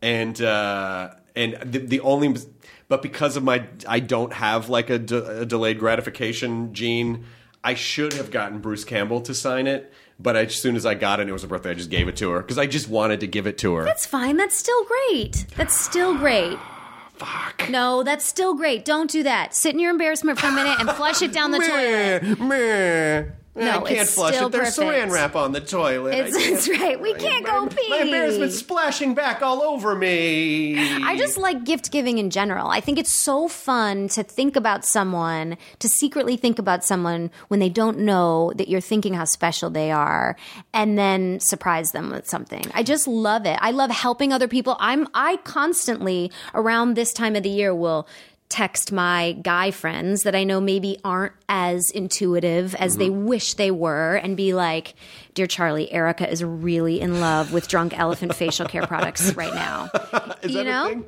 and 0.05 0.41
uh, 0.43 1.15
and 1.35 1.57
the, 1.65 1.79
the 1.79 2.01
only 2.01 2.37
but 2.89 3.03
because 3.03 3.37
of 3.37 3.43
my 3.43 3.67
I 3.89 4.01
don't 4.01 4.33
have 4.35 4.69
like 4.69 4.91
a, 4.91 4.99
de- 4.99 5.41
a 5.41 5.47
delayed 5.47 5.79
gratification 5.79 6.75
gene. 6.75 7.25
I 7.67 7.73
should 7.73 8.13
have 8.13 8.31
gotten 8.31 8.59
Bruce 8.59 8.85
Campbell 8.85 9.23
to 9.23 9.33
sign 9.33 9.67
it, 9.67 9.91
but 10.21 10.37
as 10.37 10.55
soon 10.55 10.77
as 10.77 10.85
I 10.85 10.93
got 10.93 11.19
it, 11.19 11.23
and 11.23 11.31
it 11.31 11.33
was 11.33 11.41
her 11.41 11.49
birthday. 11.49 11.71
I 11.71 11.75
just 11.75 11.89
gave 11.89 12.09
it 12.09 12.17
to 12.19 12.31
her 12.33 12.43
because 12.43 12.59
I 12.59 12.67
just 12.67 12.91
wanted 12.91 13.21
to 13.21 13.27
give 13.27 13.47
it 13.47 13.57
to 13.59 13.75
her. 13.77 13.85
That's 13.85 14.05
fine. 14.05 14.37
That's 14.37 14.55
still 14.55 14.85
great. 14.85 15.47
That's 15.57 15.75
still 15.75 16.15
great. 16.15 16.59
Fuck. 17.15 17.71
No, 17.71 18.03
that's 18.03 18.25
still 18.27 18.55
great. 18.55 18.85
Don't 18.85 19.09
do 19.09 19.23
that. 19.23 19.55
Sit 19.55 19.73
in 19.73 19.79
your 19.79 19.93
embarrassment 19.93 20.39
for 20.39 20.49
a 20.49 20.53
minute 20.53 20.79
and 20.81 20.91
flush 20.91 21.23
it 21.23 21.33
down 21.33 21.53
the 21.53 21.59
toilet. 21.59 22.39
Meh, 22.41 22.45
meh. 22.45 23.31
No, 23.57 23.85
I 23.85 23.89
can't 23.95 24.09
flush 24.09 24.35
it. 24.35 24.51
There's 24.51 24.77
perfect. 24.77 24.79
saran 25.09 25.11
wrap 25.13 25.37
on 25.37 25.53
the 25.53 25.61
toilet. 25.61 26.15
I 26.15 26.19
It's, 26.27 26.37
can't- 26.37 26.55
it's 26.55 26.69
right. 26.69 27.01
We 27.01 27.15
can't 27.15 27.47
go 27.47 27.67
pee. 27.69 27.89
My 27.89 27.99
embarrassment's 27.99 28.59
splashing 28.59 29.15
back 29.15 29.43
all 29.43 29.63
over 29.63 29.95
me. 29.95 30.77
I 31.05 31.17
just 31.17 31.39
like 31.39 31.65
gift 31.65 31.93
giving 31.93 32.19
in 32.19 32.31
general. 32.31 32.69
I 32.69 32.81
think 32.81 32.99
it's 32.99 33.13
so 33.13 33.47
fun 33.47 34.09
to 34.09 34.25
think 34.25 34.57
about 34.57 34.85
someone, 34.85 35.57
to 35.79 35.89
secretly 35.89 36.37
think 36.37 36.59
about 36.59 36.85
someone 36.85 37.31
when 37.47 37.61
they 37.61 37.69
don't 37.69 37.99
know 38.01 38.53
that 38.57 38.69
you're 38.69 38.81
thinking 38.81 39.15
how 39.15 39.25
special 39.25 39.71
they 39.71 39.93
are, 39.93 40.37
and 40.73 40.99
then 40.99 41.39
surprise 41.39 41.93
them 41.93 42.11
with 42.11 42.29
something. 42.29 42.65
I 42.75 42.83
just 42.83 43.07
love 43.07 43.47
it. 43.47 43.59
I 43.63 43.71
love 43.71 43.91
helping 43.91 44.33
other 44.33 44.49
people. 44.49 44.77
I'm 44.81 45.07
I 45.15 45.37
constantly 45.45 46.33
around 46.55 46.95
this 46.95 47.13
time 47.13 47.37
of 47.37 47.45
the 47.45 47.51
year 47.51 47.75
will 47.75 48.09
text 48.51 48.93
my 48.93 49.33
guy 49.43 49.71
friends 49.73 50.23
that 50.23 50.35
I 50.37 50.45
know 50.45 50.61
maybe 50.61 50.99
aren't 51.03 51.33
as 51.49 51.91
intuitive 51.91 52.75
as 52.77 52.99
they 52.99 53.09
Mm-hmm. 53.09 53.27
wish 53.27 53.55
they 53.55 53.71
were 53.73 54.15
and 54.17 54.37
be 54.37 54.55
like, 54.55 54.95
Dear 55.35 55.47
Charlie, 55.49 55.91
Erica 55.91 56.31
is 56.31 56.45
really 56.45 57.01
in 57.01 57.21
love 57.21 57.53
with 57.53 57.67
Drunk 57.67 57.99
Elephant 57.99 58.35
facial 58.35 58.67
care 58.67 58.87
products 58.87 59.33
right 59.35 59.53
now. 59.55 59.91
You 60.45 60.63
know? 60.63 60.89
thing? 60.89 61.05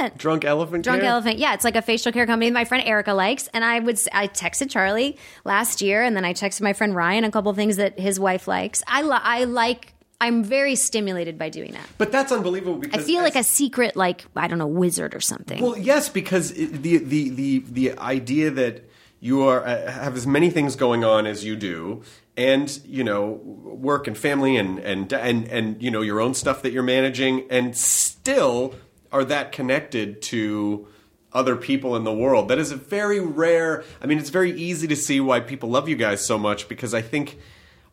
100%. 0.00 0.18
Drunk 0.18 0.44
elephant. 0.44 0.84
Drunk 0.84 1.00
care? 1.00 1.10
Elephant. 1.10 1.38
Yeah, 1.38 1.52
it's 1.54 1.64
like 1.64 1.74
a 1.74 1.82
facial 1.82 2.12
care 2.12 2.26
company 2.26 2.48
my 2.52 2.64
friend 2.64 2.86
Erica 2.86 3.12
likes. 3.12 3.48
And 3.52 3.64
I 3.64 3.80
would 3.80 3.98
I 4.12 4.28
texted 4.28 4.70
Charlie 4.70 5.16
last 5.44 5.82
year 5.82 6.04
and 6.04 6.14
then 6.16 6.24
I 6.24 6.32
texted 6.32 6.62
my 6.62 6.72
friend 6.72 6.94
Ryan 6.94 7.24
a 7.24 7.30
couple 7.32 7.50
of 7.50 7.56
things 7.56 7.76
that 7.76 7.98
his 7.98 8.20
wife 8.20 8.46
likes. 8.46 8.80
I 8.86 9.02
li- 9.02 9.18
I 9.20 9.44
like 9.44 9.94
I'm 10.20 10.42
very 10.42 10.74
stimulated 10.74 11.38
by 11.38 11.48
doing 11.48 11.72
that. 11.72 11.86
But 11.96 12.10
that's 12.10 12.32
unbelievable 12.32 12.82
I 12.92 12.98
feel 12.98 13.22
like 13.22 13.36
a 13.36 13.44
secret 13.44 13.94
like 13.94 14.24
I 14.34 14.48
don't 14.48 14.58
know 14.58 14.66
wizard 14.66 15.14
or 15.14 15.20
something. 15.20 15.62
Well, 15.62 15.78
yes, 15.78 16.08
because 16.08 16.50
it, 16.52 16.82
the 16.82 16.98
the 16.98 17.28
the 17.30 17.58
the 17.68 17.98
idea 17.98 18.50
that 18.50 18.88
you 19.20 19.42
are 19.42 19.64
uh, 19.64 19.90
have 19.90 20.16
as 20.16 20.26
many 20.26 20.50
things 20.50 20.76
going 20.76 21.04
on 21.04 21.26
as 21.26 21.44
you 21.44 21.54
do, 21.54 22.02
and 22.36 22.80
you 22.84 23.04
know, 23.04 23.30
work 23.30 24.06
and 24.06 24.18
family 24.18 24.56
and 24.56 24.78
and 24.80 25.12
and 25.12 25.46
and 25.48 25.82
you 25.82 25.90
know 25.90 26.00
your 26.00 26.20
own 26.20 26.34
stuff 26.34 26.62
that 26.62 26.72
you're 26.72 26.82
managing, 26.82 27.46
and 27.50 27.76
still 27.76 28.74
are 29.12 29.24
that 29.24 29.52
connected 29.52 30.20
to 30.22 30.88
other 31.32 31.56
people 31.56 31.94
in 31.94 32.04
the 32.04 32.12
world. 32.12 32.48
That 32.48 32.58
is 32.58 32.72
a 32.72 32.76
very 32.76 33.20
rare. 33.20 33.84
I 34.02 34.06
mean, 34.06 34.18
it's 34.18 34.30
very 34.30 34.52
easy 34.52 34.88
to 34.88 34.96
see 34.96 35.20
why 35.20 35.40
people 35.40 35.68
love 35.68 35.88
you 35.88 35.96
guys 35.96 36.26
so 36.26 36.38
much 36.38 36.68
because 36.68 36.94
I 36.94 37.02
think 37.02 37.38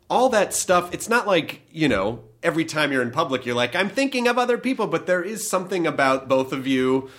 all 0.10 0.30
that 0.30 0.54
stuff 0.54 0.94
it's 0.94 1.10
not 1.10 1.26
like 1.26 1.62
you 1.72 1.88
know 1.88 2.24
every 2.44 2.66
time 2.66 2.92
you're 2.92 3.02
in 3.02 3.12
public 3.12 3.46
you're 3.46 3.56
like 3.56 3.76
i'm 3.76 3.90
thinking 3.90 4.28
of 4.28 4.38
other 4.38 4.58
people 4.58 4.88
but 4.88 5.08
there 5.08 5.24
is 5.24 5.50
something 5.50 5.88
about 5.88 6.28
both 6.28 6.52
of 6.52 6.68
you 6.68 7.10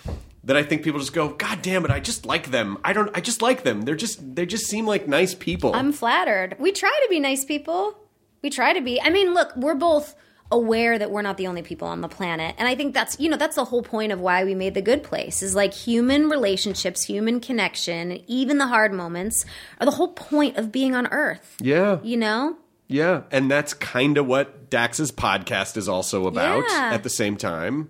that 0.45 0.57
i 0.57 0.63
think 0.63 0.85
people 0.85 1.01
just 1.01 1.13
go 1.13 1.31
god 1.31 1.61
damn 1.63 1.85
it 1.85 1.91
i 1.91 1.99
just 1.99 2.25
like 2.25 2.51
them 2.53 2.79
i 2.85 2.93
don't 2.93 3.11
i 3.17 3.21
just 3.21 3.43
like 3.43 3.65
them 3.65 3.83
they're 3.83 3.97
just 3.97 4.37
they 4.37 4.47
just 4.47 4.67
seem 4.67 4.87
like 4.87 5.09
nice 5.09 5.35
people 5.35 5.75
I'm 5.75 5.93
flattered. 5.93 6.55
We 6.61 6.71
try 6.73 6.97
to 7.05 7.09
be 7.11 7.19
nice 7.19 7.45
people. 7.45 7.99
We 8.43 8.51
try 8.51 8.73
to 8.73 8.81
be. 8.81 9.01
I 9.01 9.11
mean, 9.11 9.35
look, 9.35 9.55
we're 9.57 9.75
both 9.75 10.15
aware 10.53 10.97
that 10.99 11.11
we're 11.11 11.23
not 11.23 11.37
the 11.37 11.49
only 11.49 11.63
people 11.63 11.89
on 11.89 12.01
the 12.01 12.09
planet. 12.09 12.55
And 12.59 12.69
I 12.69 12.77
think 12.77 12.95
that's, 12.95 13.19
you 13.19 13.29
know, 13.29 13.37
that's 13.37 13.57
the 13.57 13.65
whole 13.65 13.83
point 13.83 14.13
of 14.13 14.21
why 14.21 14.45
we 14.45 14.55
made 14.55 14.75
The 14.75 14.83
Good 14.83 15.03
Place 15.03 15.43
is 15.43 15.57
like 15.57 15.75
human 15.75 16.29
relationships, 16.29 17.03
human 17.05 17.41
connection, 17.41 18.23
even 18.29 18.59
the 18.59 18.69
hard 18.69 18.93
moments 18.93 19.45
are 19.81 19.87
the 19.87 19.91
whole 19.93 20.13
point 20.13 20.57
of 20.57 20.71
being 20.71 20.95
on 20.95 21.09
earth. 21.09 21.57
yeah 21.61 21.99
You 22.03 22.17
know? 22.17 22.57
Yeah 22.89 23.23
and 23.31 23.51
that's 23.51 23.75
kind 23.75 24.17
of 24.19 24.27
what 24.27 24.71
dax's 24.71 25.11
podcast 25.11 25.77
is 25.77 25.89
also 25.89 26.27
about 26.27 26.65
Yeah. 26.69 26.91
at 26.95 27.03
the 27.03 27.11
same 27.11 27.37
time 27.37 27.89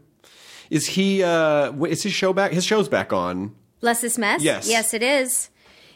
is 0.71 0.87
he 0.87 1.23
uh 1.23 1.73
is 1.85 2.03
his 2.03 2.13
show 2.13 2.33
back 2.33 2.53
his 2.53 2.65
show's 2.65 2.89
back 2.89 3.13
on 3.13 3.55
Bless 3.81 4.01
this 4.01 4.17
mess? 4.17 4.43
Yes. 4.43 4.69
Yes, 4.69 4.95
it 4.95 5.03
is. 5.03 5.51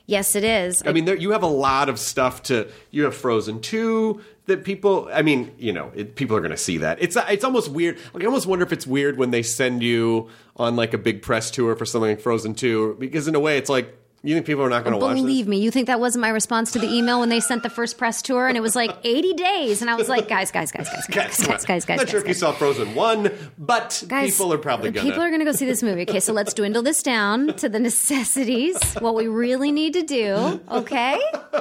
Yes, 0.05 0.37
it 0.37 0.45
is. 0.45 0.83
I 0.85 0.93
mean, 0.93 1.07
there, 1.07 1.17
you 1.17 1.31
have 1.31 1.43
a 1.43 1.47
lot 1.49 1.89
of 1.89 1.99
stuff 1.99 2.43
to. 2.45 2.69
You 2.91 3.05
have 3.05 3.17
Frozen 3.17 3.63
two 3.63 4.21
that 4.47 4.65
people. 4.65 5.09
I 5.13 5.23
mean, 5.23 5.53
you 5.59 5.73
know, 5.73 5.91
it, 5.95 6.15
people 6.15 6.37
are 6.37 6.41
going 6.41 6.51
to 6.51 6.59
see 6.59 6.77
that. 6.79 7.01
It's 7.01 7.17
it's 7.29 7.43
almost 7.43 7.71
weird. 7.71 7.99
Like 8.13 8.23
I 8.23 8.27
almost 8.27 8.47
wonder 8.47 8.65
if 8.65 8.73
it's 8.73 8.87
weird 8.87 9.17
when 9.17 9.31
they 9.31 9.43
send 9.43 9.83
you 9.83 10.29
on 10.57 10.77
like 10.77 10.93
a 10.93 10.99
big 10.99 11.23
press 11.23 11.51
tour 11.51 11.75
for 11.75 11.87
something 11.87 12.11
like 12.11 12.21
Frozen 12.21 12.55
two, 12.55 12.97
because 13.01 13.27
in 13.27 13.35
a 13.35 13.41
way, 13.41 13.57
it's 13.57 13.71
like 13.71 13.97
you 14.23 14.35
think 14.35 14.45
people 14.45 14.63
are 14.63 14.69
not 14.69 14.85
going 14.85 14.93
to 14.93 14.99
watch 14.99 15.15
this. 15.15 15.23
Believe 15.23 15.49
me, 15.49 15.59
you 15.61 15.71
think 15.71 15.87
that 15.87 15.99
wasn't 15.99 16.21
my 16.21 16.29
response 16.29 16.73
to 16.73 16.79
the 16.79 16.87
email 16.87 17.21
when 17.21 17.31
they 17.31 17.41
sent 17.41 17.63
the 17.63 17.71
first 17.71 17.97
press 17.97 18.21
tour 18.21 18.49
and 18.49 18.57
it 18.57 18.61
was 18.61 18.77
like 18.77 18.95
80 19.03 19.33
days. 19.33 19.81
And 19.81 19.89
I 19.91 19.95
was 19.95 20.11
like, 20.11 20.29
guys, 20.29 20.51
guys, 20.51 20.71
guys, 20.71 20.89
guys, 20.91 21.07
guys, 21.07 21.37
guys, 21.39 21.47
guys, 21.47 21.65
guys, 21.65 21.85
guys. 21.87 21.99
Not 21.99 22.09
sure 22.11 22.21
guys, 22.21 22.25
if 22.25 22.29
you 22.29 22.35
saw 22.35 22.53
Frozen 22.53 22.95
one, 22.95 23.31
but 23.59 24.05
Guys, 24.09 24.33
people 24.33 24.53
are 24.53 24.59
probably 24.59 24.91
going 24.91 25.07
People 25.07 25.23
are 25.23 25.29
going 25.29 25.41
to 25.41 25.47
go 25.47 25.53
see 25.53 25.65
this 25.65 25.83
movie. 25.83 26.03
Okay, 26.03 26.21
so 26.21 26.35
let's 26.35 26.53
dwindle 26.53 26.83
this 26.83 27.03
down 27.03 27.55
to 27.55 27.69
the 27.71 27.79
necessities, 27.79 28.79
what 28.95 29.15
we 29.15 29.27
really 29.27 29.73
need 29.73 29.95
to 29.95 30.03
do. 30.03 30.61
Okay, 30.71 31.19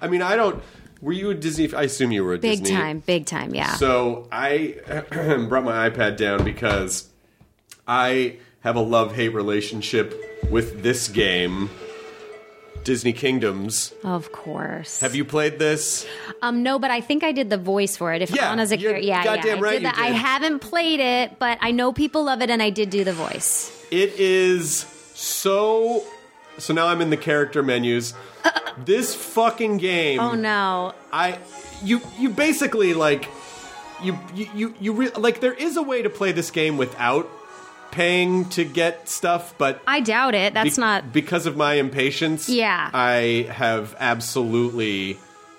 I 0.00 0.06
mean, 0.08 0.22
I 0.22 0.36
don't. 0.36 0.62
Were 1.00 1.12
you 1.12 1.30
a 1.30 1.34
Disney? 1.34 1.72
I 1.74 1.84
assume 1.84 2.12
you 2.12 2.22
were 2.22 2.34
a 2.34 2.38
big 2.38 2.60
Disney. 2.60 2.76
time, 2.76 3.00
big 3.00 3.26
time. 3.26 3.54
Yeah. 3.54 3.74
So 3.76 4.28
I 4.30 4.76
brought 5.48 5.64
my 5.64 5.88
iPad 5.88 6.18
down 6.18 6.44
because 6.44 7.08
I 7.88 8.36
have 8.60 8.76
a 8.76 8.80
love 8.80 9.14
hate 9.14 9.30
relationship 9.30 10.14
with 10.50 10.82
this 10.82 11.08
game, 11.08 11.70
Disney 12.84 13.12
Kingdoms. 13.12 13.92
of 14.04 14.32
course. 14.32 15.00
Have 15.00 15.14
you 15.14 15.24
played 15.24 15.58
this? 15.58 16.06
Um, 16.42 16.62
no, 16.62 16.78
but 16.78 16.90
I 16.90 17.00
think 17.00 17.24
I 17.24 17.32
did 17.32 17.50
the 17.50 17.58
voice 17.58 17.96
for 17.96 18.12
it. 18.12 18.22
If 18.22 18.30
Yeah, 18.30 18.50
Anna's 18.50 18.72
a 18.72 18.76
character, 18.78 19.00
yeah, 19.00 19.24
goddamn 19.24 19.46
yeah, 19.46 19.54
I 19.54 19.60
right 19.60 19.72
did 19.72 19.82
you 19.82 19.88
that. 19.88 19.98
I 19.98 20.06
haven't 20.08 20.58
played 20.60 21.00
it, 21.00 21.38
but 21.38 21.58
I 21.60 21.70
know 21.70 21.92
people 21.92 22.24
love 22.24 22.42
it, 22.42 22.50
and 22.50 22.62
I 22.62 22.70
did 22.70 22.90
do 22.90 23.04
the 23.04 23.12
voice. 23.12 23.76
It 23.90 24.18
is 24.18 24.80
so. 25.14 26.04
So 26.58 26.74
now 26.74 26.88
I'm 26.88 27.00
in 27.00 27.10
the 27.10 27.16
character 27.16 27.62
menus. 27.62 28.12
this 28.84 29.14
fucking 29.14 29.78
game. 29.78 30.20
Oh 30.20 30.34
no! 30.34 30.94
I 31.12 31.38
you 31.82 32.00
you 32.18 32.28
basically 32.30 32.92
like 32.94 33.28
you 34.02 34.18
you 34.34 34.50
you, 34.54 34.74
you 34.80 34.92
re- 34.92 35.10
like 35.10 35.40
there 35.40 35.54
is 35.54 35.76
a 35.76 35.82
way 35.82 36.02
to 36.02 36.10
play 36.10 36.32
this 36.32 36.50
game 36.50 36.76
without 36.76 37.30
paying 37.90 38.48
to 38.50 38.64
get 38.64 39.08
stuff, 39.08 39.54
but 39.58 39.80
I 39.86 40.00
doubt 40.00 40.34
it. 40.34 40.54
That's 40.54 40.76
Be- 40.76 40.80
not. 40.80 41.12
because 41.12 41.46
of 41.46 41.56
my 41.56 41.74
impatience. 41.74 42.48
Yeah. 42.48 42.90
I 42.92 43.48
have 43.50 43.94
absolutely 43.98 45.18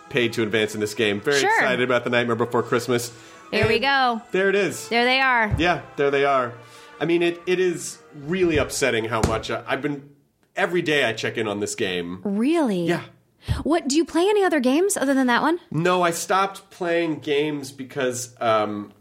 paid 0.10 0.34
to 0.34 0.44
advance 0.44 0.74
in 0.74 0.80
this 0.82 0.94
game. 0.94 1.22
Very 1.22 1.40
Sure. 1.40 1.50
excited 1.50 1.82
about 1.84 2.04
the 2.04 2.10
Nightmare 2.10 2.36
Before 2.36 2.64
Christmas. 2.64 3.12
There 3.52 3.68
we 3.68 3.80
go. 3.80 4.22
There 4.32 4.50
it 4.50 4.56
is. 4.56 4.88
There 4.90 5.04
they 5.06 5.20
are. 5.20 5.54
Yeah, 5.58 5.82
there 5.98 6.10
they 6.12 6.24
are. 6.26 6.54
I 7.00 7.06
mean, 7.06 7.22
it 7.22 7.42
it 7.48 7.60
is 7.60 7.98
really 8.16 8.58
upsetting 8.58 9.06
how 9.06 9.22
much 9.28 9.50
I, 9.52 9.64
I've 9.68 9.82
been. 9.82 10.10
Every 10.56 10.82
day 10.82 11.06
I 11.06 11.14
check 11.14 11.38
in 11.38 11.48
on 11.48 11.60
this 11.62 11.76
game. 11.76 12.22
Really? 12.24 12.86
Yeah. 12.88 13.04
What 13.64 13.88
do 13.88 13.96
you 13.96 14.06
play 14.06 14.24
any 14.30 14.44
other 14.44 14.60
games 14.60 14.96
other 14.98 15.14
than 15.14 15.28
that 15.28 15.42
one? 15.42 15.60
No, 15.72 16.02
I 16.04 16.12
stopped 16.12 16.70
playing 16.70 17.20
games 17.20 17.72
because 17.72 18.36
um, 18.40 18.92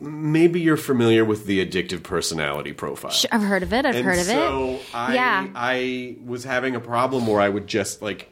maybe 0.00 0.60
you're 0.60 0.76
familiar 0.76 1.24
with 1.24 1.46
the 1.46 1.64
addictive 1.64 2.02
personality 2.02 2.72
profile. 2.72 3.12
I've 3.32 3.42
heard 3.42 3.62
of 3.62 3.72
it. 3.72 3.84
I've 3.86 3.94
and 3.96 4.04
heard 4.04 4.18
of 4.18 4.26
so 4.26 4.74
it. 4.74 4.80
So 4.82 4.96
I, 4.96 5.14
yeah. 5.14 5.46
I 5.54 6.16
was 6.24 6.44
having 6.44 6.74
a 6.76 6.80
problem 6.80 7.26
where 7.26 7.40
I 7.40 7.48
would 7.48 7.66
just 7.66 8.02
like 8.02 8.30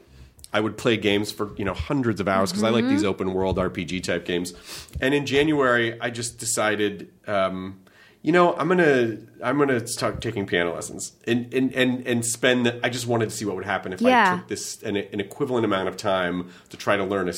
I 0.53 0.61
would 0.61 0.77
play 0.79 0.97
games 0.97 1.31
for 1.33 1.55
you 1.57 1.65
know 1.65 1.75
hundreds 1.75 2.21
of 2.21 2.29
hours 2.29 2.51
because 2.51 2.63
I 2.65 2.71
like 2.71 2.85
Mhm. 2.85 2.91
these 2.91 3.05
open 3.05 3.35
world 3.35 3.59
RPG 3.59 4.03
type 4.05 4.25
games. 4.25 4.55
And 5.01 5.13
in 5.15 5.27
January, 5.27 6.01
I 6.01 6.09
just 6.11 6.39
decided, 6.39 7.11
um, 7.27 7.81
you 8.23 8.33
know, 8.33 8.55
I'm 8.57 8.69
gonna 8.69 9.19
I'm 9.45 9.59
gonna 9.59 9.87
start 9.87 10.21
taking 10.23 10.47
piano 10.47 10.73
lessons 10.75 11.13
and 11.27 11.53
and 11.53 11.73
and, 11.75 12.07
and 12.07 12.25
spend. 12.25 12.67
The, 12.67 12.81
I 12.85 12.89
just 12.89 13.07
wanted 13.07 13.29
to 13.31 13.37
see 13.37 13.45
what 13.45 13.57
would 13.57 13.65
happen 13.67 13.93
if 13.93 14.05
I 14.05 14.37
took 14.37 14.49
this 14.49 14.83
an, 14.83 14.97
an 14.97 15.21
equivalent 15.21 15.65
amount 15.65 15.89
of 15.89 15.97
time 15.97 16.51
to 16.71 16.77
try 16.77 16.97
to 16.97 17.05
learn 17.05 17.29
a 17.29 17.33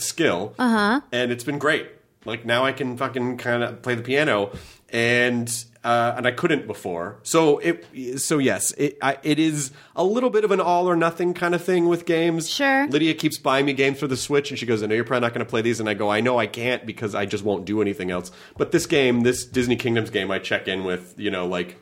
skill 0.00 0.54
Uh 0.58 0.68
huh. 0.68 1.00
and 1.12 1.30
it's 1.30 1.44
been 1.44 1.58
great. 1.58 1.88
Like 2.24 2.44
now 2.44 2.64
I 2.64 2.72
can 2.72 2.96
fucking 2.96 3.38
kind 3.38 3.62
of 3.62 3.82
play 3.82 3.94
the 3.94 4.02
piano, 4.02 4.52
and 4.88 5.48
uh, 5.84 6.14
and 6.16 6.26
I 6.26 6.30
couldn't 6.30 6.66
before. 6.66 7.18
So 7.22 7.58
it 7.58 8.20
so 8.20 8.38
yes, 8.38 8.72
it 8.72 8.96
I, 9.02 9.18
it 9.22 9.38
is 9.38 9.70
a 9.94 10.02
little 10.02 10.30
bit 10.30 10.44
of 10.44 10.50
an 10.50 10.60
all 10.60 10.88
or 10.88 10.96
nothing 10.96 11.34
kind 11.34 11.54
of 11.54 11.62
thing 11.62 11.88
with 11.88 12.06
games. 12.06 12.48
Sure. 12.48 12.86
Lydia 12.88 13.14
keeps 13.14 13.38
buying 13.38 13.66
me 13.66 13.74
games 13.74 13.98
for 13.98 14.06
the 14.06 14.16
Switch, 14.16 14.50
and 14.50 14.58
she 14.58 14.64
goes, 14.64 14.82
"I 14.82 14.86
know 14.86 14.94
you're 14.94 15.04
probably 15.04 15.26
not 15.26 15.34
going 15.34 15.44
to 15.44 15.50
play 15.50 15.60
these," 15.60 15.80
and 15.80 15.88
I 15.88 15.94
go, 15.94 16.10
"I 16.10 16.20
know 16.20 16.38
I 16.38 16.46
can't 16.46 16.86
because 16.86 17.14
I 17.14 17.26
just 17.26 17.44
won't 17.44 17.66
do 17.66 17.82
anything 17.82 18.10
else." 18.10 18.32
But 18.56 18.72
this 18.72 18.86
game, 18.86 19.20
this 19.20 19.44
Disney 19.44 19.76
Kingdoms 19.76 20.10
game, 20.10 20.30
I 20.30 20.38
check 20.38 20.68
in 20.68 20.84
with 20.84 21.14
you 21.18 21.30
know 21.30 21.46
like 21.46 21.76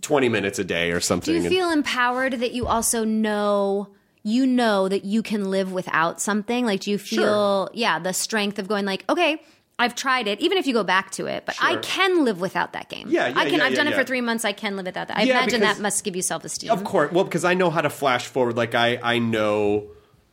twenty 0.00 0.30
minutes 0.30 0.58
a 0.58 0.64
day 0.64 0.92
or 0.92 1.00
something. 1.00 1.34
Do 1.36 1.42
you 1.42 1.50
feel 1.50 1.70
empowered 1.70 2.34
that 2.34 2.52
you 2.52 2.66
also 2.66 3.04
know 3.04 3.88
you 4.22 4.46
know 4.46 4.88
that 4.88 5.04
you 5.04 5.22
can 5.22 5.50
live 5.50 5.72
without 5.72 6.20
something? 6.22 6.64
Like 6.64 6.80
do 6.80 6.90
you 6.90 6.98
feel 6.98 7.68
yeah, 7.74 7.98
the 7.98 8.12
strength 8.12 8.58
of 8.58 8.66
going 8.66 8.86
like, 8.86 9.04
okay, 9.10 9.42
I've 9.78 9.94
tried 9.94 10.26
it, 10.26 10.40
even 10.40 10.56
if 10.56 10.66
you 10.66 10.72
go 10.72 10.84
back 10.84 11.10
to 11.12 11.26
it, 11.26 11.44
but 11.44 11.54
I 11.60 11.76
can 11.76 12.24
live 12.24 12.40
without 12.40 12.72
that 12.72 12.88
game. 12.88 13.08
Yeah, 13.10 13.28
yeah, 13.28 13.38
I 13.38 13.44
can 13.44 13.58
yeah, 13.58 13.64
I've 13.64 13.72
yeah, 13.72 13.76
done 13.76 13.88
it 13.88 13.94
for 13.94 14.04
three 14.04 14.22
months, 14.22 14.44
I 14.44 14.52
can 14.52 14.74
live 14.76 14.86
without 14.86 15.08
that. 15.08 15.18
I 15.18 15.22
imagine 15.22 15.60
because- 15.60 15.76
that 15.76 15.82
must 15.82 16.02
give 16.02 16.16
you 16.16 16.22
self 16.22 16.44
esteem. 16.44 16.70
Of 16.70 16.84
course. 16.84 17.12
Well, 17.12 17.24
because 17.24 17.44
I 17.44 17.52
know 17.54 17.68
how 17.70 17.82
to 17.82 17.90
flash 17.90 18.26
forward. 18.26 18.56
Like 18.56 18.74
I, 18.74 18.98
I 19.02 19.18
know, 19.18 19.88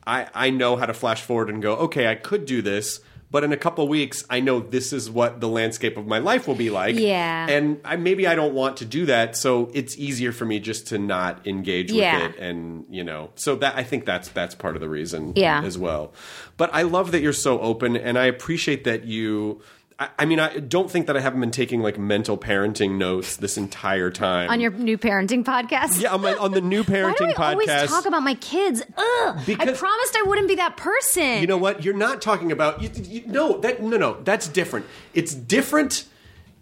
I, 0.06 0.28
I 0.34 0.50
know 0.50 0.76
how 0.76 0.86
to 0.86 0.94
flash 0.94 1.20
forward 1.20 1.50
and 1.50 1.60
go. 1.60 1.74
Okay, 1.76 2.06
I 2.08 2.14
could 2.14 2.46
do 2.46 2.62
this, 2.62 3.00
but 3.34 3.42
in 3.42 3.52
a 3.52 3.56
couple 3.56 3.88
weeks, 3.88 4.24
I 4.30 4.38
know 4.38 4.60
this 4.60 4.92
is 4.92 5.10
what 5.10 5.40
the 5.40 5.48
landscape 5.48 5.96
of 5.96 6.06
my 6.06 6.18
life 6.18 6.46
will 6.46 6.54
be 6.54 6.70
like. 6.70 6.94
Yeah. 6.94 7.48
And 7.48 7.80
I, 7.84 7.96
maybe 7.96 8.28
I 8.28 8.36
don't 8.36 8.54
want 8.54 8.76
to 8.76 8.84
do 8.84 9.06
that, 9.06 9.36
so 9.36 9.72
it's 9.74 9.98
easier 9.98 10.30
for 10.30 10.44
me 10.44 10.60
just 10.60 10.86
to 10.90 10.98
not 10.98 11.44
engage 11.44 11.90
Yeah. 11.90 12.28
with 12.28 12.36
it. 12.36 12.40
And 12.40 12.84
you 12.90 13.02
know, 13.02 13.30
so 13.34 13.56
that 13.56 13.74
I 13.74 13.82
think 13.82 14.06
that's 14.06 14.28
that's 14.28 14.54
part 14.54 14.76
of 14.76 14.80
the 14.80 14.88
reason. 14.88 15.32
Yeah. 15.34 15.64
As 15.64 15.76
well. 15.76 16.12
But 16.56 16.72
I 16.72 16.82
love 16.82 17.10
that 17.10 17.22
you're 17.22 17.32
so 17.32 17.58
open, 17.58 17.96
and 17.96 18.16
I 18.16 18.26
appreciate 18.26 18.84
that 18.84 19.04
you. 19.04 19.60
I 19.98 20.08
I 20.18 20.24
mean, 20.24 20.40
I 20.40 20.58
don't 20.58 20.90
think 20.90 21.06
that 21.06 21.16
I 21.16 21.20
haven't 21.20 21.40
been 21.40 21.50
taking 21.50 21.80
like 21.80 21.98
mental 21.98 22.36
parenting 22.36 22.98
notes 22.98 23.36
this 23.36 23.56
entire 23.56 24.10
time. 24.10 24.50
on 24.50 24.60
your 24.60 24.70
new 24.70 24.98
parenting 24.98 25.44
podcast. 25.44 26.00
yeah, 26.00 26.12
on, 26.12 26.22
my, 26.22 26.34
on 26.34 26.52
the 26.52 26.60
new 26.60 26.82
Why 26.84 26.94
parenting 26.94 27.34
do 27.34 27.42
I 27.42 27.52
always 27.52 27.68
talk 27.68 28.06
about 28.06 28.22
my 28.22 28.34
kids? 28.34 28.82
Ugh. 28.82 29.38
I 29.58 29.72
promised 29.72 30.16
I 30.16 30.24
wouldn't 30.26 30.48
be 30.48 30.56
that 30.56 30.76
person. 30.76 31.40
You 31.40 31.46
know 31.46 31.58
what? 31.58 31.84
You're 31.84 31.94
not 31.94 32.22
talking 32.22 32.52
about 32.52 32.82
you, 32.82 32.90
you, 33.02 33.26
no 33.26 33.58
that 33.60 33.82
no 33.82 33.96
no 33.96 34.20
that's 34.22 34.48
different. 34.48 34.86
It's 35.14 35.34
different 35.34 36.04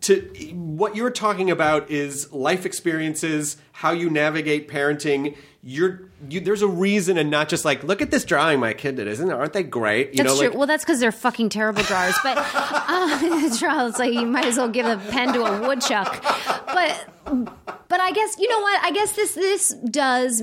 to 0.03 0.21
what 0.55 0.97
you're 0.97 1.11
talking 1.11 1.51
about 1.51 1.91
is 1.91 2.33
life 2.33 2.67
experiences, 2.67 3.57
how 3.73 3.93
you 3.93 4.11
navigate 4.11 4.69
parenting. 4.69 5.37
You're 5.63 6.11
you, 6.29 6.41
there's 6.41 6.63
a 6.63 6.69
reason 6.69 7.17
and 7.19 7.31
not 7.31 7.49
just 7.49 7.65
like 7.65 7.85
look 7.85 8.03
at 8.03 8.11
this 8.11 8.25
drawing 8.25 8.59
my 8.59 8.73
kid 8.73 8.97
did, 8.97 9.07
isn't 9.07 9.29
it? 9.31 9.33
Aren't 9.33 9.53
they 9.53 9.63
great? 9.63 10.11
You 10.11 10.25
That's 10.25 10.35
know, 10.35 10.41
true. 10.41 10.49
like 10.49 10.59
well, 10.59 10.67
that's 10.67 10.85
because 10.85 10.99
they're 10.99 11.13
fucking 11.13 11.51
terrible 11.51 11.83
drawers. 11.85 12.17
But 12.25 12.37
uh, 12.37 13.57
drawers, 13.59 13.99
like 13.99 14.13
you 14.13 14.27
might 14.27 14.47
as 14.47 14.57
well 14.57 14.69
give 14.69 14.87
a 14.87 14.97
pen 15.11 15.33
to 15.35 15.45
a 15.45 15.67
woodchuck. 15.67 16.21
But 16.67 17.09
but 17.89 18.01
I 18.01 18.11
guess 18.11 18.37
you 18.39 18.49
know 18.49 18.61
what? 18.61 18.85
I 18.85 18.91
guess 18.91 19.15
this 19.15 19.35
this 19.35 19.75
does. 19.89 20.43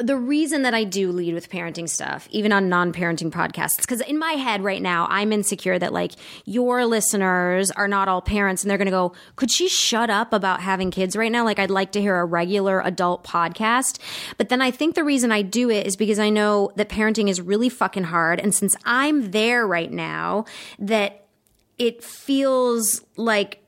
The 0.00 0.16
reason 0.16 0.62
that 0.62 0.74
I 0.74 0.84
do 0.84 1.12
lead 1.12 1.34
with 1.34 1.50
parenting 1.50 1.88
stuff, 1.88 2.28
even 2.30 2.52
on 2.52 2.68
non-parenting 2.68 3.30
podcasts, 3.30 3.78
because 3.78 4.00
in 4.00 4.18
my 4.18 4.32
head 4.32 4.62
right 4.62 4.80
now, 4.82 5.06
I'm 5.10 5.32
insecure 5.32 5.78
that 5.78 5.92
like 5.92 6.12
your 6.44 6.86
listeners 6.86 7.70
are 7.70 7.88
not 7.88 8.08
all 8.08 8.22
parents, 8.22 8.62
and 8.62 8.70
they're 8.70 8.78
going 8.78 8.86
to 8.86 8.90
go, 8.90 9.12
"Could 9.36 9.50
she 9.50 9.68
shut 9.68 10.10
up 10.10 10.32
about 10.32 10.60
having 10.60 10.90
kids 10.90 11.16
right 11.16 11.32
now?" 11.32 11.44
Like, 11.44 11.58
I'd 11.58 11.70
like 11.70 11.92
to 11.92 12.00
hear 12.00 12.18
a 12.18 12.24
regular 12.24 12.80
adult 12.80 13.24
podcast. 13.24 13.98
But 14.38 14.48
then 14.48 14.62
I 14.62 14.70
think 14.70 14.94
the 14.94 15.04
reason 15.04 15.32
I 15.32 15.42
do 15.42 15.70
it 15.70 15.86
is 15.86 15.96
because 15.96 16.18
I 16.18 16.30
know 16.30 16.70
that 16.76 16.88
parenting 16.88 17.28
is 17.28 17.40
really 17.40 17.68
fucking 17.68 18.04
hard, 18.04 18.40
and 18.40 18.54
since 18.54 18.76
I'm 18.84 19.30
there 19.30 19.66
right 19.66 19.90
now, 19.90 20.44
that 20.78 21.24
it 21.78 22.04
feels 22.04 23.02
like 23.16 23.61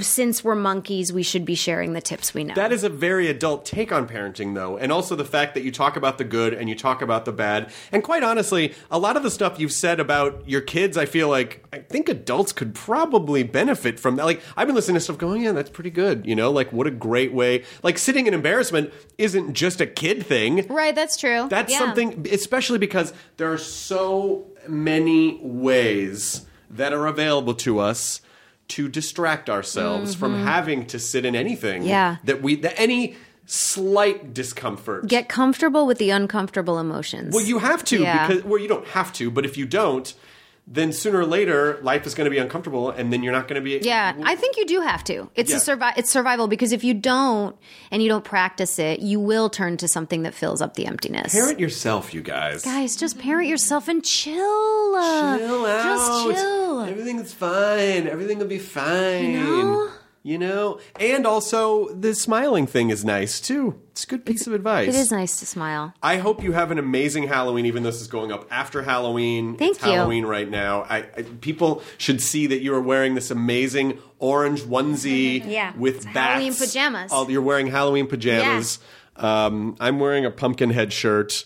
since 0.00 0.42
we're 0.42 0.54
monkeys, 0.54 1.12
we 1.12 1.22
should 1.22 1.44
be 1.44 1.54
sharing 1.54 1.92
the 1.92 2.00
tips 2.00 2.32
we 2.32 2.44
know. 2.44 2.54
That 2.54 2.72
is 2.72 2.82
a 2.82 2.88
very 2.88 3.28
adult 3.28 3.66
take 3.66 3.92
on 3.92 4.08
parenting, 4.08 4.54
though, 4.54 4.78
and 4.78 4.90
also 4.90 5.14
the 5.14 5.24
fact 5.24 5.54
that 5.54 5.64
you 5.64 5.70
talk 5.70 5.96
about 5.96 6.16
the 6.16 6.24
good 6.24 6.54
and 6.54 6.68
you 6.68 6.74
talk 6.74 7.02
about 7.02 7.26
the 7.26 7.32
bad. 7.32 7.70
And 7.92 8.02
quite 8.02 8.22
honestly, 8.22 8.74
a 8.90 8.98
lot 8.98 9.18
of 9.18 9.22
the 9.22 9.30
stuff 9.30 9.60
you've 9.60 9.72
said 9.72 10.00
about 10.00 10.48
your 10.48 10.62
kids, 10.62 10.96
I 10.96 11.04
feel 11.04 11.28
like 11.28 11.62
I 11.74 11.80
think 11.80 12.08
adults 12.08 12.52
could 12.52 12.74
probably 12.74 13.42
benefit 13.42 14.00
from 14.00 14.16
that. 14.16 14.24
Like 14.24 14.40
I've 14.56 14.66
been 14.66 14.74
listening 14.74 14.94
to 14.94 15.00
stuff 15.00 15.18
going, 15.18 15.42
yeah, 15.42 15.52
that's 15.52 15.70
pretty 15.70 15.90
good. 15.90 16.26
You 16.26 16.34
know, 16.34 16.50
like 16.50 16.72
what 16.72 16.86
a 16.86 16.90
great 16.90 17.34
way. 17.34 17.64
Like 17.82 17.98
sitting 17.98 18.26
in 18.26 18.32
embarrassment 18.32 18.92
isn't 19.18 19.52
just 19.52 19.82
a 19.82 19.86
kid 19.86 20.24
thing. 20.24 20.66
right, 20.68 20.94
that's 20.94 21.18
true. 21.18 21.48
That's 21.50 21.70
Yeah. 21.70 21.78
something, 21.80 22.26
especially 22.32 22.78
because 22.78 23.12
there 23.36 23.52
are 23.52 23.58
so 23.58 24.46
many 24.66 25.38
ways 25.42 26.46
that 26.70 26.92
are 26.94 27.06
available 27.06 27.54
to 27.54 27.78
us 27.78 28.20
to 28.68 28.88
distract 28.88 29.48
ourselves 29.48 30.14
from 30.14 30.44
having 30.44 30.86
to 30.86 30.98
sit 30.98 31.24
in 31.24 31.36
anything. 31.36 31.82
Mm-hmm. 31.82 31.88
Yeah. 31.90 32.16
That 32.24 32.42
we, 32.42 32.56
that 32.56 32.78
any 32.78 33.16
slight 33.46 34.34
discomfort. 34.34 35.06
Get 35.06 35.28
comfortable 35.28 35.86
with 35.86 35.98
the 35.98 36.10
uncomfortable 36.10 36.78
emotions. 36.78 37.34
well, 37.34 37.44
you 37.44 37.58
have 37.60 37.84
to 37.84 38.02
Yeah. 38.02 38.26
because, 38.26 38.44
well, 38.44 38.60
you 38.60 38.68
don't 38.68 38.86
have 38.88 39.12
to, 39.14 39.30
but 39.30 39.44
if 39.44 39.56
you 39.56 39.66
don't, 39.66 40.12
then 40.68 40.92
sooner 40.92 41.20
or 41.20 41.26
later 41.26 41.78
life 41.82 42.06
is 42.06 42.14
going 42.16 42.24
to 42.24 42.30
be 42.30 42.38
uncomfortable 42.38 42.90
and 42.90 43.12
then 43.12 43.22
you're 43.22 43.32
not 43.32 43.46
going 43.46 43.54
to 43.54 43.64
be. 43.64 43.78
Yeah, 43.86 44.14
I 44.24 44.34
think 44.34 44.56
you 44.56 44.66
do 44.66 44.80
have 44.80 45.04
to. 45.04 45.30
It's 45.36 45.50
Yeah. 45.50 45.58
a 45.58 45.60
survi- 45.60 45.96
it's 45.96 46.10
survival 46.10 46.48
because 46.48 46.72
if 46.72 46.82
you 46.82 46.92
don't 46.92 47.56
and 47.92 48.02
you 48.02 48.08
don't 48.08 48.24
practice 48.24 48.78
it, 48.80 48.98
you 49.00 49.20
will 49.20 49.48
turn 49.48 49.76
to 49.76 49.86
something 49.86 50.22
that 50.22 50.34
fills 50.34 50.60
up 50.60 50.74
the 50.74 50.86
emptiness. 50.86 51.32
Parent 51.32 51.60
yourself, 51.60 52.12
you 52.12 52.20
guys. 52.20 52.62
Guys, 52.64 52.96
just 52.96 53.18
parent 53.18 53.48
yourself 53.48 53.86
and 53.86 54.04
chill. 54.04 54.34
Chill 54.34 55.66
out. 55.66 55.84
Just 55.84 56.40
chill. 56.40 56.80
Everything's 56.80 57.32
fine. 57.32 58.08
Everything 58.08 58.38
will 58.38 58.46
be 58.46 58.58
fine. 58.58 59.30
You 59.32 59.40
know? 59.42 59.90
You 60.26 60.38
know? 60.38 60.80
And 60.98 61.24
also, 61.24 61.88
the 61.90 62.12
smiling 62.12 62.66
thing 62.66 62.90
is 62.90 63.04
nice 63.04 63.40
too. 63.40 63.80
It's 63.92 64.02
a 64.02 64.08
good 64.08 64.26
piece 64.26 64.48
of 64.48 64.54
advice. 64.54 64.88
It 64.88 64.96
is 64.96 65.12
nice 65.12 65.38
to 65.38 65.46
smile. 65.46 65.94
I 66.02 66.16
hope 66.16 66.42
you 66.42 66.50
have 66.50 66.72
an 66.72 66.78
amazing 66.78 67.28
Halloween, 67.28 67.64
even 67.64 67.84
though 67.84 67.92
this 67.92 68.00
is 68.00 68.08
going 68.08 68.32
up 68.32 68.44
after 68.50 68.82
Halloween. 68.82 69.56
Thank 69.56 69.76
it's 69.76 69.86
you. 69.86 69.92
Halloween 69.92 70.26
right 70.26 70.50
now. 70.50 70.82
I, 70.82 71.06
I, 71.16 71.22
people 71.22 71.80
should 71.96 72.20
see 72.20 72.48
that 72.48 72.60
you 72.60 72.74
are 72.74 72.80
wearing 72.80 73.14
this 73.14 73.30
amazing 73.30 74.00
orange 74.18 74.62
onesie 74.62 75.48
Yeah, 75.48 75.72
with 75.76 75.98
it's 75.98 76.04
bats. 76.06 76.16
Halloween 76.16 76.54
pajamas. 76.54 77.10
Oh, 77.14 77.28
you're 77.28 77.40
wearing 77.40 77.68
Halloween 77.68 78.08
pajamas. 78.08 78.80
Um, 79.14 79.76
I'm 79.78 80.00
wearing 80.00 80.24
a 80.24 80.32
pumpkin 80.32 80.70
head 80.70 80.92
shirt. 80.92 81.44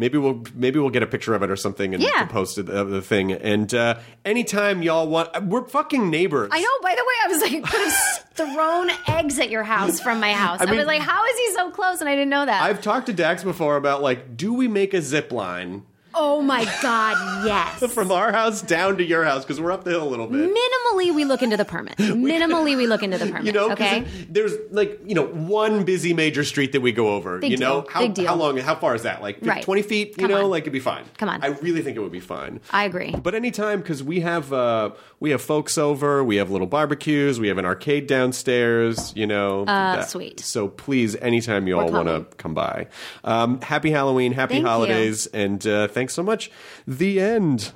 Maybe 0.00 0.16
we'll 0.18 0.42
maybe 0.54 0.78
we'll 0.80 0.90
get 0.90 1.02
a 1.02 1.06
picture 1.06 1.34
of 1.34 1.42
it 1.42 1.50
or 1.50 1.56
something 1.56 1.92
and 1.94 2.02
Yeah. 2.02 2.24
post 2.24 2.56
it 2.58 2.68
of 2.70 2.88
the 2.90 3.02
thing. 3.02 3.32
And 3.32 3.72
uh, 3.74 3.98
anytime 4.24 4.82
y'all 4.82 5.06
want, 5.06 5.44
we're 5.44 5.68
fucking 5.68 6.08
neighbors. 6.10 6.48
I 6.50 6.60
know. 6.60 6.68
By 6.82 6.94
the 6.96 7.04
way, 7.06 7.14
I 7.22 7.28
was 7.28 7.42
like, 7.42 7.70
could 7.70 7.80
have 7.90 8.24
thrown 8.54 8.90
eggs 9.08 9.38
at 9.38 9.50
your 9.50 9.62
house 9.62 10.00
from 10.00 10.18
my 10.18 10.32
house. 10.32 10.60
I, 10.60 10.64
I 10.64 10.66
mean- 10.68 10.78
was 10.78 10.86
like, 10.86 11.02
how 11.02 11.24
is 11.26 11.38
he 11.38 11.52
so 11.54 11.70
close? 11.70 12.00
And 12.00 12.08
I 12.08 12.14
didn't 12.14 12.30
know 12.30 12.46
that. 12.46 12.62
I've 12.62 12.80
talked 12.80 13.06
to 13.06 13.12
Dax 13.12 13.44
before 13.44 13.76
about 13.76 14.00
like, 14.02 14.36
do 14.36 14.54
we 14.54 14.66
make 14.66 14.94
a 14.94 15.02
zip 15.02 15.30
line 15.32 15.82
oh 16.22 16.42
my 16.42 16.64
god, 16.82 17.46
yes. 17.46 17.92
from 17.94 18.12
our 18.12 18.30
house 18.32 18.60
down 18.62 18.98
to 18.98 19.04
your 19.04 19.24
house 19.24 19.42
because 19.44 19.60
we're 19.60 19.72
up 19.72 19.84
the 19.84 19.90
hill 19.90 20.06
a 20.06 20.08
little 20.10 20.26
bit. 20.26 20.50
Minimally, 20.50 21.14
we 21.14 21.24
look 21.24 21.42
into 21.42 21.56
the 21.56 21.64
permit. 21.64 21.96
Minimally, 21.98 22.76
we 22.76 22.86
look 22.86 23.02
into 23.02 23.16
the 23.18 23.26
permit. 23.26 23.44
You 23.50 23.52
know, 23.52 23.72
okay. 23.72 24.04
there's 24.28 24.52
like 24.70 25.00
you 25.06 25.14
know 25.14 25.26
one 25.26 25.84
busy 25.84 26.12
major 26.14 26.44
street 26.44 26.72
that 26.72 26.82
we 26.82 26.92
go 26.92 27.08
over. 27.14 27.38
Big 27.38 27.50
you 27.52 27.56
know, 27.56 27.80
deal, 27.82 27.90
how 27.90 28.00
big 28.02 28.14
deal. 28.14 28.26
how 28.26 28.34
long? 28.36 28.56
How 28.58 28.74
far 28.76 28.94
is 28.94 29.02
that? 29.02 29.22
Like 29.22 29.38
Right. 29.42 29.62
twenty 29.64 29.82
feet? 29.82 30.08
You 30.10 30.14
Come 30.24 30.30
know, 30.30 30.44
on. 30.44 30.50
like 30.50 30.64
it'd 30.64 30.72
be 30.74 30.78
fine. 30.78 31.04
Come 31.16 31.28
on. 31.30 31.42
I 31.42 31.48
really 31.48 31.80
think 31.82 31.96
it 31.96 32.00
would 32.00 32.12
be 32.12 32.20
fine. 32.20 32.60
I 32.70 32.84
agree. 32.84 33.12
But 33.12 33.34
anytime 33.34 33.80
because 33.80 34.02
we 34.04 34.20
have 34.20 34.52
uh, 34.52 34.90
we 35.20 35.30
have 35.30 35.40
folks 35.42 35.78
over, 35.78 36.22
we 36.22 36.36
have 36.36 36.50
little 36.50 36.66
barbecues, 36.66 37.40
we 37.40 37.48
have 37.48 37.56
an 37.58 37.64
arcade 37.64 38.06
downstairs. 38.06 39.12
You 39.16 39.26
know, 39.26 39.64
Uh, 39.64 40.02
sweet. 40.02 40.40
So 40.40 40.68
please, 40.68 41.16
anytime 41.16 41.66
you 41.66 41.76
We're 41.76 41.84
all 41.84 41.92
want 41.92 42.08
to 42.08 42.26
come 42.36 42.54
by, 42.54 42.86
um, 43.24 43.60
happy 43.62 43.90
Halloween, 43.90 44.32
happy 44.32 44.54
Thank 44.54 44.64
you. 44.64 44.68
holidays, 44.68 45.26
and 45.28 45.66
uh, 45.66 45.88
thanks 46.10 46.14
so 46.14 46.22
much. 46.22 46.50
The 46.86 47.20
end. 47.20 47.72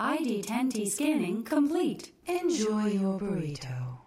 ID10T 0.00 0.88
scanning 0.88 1.44
complete. 1.44 2.12
Enjoy 2.26 2.86
your 2.86 3.20
burrito. 3.20 3.98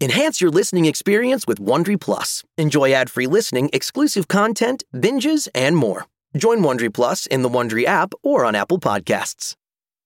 Enhance 0.00 0.40
your 0.40 0.50
listening 0.50 0.84
experience 0.84 1.46
with 1.46 1.58
Wondery 1.58 2.00
Plus. 2.00 2.44
Enjoy 2.56 2.92
ad-free 2.92 3.26
listening, 3.26 3.68
exclusive 3.72 4.28
content, 4.28 4.84
binges, 4.94 5.48
and 5.54 5.76
more. 5.76 6.06
Join 6.36 6.60
Wondery 6.60 6.94
Plus 6.94 7.26
in 7.26 7.42
the 7.42 7.48
Wondery 7.48 7.84
app 7.84 8.14
or 8.22 8.44
on 8.44 8.54
Apple 8.54 8.78
Podcasts. 8.78 9.57